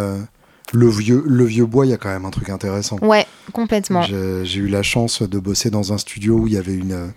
le 0.71 0.89
vieux, 0.89 1.23
le 1.25 1.43
vieux 1.43 1.65
bois, 1.65 1.85
il 1.85 1.89
y 1.89 1.93
a 1.93 1.97
quand 1.97 2.09
même 2.09 2.25
un 2.25 2.31
truc 2.31 2.49
intéressant. 2.49 2.97
Ouais, 3.01 3.25
complètement. 3.53 4.03
J'ai 4.03 4.59
eu 4.59 4.67
la 4.67 4.83
chance 4.83 5.21
de 5.21 5.39
bosser 5.39 5.69
dans 5.69 5.93
un 5.93 5.97
studio 5.97 6.35
où 6.35 6.47
il 6.47 6.53
y 6.53 6.57
avait 6.57 6.75
une, 6.75 7.11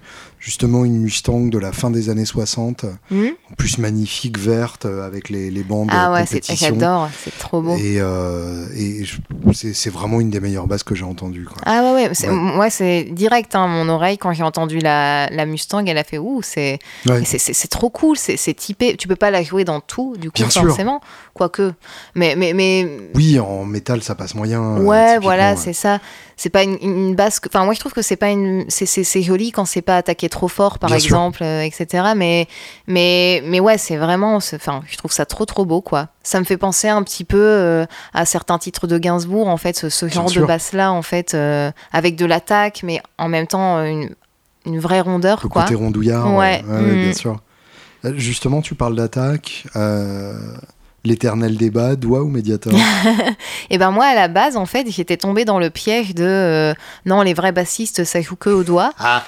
justement 0.45 0.85
une 0.85 0.99
Mustang 0.99 1.49
de 1.49 1.59
la 1.59 1.73
fin 1.73 1.91
des 1.91 2.11
années 2.11 2.27
60, 2.27 2.85
hmm. 3.11 3.29
en 3.51 3.55
plus 3.57 3.79
magnifique, 3.79 4.39
verte, 4.39 4.85
euh, 4.85 5.07
avec 5.07 5.31
les, 5.31 5.51
les 5.51 5.63
bandes 5.63 5.89
Ah 5.91 6.13
ouais, 6.13 6.25
j'adore, 6.55 7.09
c'est 7.25 7.37
trop 7.39 7.63
beau. 7.63 7.75
Et, 7.77 7.97
euh, 7.99 8.67
et 8.77 9.05
c'est 9.55 9.89
vraiment 9.89 10.21
une 10.21 10.29
des 10.29 10.41
meilleures 10.41 10.67
basses 10.67 10.83
que 10.83 10.95
j'ai 10.95 11.05
entendues. 11.05 11.49
Ah 11.65 11.95
ouais, 11.95 12.11
ouais, 12.11 12.31
moi 12.31 12.69
c'est 12.69 13.05
direct, 13.05 13.55
hein, 13.55 13.67
mon 13.69 13.89
oreille, 13.89 14.19
quand 14.19 14.35
j'ai 14.35 14.43
entendu 14.43 14.81
la, 14.81 15.29
la, 15.31 15.47
Mustang, 15.47 15.87
elle 15.87 15.97
a 15.97 16.05
fait 16.05 16.19
ouh, 16.19 16.43
c'est 16.43 16.79
c'est 17.25 17.71
trop 17.71 17.89
cool, 17.89 18.19
c'est 18.19 18.55
typé, 18.55 18.97
tu 18.99 19.09
peux 19.09 19.17
pas 19.17 19.31
la 19.31 19.43
jouer 19.43 19.65
dans 19.65 19.81
tout, 19.81 20.17
du 20.19 20.31
coup, 20.31 20.37
Bien 20.37 20.51
forcément, 20.51 21.01
quoique. 21.33 21.73
Mais, 22.15 22.37
mais, 22.37 22.53
mais... 22.53 22.87
Oui, 23.15 23.41
en 23.41 23.65
métal, 23.65 24.03
ça 24.03 24.15
passe 24.15 24.35
moyen. 24.35 24.77
Euh, 24.77 24.83
ouais, 24.83 25.19
voilà, 25.21 25.57
c'est 25.57 25.73
ça 25.73 26.01
c'est 26.37 26.51
pas 26.51 26.63
une, 26.63 26.77
une 26.81 27.15
basse. 27.15 27.41
Enfin, 27.47 27.65
moi, 27.65 27.75
je 27.75 27.81
trouve 27.81 27.93
que 27.93 28.03
c'est 28.03 28.17
pas 28.17 28.31
une. 28.31 28.65
C'est 28.69 29.23
joli 29.23 29.53
quand 29.53 29.65
c'est 29.65 29.83
pas 29.83 29.97
attaqué 29.97 30.29
trop 30.29 30.49
fort, 30.49 30.79
par 30.79 30.93
exemple, 30.93 31.43
euh, 31.43 31.63
etc. 31.63 32.13
Mais, 32.17 32.49
mais, 32.87 33.43
mais 33.47 33.61
ouais, 33.61 33.79
c'est 33.79 33.97
vraiment. 33.97 34.37
Enfin, 34.37 34.83
je 34.87 34.97
trouve 34.97 35.13
ça 35.13 35.27
trop, 35.27 35.45
trop 35.45 35.65
beau, 35.65 35.81
quoi. 35.81 36.09
Ça 36.23 36.41
me 36.41 36.45
fait 36.45 36.57
penser 36.57 36.89
un 36.89 37.03
petit 37.03 37.25
peu 37.25 37.39
euh, 37.39 37.87
à 38.13 38.25
certains 38.25 38.59
titres 38.59 38.87
de 38.87 38.99
Gainsbourg, 38.99 39.49
en 39.49 39.57
fait, 39.57 39.89
ce, 39.89 40.09
genre 40.09 40.31
de 40.31 40.45
basse-là, 40.45 40.93
en 40.93 41.03
fait, 41.03 41.35
euh, 41.35 41.71
avec 41.93 42.17
de 42.17 42.27
l'attaque, 42.27 42.81
mais 42.83 43.01
en 43.19 43.29
même 43.29 43.47
temps, 43.47 43.79
une, 43.85 44.11
une 44.67 44.79
vraie 44.79 45.01
rondeur, 45.01 45.41
Le 45.43 45.49
quoi. 45.49 45.63
côté 45.63 45.75
rondouillard, 45.75 46.35
ouais, 46.35 46.63
bien 46.63 47.11
mm. 47.11 47.15
sûr. 47.15 47.41
Justement, 48.17 48.61
tu 48.61 48.75
parles 48.75 48.97
d'attaque 48.97 49.67
l'éternel 51.05 51.57
débat, 51.57 51.97
doigt 51.97 52.23
ou 52.23 52.29
médiator? 52.29 52.73
Et 52.73 52.79
eh 53.71 53.79
ben 53.79 53.91
moi, 53.91 54.07
à 54.07 54.15
la 54.15 54.29
base, 54.29 54.57
en 54.57 54.67
fait, 54.67 54.91
j'étais 54.91 55.17
tombée 55.17 55.45
dans 55.45 55.59
le 55.59 55.71
piège 55.71 56.15
de 56.15 56.25
euh, 56.25 56.75
non, 57.07 57.23
les 57.23 57.35
vrais 57.35 57.53
bassistes, 57.53 58.05
ça 58.05 58.21
joue 58.21 58.37
que 58.37 58.51
au 58.51 58.65
doigt. 58.65 58.93
Ah. 58.99 59.25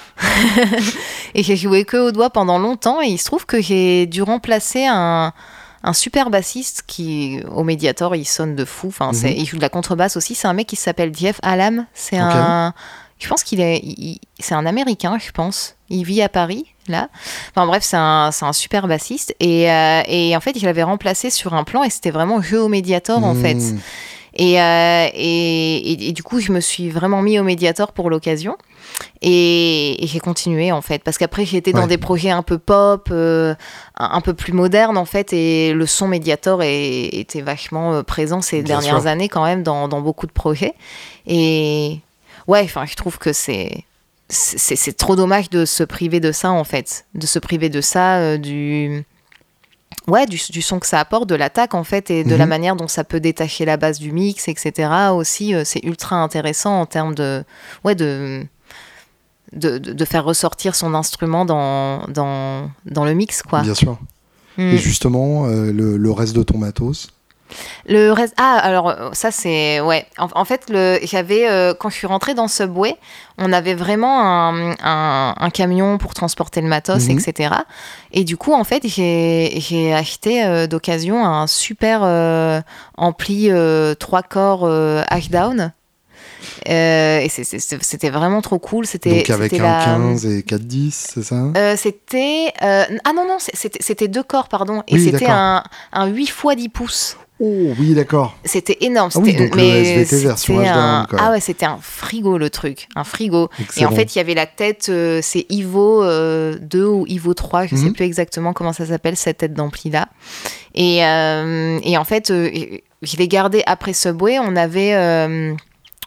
et 1.35 1.43
j'ai 1.43 1.55
joué 1.55 1.85
que 1.85 1.97
au 1.97 2.11
doigt 2.11 2.29
pendant 2.29 2.59
longtemps. 2.59 3.01
Et 3.01 3.07
il 3.07 3.17
se 3.17 3.25
trouve 3.25 3.45
que 3.45 3.61
j'ai 3.61 4.05
dû 4.07 4.21
remplacer 4.21 4.85
un, 4.85 5.33
un 5.83 5.93
super 5.93 6.29
bassiste 6.29 6.83
qui, 6.87 7.39
au 7.53 7.63
médiator, 7.63 8.15
il 8.15 8.25
sonne 8.25 8.55
de 8.55 8.65
fou. 8.65 8.87
Enfin, 8.87 9.11
mhm. 9.13 9.33
il 9.37 9.45
joue 9.45 9.57
de 9.57 9.61
la 9.61 9.69
contrebasse 9.69 10.17
aussi. 10.17 10.35
C'est 10.35 10.47
un 10.47 10.53
mec 10.53 10.67
qui 10.67 10.75
s'appelle 10.75 11.15
Jeff 11.15 11.39
Alam. 11.43 11.85
C'est 11.93 12.17
un. 12.17 12.73
Je 13.19 13.27
pense 13.27 13.43
qu'il 13.43 13.61
est. 13.61 14.19
C'est 14.39 14.55
un 14.55 14.65
américain, 14.65 15.17
je 15.19 15.31
pense. 15.31 15.75
Il 15.89 16.03
vit 16.03 16.21
à 16.21 16.29
Paris 16.29 16.65
là. 16.87 17.09
Enfin 17.49 17.65
bref, 17.65 17.83
c'est 17.83 17.97
un, 17.97 18.29
un, 18.41 18.53
super 18.53 18.87
bassiste. 18.87 19.35
Et, 19.39 19.71
euh, 19.71 20.01
et, 20.07 20.35
en 20.35 20.39
fait, 20.39 20.57
je 20.57 20.65
l'avais 20.65 20.83
remplacé 20.83 21.29
sur 21.29 21.53
un 21.53 21.63
plan 21.63 21.83
et 21.83 21.89
c'était 21.89 22.11
vraiment 22.11 22.41
jeu 22.41 22.61
au 22.61 22.67
médiator 22.67 23.23
en 23.23 23.35
fait. 23.35 23.55
Hmm. 23.55 23.79
Euh, 24.39 25.07
et, 25.15 26.09
et, 26.09 26.13
du 26.13 26.21
coup, 26.21 26.39
je 26.39 26.51
me 26.51 26.59
suis 26.59 26.89
vraiment 26.89 27.23
mis 27.23 27.39
au 27.39 27.43
médiator 27.43 27.91
pour 27.91 28.09
l'occasion. 28.11 28.55
Et, 29.21 29.97
j'ai 30.03 30.19
continué 30.19 30.71
en 30.71 30.81
fait. 30.81 31.03
Parce 31.03 31.17
qu'après, 31.17 31.43
j'étais 31.45 31.73
dans 31.73 31.87
des 31.87 31.97
projets 31.97 32.29
un 32.29 32.43
peu 32.43 32.59
pop, 32.59 33.09
euh, 33.11 33.55
un, 33.95 34.21
peu 34.21 34.33
plus 34.33 34.53
modernes 34.53 34.97
en 34.97 35.05
fait. 35.05 35.33
Et 35.33 35.73
le 35.73 35.85
son 35.87 36.07
médiator 36.07 36.61
était 36.61 37.41
vachement 37.41 38.03
présent 38.03 38.41
ces 38.41 38.61
dernières 38.61 39.07
années 39.07 39.29
quand 39.29 39.43
même 39.43 39.63
dans, 39.63 39.87
dans 39.87 40.01
beaucoup 40.01 40.27
de 40.27 40.31
projets. 40.31 40.75
Et 41.25 41.99
ouais, 42.47 42.63
enfin, 42.63 42.85
je 42.85 42.95
trouve 42.95 43.17
que 43.17 43.33
c'est 43.33 43.83
c'est 44.29 44.97
trop 44.97 45.15
dommage 45.15 45.49
de 45.49 45.63
se 45.63 45.83
priver 45.83 46.19
de 46.19 46.33
ça 46.33 46.51
en 46.51 46.65
fait, 46.65 47.05
de 47.15 47.25
se 47.25 47.39
priver 47.39 47.69
de 47.69 47.79
ça, 47.79 48.17
euh, 48.17 48.37
du 48.37 49.05
ouais, 50.07 50.25
du, 50.25 50.61
son 50.61 50.79
que 50.79 50.87
ça 50.87 50.99
apporte, 50.99 51.29
de 51.29 51.35
l'attaque 51.35 51.73
en 51.73 51.85
fait, 51.85 52.11
et 52.11 52.25
de 52.25 52.35
la 52.35 52.45
mhm. 52.45 52.49
manière 52.49 52.75
dont 52.75 52.89
ça 52.89 53.05
peut 53.05 53.21
détacher 53.21 53.63
la 53.63 53.77
base 53.77 53.99
du 53.99 54.11
mix, 54.11 54.49
etc. 54.49 54.89
Aussi, 55.13 55.53
euh, 55.53 55.63
c'est 55.63 55.83
ultra 55.83 56.17
intéressant 56.17 56.81
en 56.81 56.85
termes 56.85 57.15
de 57.15 57.43
ouais 57.85 57.95
de 57.95 58.45
de, 59.53 59.77
de 59.77 60.05
faire 60.05 60.25
ressortir 60.25 60.75
son 60.75 60.93
instrument 60.93 61.45
dans, 61.45 62.05
dans, 62.07 62.69
dans 62.85 63.05
le 63.05 63.13
mix 63.13 63.41
quoi. 63.41 63.61
Bien 63.61 63.75
sûr. 63.75 63.97
Et 64.57 64.77
justement, 64.77 65.45
euh, 65.45 65.71
le, 65.71 65.97
le, 65.97 66.11
reste 66.11 66.35
de 66.35 66.41
ton 66.41 66.57
matos 66.57 67.09
le 67.87 68.11
reste, 68.11 68.33
ah 68.37 68.57
alors 68.61 68.93
ça 69.13 69.31
c'est 69.31 69.79
ouais. 69.79 70.05
En, 70.17 70.45
fait, 70.45 70.69
le 70.69 70.99
j'avais 71.03 71.47
euh, 71.47 71.73
quand 71.73 71.89
je 71.89 71.95
suis 71.95 72.07
rentrée 72.07 72.33
dans 72.33 72.47
Subway, 72.47 72.95
on 73.37 73.53
avait 73.53 73.75
vraiment 73.75 74.21
un, 74.21 74.75
un, 74.81 75.49
camion 75.49 75.97
pour 75.97 76.13
transporter 76.13 76.61
le 76.61 76.67
matos, 76.67 77.07
mhm. 77.07 77.19
etc. 77.19 77.55
Et 78.11 78.23
du 78.23 78.35
coup, 78.37 78.53
en 78.53 78.63
fait, 78.63 78.85
j'ai 78.85 79.93
acheté 79.93 80.43
euh, 80.43 80.67
d'occasion 80.67 81.25
un 81.25 81.47
super 81.47 82.01
euh, 82.03 82.61
ampli 82.97 83.49
3 83.99 84.23
corps 84.23 84.69
Ashdown. 85.09 85.71
et 86.65 87.27
c'était 87.29 88.09
vraiment 88.09 88.41
trop 88.41 88.59
cool. 88.59 88.85
C'était 88.85 89.17
donc 89.17 89.29
avec 89.29 89.53
un 89.53 89.85
15 89.85 90.25
et 90.25 90.41
4-10, 90.41 90.91
c'est 90.91 91.23
ça? 91.23 91.75
C'était 91.77 92.53
ah 92.59 93.13
non 93.15 93.25
non 93.25 93.37
c'était 93.39 94.07
deux 94.07 94.23
corps 94.23 94.49
pardon 94.49 94.83
et 94.87 94.99
c'était 94.99 95.29
un, 95.29 95.63
un 95.93 96.07
8 96.07 96.23
x 96.23 96.55
10 96.57 96.69
pouces. 96.69 97.17
Oh 97.39 97.73
oui, 97.79 97.93
d'accord. 97.93 98.35
C'était 98.43 98.77
énorme. 98.81 99.11
Ah 99.13 99.19
oui, 99.19 99.35
donc 99.35 99.55
mais 99.55 100.03
SVT 100.03 100.23
version 100.23 100.59
un... 100.59 101.05
Ah 101.17 101.31
ouais, 101.31 101.39
c'était 101.39 101.67
un 101.67 101.77
frigo 101.79 102.37
le 102.37 102.49
truc, 102.49 102.87
un 102.95 103.03
frigo. 103.03 103.49
Et 103.77 103.85
en 103.85 103.91
fait, 103.91 104.15
il 104.15 104.17
y 104.17 104.21
avait 104.21 104.33
la 104.33 104.47
tête, 104.47 104.87
euh, 104.89 105.19
c'est 105.21 105.45
Ivo 105.49 106.01
2 106.01 106.07
euh, 106.07 106.87
ou 106.87 107.05
Ivo 107.07 107.33
3, 107.33 107.67
je 107.67 107.75
ne 107.75 107.79
sais 107.79 107.85
mhm. 107.87 107.93
plus 107.93 108.05
exactement 108.05 108.53
comment 108.53 108.73
ça 108.73 108.87
s'appelle 108.87 109.15
cette 109.15 109.37
tête 109.37 109.53
d'ampli 109.53 109.91
là. 109.91 110.07
Et, 110.73 111.05
euh, 111.05 111.79
et 111.83 111.97
en 111.97 112.05
fait, 112.05 112.27
je 112.29 113.17
l'ai 113.17 113.27
gardé 113.27 113.61
après 113.67 113.93
Subway. 113.93 114.39
On 114.39 114.55
avait 114.55 114.93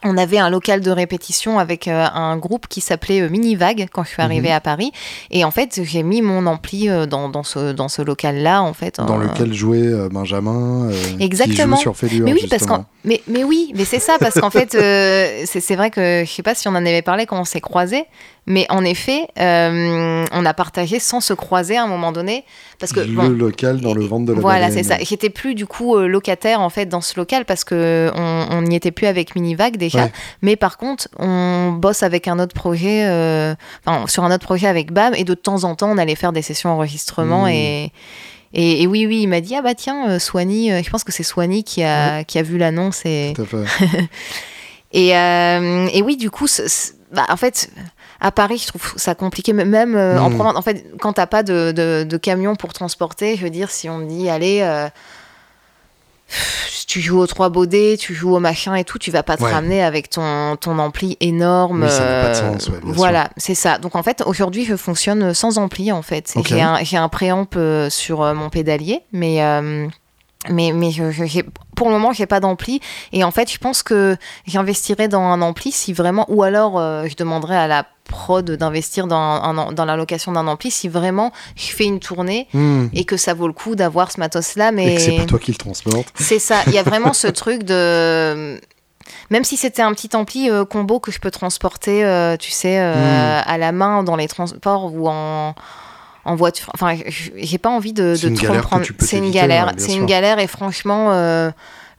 on 0.03 0.17
avait 0.17 0.39
un 0.39 0.51
local 0.51 0.81
de 0.81 0.91
répétition 0.91 1.59
avec 1.59 1.87
euh, 1.87 2.07
un 2.15 2.37
groupe 2.37 2.67
qui 2.69 2.81
s'appelait 2.81 3.21
euh, 3.21 3.29
Mini 3.29 3.55
Vague 3.55 3.87
quand 3.93 4.03
je 4.05 4.11
suis 4.11 4.23
arrivée 4.23 4.49
mhm. 4.49 4.55
à 4.55 4.61
Paris. 4.61 4.93
Et 5.31 5.45
en 5.45 5.51
fait, 5.51 5.81
j'ai 5.83 6.03
mis 6.03 6.23
mon 6.23 6.47
ampli 6.47 6.89
euh, 6.89 7.07
dans, 7.07 7.29
dans, 7.29 7.43
ce, 7.43 7.73
dans 7.73 7.89
ce 7.89 8.03
local-là, 8.03 8.63
en 8.63 8.73
fait. 8.73 8.97
Dans 8.99 9.19
lequel 9.19 9.53
jouait 9.53 10.09
Benjamin. 10.11 10.89
Exactement. 11.19 11.77
Qui 11.77 11.85
joue 11.85 11.95
sur 11.95 12.25
mais 12.25 12.33
oui, 12.33 12.47
parce 12.49 12.67
mais, 13.05 13.23
mais 13.29 13.45
oui, 13.45 13.73
mais 13.75 13.85
c'est 13.85 13.99
ça, 13.99 14.17
parce 14.19 14.39
qu'en 14.41 14.51
fait, 14.51 14.73
c'est 14.73 15.77
vrai 15.77 15.91
que 15.91 16.25
je 16.27 16.31
sais 16.31 16.43
pas 16.43 16.55
si 16.55 16.69
on 16.69 16.73
en 16.73 16.77
avait 16.77 17.03
parlé 17.03 17.27
quand 17.27 17.41
on 17.41 17.45
s'est 17.45 17.61
croisés, 17.61 18.07
mais 18.47 18.67
en 18.69 18.85
effet, 18.85 19.29
euh, 19.39 20.25
on 20.33 20.47
a 20.47 20.55
partagé 20.55 20.99
sans 20.99 21.21
se 21.21 21.33
croiser 21.33 21.77
à 21.77 21.85
un 21.85 21.87
moment 21.87 22.11
donné. 22.11 22.45
Parce 22.79 22.93
que, 22.93 23.01
le 23.01 23.35
local 23.35 23.81
dans 23.81 23.95
le 23.95 24.05
ventre 24.05 24.27
de 24.27 24.33
la 24.33 24.41
Voilà, 24.41 24.71
c'est 24.71 24.83
ça. 24.83 24.97
J'étais 25.01 25.31
plus 25.31 25.55
du 25.55 25.67
coup 25.67 25.97
euh, 25.97 26.07
locataire 26.07 26.61
en 26.61 26.71
fait 26.71 26.87
dans 26.87 27.01
ce 27.01 27.19
local 27.19 27.45
parce 27.45 27.65
que 27.65 28.11
on 28.15 28.63
n'y 28.63 28.75
était 28.75 28.91
plus 28.91 29.07
avec 29.07 29.35
Minivac 29.35 29.77
déjà. 29.77 30.09
Mais 30.43 30.57
par 30.57 30.79
contre, 30.79 31.09
on 31.19 31.73
bosse 31.73 32.03
avec 32.03 32.29
un 32.29 32.39
autre 32.39 32.55
projet, 32.55 33.07
euh, 33.07 33.55
enfin, 33.85 34.07
sur 34.07 34.25
un 34.25 34.35
autre 34.35 34.45
projet 34.45 34.67
avec 34.67 34.93
BAM 34.93 35.15
et 35.15 35.25
de 35.25 35.35
temps 35.35 35.65
en 35.65 35.75
temps, 35.75 35.91
on 35.91 35.99
allait 35.99 36.15
faire 36.15 36.33
des 36.33 36.43
sessions 36.43 36.71
enregistrement 36.71 37.45
mmh. 37.45 37.51
et. 37.51 37.93
Et, 38.53 38.89
oui, 38.89 39.07
oui, 39.07 39.21
il 39.23 39.29
m'a 39.29 39.41
dit 39.41 39.55
ah 39.55 39.63
bah 39.63 39.77
tiens, 39.77 40.19
Soigny, 40.19 40.71
je 40.83 40.91
pense 40.91 41.05
que 41.05 41.13
c'est 41.13 41.23
Soigny 41.23 41.63
qui 41.63 41.85
a, 41.85 42.25
qui 42.25 42.37
a 42.37 42.43
vu 42.43 42.59
l'annonce 42.59 43.07
et. 43.07 43.33
et, 44.93 45.11
et 45.11 46.03
oui, 46.03 46.17
du 46.17 46.33
coup, 46.33 46.49
bah, 47.13 47.27
en 47.29 47.37
fait, 47.37 47.71
à 48.21 48.31
Paris, 48.31 48.59
je 48.59 48.67
trouve 48.67 48.93
ça 48.97 49.15
compliqué, 49.15 49.53
même 49.53 49.97
euh, 49.97 50.21
en 50.21 50.31
hmm. 50.31 50.41
En 50.41 50.63
fait, 50.63 50.87
quand 51.01 51.15
t'as 51.15 51.27
pas 51.27 51.43
de, 51.43 51.73
de, 51.73 52.17
camion 52.17 52.55
pour 52.55 52.73
transporter, 52.73 53.37
je 53.37 53.43
veux 53.43 53.51
dire, 53.51 53.71
si 53.71 53.89
on 53.89 54.01
dit, 54.01 54.29
allez, 54.29 54.61
euh, 54.63 54.89
tu 56.87 57.01
joues 57.01 57.19
aux 57.19 57.27
trois 57.27 57.49
baudets, 57.49 57.97
tu 57.99 58.15
joues 58.15 58.35
au 58.35 58.39
machin 58.39 58.75
et 58.75 58.85
tout, 58.85 58.99
tu 58.99 59.11
vas 59.11 59.23
pas 59.23 59.37
te 59.37 59.45
ramener 59.45 59.83
avec 59.83 60.11
ton, 60.11 60.57
ton 60.57 60.79
ampli 60.79 61.17
énorme. 61.21 61.89
ça 61.89 62.05
n'a 62.05 62.23
pas 62.23 62.29
de 62.31 62.35
sens, 62.35 62.69
euh, 62.69 62.81
Voilà, 62.83 63.31
c'est 63.39 63.55
ça. 63.55 63.79
Donc 63.79 63.97
en 63.97 64.03
fait, 64.03 64.23
aujourd'hui, 64.27 64.65
je 64.65 64.77
fonctionne 64.77 65.33
sans 65.33 65.57
ampli, 65.57 65.91
en 65.91 66.03
fait. 66.03 66.35
J'ai 66.47 66.61
un, 66.61 66.79
un 66.93 67.09
préamp 67.09 67.49
sur 67.89 68.35
mon 68.35 68.51
pédalier, 68.51 69.01
mais 69.13 69.41
mais, 70.49 70.73
mais 70.73 70.91
je, 70.91 71.43
pour 71.77 71.89
le 71.89 71.95
moment, 71.95 72.13
j'ai 72.13 72.27
pas 72.27 72.41
d'ampli. 72.41 72.81
Et 73.13 73.25
en 73.25 73.31
fait, 73.31 73.53
je 73.53 73.59
pense 73.59 73.83
que 73.83 74.17
j'investirais 74.47 75.09
dans 75.09 75.23
un 75.23 75.43
ampli 75.43 75.71
si 75.73 75.93
vraiment, 75.93 76.25
ou 76.29 76.43
alors 76.43 76.79
je 76.79 77.15
demanderais 77.15 77.57
à 77.57 77.67
la 77.67 77.87
prod 78.11 78.51
d'investir 78.51 79.07
dans, 79.07 79.73
dans 79.73 79.85
la 79.85 79.97
location 79.97 80.33
d'un 80.33 80.47
ampli 80.49 80.71
si 80.71 80.89
vraiment 80.89 81.33
je 81.55 81.73
fais 81.73 81.85
une 81.85 82.01
tournée 82.01 82.49
hmm. 82.53 82.87
et 82.93 83.05
que 83.05 83.17
ça 83.17 83.35
vaut 83.35 83.47
le 83.47 83.53
coup 83.53 83.77
d'avoir 83.77 84.11
ce 84.11 84.19
matos 84.19 84.57
là 84.57 84.73
mais 84.73 84.95
et 84.95 84.97
que 84.97 85.01
c'est 85.01 85.17
pas 85.17 85.27
toi 85.27 85.39
qui 85.39 85.53
le 85.53 85.57
transporte 85.57 86.13
c'est 86.17 86.41
ça 86.41 86.57
il 86.67 86.73
y 86.73 86.79
a 86.79 86.83
vraiment 86.83 87.13
ce 87.13 87.29
truc 87.43 87.63
de 87.63 88.61
Même 89.31 89.45
si 89.45 89.57
c'était 89.57 89.83
un 89.83 89.93
petit 89.93 90.15
ampli 90.17 90.51
combo 90.69 90.99
que 90.99 91.13
je 91.13 91.21
peux 91.21 91.31
transporter, 91.31 92.05
tu 92.41 92.51
sais, 92.51 92.79
hmm. 92.81 93.43
à 93.47 93.59
la 93.59 93.71
main 93.71 94.03
dans 94.03 94.17
les 94.17 94.29
transports 94.29 94.93
ou 94.93 95.09
en 95.09 95.55
en 96.25 96.37
voiture. 96.37 96.71
Enfin, 96.75 96.97
j'ai 97.37 97.59
pas 97.59 97.71
envie 97.71 97.93
de, 97.93 98.17
de 98.21 98.35
trop 98.35 98.55
prendre. 98.61 98.87
C'est 98.99 99.19
une 99.19 99.31
galère. 99.31 99.73
c'est 99.77 99.95
une 99.95 100.07
galère 100.07 100.39
et 100.39 100.47
franchement, 100.47 101.11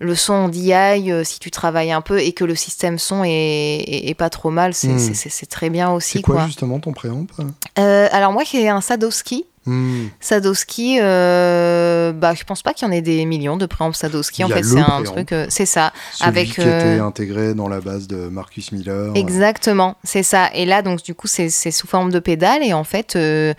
le 0.01 0.15
son 0.15 0.49
DI, 0.49 0.73
euh, 0.73 1.23
si 1.23 1.39
tu 1.39 1.51
travailles 1.51 1.91
un 1.91 2.01
peu 2.01 2.19
et 2.19 2.33
que 2.33 2.43
le 2.43 2.55
système 2.55 2.97
son 2.97 3.23
est, 3.23 4.15
pas 4.17 4.29
trop 4.29 4.49
mal, 4.49 4.73
c'est 4.73 4.87
hmm. 4.87 5.47
très 5.49 5.69
bien 5.69 5.91
aussi. 5.91 6.17
C'est 6.17 6.21
quoi, 6.21 6.45
justement 6.47 6.79
ton 6.79 6.91
préamp 6.91 7.25
euh, 7.79 8.07
Alors 8.11 8.33
moi 8.33 8.43
j'ai 8.43 8.67
un 8.67 8.81
Sadowski. 8.81 9.45
Hmm. 9.67 10.07
Sadowski, 10.19 10.97
euh, 10.99 12.13
bah, 12.13 12.33
je 12.33 12.43
pense 12.43 12.63
pas 12.63 12.73
qu'il 12.73 12.87
y 12.87 12.89
en 12.89 12.91
ait 12.91 13.01
des 13.01 13.25
millions 13.25 13.57
de 13.57 13.67
préamps 13.67 13.93
Sadowski. 13.93 14.43
En 14.43 14.49
fait, 14.49 14.63
c'est 14.63 14.79
un 14.79 15.03
truc, 15.03 15.31
euh, 15.31 15.45
c'est 15.49 15.67
ça. 15.67 15.93
Celui 16.13 16.29
avec 16.29 16.49
qui 16.49 16.61
était 16.61 16.99
intégré 16.99 17.53
dans 17.53 17.67
la 17.67 17.79
base 17.79 18.07
de 18.07 18.27
Marcus 18.27 18.71
Miller. 18.71 19.11
Exactement, 19.13 19.97
c'est 20.03 20.23
ça. 20.23 20.49
Et 20.55 20.65
là, 20.65 20.81
donc 20.81 21.03
du 21.03 21.13
coup, 21.13 21.27
c'est 21.27 21.49
sous 21.49 21.87
forme 21.87 22.11
de 22.11 22.19
pédale 22.19 22.63
et 22.63 22.73
en 22.73 22.83
fait, 22.83 23.13
il 23.15 23.53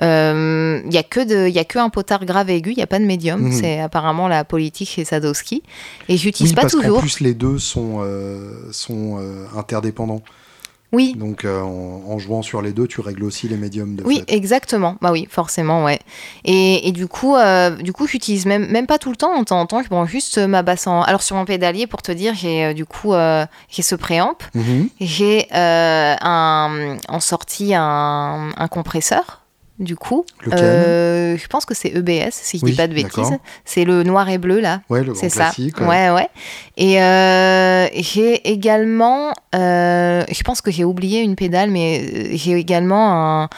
y 0.00 0.04
a 0.04 1.02
que 1.02 1.20
de, 1.20 1.48
y 1.48 1.58
a 1.58 1.64
que 1.64 1.78
un 1.78 1.90
potard 1.90 2.24
grave 2.24 2.48
aigu, 2.48 2.70
il 2.72 2.78
y 2.78 2.82
a 2.82 2.86
pas 2.86 2.98
de 2.98 3.04
médium. 3.04 3.48
Hmm. 3.48 3.52
C'est 3.52 3.80
apparemment 3.80 4.28
la 4.28 4.44
politique 4.44 4.88
chez 4.88 5.04
Sadowski. 5.04 5.62
Et 6.08 6.16
j'utilise 6.16 6.54
pas 6.54 6.62
parce 6.62 6.72
toujours. 6.72 6.98
En 6.98 7.00
plus, 7.02 7.20
les 7.20 7.34
deux 7.34 7.58
sont 7.58 8.00
sont 8.70 9.18
interdépendants. 9.54 10.22
Oui. 10.92 11.14
Donc 11.16 11.44
euh, 11.44 11.60
en, 11.60 12.18
jouant 12.18 12.42
sur 12.42 12.60
les 12.60 12.72
deux, 12.72 12.86
tu 12.86 13.00
règles 13.00 13.24
aussi 13.24 13.48
les 13.48 13.56
médiums 13.56 13.96
de 13.96 14.04
Oui, 14.04 14.22
exactement. 14.28 14.96
Bah 15.00 15.10
oui, 15.10 15.26
forcément, 15.30 15.84
ouais. 15.84 15.98
Et, 16.44 16.92
du 16.92 17.06
coup, 17.06 17.34
euh, 17.34 17.70
du 17.70 17.92
coup, 17.94 18.06
j'utilise 18.06 18.44
même, 18.44 18.66
même 18.70 18.86
pas 18.86 18.98
tout 18.98 19.10
le 19.10 19.16
temps. 19.16 19.32
En 19.34 19.44
temps 19.44 19.60
en 19.60 19.66
temps, 19.66 19.82
je 19.82 19.88
prends 19.88 20.04
juste 20.04 20.36
ma 20.38 20.62
basse 20.62 20.86
en. 20.86 21.00
Alors 21.02 21.22
sur 21.22 21.36
mon 21.36 21.46
pédalier, 21.46 21.86
pour 21.86 22.02
te 22.02 22.12
dire, 22.12 22.34
j'ai 22.34 22.64
euh, 22.66 22.72
du 22.74 22.84
coup 22.84 23.12
j'ai 23.70 23.82
ce 23.82 23.94
préamp. 23.94 24.36
Mhm. 24.54 24.88
J'ai 25.00 25.46
un 25.52 26.96
en 27.08 27.20
sortie 27.20 27.74
un, 27.74 28.50
un 28.56 28.68
compresseur 28.68 29.41
du 29.78 29.96
coup. 29.96 30.24
Euh, 30.52 31.36
je 31.36 31.46
pense 31.48 31.64
que 31.64 31.74
c'est 31.74 31.88
EBS, 31.88 32.30
si 32.32 32.58
je 32.58 32.64
dis 32.64 32.72
pas 32.72 32.86
de 32.86 32.94
bêtises. 32.94 33.38
C'est 33.64 33.84
le 33.84 34.02
noir 34.02 34.28
et 34.28 34.38
bleu, 34.38 34.60
là. 34.60 34.82
Ouais, 34.88 35.02
le 35.02 35.14
c'est 35.14 35.28
ça. 35.28 35.50
Ouais, 35.80 36.10
ouais. 36.10 36.28
Et 36.76 37.02
euh, 37.02 37.88
j'ai 37.94 38.50
également, 38.50 39.32
euh, 39.54 40.24
je 40.30 40.42
pense 40.42 40.60
que 40.60 40.70
j'ai 40.70 40.84
oublié 40.84 41.20
une 41.20 41.36
pédale, 41.36 41.70
mais 41.70 42.36
j'ai 42.36 42.52
également 42.52 43.42
un 43.42 43.48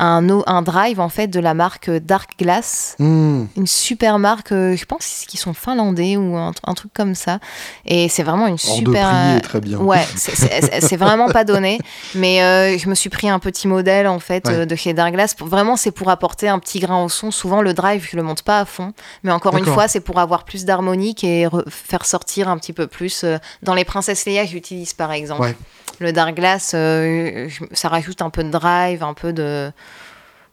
un, 0.00 0.26
un 0.46 0.62
drive 0.62 0.98
en 0.98 1.10
fait 1.10 1.28
de 1.28 1.38
la 1.40 1.52
marque 1.52 1.90
Dark 1.90 2.38
Glass, 2.38 2.96
hmm. 2.98 3.44
une 3.56 3.66
super 3.66 4.18
marque, 4.18 4.52
euh, 4.52 4.74
je 4.74 4.84
pense 4.86 5.24
qu'ils 5.28 5.38
sont 5.38 5.52
finlandais 5.52 6.16
ou 6.16 6.36
un, 6.36 6.52
truc 6.74 6.92
comme 6.94 7.14
ça. 7.14 7.38
Et 7.84 8.08
c'est 8.08 8.22
vraiment 8.22 8.46
une 8.46 8.58
super. 8.58 9.10
Euh, 9.12 9.40
très 9.40 9.60
bien. 9.60 9.78
Ouais, 9.78 10.04
c'est 10.16 10.96
vraiment 10.96 11.28
pas 11.28 11.44
donné. 11.44 11.78
Mais 12.14 12.42
euh, 12.42 12.78
je 12.78 12.88
me 12.88 12.94
suis 12.94 13.10
pris 13.10 13.28
un 13.28 13.38
petit 13.38 13.68
modèle 13.68 14.06
en 14.06 14.18
fait 14.18 14.48
de 14.48 14.74
chez 14.74 14.94
Dark 14.94 15.12
Glass. 15.12 15.36
Vraiment, 15.38 15.76
c'est 15.76 15.90
pour 15.90 16.08
apporter 16.08 16.48
un 16.48 16.58
petit 16.58 16.80
grain 16.80 17.04
au 17.04 17.08
son. 17.08 17.30
Souvent, 17.30 17.60
le 17.60 17.74
drive, 17.74 18.06
je 18.10 18.16
le 18.16 18.22
monte 18.22 18.42
pas 18.42 18.60
à 18.60 18.64
fond. 18.64 18.94
Mais 19.22 19.32
encore 19.32 19.56
une 19.56 19.66
fois, 19.66 19.86
c'est 19.86 20.00
pour 20.00 20.18
avoir 20.18 20.44
plus 20.44 20.64
d'harmonique 20.64 21.24
et 21.24 21.46
faire 21.68 22.06
sortir 22.06 22.48
un 22.48 22.56
petit 22.56 22.72
peu 22.72 22.86
plus. 22.86 23.24
Dans 23.62 23.74
les 23.74 23.84
Princesses 23.84 24.24
Leia, 24.24 24.46
j'utilise 24.46 24.94
par 24.94 25.12
exemple. 25.12 25.42
Ouais. 25.42 25.56
Le 25.98 26.12
Dark 26.12 26.34
Glass, 26.34 26.72
euh, 26.74 27.48
ça 27.72 27.88
rajoute 27.88 28.22
un 28.22 28.30
peu 28.30 28.42
de 28.44 28.50
drive, 28.50 29.02
un 29.02 29.14
peu 29.14 29.32
de. 29.32 29.70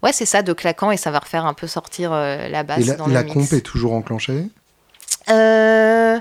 Ouais, 0.04 0.12
c'est 0.12 0.26
ça, 0.26 0.42
de 0.42 0.54
claquant, 0.54 0.92
et 0.92 0.98
ça 0.98 1.12
va 1.12 1.20
refaire 1.20 1.46
un 1.46 1.54
peu 1.54 1.68
sortir 1.68 2.12
euh, 2.14 2.48
la 2.50 2.64
basse. 2.64 2.80
Et 2.80 2.84
la, 2.84 2.96
dans 2.96 3.08
la 3.08 3.24
comp 3.24 3.52
est 3.54 3.62
toujours 3.62 3.94
enclenchée? 3.94 4.48
Euh, 5.30 6.20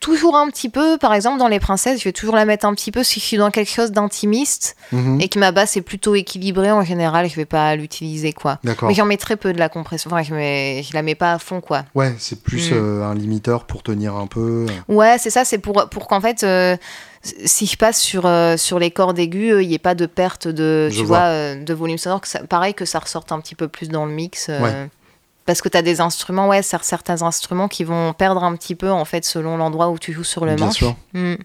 toujours 0.00 0.36
un 0.36 0.48
petit 0.48 0.68
peu, 0.68 0.98
par 0.98 1.14
exemple 1.14 1.38
dans 1.38 1.48
les 1.48 1.60
princesses, 1.60 1.98
je 1.98 2.04
vais 2.04 2.12
toujours 2.12 2.36
la 2.36 2.44
mettre 2.44 2.64
un 2.64 2.74
petit 2.74 2.90
peu 2.90 3.02
si 3.02 3.20
je 3.20 3.24
suis 3.24 3.36
dans 3.36 3.50
quelque 3.50 3.70
chose 3.70 3.92
d'intimiste 3.92 4.76
mhm. 4.92 5.20
et 5.20 5.28
que 5.28 5.38
ma 5.38 5.52
basse 5.52 5.76
est 5.76 5.82
plutôt 5.82 6.14
équilibrée 6.14 6.72
en 6.72 6.82
général, 6.82 7.28
je 7.28 7.36
vais 7.36 7.44
pas 7.44 7.76
l'utiliser 7.76 8.32
quoi. 8.32 8.58
Mais 8.64 8.94
j'en 8.94 9.04
mets 9.04 9.16
très 9.16 9.36
peu 9.36 9.52
de 9.52 9.58
la 9.58 9.68
compression, 9.68 10.10
enfin 10.10 10.22
je, 10.22 10.34
mets, 10.34 10.82
je 10.82 10.94
la 10.94 11.02
mets 11.02 11.14
pas 11.14 11.34
à 11.34 11.38
fond 11.38 11.60
quoi. 11.60 11.84
Ouais, 11.94 12.14
c'est 12.18 12.42
plus 12.42 12.72
mm. 12.72 13.02
un 13.02 13.14
limiteur 13.14 13.64
pour 13.64 13.82
tenir 13.82 14.14
un 14.16 14.26
peu. 14.26 14.66
Ouais, 14.88 15.16
c'est 15.18 15.30
ça, 15.30 15.44
c'est 15.44 15.58
pour, 15.58 15.88
pour 15.90 16.06
qu'en 16.06 16.20
fait 16.20 16.44
si 17.24 17.66
je 17.66 17.76
passe 17.76 18.00
sur, 18.00 18.26
euh, 18.26 18.56
sur 18.56 18.78
les 18.78 18.90
cordes 18.90 19.18
aiguës, 19.18 19.62
il 19.62 19.68
n'y 19.68 19.74
ait 19.74 19.78
pas 19.78 19.94
de 19.94 20.06
perte 20.06 20.46
de, 20.48 20.90
tu 20.92 21.04
vois. 21.04 21.22
Euh, 21.22 21.62
de 21.62 21.74
volume 21.74 21.98
sonore. 21.98 22.20
Que 22.20 22.28
ça, 22.28 22.40
pareil 22.40 22.74
que 22.74 22.84
ça 22.84 22.98
ressorte 22.98 23.32
un 23.32 23.40
petit 23.40 23.54
peu 23.54 23.68
plus 23.68 23.88
dans 23.88 24.06
le 24.06 24.12
mix. 24.12 24.48
Euh, 24.50 24.86
parce 25.46 25.60
que 25.60 25.68
tu 25.68 25.76
as 25.76 25.82
des 25.82 26.00
instruments, 26.00 26.48
ouais, 26.48 26.62
certains 26.62 27.22
instruments 27.22 27.68
qui 27.68 27.84
vont 27.84 28.12
perdre 28.12 28.44
un 28.44 28.54
petit 28.56 28.74
peu, 28.74 28.90
en 28.90 29.04
fait, 29.04 29.24
selon 29.24 29.56
l'endroit 29.56 29.90
où 29.90 29.98
tu 29.98 30.12
joues 30.12 30.24
sur 30.24 30.44
le 30.44 30.54
Bien 30.54 30.66
manche. 30.66 30.76
Sûr. 30.76 30.96
Hmm. 31.12 31.36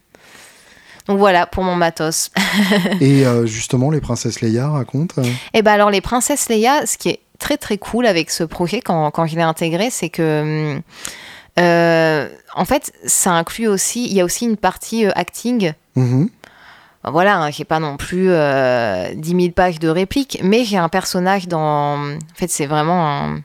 Donc 1.07 1.17
voilà 1.17 1.47
pour 1.47 1.63
mon 1.63 1.75
matos. 1.75 2.29
Et 3.01 3.23
justement, 3.45 3.89
les 3.89 3.99
princesses 3.99 4.41
Leia 4.41 4.69
racontent 4.69 5.21
Eh 5.53 5.61
ben 5.61 5.71
alors, 5.71 5.89
les 5.89 6.01
princesses 6.01 6.49
Leia, 6.49 6.85
ce 6.85 6.97
qui 6.97 7.09
est 7.09 7.19
très 7.39 7.57
très 7.57 7.77
cool 7.77 8.05
avec 8.05 8.29
ce 8.29 8.43
projet 8.43 8.81
quand, 8.81 9.09
quand 9.11 9.25
je 9.25 9.35
l'ai 9.35 9.41
intégré, 9.41 9.89
c'est 9.89 10.09
que. 10.09 10.75
Hmm, 10.77 10.81
euh, 11.59 12.29
en 12.55 12.65
fait, 12.65 12.93
ça 13.05 13.31
inclut 13.31 13.67
aussi, 13.67 14.05
il 14.05 14.13
y 14.13 14.21
a 14.21 14.25
aussi 14.25 14.45
une 14.45 14.57
partie 14.57 15.05
euh, 15.05 15.11
acting. 15.15 15.73
Mhm. 15.95 16.29
Voilà, 17.05 17.37
hein, 17.37 17.49
j'ai 17.49 17.63
pas 17.63 17.79
non 17.79 17.97
plus 17.97 18.29
euh, 18.29 19.13
10 19.15 19.29
000 19.29 19.51
pages 19.51 19.79
de 19.79 19.87
répliques, 19.87 20.39
mais 20.43 20.65
j'ai 20.65 20.77
un 20.77 20.89
personnage 20.89 21.47
dans. 21.47 21.97
En 21.97 22.35
fait, 22.35 22.49
c'est 22.49 22.65
vraiment 22.65 23.37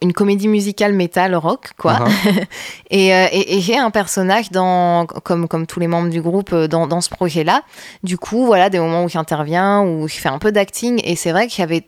une, 0.00 0.12
comédie 0.12 0.46
musicale 0.46 0.92
métal 0.92 1.34
rock, 1.34 1.70
quoi. 1.78 1.94
Uh-huh. 1.94 2.44
Euh, 2.92 3.26
et, 3.32 3.60
j'ai 3.60 3.76
un 3.76 3.90
personnage 3.90 4.52
dans, 4.52 5.06
comme, 5.06 5.48
comme 5.48 5.66
tous 5.66 5.80
les 5.80 5.88
membres 5.88 6.08
du 6.08 6.22
groupe 6.22 6.54
dans, 6.54 6.86
dans 6.86 7.00
ce 7.00 7.10
projet-là. 7.10 7.62
Du 8.04 8.16
coup, 8.16 8.46
voilà, 8.46 8.70
des 8.70 8.78
moments 8.78 9.04
où 9.04 9.08
j'interviens, 9.08 9.82
où 9.82 10.06
je 10.06 10.14
fais 10.14 10.28
un 10.28 10.38
peu 10.38 10.52
d'acting, 10.52 11.00
et 11.04 11.16
c'est 11.16 11.32
vrai 11.32 11.48
que 11.48 11.52
j'avais 11.52 11.84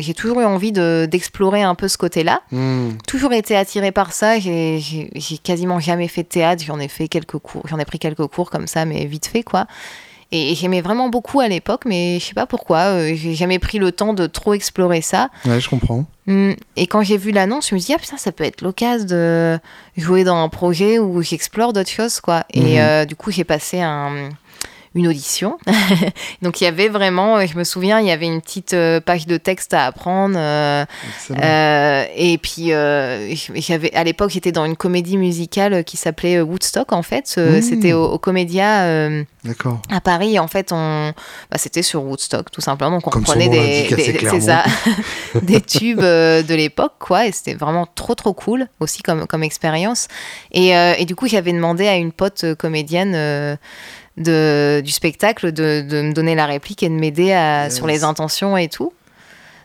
j'ai 0.00 0.14
toujours 0.14 0.40
eu 0.40 0.44
envie 0.44 0.72
d'explorer 0.72 1.62
un 1.62 1.74
peu 1.74 1.88
ce 1.88 1.98
côté-là. 1.98 2.40
Hmm. 2.50 2.90
Toujours 3.06 3.32
été 3.32 3.56
attirée 3.56 3.92
par 3.92 4.12
ça. 4.12 4.38
J'ai 4.38 5.10
quasiment 5.42 5.80
jamais 5.80 6.08
fait 6.08 6.22
de 6.22 6.28
théâtre. 6.28 6.62
J'en 6.64 6.80
ai 6.80 6.88
fait 6.88 7.08
quelques 7.08 7.38
cours. 7.38 7.62
J'en 7.68 7.78
ai 7.78 7.84
pris 7.84 7.98
quelques 7.98 8.26
cours 8.26 8.50
comme 8.50 8.66
ça, 8.66 8.84
mais 8.84 9.04
vite 9.06 9.26
fait, 9.26 9.42
quoi. 9.42 9.66
Et 10.32 10.54
j'aimais 10.54 10.80
vraiment 10.80 11.08
beaucoup 11.08 11.40
à 11.40 11.48
l'époque, 11.48 11.82
mais 11.86 12.18
je 12.20 12.26
sais 12.26 12.34
pas 12.34 12.46
pourquoi. 12.46 12.78
Euh, 12.78 13.14
j'ai 13.16 13.34
jamais 13.34 13.58
pris 13.58 13.78
le 13.78 13.90
temps 13.90 14.14
de 14.14 14.28
trop 14.28 14.54
explorer 14.54 15.00
ça. 15.00 15.28
Ouais, 15.44 15.60
je 15.60 15.68
comprends. 15.68 16.04
Hmm. 16.26 16.52
Et 16.76 16.86
quand 16.86 17.02
j'ai 17.02 17.16
vu 17.16 17.32
l'annonce, 17.32 17.68
je 17.68 17.74
me 17.74 17.80
suis 17.80 17.86
dit, 17.88 17.94
ah 17.94 17.98
putain, 17.98 18.16
ça 18.16 18.30
peut 18.30 18.44
être 18.44 18.62
l'occasion 18.62 19.06
de 19.06 19.58
jouer 19.96 20.22
dans 20.22 20.36
un 20.36 20.48
projet 20.48 21.00
où 21.00 21.20
j'explore 21.20 21.72
d'autres 21.72 21.90
choses, 21.90 22.20
quoi. 22.20 22.44
Et 22.54 22.60
hmm. 22.60 22.78
euh, 22.78 23.04
du 23.06 23.16
coup, 23.16 23.32
j'ai 23.32 23.42
passé 23.42 23.80
un 23.80 24.28
une 24.94 25.06
audition. 25.06 25.56
Donc 26.42 26.60
il 26.60 26.64
y 26.64 26.66
avait 26.66 26.88
vraiment, 26.88 27.36
euh, 27.36 27.46
je 27.46 27.56
me 27.56 27.62
souviens, 27.62 28.00
il 28.00 28.06
y 28.06 28.10
avait 28.10 28.26
une 28.26 28.40
petite 28.40 28.74
euh, 28.74 29.00
page 29.00 29.26
de 29.26 29.36
texte 29.36 29.72
à 29.72 29.86
apprendre. 29.86 30.34
Euh, 30.36 32.04
et 32.16 32.38
puis 32.38 32.70
j'avais, 33.60 33.94
à 33.94 34.02
l'époque, 34.02 34.30
j'étais 34.30 34.50
dans 34.50 34.64
une 34.64 34.76
comédie 34.76 35.16
musicale 35.16 35.84
qui 35.84 35.96
s'appelait 35.96 36.40
Woodstock 36.40 36.92
en 36.92 37.02
fait. 37.02 37.36
Mmh. 37.36 37.62
C'était 37.62 37.92
au, 37.92 38.18
Comédia 38.18 38.84
à 39.90 40.00
Paris. 40.02 40.38
En 40.38 40.48
fait, 40.48 40.72
on, 40.72 41.12
bah, 41.50 41.56
c'était 41.58 41.82
sur 41.82 42.02
Woodstock 42.04 42.50
tout 42.50 42.60
simplement. 42.60 42.98
Donc 42.98 43.16
on 43.16 43.22
prenait 43.22 43.48
des, 43.48 43.88
des 45.42 45.60
tubes 45.60 46.00
de 46.00 46.54
l'époque 46.54 46.94
quoi. 46.98 47.26
Et 47.26 47.32
c'était 47.32 47.54
vraiment 47.54 47.86
trop 47.94 48.16
trop 48.16 48.34
cool 48.34 48.66
aussi 48.80 49.02
comme 49.02 49.26
comme 49.28 49.44
expérience. 49.44 50.08
Et, 50.50 50.70
et 50.70 51.04
du 51.04 51.14
coup, 51.14 51.28
j'avais 51.28 51.52
demandé 51.52 51.86
à 51.86 51.94
une 51.94 52.10
pote 52.10 52.44
comédienne 52.58 53.58
de, 54.16 54.82
du 54.84 54.90
spectacle 54.90 55.52
de, 55.52 55.84
de, 55.88 56.02
me 56.02 56.12
donner 56.12 56.34
la 56.34 56.46
réplique 56.46 56.82
et 56.82 56.88
de 56.88 56.94
m'aider 56.94 57.34
sur 57.70 57.86
les 57.86 58.04
intentions 58.04 58.56
et 58.56 58.68
tout. 58.68 58.92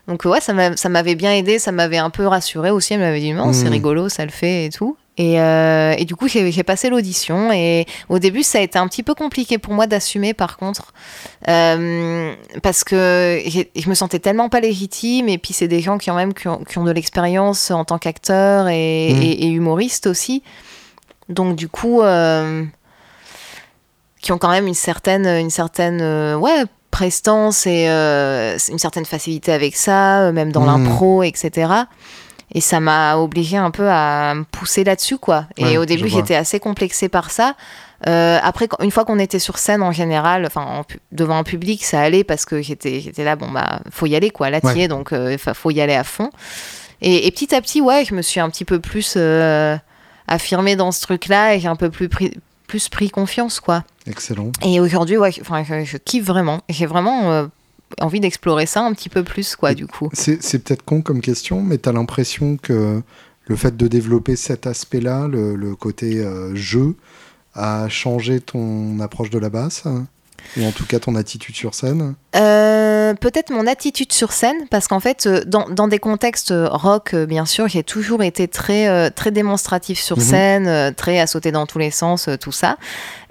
Donc 0.08 0.24
ouais, 0.24 0.40
ça 0.40 0.88
m'avait 0.88 1.14
bien 1.16 1.32
aidé, 1.32 1.58
ça 1.58 1.72
m'avait 1.72 1.98
un 1.98 2.10
peu 2.10 2.26
rassuré 2.26 2.70
aussi. 2.70 2.94
Elle 2.94 3.00
m'avait 3.00 3.20
dit 3.20 3.32
non, 3.32 3.52
c'est 3.52 3.68
hmm. 3.68 3.72
rigolo, 3.72 4.08
ça 4.08 4.24
le 4.24 4.30
fait 4.30 4.66
et 4.66 4.70
tout. 4.70 4.96
Et, 5.18 5.40
euh, 5.40 5.94
et, 5.96 6.04
du 6.04 6.14
coup, 6.14 6.28
j'ai 6.28 6.62
passé 6.62 6.90
l'audition. 6.90 7.50
Et 7.50 7.86
au 8.10 8.18
début, 8.18 8.42
ça 8.42 8.58
a 8.58 8.60
été 8.60 8.78
un 8.78 8.86
petit 8.86 9.02
peu 9.02 9.14
compliqué 9.14 9.56
pour 9.56 9.72
moi 9.72 9.86
d'assumer, 9.86 10.34
par 10.34 10.58
contre, 10.58 10.92
euh, 11.48 12.34
parce 12.62 12.84
que 12.84 13.40
je 13.74 13.88
me 13.88 13.94
sentais 13.94 14.18
tellement 14.18 14.50
pas 14.50 14.60
légitime. 14.60 15.28
Et 15.28 15.38
puis, 15.38 15.54
c'est 15.54 15.68
des 15.68 15.80
gens 15.80 15.96
qui 15.96 16.10
ont 16.10 16.16
même 16.16 16.34
qui 16.34 16.48
ont, 16.48 16.84
de 16.84 16.90
l'expérience 16.90 17.70
en 17.70 17.86
tant 17.86 17.98
qu'acteur 17.98 18.68
et, 18.68 19.14
hmm. 19.14 19.22
et, 19.22 19.48
humoriste 19.48 20.06
aussi. 20.06 20.42
Donc, 21.30 21.56
du 21.56 21.68
coup, 21.68 22.02
euh, 22.02 22.62
qui 24.26 24.32
ont 24.32 24.38
quand 24.38 24.50
même 24.50 24.66
une 24.66 24.74
certaine, 24.74 25.24
une 25.24 25.50
certaine 25.50 26.00
euh, 26.02 26.34
ouais, 26.34 26.64
prestance 26.90 27.64
et 27.64 27.86
euh, 27.88 28.58
une 28.68 28.78
certaine 28.80 29.04
facilité 29.04 29.52
avec 29.52 29.76
ça, 29.76 30.22
euh, 30.22 30.32
même 30.32 30.50
dans 30.50 30.62
mmh. 30.62 30.66
l'impro, 30.66 31.22
etc. 31.22 31.72
Et 32.50 32.60
ça 32.60 32.80
m'a 32.80 33.18
obligé 33.18 33.56
un 33.56 33.70
peu 33.70 33.88
à 33.88 34.34
me 34.34 34.42
pousser 34.42 34.82
là-dessus, 34.82 35.18
quoi. 35.18 35.44
Et 35.56 35.78
au 35.78 35.84
début, 35.84 36.08
j'étais 36.08 36.34
assez 36.34 36.58
complexée 36.58 37.08
par 37.08 37.30
ça. 37.30 37.54
après, 38.04 38.68
une 38.80 38.90
fois 38.90 39.04
qu'on 39.04 39.20
était 39.20 39.38
sur 39.38 39.58
scène 39.58 39.80
en 39.80 39.92
général, 39.92 40.44
enfin 40.44 40.84
devant 41.12 41.36
un 41.36 41.44
public, 41.44 41.84
ça 41.84 42.00
allait 42.00 42.24
parce 42.24 42.44
que 42.44 42.60
j'étais 42.62 43.00
j'étais 43.00 43.22
là, 43.22 43.36
bon 43.36 43.52
bah 43.52 43.80
faut 43.92 44.06
y 44.06 44.16
aller 44.16 44.30
quoi, 44.30 44.50
là 44.50 44.58
ouais. 44.64 44.88
donc 44.88 45.10
il 45.12 45.38
faut 45.38 45.70
y 45.70 45.80
aller 45.80 45.94
à 45.94 46.02
fond. 46.02 46.30
Et, 47.00 47.30
petit 47.30 47.54
à 47.54 47.60
petit, 47.60 47.80
ouais, 47.80 48.04
je 48.04 48.12
me 48.12 48.22
suis 48.22 48.40
un 48.40 48.50
petit 48.50 48.64
peu 48.64 48.80
plus 48.80 49.16
affirmée 50.26 50.74
dans 50.74 50.90
ce 50.90 51.00
truc-là 51.02 51.54
et 51.54 51.60
j'ai 51.60 51.68
un 51.68 51.76
peu 51.76 51.90
plus 51.90 52.08
pris, 52.08 52.32
plus 52.66 52.88
pris 52.88 53.10
confiance, 53.10 53.60
quoi. 53.60 53.84
Excellent. 54.06 54.52
Et 54.64 54.80
aujourd'hui, 54.80 55.16
ouais, 55.16 55.30
enfin, 55.40 55.62
je, 55.84 55.96
kiffe 55.96 56.24
vraiment. 56.24 56.62
J'ai 56.68 56.86
vraiment 56.86 57.48
envie 58.00 58.20
d'explorer 58.20 58.66
ça 58.66 58.82
un 58.82 58.92
petit 58.92 59.08
peu 59.08 59.22
plus, 59.22 59.56
quoi, 59.56 59.74
du 59.74 59.86
coup. 59.86 60.10
C'est 60.12 60.38
peut-être 60.58 60.84
con 60.84 61.02
comme 61.02 61.20
question, 61.20 61.62
mais 61.62 61.78
tu 61.78 61.88
as 61.88 61.92
l'impression 61.92 62.56
que 62.56 63.02
le 63.46 63.56
fait 63.56 63.76
de 63.76 63.86
développer 63.86 64.36
cet 64.36 64.66
aspect-là, 64.66 65.28
le, 65.28 65.74
côté 65.76 66.24
jeu, 66.54 66.94
a 67.54 67.88
changé 67.88 68.40
ton 68.40 69.00
approche 69.00 69.30
de 69.30 69.38
la 69.38 69.48
basse 69.48 69.84
ou 70.56 70.64
en 70.64 70.72
tout 70.72 70.86
cas 70.86 70.98
ton 70.98 71.14
attitude 71.14 71.56
sur 71.56 71.74
scène 71.74 72.14
euh, 72.34 73.14
Peut-être 73.14 73.50
mon 73.50 73.66
attitude 73.66 74.12
sur 74.12 74.32
scène, 74.32 74.66
parce 74.70 74.88
qu'en 74.88 75.00
fait, 75.00 75.26
euh, 75.26 75.42
dans, 75.46 75.68
dans, 75.68 75.88
des 75.88 75.98
contextes 75.98 76.52
rock, 76.52 77.14
euh, 77.14 77.26
bien 77.26 77.46
sûr, 77.46 77.68
j'ai 77.68 77.82
toujours 77.82 78.22
été 78.22 78.48
très, 78.48 79.10
très 79.10 79.30
démonstratif 79.30 79.98
sur 79.98 80.18
mhm. 80.18 80.22
scène, 80.22 80.94
très 80.94 81.18
à 81.18 81.26
sauter 81.26 81.52
dans 81.52 81.66
tous 81.66 81.78
les 81.78 81.90
sens, 81.90 82.28
tout 82.40 82.52
ça. 82.52 82.76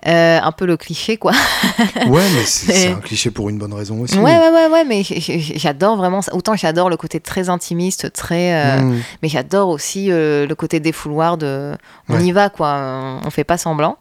un 0.03 0.51
peu 0.51 0.65
le 0.65 0.77
cliché, 0.77 1.17
quoi. 1.17 1.31
ouais, 2.07 2.23
mais 2.35 2.43
c'est 2.45 2.87
un 2.87 2.95
cliché 2.95 3.31
pour 3.31 3.49
une 3.49 3.57
bonne 3.57 3.73
raison 3.73 4.01
aussi. 4.01 4.17
Ouais, 4.17 4.37
ouais, 4.37 4.49
ouais, 4.49 4.67
ouais 4.67 4.85
mais 4.85 5.03
j'adore 5.03 5.97
vraiment. 5.97 6.21
Autant 6.31 6.55
j'adore 6.55 6.89
le 6.89 6.97
côté 6.97 7.19
très 7.19 7.49
intimiste, 7.49 8.11
très. 8.13 8.79
Mhm. 8.79 9.01
Mais 9.21 9.29
j'adore 9.29 9.69
aussi 9.69 10.07
le 10.07 10.53
côté 10.53 10.79
défouloir 10.79 11.37
de. 11.37 11.73
On 12.09 12.19
y 12.19 12.31
va, 12.31 12.49
quoi. 12.49 13.19
On 13.23 13.29
fait 13.29 13.43
pas 13.43 13.57
semblant. 13.57 13.97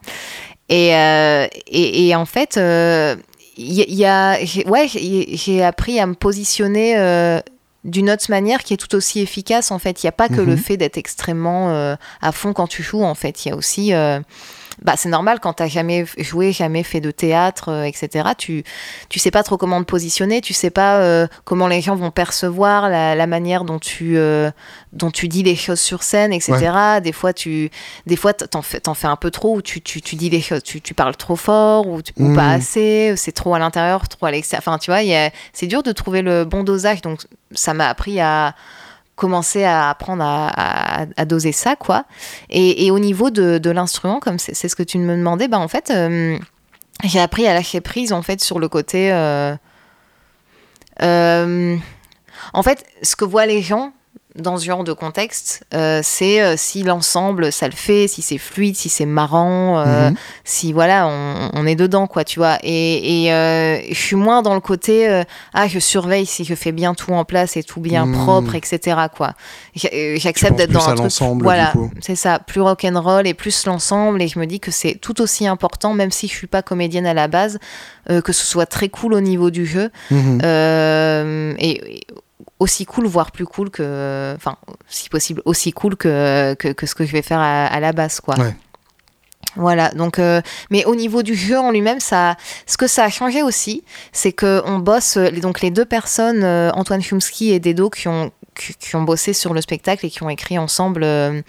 Et, 0.69 0.95
euh, 0.95 1.47
et, 1.67 2.07
et, 2.07 2.15
en 2.15 2.25
fait, 2.25 2.57
euh, 2.57 3.15
y, 3.57 4.05
a, 4.05 4.37
ouais, 4.65 4.87
j'ai 4.87 5.63
appris 5.63 5.99
à 5.99 6.07
me 6.07 6.15
positionner 6.15 6.97
euh, 6.97 7.39
d'une 7.83 8.09
autre 8.09 8.25
manière 8.29 8.63
qui 8.63 8.73
est 8.73 8.77
tout 8.77 8.95
aussi 8.95 9.19
efficace. 9.19 9.71
En 9.71 9.79
fait, 9.79 10.01
il 10.01 10.07
n'y 10.07 10.09
a 10.09 10.13
pas 10.13 10.27
que 10.27 10.41
le 10.41 10.53
mhm. 10.53 10.57
fait 10.57 10.77
d'être 10.77 10.97
extrêmement 10.97 11.95
à 12.21 12.31
fond 12.31 12.53
quand 12.53 12.67
tu 12.67 12.81
joues. 12.81 13.03
En 13.03 13.15
fait, 13.15 13.45
il 13.45 13.49
y 13.49 13.51
a 13.51 13.55
aussi 13.55 13.93
bah, 14.81 14.93
c'est 14.97 15.09
normal 15.09 15.39
quand 15.39 15.53
tu 15.53 15.63
n'as 15.63 15.69
jamais 15.69 16.05
joué, 16.17 16.51
jamais 16.51 16.83
fait 16.83 17.01
de 17.01 17.11
théâtre, 17.11 17.69
euh, 17.69 17.83
etc. 17.83 18.29
Tu 18.37 18.63
tu 19.09 19.19
sais 19.19 19.31
pas 19.31 19.43
trop 19.43 19.57
comment 19.57 19.79
te 19.79 19.85
positionner, 19.85 20.41
tu 20.41 20.53
sais 20.53 20.69
pas 20.69 20.99
euh, 20.99 21.27
comment 21.43 21.67
les 21.67 21.81
gens 21.81 21.95
vont 21.95 22.11
percevoir 22.11 22.89
la, 22.89 23.27
manière 23.27 23.63
dont 23.63 23.79
tu 23.79 24.17
euh, 24.17 24.51
dont 24.93 25.11
tu 25.11 25.27
dis 25.27 25.43
les 25.43 25.55
choses 25.55 25.79
sur 25.79 26.03
scène, 26.03 26.33
etc. 26.33 26.99
Des 27.01 27.11
fois 27.11 27.33
tu 27.33 27.71
des 28.05 28.15
fois 28.15 28.33
t'en 28.33 28.61
fais 28.61 28.87
en 28.87 28.93
fais 28.93 29.07
un 29.07 29.15
peu 29.15 29.31
trop 29.31 29.55
ou 29.55 29.61
tu, 29.61 29.81
tu, 29.81 30.01
tu 30.01 30.15
dis 30.15 30.29
les 30.29 30.41
choses, 30.41 30.63
tu, 30.63 30.81
tu 30.81 30.93
parles 30.93 31.15
trop 31.15 31.35
fort 31.35 31.87
ou, 31.87 32.01
pas 32.17 32.23
mmh. 32.23 32.39
assez, 32.39 33.13
c'est 33.15 33.31
trop 33.31 33.55
à 33.55 33.59
l'intérieur, 33.59 34.07
trop 34.07 34.25
à 34.25 34.31
l'extérieur. 34.31 34.63
Enfin 34.67 34.77
tu 34.77 34.91
vois, 34.91 34.99
c'est 35.53 35.67
dur 35.67 35.83
de 35.83 35.91
trouver 35.91 36.21
le 36.21 36.45
bon 36.45 36.63
dosage. 36.63 37.01
Donc 37.01 37.21
ça 37.51 37.73
m'a 37.73 37.87
appris 37.87 38.19
à 38.19 38.55
commencer 39.15 39.63
à 39.63 39.89
apprendre 39.89 40.23
à, 40.23 41.25
doser 41.25 41.51
ça, 41.51 41.75
quoi. 41.75 42.05
Et, 42.49 42.91
au 42.91 42.99
niveau 42.99 43.29
de, 43.29 43.69
l'instrument, 43.69 44.19
comme 44.19 44.39
c'est 44.39 44.67
ce 44.67 44.75
que 44.75 44.83
tu 44.83 44.97
me 44.97 45.15
demandais, 45.15 45.47
bah 45.47 45.59
en 45.59 45.67
fait, 45.67 45.91
euh, 45.91 46.37
j'ai 47.03 47.19
appris 47.19 47.47
à 47.47 47.53
lâcher 47.53 47.81
prise, 47.81 48.13
en 48.13 48.21
fait, 48.21 48.41
sur 48.41 48.59
le 48.59 48.67
côté... 48.67 49.11
Euh, 49.11 49.55
euh, 51.01 51.77
en 52.53 52.63
fait, 52.63 52.85
ce 53.01 53.15
que 53.15 53.25
voient 53.25 53.45
les 53.45 53.61
gens, 53.61 53.91
dans 54.35 54.57
ce 54.57 54.65
genre 54.65 54.83
de 54.83 54.91
contexte, 54.91 55.63
euh, 55.73 56.01
c'est 56.03 56.41
euh, 56.41 56.55
si 56.57 56.83
l'ensemble 56.83 57.53
ça 57.53 57.67
le 57.67 57.73
fait, 57.73 58.07
si 58.07 58.21
c'est 58.21 58.37
fluide, 58.37 58.75
si 58.75 58.89
c'est 58.89 59.05
marrant, 59.05 59.79
euh, 59.79 60.09
mhm. 60.09 60.15
si 60.43 60.73
voilà, 60.73 61.07
on, 61.07 61.65
est 61.65 61.75
dedans 61.75 62.05
quoi, 62.05 62.23
tu 62.23 62.39
vois. 62.39 62.57
Et, 62.61 63.27
je 63.89 63.97
suis 63.97 64.15
moins 64.15 64.41
dans 64.41 64.53
le 64.53 64.59
côté 64.59 65.23
ah 65.53 65.67
je 65.67 65.79
surveille 65.79 66.25
si 66.25 66.43
je 66.43 66.53
fais 66.53 66.71
bien 66.71 66.93
tout 66.93 67.13
en 67.13 67.23
place 67.23 67.57
et 67.57 67.63
tout 67.63 67.79
bien 67.79 68.05
mhm. 68.05 68.23
propre, 68.23 68.55
etc. 68.55 68.97
quoi. 69.15 69.33
J'accepte 69.75 70.57
d'être 70.57 70.71
dans 70.71 70.93
l'ensemble. 70.93 71.43
Voilà, 71.43 71.73
c'est 72.01 72.15
ça, 72.15 72.39
plus 72.39 72.61
rock 72.61 72.85
and 72.85 72.99
roll 73.01 73.27
et 73.27 73.33
plus 73.33 73.65
l'ensemble. 73.65 74.21
Et 74.21 74.27
je 74.27 74.37
me 74.39 74.45
dis 74.45 74.59
que 74.59 74.71
c'est 74.71 74.95
tout 74.95 75.21
aussi 75.21 75.47
important, 75.47 75.93
même 75.93 76.11
si 76.11 76.27
je 76.27 76.33
suis 76.33 76.47
pas 76.47 76.61
comédienne 76.61 77.05
à 77.05 77.13
la 77.13 77.27
base, 77.27 77.57
que 78.07 78.33
ce 78.33 78.45
soit 78.45 78.65
très 78.65 78.89
cool 78.89 79.13
au 79.13 79.21
niveau 79.21 79.49
du 79.49 79.65
jeu. 79.65 79.89
Mhm. 80.11 80.39
et 81.59 82.01
aussi 82.59 82.85
cool, 82.85 83.05
voire 83.05 83.31
plus 83.31 83.45
cool 83.45 83.69
que, 83.69 84.33
enfin, 84.35 84.57
si 84.87 85.09
possible, 85.09 85.41
aussi 85.45 85.73
cool 85.73 85.95
que, 85.95 86.53
que, 86.55 86.85
ce 86.85 86.95
que 86.95 87.05
je 87.05 87.11
vais 87.11 87.21
faire 87.21 87.39
à, 87.39 87.79
la 87.79 87.91
base, 87.91 88.21
quoi. 88.21 88.35
Voilà, 89.55 89.89
donc, 89.89 90.19
euh, 90.19 90.41
mais 90.69 90.85
au 90.85 90.95
niveau 90.95 91.23
du 91.23 91.35
jeu 91.35 91.57
en 91.57 91.71
lui-même, 91.71 91.99
ça, 91.99 92.35
ce 92.65 92.77
que 92.77 92.87
ça 92.87 93.05
a 93.05 93.09
changé 93.09 93.41
aussi, 93.41 93.83
c'est 94.11 94.33
que 94.33 94.61
on 94.65 94.79
bosse, 94.79 95.17
donc 95.17 95.61
les 95.61 95.71
deux 95.71 95.85
personnes, 95.85 96.43
euh, 96.43 96.71
Antoine 96.73 97.01
Chumsky 97.01 97.51
et 97.51 97.59
Dedo, 97.59 97.89
qui 97.89 98.07
ont, 98.07 98.31
qui, 98.53 98.95
ont 98.95 99.03
bossé 99.03 99.33
sur 99.33 99.53
le 99.53 99.61
spectacle 99.61 100.05
et 100.05 100.09
qui 100.09 100.23
ont 100.23 100.29
écrit 100.29 100.57
ensemble 100.57 101.03
euh, 101.05 101.41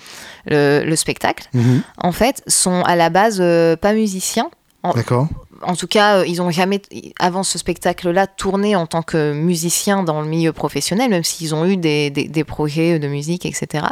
le, 0.46 0.96
spectacle, 0.96 1.48
mhm. 1.52 1.82
en 1.98 2.12
fait, 2.12 2.42
sont 2.46 2.82
à 2.82 2.94
la 2.94 3.10
base 3.10 3.42
pas 3.80 3.92
musiciens. 3.92 4.50
D'accord 4.94 5.28
en 5.62 5.76
tout 5.76 5.86
cas, 5.86 6.18
euh, 6.18 6.26
ils 6.26 6.42
ont 6.42 6.50
jamais, 6.50 6.80
avant 7.18 7.42
ce 7.42 7.58
spectacle-là, 7.58 8.26
tourné 8.26 8.76
en 8.76 8.86
tant 8.86 9.02
que 9.02 9.32
musiciens 9.32 10.02
dans 10.02 10.20
le 10.20 10.28
milieu 10.28 10.52
professionnel, 10.52 11.10
même 11.10 11.24
s'ils 11.24 11.54
ont 11.54 11.64
eu 11.66 11.76
des, 11.76 12.10
des, 12.10 12.44
projets 12.44 12.98
de 12.98 13.08
musique, 13.08 13.46
etc. 13.46 13.86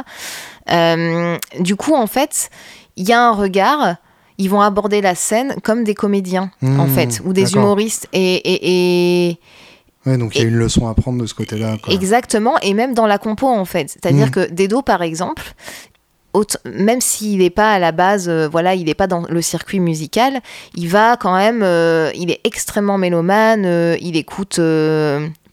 Euh, 0.71 1.37
du 1.59 1.75
coup, 1.75 1.93
en 1.93 2.07
fait, 2.07 2.49
il 2.95 3.07
y 3.07 3.13
a 3.13 3.21
un 3.21 3.31
regard. 3.31 3.95
Ils 4.37 4.49
vont 4.49 4.59
aborder 4.59 4.99
la 4.99 5.15
scène 5.15 5.55
comme 5.63 5.85
des 5.85 5.95
comédiens, 5.95 6.51
en 6.61 6.87
hmm, 6.87 6.89
fait, 6.89 7.21
ou 7.23 7.31
des 7.31 7.53
humoristes. 7.53 8.09
Et, 8.11 8.35
et, 8.35 9.29
et 9.29 9.39
Ouais, 10.05 10.17
donc 10.17 10.35
il 10.35 10.41
y 10.41 10.45
a 10.45 10.47
une 10.47 10.57
leçon 10.57 10.87
à 10.87 10.93
prendre 10.93 11.19
de 11.19 11.25
ce 11.25 11.33
côté-là. 11.33 11.77
Exactement, 11.89 12.59
et 12.59 12.73
même 12.73 12.93
dans 12.93 13.07
la 13.07 13.17
compo 13.17 13.47
en 13.47 13.65
fait. 13.65 13.89
C'est-à-dire 13.89 14.27
hmm. 14.27 14.31
que 14.31 14.53
Dedo, 14.53 14.81
par 14.81 15.01
exemple, 15.01 15.43
même 16.65 17.01
s'il 17.01 17.39
n'est 17.39 17.49
pas 17.49 17.73
à 17.73 17.79
la 17.79 17.91
base, 17.91 18.27
euh, 18.27 18.47
voilà, 18.49 18.75
il 18.75 18.85
n'est 18.85 18.93
pas 18.93 19.07
dans 19.07 19.25
le 19.27 19.41
circuit 19.41 19.79
musical, 19.79 20.41
il 20.75 20.87
va 20.87 21.17
quand 21.17 21.35
même, 21.35 21.61
euh, 21.63 22.11
il 22.15 22.31
est 22.31 22.41
extrêmement 22.43 22.97
mélomane, 22.97 23.65
euh, 23.65 23.97
il 24.01 24.17
écoute 24.17 24.59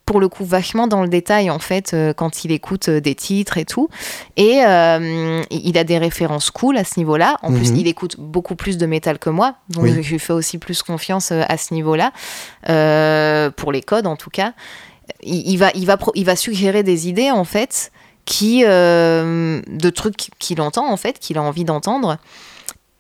pour 0.04 0.20
le 0.20 0.28
coup 0.28 0.44
vachement 0.44 0.88
dans 0.88 1.02
le 1.02 1.09
détail 1.09 1.48
en 1.48 1.60
fait 1.60 1.96
quand 2.16 2.44
il 2.44 2.52
écoute 2.52 2.90
des 2.90 3.14
titres 3.14 3.56
et 3.56 3.64
tout. 3.64 3.88
Et 4.36 4.59
il 4.59 5.78
a 5.78 5.84
des 5.84 5.98
références 5.98 6.50
cool 6.50 6.76
à 6.76 6.84
ce 6.84 6.98
niveau-là. 6.98 7.36
En 7.42 7.52
plus 7.52 7.70
mhm. 7.70 7.78
il 7.78 7.86
écoute 7.86 8.16
beaucoup 8.18 8.56
plus 8.56 8.76
de 8.76 8.84
métal 8.84 9.18
que 9.18 9.30
moi 9.30 9.54
donc 9.70 9.86
je 9.86 10.10
lui 10.10 10.18
fais 10.18 10.32
aussi 10.32 10.59
plus 10.59 10.82
confiance 10.82 11.32
à 11.32 11.56
ce 11.56 11.72
niveau-là 11.72 12.12
pour 13.56 13.72
les 13.72 13.80
codes 13.80 14.06
en 14.06 14.16
tout 14.16 14.30
cas. 14.30 14.52
Il, 15.22 15.56
va 15.56 15.70
il 15.74 15.86
va 15.86 15.96
il 16.14 16.24
va 16.24 16.36
suggérer 16.36 16.82
des 16.82 17.09
idées 17.09 17.30
en 17.30 17.44
fait 17.44 17.92
qui 18.24 18.65
euh, 18.65 19.61
de 19.66 19.90
trucs 19.90 20.31
qu'il 20.39 20.61
entend 20.61 20.90
en 20.90 20.97
fait, 20.97 21.19
qu'il 21.19 21.39
a 21.39 21.43
envie 21.43 21.65
d'entendre. 21.65 22.19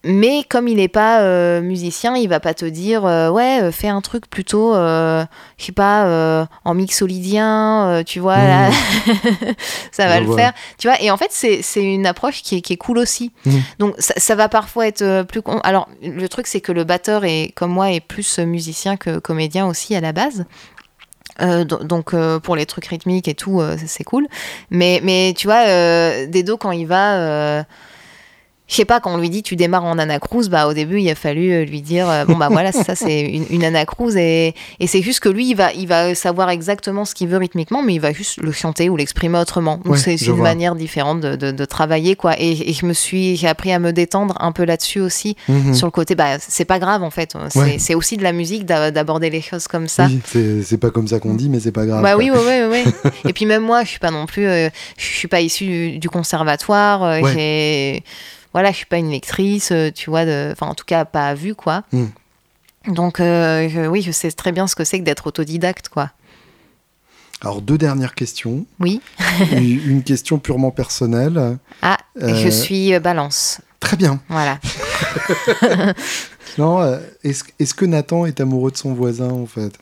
Mais 0.04 0.42
comme 0.42 0.66
il 0.66 0.78
n'est 0.78 0.88
pas 0.88 1.20
euh, 1.20 1.60
musicien, 1.60 2.16
il 2.16 2.28
va 2.28 2.40
pas 2.40 2.54
te 2.54 2.64
dire 2.64 3.06
euh, 3.06 3.30
ouais 3.30 3.70
fais 3.70 3.86
un 3.86 4.00
truc 4.00 4.28
plutôt 4.28 4.74
je 4.74 5.24
sais 5.58 5.70
pas 5.70 6.48
en 6.64 6.74
mixolydien 6.74 8.02
tu 8.04 8.18
vois 8.18 8.36
là 8.36 8.70
mmh. 8.70 8.72
ça 9.92 10.08
va 10.08 10.18
le 10.18 10.34
faire 10.34 10.54
tu 10.76 10.88
vois 10.88 11.00
et 11.00 11.12
en 11.12 11.16
fait 11.16 11.30
c'est 11.30 11.84
une 11.84 12.04
approche 12.04 12.42
qui 12.42 12.56
est, 12.56 12.60
qui 12.62 12.72
est 12.72 12.76
cool 12.76 12.98
aussi 12.98 13.30
mmh. 13.46 13.58
donc 13.78 13.94
ça, 13.98 14.14
ça, 14.16 14.34
va 14.34 14.48
parfois 14.48 14.88
être 14.88 15.22
plus 15.22 15.40
con 15.40 15.60
alors 15.62 15.88
le 16.02 16.26
truc 16.28 16.48
c'est 16.48 16.60
que 16.60 16.72
le 16.72 16.82
batteur 16.82 17.24
est 17.24 17.52
comme 17.54 17.70
moi 17.70 17.92
est 17.92 18.00
plus 18.00 18.40
musicien 18.40 18.96
que 18.96 19.20
comédien 19.20 19.68
aussi 19.68 19.94
à 19.94 20.00
la 20.00 20.10
base 20.10 20.46
euh, 21.40 21.64
donc 21.64 22.14
euh, 22.14 22.38
pour 22.38 22.56
les 22.56 22.66
trucs 22.66 22.86
rythmiques 22.86 23.28
et 23.28 23.34
tout, 23.34 23.60
euh, 23.60 23.76
c'est 23.86 24.04
cool. 24.04 24.26
Mais, 24.70 25.00
mais 25.02 25.34
tu 25.36 25.46
vois, 25.46 25.64
Dedo, 26.26 26.56
quand 26.56 26.72
il 26.72 26.86
va 26.86 27.64
je 28.72 28.78
sais 28.78 28.86
pas, 28.86 29.00
quand 29.00 29.12
on 29.12 29.18
lui 29.18 29.28
dit 29.28 29.42
tu 29.42 29.54
démarres 29.54 29.84
en 29.84 29.98
anacrouse, 29.98 30.48
bah 30.48 30.66
au 30.66 30.72
début 30.72 30.98
il 30.98 31.10
a 31.10 31.14
fallu 31.14 31.52
euh, 31.52 31.64
lui 31.66 31.82
dire 31.82 32.08
euh, 32.08 32.24
bon 32.24 32.38
bah 32.38 32.48
voilà 32.50 32.72
ça 32.72 32.94
c'est 32.94 33.20
une, 33.20 33.44
une 33.50 33.64
anacrouse 33.64 34.16
et, 34.16 34.54
et 34.80 34.86
c'est 34.86 35.02
juste 35.02 35.20
que 35.20 35.28
lui 35.28 35.50
il 35.50 35.54
va 35.54 35.74
il 35.74 35.86
va 35.86 36.14
savoir 36.14 36.48
exactement 36.48 37.04
ce 37.04 37.14
qu'il 37.14 37.28
veut 37.28 37.36
rythmiquement, 37.36 37.82
mais 37.82 37.92
il 37.92 38.00
va 38.00 38.14
juste 38.14 38.40
le 38.40 38.50
chanter 38.50 38.88
ou 38.88 38.96
l'exprimer 38.96 39.38
autrement. 39.38 39.78
Donc 39.84 39.98
c'est 39.98 40.16
une 40.16 40.38
manière 40.38 40.74
différente 40.74 41.20
de, 41.20 41.36
de, 41.36 41.64
travailler 41.66 42.16
quoi. 42.16 42.32
Et, 42.40 42.72
je 42.72 42.86
me 42.86 42.94
suis 42.94 43.36
j'ai 43.36 43.46
appris 43.46 43.72
à 43.72 43.78
me 43.78 43.92
détendre 43.92 44.36
un 44.40 44.52
peu 44.52 44.64
là-dessus 44.64 45.00
aussi 45.00 45.36
mhm. 45.48 45.74
sur 45.74 45.86
le 45.86 45.90
côté 45.90 46.14
bah 46.14 46.38
c'est 46.38 46.64
pas 46.64 46.78
grave 46.78 47.02
en 47.02 47.10
fait. 47.10 47.36
C'est 47.76 47.94
aussi 47.94 48.16
de 48.16 48.22
la 48.22 48.32
musique 48.32 48.64
d'aborder 48.64 49.28
les 49.28 49.42
choses 49.42 49.68
comme 49.68 49.86
ça. 49.86 50.06
Oui, 50.06 50.62
c'est 50.64 50.78
pas 50.78 50.90
comme 50.90 51.08
ça 51.08 51.20
qu'on 51.20 51.34
dit, 51.34 51.50
mais 51.50 51.60
c'est 51.60 51.72
pas 51.72 51.84
grave. 51.84 52.02
Bah 52.02 52.16
oui 52.16 52.30
oui 52.32 52.40
oui 52.46 52.84
oui. 52.86 53.10
et 53.28 53.34
puis 53.34 53.44
même 53.44 53.62
moi 53.62 53.84
je 53.84 53.90
suis 53.90 53.98
pas 53.98 54.10
non 54.10 54.24
plus 54.24 54.46
euh, 54.46 54.70
je 54.96 55.04
suis 55.04 55.28
pas 55.28 55.42
issue 55.42 55.98
du, 55.98 56.08
conservatoire. 56.08 57.22
J'ai 57.34 58.02
voilà, 58.52 58.70
je 58.70 58.76
suis 58.76 58.86
pas 58.86 58.98
une 58.98 59.10
lectrice, 59.10 59.72
euh, 59.72 59.90
tu 59.90 60.10
vois, 60.10 60.22
enfin 60.52 60.66
en 60.66 60.74
tout 60.74 60.84
cas 60.84 61.04
pas 61.04 61.28
à 61.28 61.34
vue, 61.34 61.54
quoi. 61.54 61.84
Hmm. 61.92 62.06
Donc 62.88 63.20
euh, 63.20 63.86
oui, 63.86 64.02
je 64.02 64.10
sais 64.10 64.30
très 64.32 64.52
bien 64.52 64.66
ce 64.66 64.74
que 64.74 64.84
c'est 64.84 64.98
que 64.98 65.04
d'être 65.04 65.26
autodidacte, 65.26 65.88
quoi. 65.88 66.10
Alors 67.40 67.62
deux 67.62 67.78
dernières 67.78 68.14
questions. 68.14 68.66
Oui. 68.78 69.00
une 69.52 70.02
question 70.02 70.38
purement 70.38 70.70
personnelle. 70.70 71.58
Ah, 71.80 71.96
je 72.16 72.26
euh, 72.26 72.50
suis 72.50 72.98
balance. 73.00 73.60
Très 73.80 73.96
bien. 73.96 74.20
Voilà. 74.28 74.60
non, 76.58 77.00
est-ce 77.24 77.74
que 77.74 77.84
Nathan 77.84 78.26
est 78.26 78.40
amoureux 78.40 78.70
de 78.70 78.76
son 78.76 78.94
voisin 78.94 79.30
en 79.30 79.46
fait? 79.46 79.72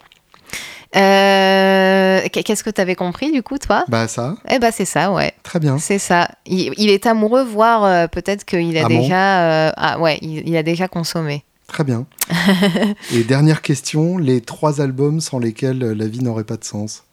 Euh, 0.97 2.21
qu'est-ce 2.33 2.65
que 2.65 2.71
tu 2.71 2.81
avais 2.81 2.95
compris 2.95 3.31
du 3.33 3.43
coup, 3.43 3.59
toi? 3.59 3.85
Bah 3.89 4.09
ça. 4.09 4.35
Eh 4.51 4.59
bah 4.59 4.73
c'est 4.73 4.85
ça, 4.85 5.13
ouais. 5.13 5.33
Très 5.43 5.61
bien. 5.61 5.79
C'est 5.79 5.99
ça. 5.99 6.29
Il, 6.47 6.91
est 6.91 7.07
amoureux, 7.07 7.45
voire 7.45 7.85
euh, 7.85 8.07
peut-être 8.09 8.45
qu'il 8.45 8.77
a 8.77 8.85
ah 8.85 8.89
déjà, 8.89 9.41
euh, 9.43 9.73
ah 9.77 10.01
ouais, 10.01 10.19
il, 10.21 10.57
a 10.57 10.63
déjà 10.63 10.89
consommé. 10.89 11.45
Très 11.69 11.85
bien. 11.85 12.07
Et 13.15 13.23
dernière 13.23 13.63
question, 13.63 14.19
les 14.19 14.41
trois 14.41 14.81
albums 14.81 15.21
sans 15.21 15.39
lesquels 15.39 15.79
la 15.79 16.07
vie 16.07 16.23
n'aurait 16.23 16.45
pas 16.45 16.57
de 16.57 16.65
sens? 16.65 17.05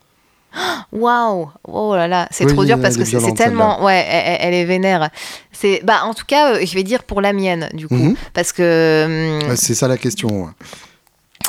Waouh, 0.91 1.49
oh 1.67 1.95
là 1.95 2.07
là, 2.07 2.27
c'est 2.31 2.47
trop 2.47 2.65
dur 2.65 2.79
parce 2.81 2.97
que 2.97 3.05
c'est 3.05 3.33
tellement, 3.33 3.83
ouais, 3.83 4.03
elle, 4.39 4.55
est 4.55 4.65
vénère. 4.65 5.11
C'est, 5.51 5.81
bah, 5.83 5.99
en 6.03 6.15
tout 6.15 6.25
cas, 6.25 6.65
je 6.65 6.73
vais 6.73 6.83
dire 6.83 7.03
pour 7.03 7.21
la 7.21 7.33
mienne 7.33 7.69
du 7.73 7.87
coup, 7.87 7.95
mhm. 7.95 8.15
parce 8.33 8.53
que. 8.53 9.41
Hum, 9.45 9.55
c'est 9.55 9.75
ça 9.75 9.87
la 9.87 9.97
question. 9.97 10.49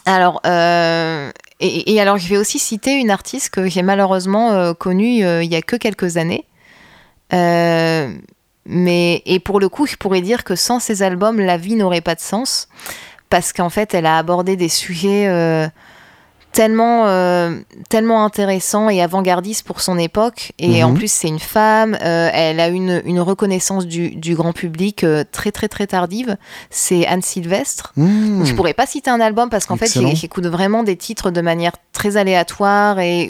Alors, 0.06 0.40
euh, 0.46 1.30
et, 1.60 2.00
alors, 2.00 2.18
je 2.18 2.28
vais 2.28 2.36
aussi 2.36 2.58
citer 2.58 2.94
une 2.94 3.10
artiste 3.10 3.50
que 3.50 3.68
j'ai 3.68 3.82
malheureusement 3.82 4.52
euh, 4.52 4.72
connue 4.74 5.18
il 5.18 5.50
y 5.50 5.56
a 5.56 5.62
que 5.62 5.76
quelques 5.76 6.16
années. 6.16 6.44
mais 7.32 9.22
et 9.26 9.38
pour 9.40 9.60
le 9.60 9.68
coup, 9.68 9.86
je 9.86 9.96
pourrais 9.96 10.20
dire 10.20 10.44
que 10.44 10.56
sans 10.56 10.80
ces 10.80 11.02
albums, 11.02 11.40
la 11.40 11.56
vie 11.56 11.74
n'aurait 11.74 12.00
pas 12.00 12.14
de 12.14 12.20
sens, 12.20 12.68
parce 13.30 13.52
qu'en 13.52 13.70
fait, 13.70 13.94
elle 13.94 14.06
a 14.06 14.18
abordé 14.18 14.56
des 14.56 14.68
sujets 14.68 15.28
tellement, 16.58 17.06
euh, 17.06 17.54
tellement 17.88 18.24
intéressant 18.24 18.90
et 18.90 19.00
avant-gardiste 19.00 19.64
pour 19.64 19.80
son 19.80 19.96
époque. 19.96 20.50
Et 20.58 20.82
en 20.82 20.90
mhm. 20.90 20.96
plus, 20.96 21.12
c'est 21.12 21.28
une 21.28 21.38
femme. 21.38 21.96
Euh, 22.02 22.30
elle 22.32 22.58
a 22.58 22.66
une, 22.66 23.00
une 23.04 23.20
reconnaissance 23.20 23.86
du, 23.86 24.16
du, 24.16 24.34
grand 24.34 24.52
public 24.52 25.04
euh, 25.04 25.22
très, 25.30 25.52
très, 25.52 25.68
très 25.68 25.86
tardive. 25.86 26.36
C'est 26.68 27.06
Anne 27.06 27.22
Sylvestre. 27.22 27.92
Mmh. 27.94 28.44
Je 28.44 28.54
pourrais 28.54 28.74
pas 28.74 28.86
citer 28.86 29.08
un 29.08 29.20
album 29.20 29.50
parce 29.50 29.66
qu'en 29.66 29.76
fait, 29.76 29.86
j'écoute 30.16 30.46
vraiment 30.46 30.82
des 30.82 30.96
titres 30.96 31.30
de 31.30 31.40
manière 31.40 31.76
très 31.92 32.16
aléatoire. 32.16 32.98
Et, 32.98 33.20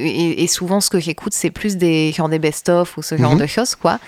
et, 0.43 0.47
souvent, 0.47 0.81
ce 0.81 0.89
que 0.89 0.99
j'écoute, 0.99 1.35
c'est 1.35 1.51
plus 1.51 1.77
des, 1.77 2.13
genre 2.13 2.31
des 2.31 2.39
best-of 2.39 2.97
ou 2.97 3.03
ce 3.03 3.19
genre 3.19 3.35
mhm. 3.35 3.41
de 3.41 3.47
choses, 3.47 3.75
quoi. 3.75 3.99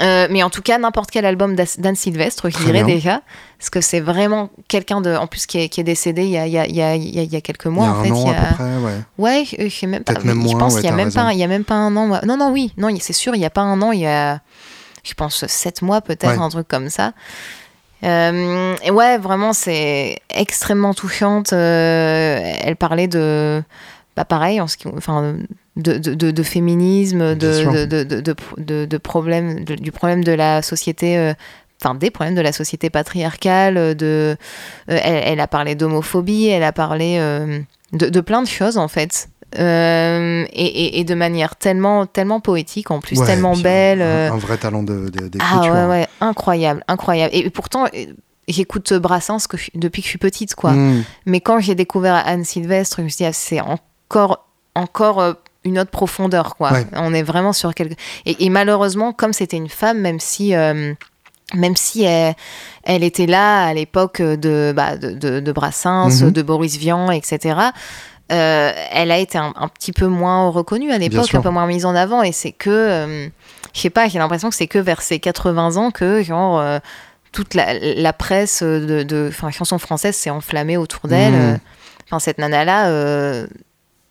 Euh, 0.00 0.26
mais 0.30 0.42
en 0.42 0.50
tout 0.50 0.62
cas, 0.62 0.78
n'importe 0.78 1.10
quel 1.10 1.26
album 1.26 1.54
d'Anne 1.54 1.96
Sylvestre, 1.96 2.48
je 2.48 2.56
dirais 2.64 2.82
déjà, 2.82 3.20
parce 3.58 3.68
que 3.70 3.80
c'est 3.80 4.00
vraiment 4.00 4.48
quelqu'un 4.68 5.00
de, 5.00 5.14
en 5.14 5.26
plus 5.26 5.46
qui 5.46 5.58
est, 5.58 5.68
qui 5.68 5.80
est 5.80 5.84
décédé 5.84 6.24
il 6.24 6.30
y, 6.30 6.38
a, 6.38 6.46
il, 6.46 6.52
y 6.52 6.58
a, 6.58 6.66
il, 6.66 6.74
y 6.74 6.82
a, 6.82 6.94
il 6.94 7.32
y 7.32 7.36
a 7.36 7.40
quelques 7.40 7.66
mois. 7.66 7.98
Il 8.04 8.08
y 8.08 8.10
a 8.10 8.14
un 8.14 8.16
an 8.16 8.30
à 8.30 8.34
peu 8.34 8.54
près, 8.54 8.76
ouais. 8.78 9.00
Ouais, 9.18 9.44
je, 9.44 9.86
même 9.86 10.02
pas. 10.02 10.14
je 10.14 10.56
pense 10.56 10.76
qu'il 10.76 10.84
y 10.84 10.88
a 10.88 10.92
même 10.92 11.12
pas, 11.12 11.32
il 11.32 11.38
y 11.38 11.44
a 11.44 11.48
même 11.48 11.64
pas 11.64 11.74
un 11.74 11.94
an. 11.96 12.20
Non, 12.24 12.36
non, 12.36 12.50
oui, 12.50 12.72
non, 12.78 12.88
c'est 13.00 13.12
sûr, 13.12 13.34
il 13.34 13.40
y 13.40 13.44
a 13.44 13.50
pas 13.50 13.60
un 13.60 13.82
an, 13.82 13.92
il 13.92 14.00
y 14.00 14.06
a, 14.06 14.40
je 15.04 15.14
pense, 15.14 15.46
sept 15.46 15.82
mois 15.82 16.00
peut-être, 16.00 16.40
un 16.40 16.48
truc 16.48 16.68
comme 16.68 16.88
ça. 16.88 17.12
Euh, 18.04 18.74
et 18.82 18.90
ouais, 18.90 19.18
vraiment, 19.18 19.52
c'est 19.52 20.18
extrêmement 20.30 20.94
touchante. 20.94 21.52
Euh, 21.52 22.40
elle 22.60 22.76
parlait 22.76 23.06
de, 23.06 23.62
bah 24.16 24.24
pareil, 24.24 24.60
en 24.60 24.66
ce 24.66 24.76
qui, 24.76 24.88
enfin 24.88 25.36
de, 25.76 25.96
de, 25.96 26.30
de 26.30 26.42
féminisme, 26.42 27.34
de, 27.34 27.84
de, 28.84 28.98
problème, 28.98 29.64
du 29.64 29.92
problème 29.92 30.22
de 30.22 30.32
la 30.32 30.62
société. 30.62 31.16
Euh, 31.16 31.34
enfin, 31.82 31.94
des 31.94 32.10
problèmes 32.10 32.34
de 32.34 32.40
la 32.40 32.52
société 32.52 32.90
patriarcale, 32.90 33.96
de, 33.96 34.36
euh, 34.90 34.98
elle, 35.02 35.40
a 35.40 35.48
parlé 35.48 35.74
d'homophobie, 35.74 36.46
elle 36.46 36.62
a 36.62 36.72
parlé 36.72 37.16
euh, 37.18 37.60
de, 37.92 38.20
plein 38.20 38.42
de 38.42 38.48
choses 38.48 38.76
en 38.76 38.88
fait. 38.88 39.28
et, 39.56 41.00
et, 41.00 41.04
de 41.04 41.14
manière 41.14 41.56
tellement, 41.56 42.06
tellement 42.06 42.40
poétique 42.40 42.90
en 42.90 43.00
plus, 43.00 43.22
tellement 43.24 43.56
belle. 43.56 44.02
Un, 44.02 44.36
vrai 44.36 44.58
talent 44.58 44.82
d'écriture. 44.82 45.40
Ah 45.40 45.62
ouais, 45.62 45.86
ouais, 45.86 46.06
incroyable, 46.20 46.84
incroyable. 46.86 47.34
Et 47.34 47.48
pourtant, 47.50 47.86
j'écoute 48.46 48.92
Brassens 48.92 49.46
que, 49.48 49.56
depuis 49.74 50.02
que 50.02 50.06
je 50.06 50.10
suis 50.10 50.18
petite, 50.18 50.54
quoi. 50.54 50.72
Hmm. 50.72 51.02
Mais 51.24 51.40
quand 51.40 51.60
j'ai 51.60 51.74
découvert 51.74 52.22
Anne 52.26 52.44
Sylvestre, 52.44 52.98
je 52.98 53.02
me 53.02 53.08
suis 53.08 53.18
dit, 53.18 53.24
ah, 53.24 53.32
c'est 53.32 53.60
encore, 53.60 54.46
encore 54.74 55.36
une 55.64 55.78
autre 55.78 55.90
profondeur, 55.90 56.56
quoi. 56.56 56.72
On 56.92 57.14
est 57.14 57.22
vraiment 57.22 57.52
sur 57.52 57.74
quelque. 57.74 57.94
Et, 58.26 58.48
malheureusement, 58.48 59.12
comme 59.12 59.32
c'était 59.32 59.56
une 59.56 59.68
femme, 59.68 59.98
même 60.00 60.20
si. 60.20 60.54
Euh, 60.54 60.94
même 61.54 61.76
si 61.76 62.04
elle, 62.04 63.04
était 63.04 63.26
là 63.26 63.66
à 63.66 63.74
l'époque 63.74 64.22
de, 64.22 64.72
bah, 64.74 64.96
de, 64.96 65.38
de, 65.38 65.52
Brassens, 65.52 66.22
mhm. 66.22 66.30
de 66.30 66.40
Boris 66.40 66.78
Vian, 66.78 67.10
etc., 67.10 67.56
euh, 68.32 68.72
elle 68.90 69.10
a 69.10 69.18
été 69.18 69.36
un, 69.36 69.68
petit 69.68 69.92
peu 69.92 70.06
moins 70.06 70.48
reconnue 70.48 70.92
à 70.92 70.96
l'époque, 70.96 71.34
un 71.34 71.42
peu 71.42 71.50
moins 71.50 71.66
mise 71.66 71.84
en 71.84 71.94
avant. 71.94 72.22
Et 72.22 72.32
c'est 72.32 72.52
que, 72.52 72.70
euh, 72.70 73.28
je 73.74 73.80
sais 73.80 73.90
pas, 73.90 74.08
j'ai 74.08 74.18
l'impression 74.18 74.48
que 74.48 74.54
c'est 74.54 74.66
que 74.66 74.78
vers 74.78 75.02
ses 75.02 75.18
80 75.18 75.76
ans 75.76 75.90
que, 75.90 76.22
genre, 76.22 76.64
toute 77.32 77.52
la, 77.52 78.12
presse 78.14 78.62
de, 78.62 79.02
de 79.02 79.30
chanson 79.50 79.78
française 79.78 80.16
s'est 80.16 80.30
enflammée 80.30 80.78
autour 80.78 81.06
d'elle. 81.06 81.34
Mhm. 81.34 81.58
Enfin, 82.06 82.18
cette 82.18 82.38
nana-là 82.38 82.88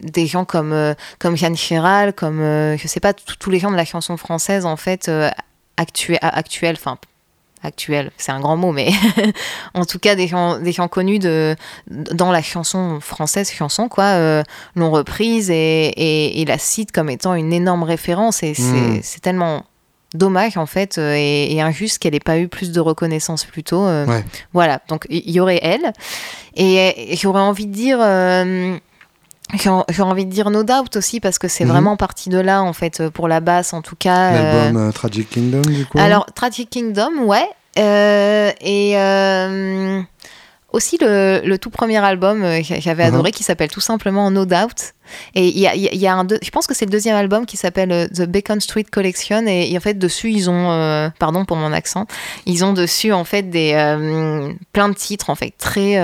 des 0.01 0.25
gens 0.27 0.45
comme, 0.45 0.73
euh, 0.73 0.93
comme 1.19 1.37
Jeanne 1.37 1.55
Chéral, 1.55 2.13
comme, 2.13 2.41
euh, 2.41 2.77
je 2.77 2.87
sais 2.87 2.99
pas, 2.99 3.13
tous 3.13 3.49
les 3.49 3.59
gens 3.59 3.71
de 3.71 3.75
la 3.75 3.85
chanson 3.85 4.17
française, 4.17 4.65
en 4.65 4.77
fait, 4.77 5.07
euh, 5.09 5.29
actuels, 5.77 6.75
enfin, 6.77 6.97
actuel, 7.63 8.11
c'est 8.17 8.31
un 8.31 8.39
grand 8.39 8.57
mot, 8.57 8.71
mais 8.71 8.89
en 9.73 9.85
tout 9.85 9.99
cas 9.99 10.15
des 10.15 10.27
gens, 10.27 10.59
des 10.59 10.71
gens 10.71 10.87
connus 10.87 11.19
de, 11.19 11.55
dans 11.87 12.31
la 12.31 12.41
chanson 12.41 12.99
française, 12.99 13.51
chanson 13.51 13.87
quoi, 13.87 14.43
l'ont 14.75 14.89
reprise 14.89 15.51
et, 15.51 16.41
et, 16.41 16.45
la 16.45 16.57
citent 16.57 16.91
comme 16.91 17.09
étant 17.09 17.35
une 17.35 17.53
énorme 17.53 17.83
référence 17.83 18.41
et 18.41 18.55
c'est 18.55 18.63
hmm. 18.63 19.21
tellement 19.21 19.65
dommage 20.15 20.57
en 20.57 20.65
fait 20.65 20.97
et, 20.97 21.61
injuste 21.61 21.99
qu'elle 21.99 22.13
n'ait 22.13 22.19
pas 22.19 22.39
eu 22.39 22.47
plus 22.47 22.71
de 22.71 22.79
reconnaissance 22.79 23.45
plus 23.45 23.63
tôt. 23.63 23.87
Voilà, 24.53 24.81
donc 24.87 25.05
il 25.11 25.29
y, 25.29 25.39
aurait 25.39 25.59
elle 25.61 25.93
et, 26.55 27.15
j'aurais 27.15 27.41
envie 27.41 27.67
de 27.67 27.73
dire 27.73 27.99
j'ai 29.53 30.01
envie 30.01 30.25
de 30.25 30.31
dire 30.31 30.49
No 30.49 30.63
Doubt 30.63 30.95
aussi 30.95 31.19
parce 31.19 31.39
que 31.39 31.47
c'est 31.47 31.65
mhm. 31.65 31.71
vraiment 31.71 31.97
parti 31.97 32.29
de 32.29 32.39
là 32.39 32.63
en 32.63 32.73
fait 32.73 33.09
pour 33.09 33.27
la 33.27 33.39
basse 33.39 33.73
en 33.73 33.81
tout 33.81 33.95
cas. 33.95 34.31
L'album 34.31 34.89
euh, 34.89 34.91
Tragic 34.91 35.29
Kingdom 35.29 35.61
du 35.61 35.85
coup. 35.85 35.99
Alors 35.99 36.25
Tragic 36.33 36.69
Kingdom 36.69 37.23
ouais 37.23 37.47
euh, 37.79 38.51
et 38.59 38.97
euh, 38.97 40.01
aussi 40.73 40.97
le, 40.99 41.41
le, 41.45 41.57
tout 41.57 41.69
premier 41.69 41.97
album 41.97 42.45
j'avais 42.61 43.03
mhm. 43.03 43.13
adoré 43.13 43.31
qui 43.31 43.43
s'appelle 43.43 43.69
tout 43.69 43.81
simplement 43.81 44.29
No 44.31 44.45
Doubt 44.45 44.93
et 45.35 45.47
il 45.47 45.59
y 45.59 45.67
a, 45.67 45.75
y 45.75 46.07
a, 46.07 46.15
un 46.15 46.27
je 46.41 46.49
pense 46.49 46.67
que 46.67 46.73
c'est 46.73 46.85
le 46.85 46.91
deuxième 46.91 47.15
album 47.15 47.45
qui 47.45 47.57
s'appelle 47.57 48.09
The 48.13 48.23
Bacon 48.23 48.59
Street 48.61 48.85
Collection 48.89 49.45
et, 49.47 49.75
en 49.75 49.81
fait 49.81 49.95
dessus 49.95 50.31
ils 50.31 50.49
ont 50.49 51.11
pardon 51.19 51.45
pour 51.45 51.57
mon 51.57 51.73
accent 51.73 52.07
ils 52.45 52.63
ont 52.63 52.73
dessus 52.73 53.11
en 53.11 53.25
fait 53.25 53.49
des 53.49 53.73
plein 54.73 54.89
de 54.89 54.93
titres 54.93 55.29
en 55.29 55.35
fait 55.35 55.53
très 55.57 55.97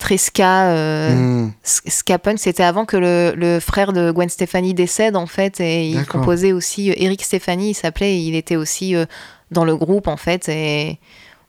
très 0.00 0.16
ska, 0.16 0.70
euh, 0.70 1.14
hmm. 1.14 1.52
ska 1.62 2.18
punk. 2.18 2.40
C'était 2.40 2.64
avant 2.64 2.84
que 2.84 2.96
le, 2.96 3.34
le, 3.36 3.60
frère 3.60 3.92
de 3.92 4.10
Gwen 4.10 4.28
Stefani 4.28 4.74
décède 4.74 5.14
en 5.14 5.26
fait, 5.26 5.60
et 5.60 5.88
il 5.88 6.04
composait 6.06 6.52
aussi. 6.52 6.90
Euh, 6.90 6.94
Eric 6.96 7.22
Stefani, 7.22 7.70
il 7.70 7.74
s'appelait, 7.74 8.20
il 8.20 8.34
était 8.34 8.56
aussi 8.56 8.96
euh, 8.96 9.04
dans 9.52 9.64
le 9.64 9.76
groupe 9.76 10.08
en 10.08 10.16
fait, 10.16 10.48
et 10.48 10.98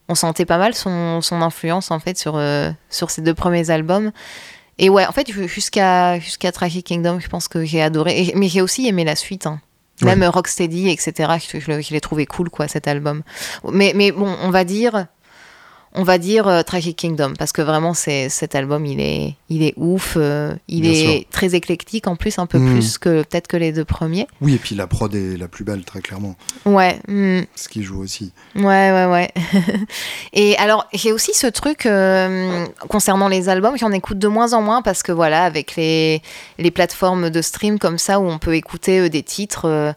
on 0.10 0.16
sentait 0.16 0.46
pas 0.46 0.60
mal 0.60 0.76
son, 0.76 1.22
son 1.22 1.42
influence 1.42 1.90
en 1.90 2.00
fait 2.00 2.18
sur 2.18 2.40
sur 2.90 3.10
ces 3.10 3.22
deux 3.22 3.34
premiers 3.34 3.72
albums. 3.72 4.12
Et 4.78 4.90
ouais, 4.90 5.06
en 5.06 5.12
fait, 5.12 5.32
jusqu'à 5.48 6.20
jusqu'à 6.20 6.52
Tragic 6.52 6.86
Kingdom, 6.86 7.20
je 7.20 7.28
pense 7.28 7.48
que 7.48 7.64
j'ai 7.64 7.82
adoré. 7.82 8.34
mais 8.36 8.48
j'ai 8.48 8.62
aussi 8.62 8.88
aimé 8.88 9.04
la 9.04 9.16
suite. 9.16 9.48
Hein. 9.48 9.60
Même 10.04 10.24
Rocksteady, 10.24 10.90
etc. 10.90 11.34
Je, 11.40 11.60
je, 11.60 11.82
je 11.82 11.94
l'ai 11.94 12.02
trouvé 12.02 12.26
cool, 12.26 12.50
quoi, 12.50 12.68
cet 12.68 12.88
album. 12.88 13.22
Mais, 13.72 13.94
mais 13.96 14.12
bon, 14.12 14.36
on 14.42 14.50
va 14.50 14.64
dire, 14.64 15.06
on 15.94 16.04
va 16.04 16.18
dire 16.18 16.48
euh, 16.48 16.62
Tragic 16.64 16.98
Kingdom 16.98 17.34
parce 17.38 17.52
que 17.52 17.62
vraiment 17.62 17.94
c'est 17.94 18.30
cet 18.30 18.56
album 18.56 18.86
il 18.86 19.02
est 19.02 19.36
il 19.50 19.64
est 19.64 19.74
ouf 19.76 20.14
euh, 20.16 20.54
il 20.68 20.86
est 20.86 21.30
très 21.32 21.54
éclectique 21.54 22.08
en 22.08 22.16
plus 22.16 22.40
un 22.40 22.46
peu 22.46 22.60
hmm. 22.60 22.72
plus 22.72 22.98
que 22.98 23.24
peut-être 23.24 23.48
que 23.48 23.58
les 23.58 23.72
deux 23.72 23.86
premiers. 23.86 24.28
Oui 24.40 24.56
et 24.56 24.58
puis 24.58 24.76
la 24.76 24.88
prod 24.88 25.14
est 25.14 25.38
la 25.38 25.48
plus 25.48 25.64
belle 25.64 25.84
très 25.84 26.02
clairement. 26.02 26.36
Ouais 26.66 27.00
hmm. 27.08 27.42
ce 27.56 27.68
qui 27.68 27.84
joue 27.84 28.02
aussi. 28.02 28.32
Ouais 28.56 28.64
ouais 28.64 29.06
ouais. 29.06 29.32
Et 30.34 30.58
alors 30.58 30.88
j'ai 30.94 31.12
aussi 31.12 31.34
ce 31.34 31.48
truc 31.48 31.86
euh, 31.86 32.66
concernant 32.88 33.28
les 33.28 33.50
albums 33.50 33.78
j'en 33.78 33.92
écoute 33.92 34.18
de 34.20 34.28
moins 34.28 34.54
en 34.54 34.62
moins 34.62 34.82
parce 34.82 35.04
que 35.04 35.12
voilà 35.12 35.44
avec 35.44 35.76
les 35.76 36.22
les 36.58 36.72
plateformes 36.72 37.30
de 37.30 37.42
stream 37.42 37.80
comme 37.80 37.98
ça 37.98 38.20
où 38.20 38.28
on 38.28 38.40
peut 38.40 38.56
écouter 38.56 39.10
des 39.10 39.24
titres 39.24 39.94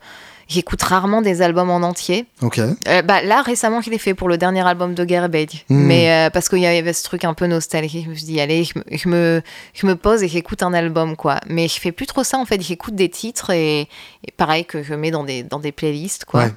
J'écoute 0.47 0.83
rarement 0.83 1.23
des 1.23 1.43
albums 1.43 1.71
en 1.71 1.77
entier. 1.77 2.27
Ok. 2.43 2.59
Euh, 2.59 3.03
bah, 3.03 3.23
là, 3.23 3.43
récemment, 3.43 3.81
je 3.81 3.91
l'ai 3.91 3.99
fait 3.99 4.15
pour 4.15 4.29
le 4.29 4.37
dernier 4.37 4.66
album 4.66 4.95
de 4.95 5.05
Garbage. 5.05 5.65
Hmm. 5.69 5.87
Mais 5.87 6.11
euh, 6.11 6.31
parce 6.31 6.49
qu'il 6.49 6.59
y 6.59 6.66
avait 6.66 6.93
ce 6.93 7.05
truc 7.05 7.25
un 7.25 7.35
peu 7.35 7.47
nostalgique. 7.47 8.05
Je 8.05 8.11
me 8.11 8.15
suis 8.15 8.27
dit, 8.27 8.41
allez, 8.41 8.65
je 8.65 9.09
me, 9.09 9.43
je 9.73 9.87
me, 9.87 9.97
pose 9.97 10.23
et 10.23 10.29
j'écoute 10.29 10.62
un 10.62 10.75
album, 10.75 11.16
quoi. 11.16 11.41
Mais 11.47 11.69
je 11.69 11.81
fais 11.81 11.93
plus 11.93 12.07
trop 12.07 12.25
ça, 12.25 12.39
en 12.39 12.45
fait. 12.45 12.61
J'écoute 12.61 12.95
des 12.95 13.09
titres 13.09 13.51
et, 13.51 13.89
pareil 14.37 14.65
que 14.65 14.83
je 14.83 14.95
mets 14.95 15.11
dans 15.11 15.25
des, 15.25 15.43
dans 15.43 15.59
des 15.59 15.73
playlists, 15.73 16.25
quoi. 16.25 16.49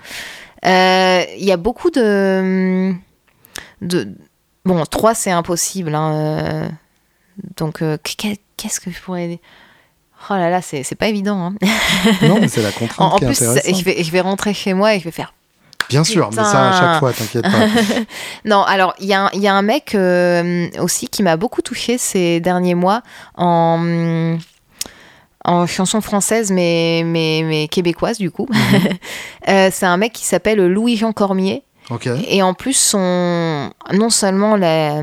Euh, 0.66 1.24
il 1.38 1.46
y 1.46 1.52
a 1.52 1.58
beaucoup 1.58 1.92
de. 1.92 2.94
de... 3.82 4.08
Bon, 4.66 4.84
trois, 4.86 5.14
c'est 5.14 5.32
impossible. 5.32 5.96
Hein. 5.96 6.72
Donc, 7.56 7.82
qu'est-ce 8.04 8.80
que 8.80 8.92
je 8.92 9.02
pourrais 9.02 9.28
dire? 9.28 9.40
Oh 10.30 10.34
là 10.34 10.50
là, 10.50 10.62
c'est 10.62 10.96
pas 10.96 11.08
évident. 11.08 11.38
Hein. 11.38 11.56
non, 12.24 12.40
mais 12.40 12.48
c'est 12.48 12.62
la 12.62 12.72
contrainte 12.72 13.14
en, 13.14 13.18
qui 13.18 13.26
plus, 13.26 13.40
je 13.40 13.84
vais, 13.84 14.04
je 14.04 14.12
vais 14.12 14.22
rentrer 14.22 14.54
chez 14.54 14.74
moi 14.74 14.96
et 14.96 15.00
je 15.00 15.06
vais 15.06 15.12
faire. 15.12 15.34
Bien 15.90 16.04
sûr, 16.04 16.30
mais 16.32 16.44
ça 16.44 16.70
à 16.70 16.80
chaque 16.80 17.00
fois, 17.00 17.14
t'inquiète 17.14 17.44
pas. 17.44 17.68
non, 18.46 18.62
alors 18.64 18.94
il 19.00 19.06
y, 19.06 19.40
y, 19.40 19.48
a 19.48 19.54
un 19.54 19.62
mec 19.62 19.96
euh, 19.96 20.68
aussi 20.80 21.08
qui 21.08 21.24
m'a 21.24 21.38
beaucoup 21.38 21.62
touché 21.62 21.98
ces 21.98 22.42
derniers 22.42 22.76
mois 22.76 23.04
en, 23.38 24.38
en 25.46 25.66
chanson 25.66 26.02
française, 26.02 26.52
mais, 26.52 27.04
mais, 27.06 27.42
mais 27.46 27.68
québécoise 27.70 28.18
du 28.18 28.32
coup. 28.32 28.48
Mhm. 28.50 28.82
Euh, 29.50 29.70
c'est 29.72 29.86
un 29.86 29.96
mec 29.96 30.12
qui 30.12 30.26
s'appelle 30.26 30.60
Louis-Jean 30.60 31.14
Cormier. 31.14 31.64
Ok. 31.90 32.10
Et 32.28 32.44
en 32.44 32.54
plus, 32.54 32.74
son, 32.74 33.72
non 33.94 34.10
seulement 34.10 34.58
la 34.58 35.02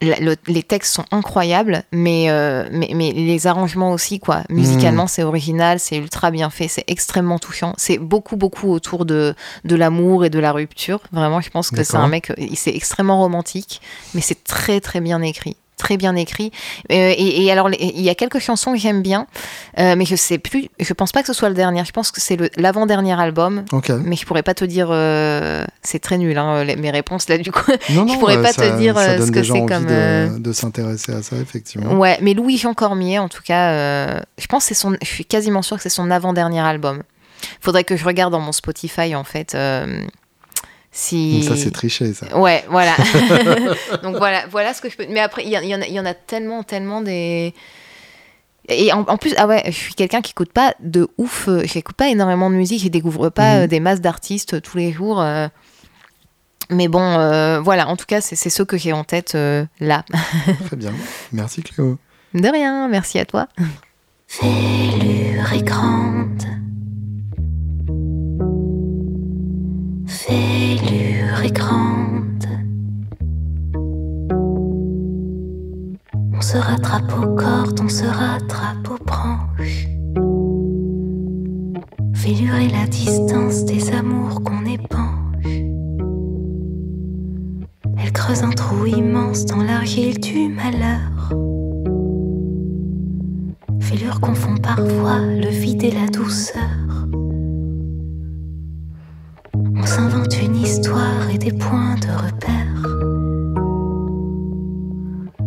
les 0.00 0.62
textes 0.62 0.94
sont 0.94 1.04
incroyables, 1.10 1.82
mais, 1.92 2.30
euh, 2.30 2.68
mais, 2.70 2.90
mais, 2.94 3.12
les 3.12 3.46
arrangements 3.46 3.92
aussi, 3.92 4.20
quoi. 4.20 4.42
Musicalement, 4.48 5.04
mm. 5.04 5.08
c'est 5.08 5.22
original, 5.22 5.80
c'est 5.80 5.96
ultra 5.96 6.30
bien 6.30 6.50
fait, 6.50 6.68
c'est 6.68 6.84
extrêmement 6.86 7.38
touchant. 7.38 7.74
C'est 7.76 7.98
beaucoup, 7.98 8.36
beaucoup 8.36 8.70
autour 8.70 9.04
de, 9.04 9.34
de 9.64 9.76
l'amour 9.76 10.24
et 10.24 10.30
de 10.30 10.38
la 10.38 10.52
rupture. 10.52 11.00
Vraiment, 11.12 11.40
je 11.40 11.50
pense 11.50 11.70
que 11.70 11.82
c'est 11.82 11.96
un 11.96 12.08
mec, 12.08 12.32
c'est 12.54 12.74
extrêmement 12.74 13.18
romantique, 13.18 13.80
mais 14.14 14.20
c'est 14.20 14.44
très, 14.44 14.80
très 14.80 15.00
bien 15.00 15.20
écrit 15.22 15.56
très 15.78 15.96
bien 15.96 16.14
écrit. 16.16 16.52
Euh, 16.92 17.14
et, 17.16 17.50
alors, 17.50 17.70
il 17.70 18.00
y 18.00 18.10
a 18.10 18.14
quelques 18.14 18.40
chansons 18.40 18.72
que 18.72 18.78
j'aime 18.78 19.00
bien, 19.00 19.26
euh, 19.78 19.94
mais 19.96 20.04
je 20.04 20.16
sais 20.16 20.38
plus. 20.38 20.68
Je 20.78 20.92
pense 20.92 21.12
pas 21.12 21.22
que 21.22 21.26
ce 21.28 21.32
soit 21.32 21.48
le 21.48 21.54
dernier. 21.54 21.84
Je 21.86 21.92
pense 21.92 22.10
que 22.10 22.20
c'est 22.20 22.36
l'avant-dernier 22.58 23.18
album. 23.18 23.64
Mais 24.04 24.16
je 24.16 24.26
pourrais 24.26 24.42
pas 24.42 24.54
te 24.54 24.64
dire. 24.64 24.88
Euh, 24.90 25.64
c'est 25.82 26.00
très 26.00 26.18
nul, 26.18 26.36
hein, 26.36 26.64
mes 26.76 26.90
réponses 26.90 27.28
là, 27.28 27.38
du 27.38 27.50
coup. 27.50 27.70
Non, 27.90 28.04
non, 28.04 28.12
je 28.12 28.18
pourrais 28.18 28.42
pas 28.42 28.52
te 28.52 28.78
dire 28.78 28.98
ce 28.98 29.30
que 29.30 29.42
c'est 29.42 29.66
comme. 29.66 29.86
De, 29.86 30.38
de 30.38 30.52
s'intéresser 30.52 31.12
à 31.12 31.22
ça, 31.22 31.36
effectivement. 31.36 31.94
Ouais, 31.94 32.18
mais 32.20 32.34
Louis-Jean 32.34 32.74
Cormier, 32.74 33.18
en 33.18 33.28
tout 33.28 33.42
cas, 33.42 34.18
je 34.38 34.46
pense 34.48 34.64
c'est 34.64 34.74
son. 34.74 34.96
Je 35.00 35.08
suis 35.08 35.24
quasiment 35.24 35.62
sûre 35.62 35.76
que 35.76 35.82
c'est 35.82 35.88
son 35.88 36.10
avant-dernier 36.10 36.60
album. 36.60 37.02
Faudrait 37.60 37.84
que 37.84 37.96
je 37.96 38.04
regarde 38.04 38.32
dans 38.32 38.40
mon 38.40 38.52
Spotify, 38.52 39.14
en 39.14 39.24
fait. 39.24 39.56
Si... 40.90 41.42
ça, 41.42 41.56
c'est 41.56 41.70
triché, 41.70 42.12
ça. 42.14 42.36
Ouais, 42.38 42.64
voilà. 42.68 42.96
Donc 44.02 44.16
voilà, 44.16 44.46
voilà 44.50 44.74
ce 44.74 44.80
que 44.80 44.90
je 44.90 44.96
peux. 44.96 45.06
Mais 45.08 45.20
après, 45.20 45.44
il 45.44 45.50
y, 45.50 45.74
en 45.74 45.80
a, 45.80 45.86
y 45.86 46.00
en 46.00 46.06
a 46.06 46.14
tellement, 46.14 46.62
tellement 46.62 47.00
des. 47.00 47.54
Et 48.68 48.92
en, 48.92 49.04
plus, 49.16 49.34
ah 49.38 49.46
ouais, 49.46 49.62
je 49.66 49.72
suis 49.72 49.94
quelqu'un 49.94 50.20
qui 50.20 50.32
écoute 50.32 50.52
pas 50.52 50.74
de 50.80 51.08
ouf. 51.16 51.48
Euh, 51.48 51.62
j'écoute 51.64 51.96
pas 51.96 52.08
énormément 52.08 52.50
de 52.50 52.54
musique, 52.54 52.82
je 52.82 52.88
découvre 52.88 53.30
pas 53.30 53.56
mhm. 53.56 53.62
euh, 53.62 53.66
des 53.66 53.80
masses 53.80 54.02
d'artistes 54.02 54.60
tous 54.60 54.76
les 54.76 54.92
jours. 54.92 55.22
Euh. 55.22 55.48
Mais 56.70 56.86
bon, 56.86 57.00
voilà, 57.62 57.88
en 57.88 57.96
tout 57.96 58.04
cas, 58.04 58.20
c'est 58.20 58.50
ceux 58.50 58.66
que 58.66 58.76
j'ai 58.76 58.92
en 58.92 59.02
tête 59.02 59.34
là. 59.80 60.04
Très 60.66 60.76
bien. 60.76 60.92
Merci 61.32 61.62
Cléo. 61.62 61.98
De 62.34 62.46
rien, 62.46 62.88
merci 62.88 63.18
à 63.18 63.24
toi. 63.24 63.48
Fêlure 64.26 65.50
et 65.54 65.62
grande 65.62 66.42
fêlure 70.28 71.42
est 71.42 71.54
grande. 71.54 72.46
On 76.34 76.40
se 76.40 76.58
rattrape 76.58 77.12
aux 77.18 77.34
cordes, 77.34 77.80
on 77.82 77.88
se 77.88 78.04
rattrape 78.04 78.88
aux 78.90 79.04
branches. 79.04 79.88
Fêlure 82.14 82.56
est 82.56 82.72
la 82.72 82.86
distance 82.86 83.64
des 83.64 83.90
amours 83.90 84.42
qu'on 84.42 84.66
épanche. 84.66 85.46
Elle 87.96 88.12
creuse 88.12 88.42
un 88.42 88.50
trou 88.50 88.84
immense 88.84 89.46
dans 89.46 89.62
l'argile 89.62 90.20
du 90.20 90.48
malheur. 90.48 91.32
Fêlure 93.80 94.20
confond 94.20 94.56
parfois 94.56 95.20
le 95.20 95.48
vide 95.48 95.84
et 95.84 95.90
la 95.90 96.06
douceur. 96.06 96.88
Des 101.38 101.52
points 101.52 101.94
de 101.96 102.10
repère. 102.24 102.82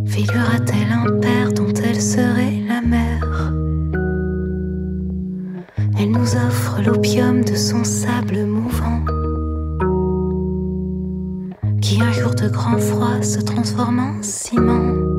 Figura-t-elle 0.06 0.92
un 0.92 1.20
père 1.20 1.52
dont 1.54 1.74
elle 1.74 2.02
serait 2.02 2.62
la 2.68 2.82
mère? 2.82 3.54
Elle 6.00 6.12
nous 6.12 6.36
offre 6.36 6.82
l'opium 6.86 7.44
de 7.44 7.56
son 7.56 7.84
sable 7.84 8.46
mouvant, 8.46 9.04
qui 11.82 12.02
un 12.02 12.12
jour 12.12 12.34
de 12.36 12.48
grand 12.48 12.78
froid 12.78 13.22
se 13.22 13.40
transforme 13.40 14.00
en 14.00 14.24
ciment. 14.24 15.11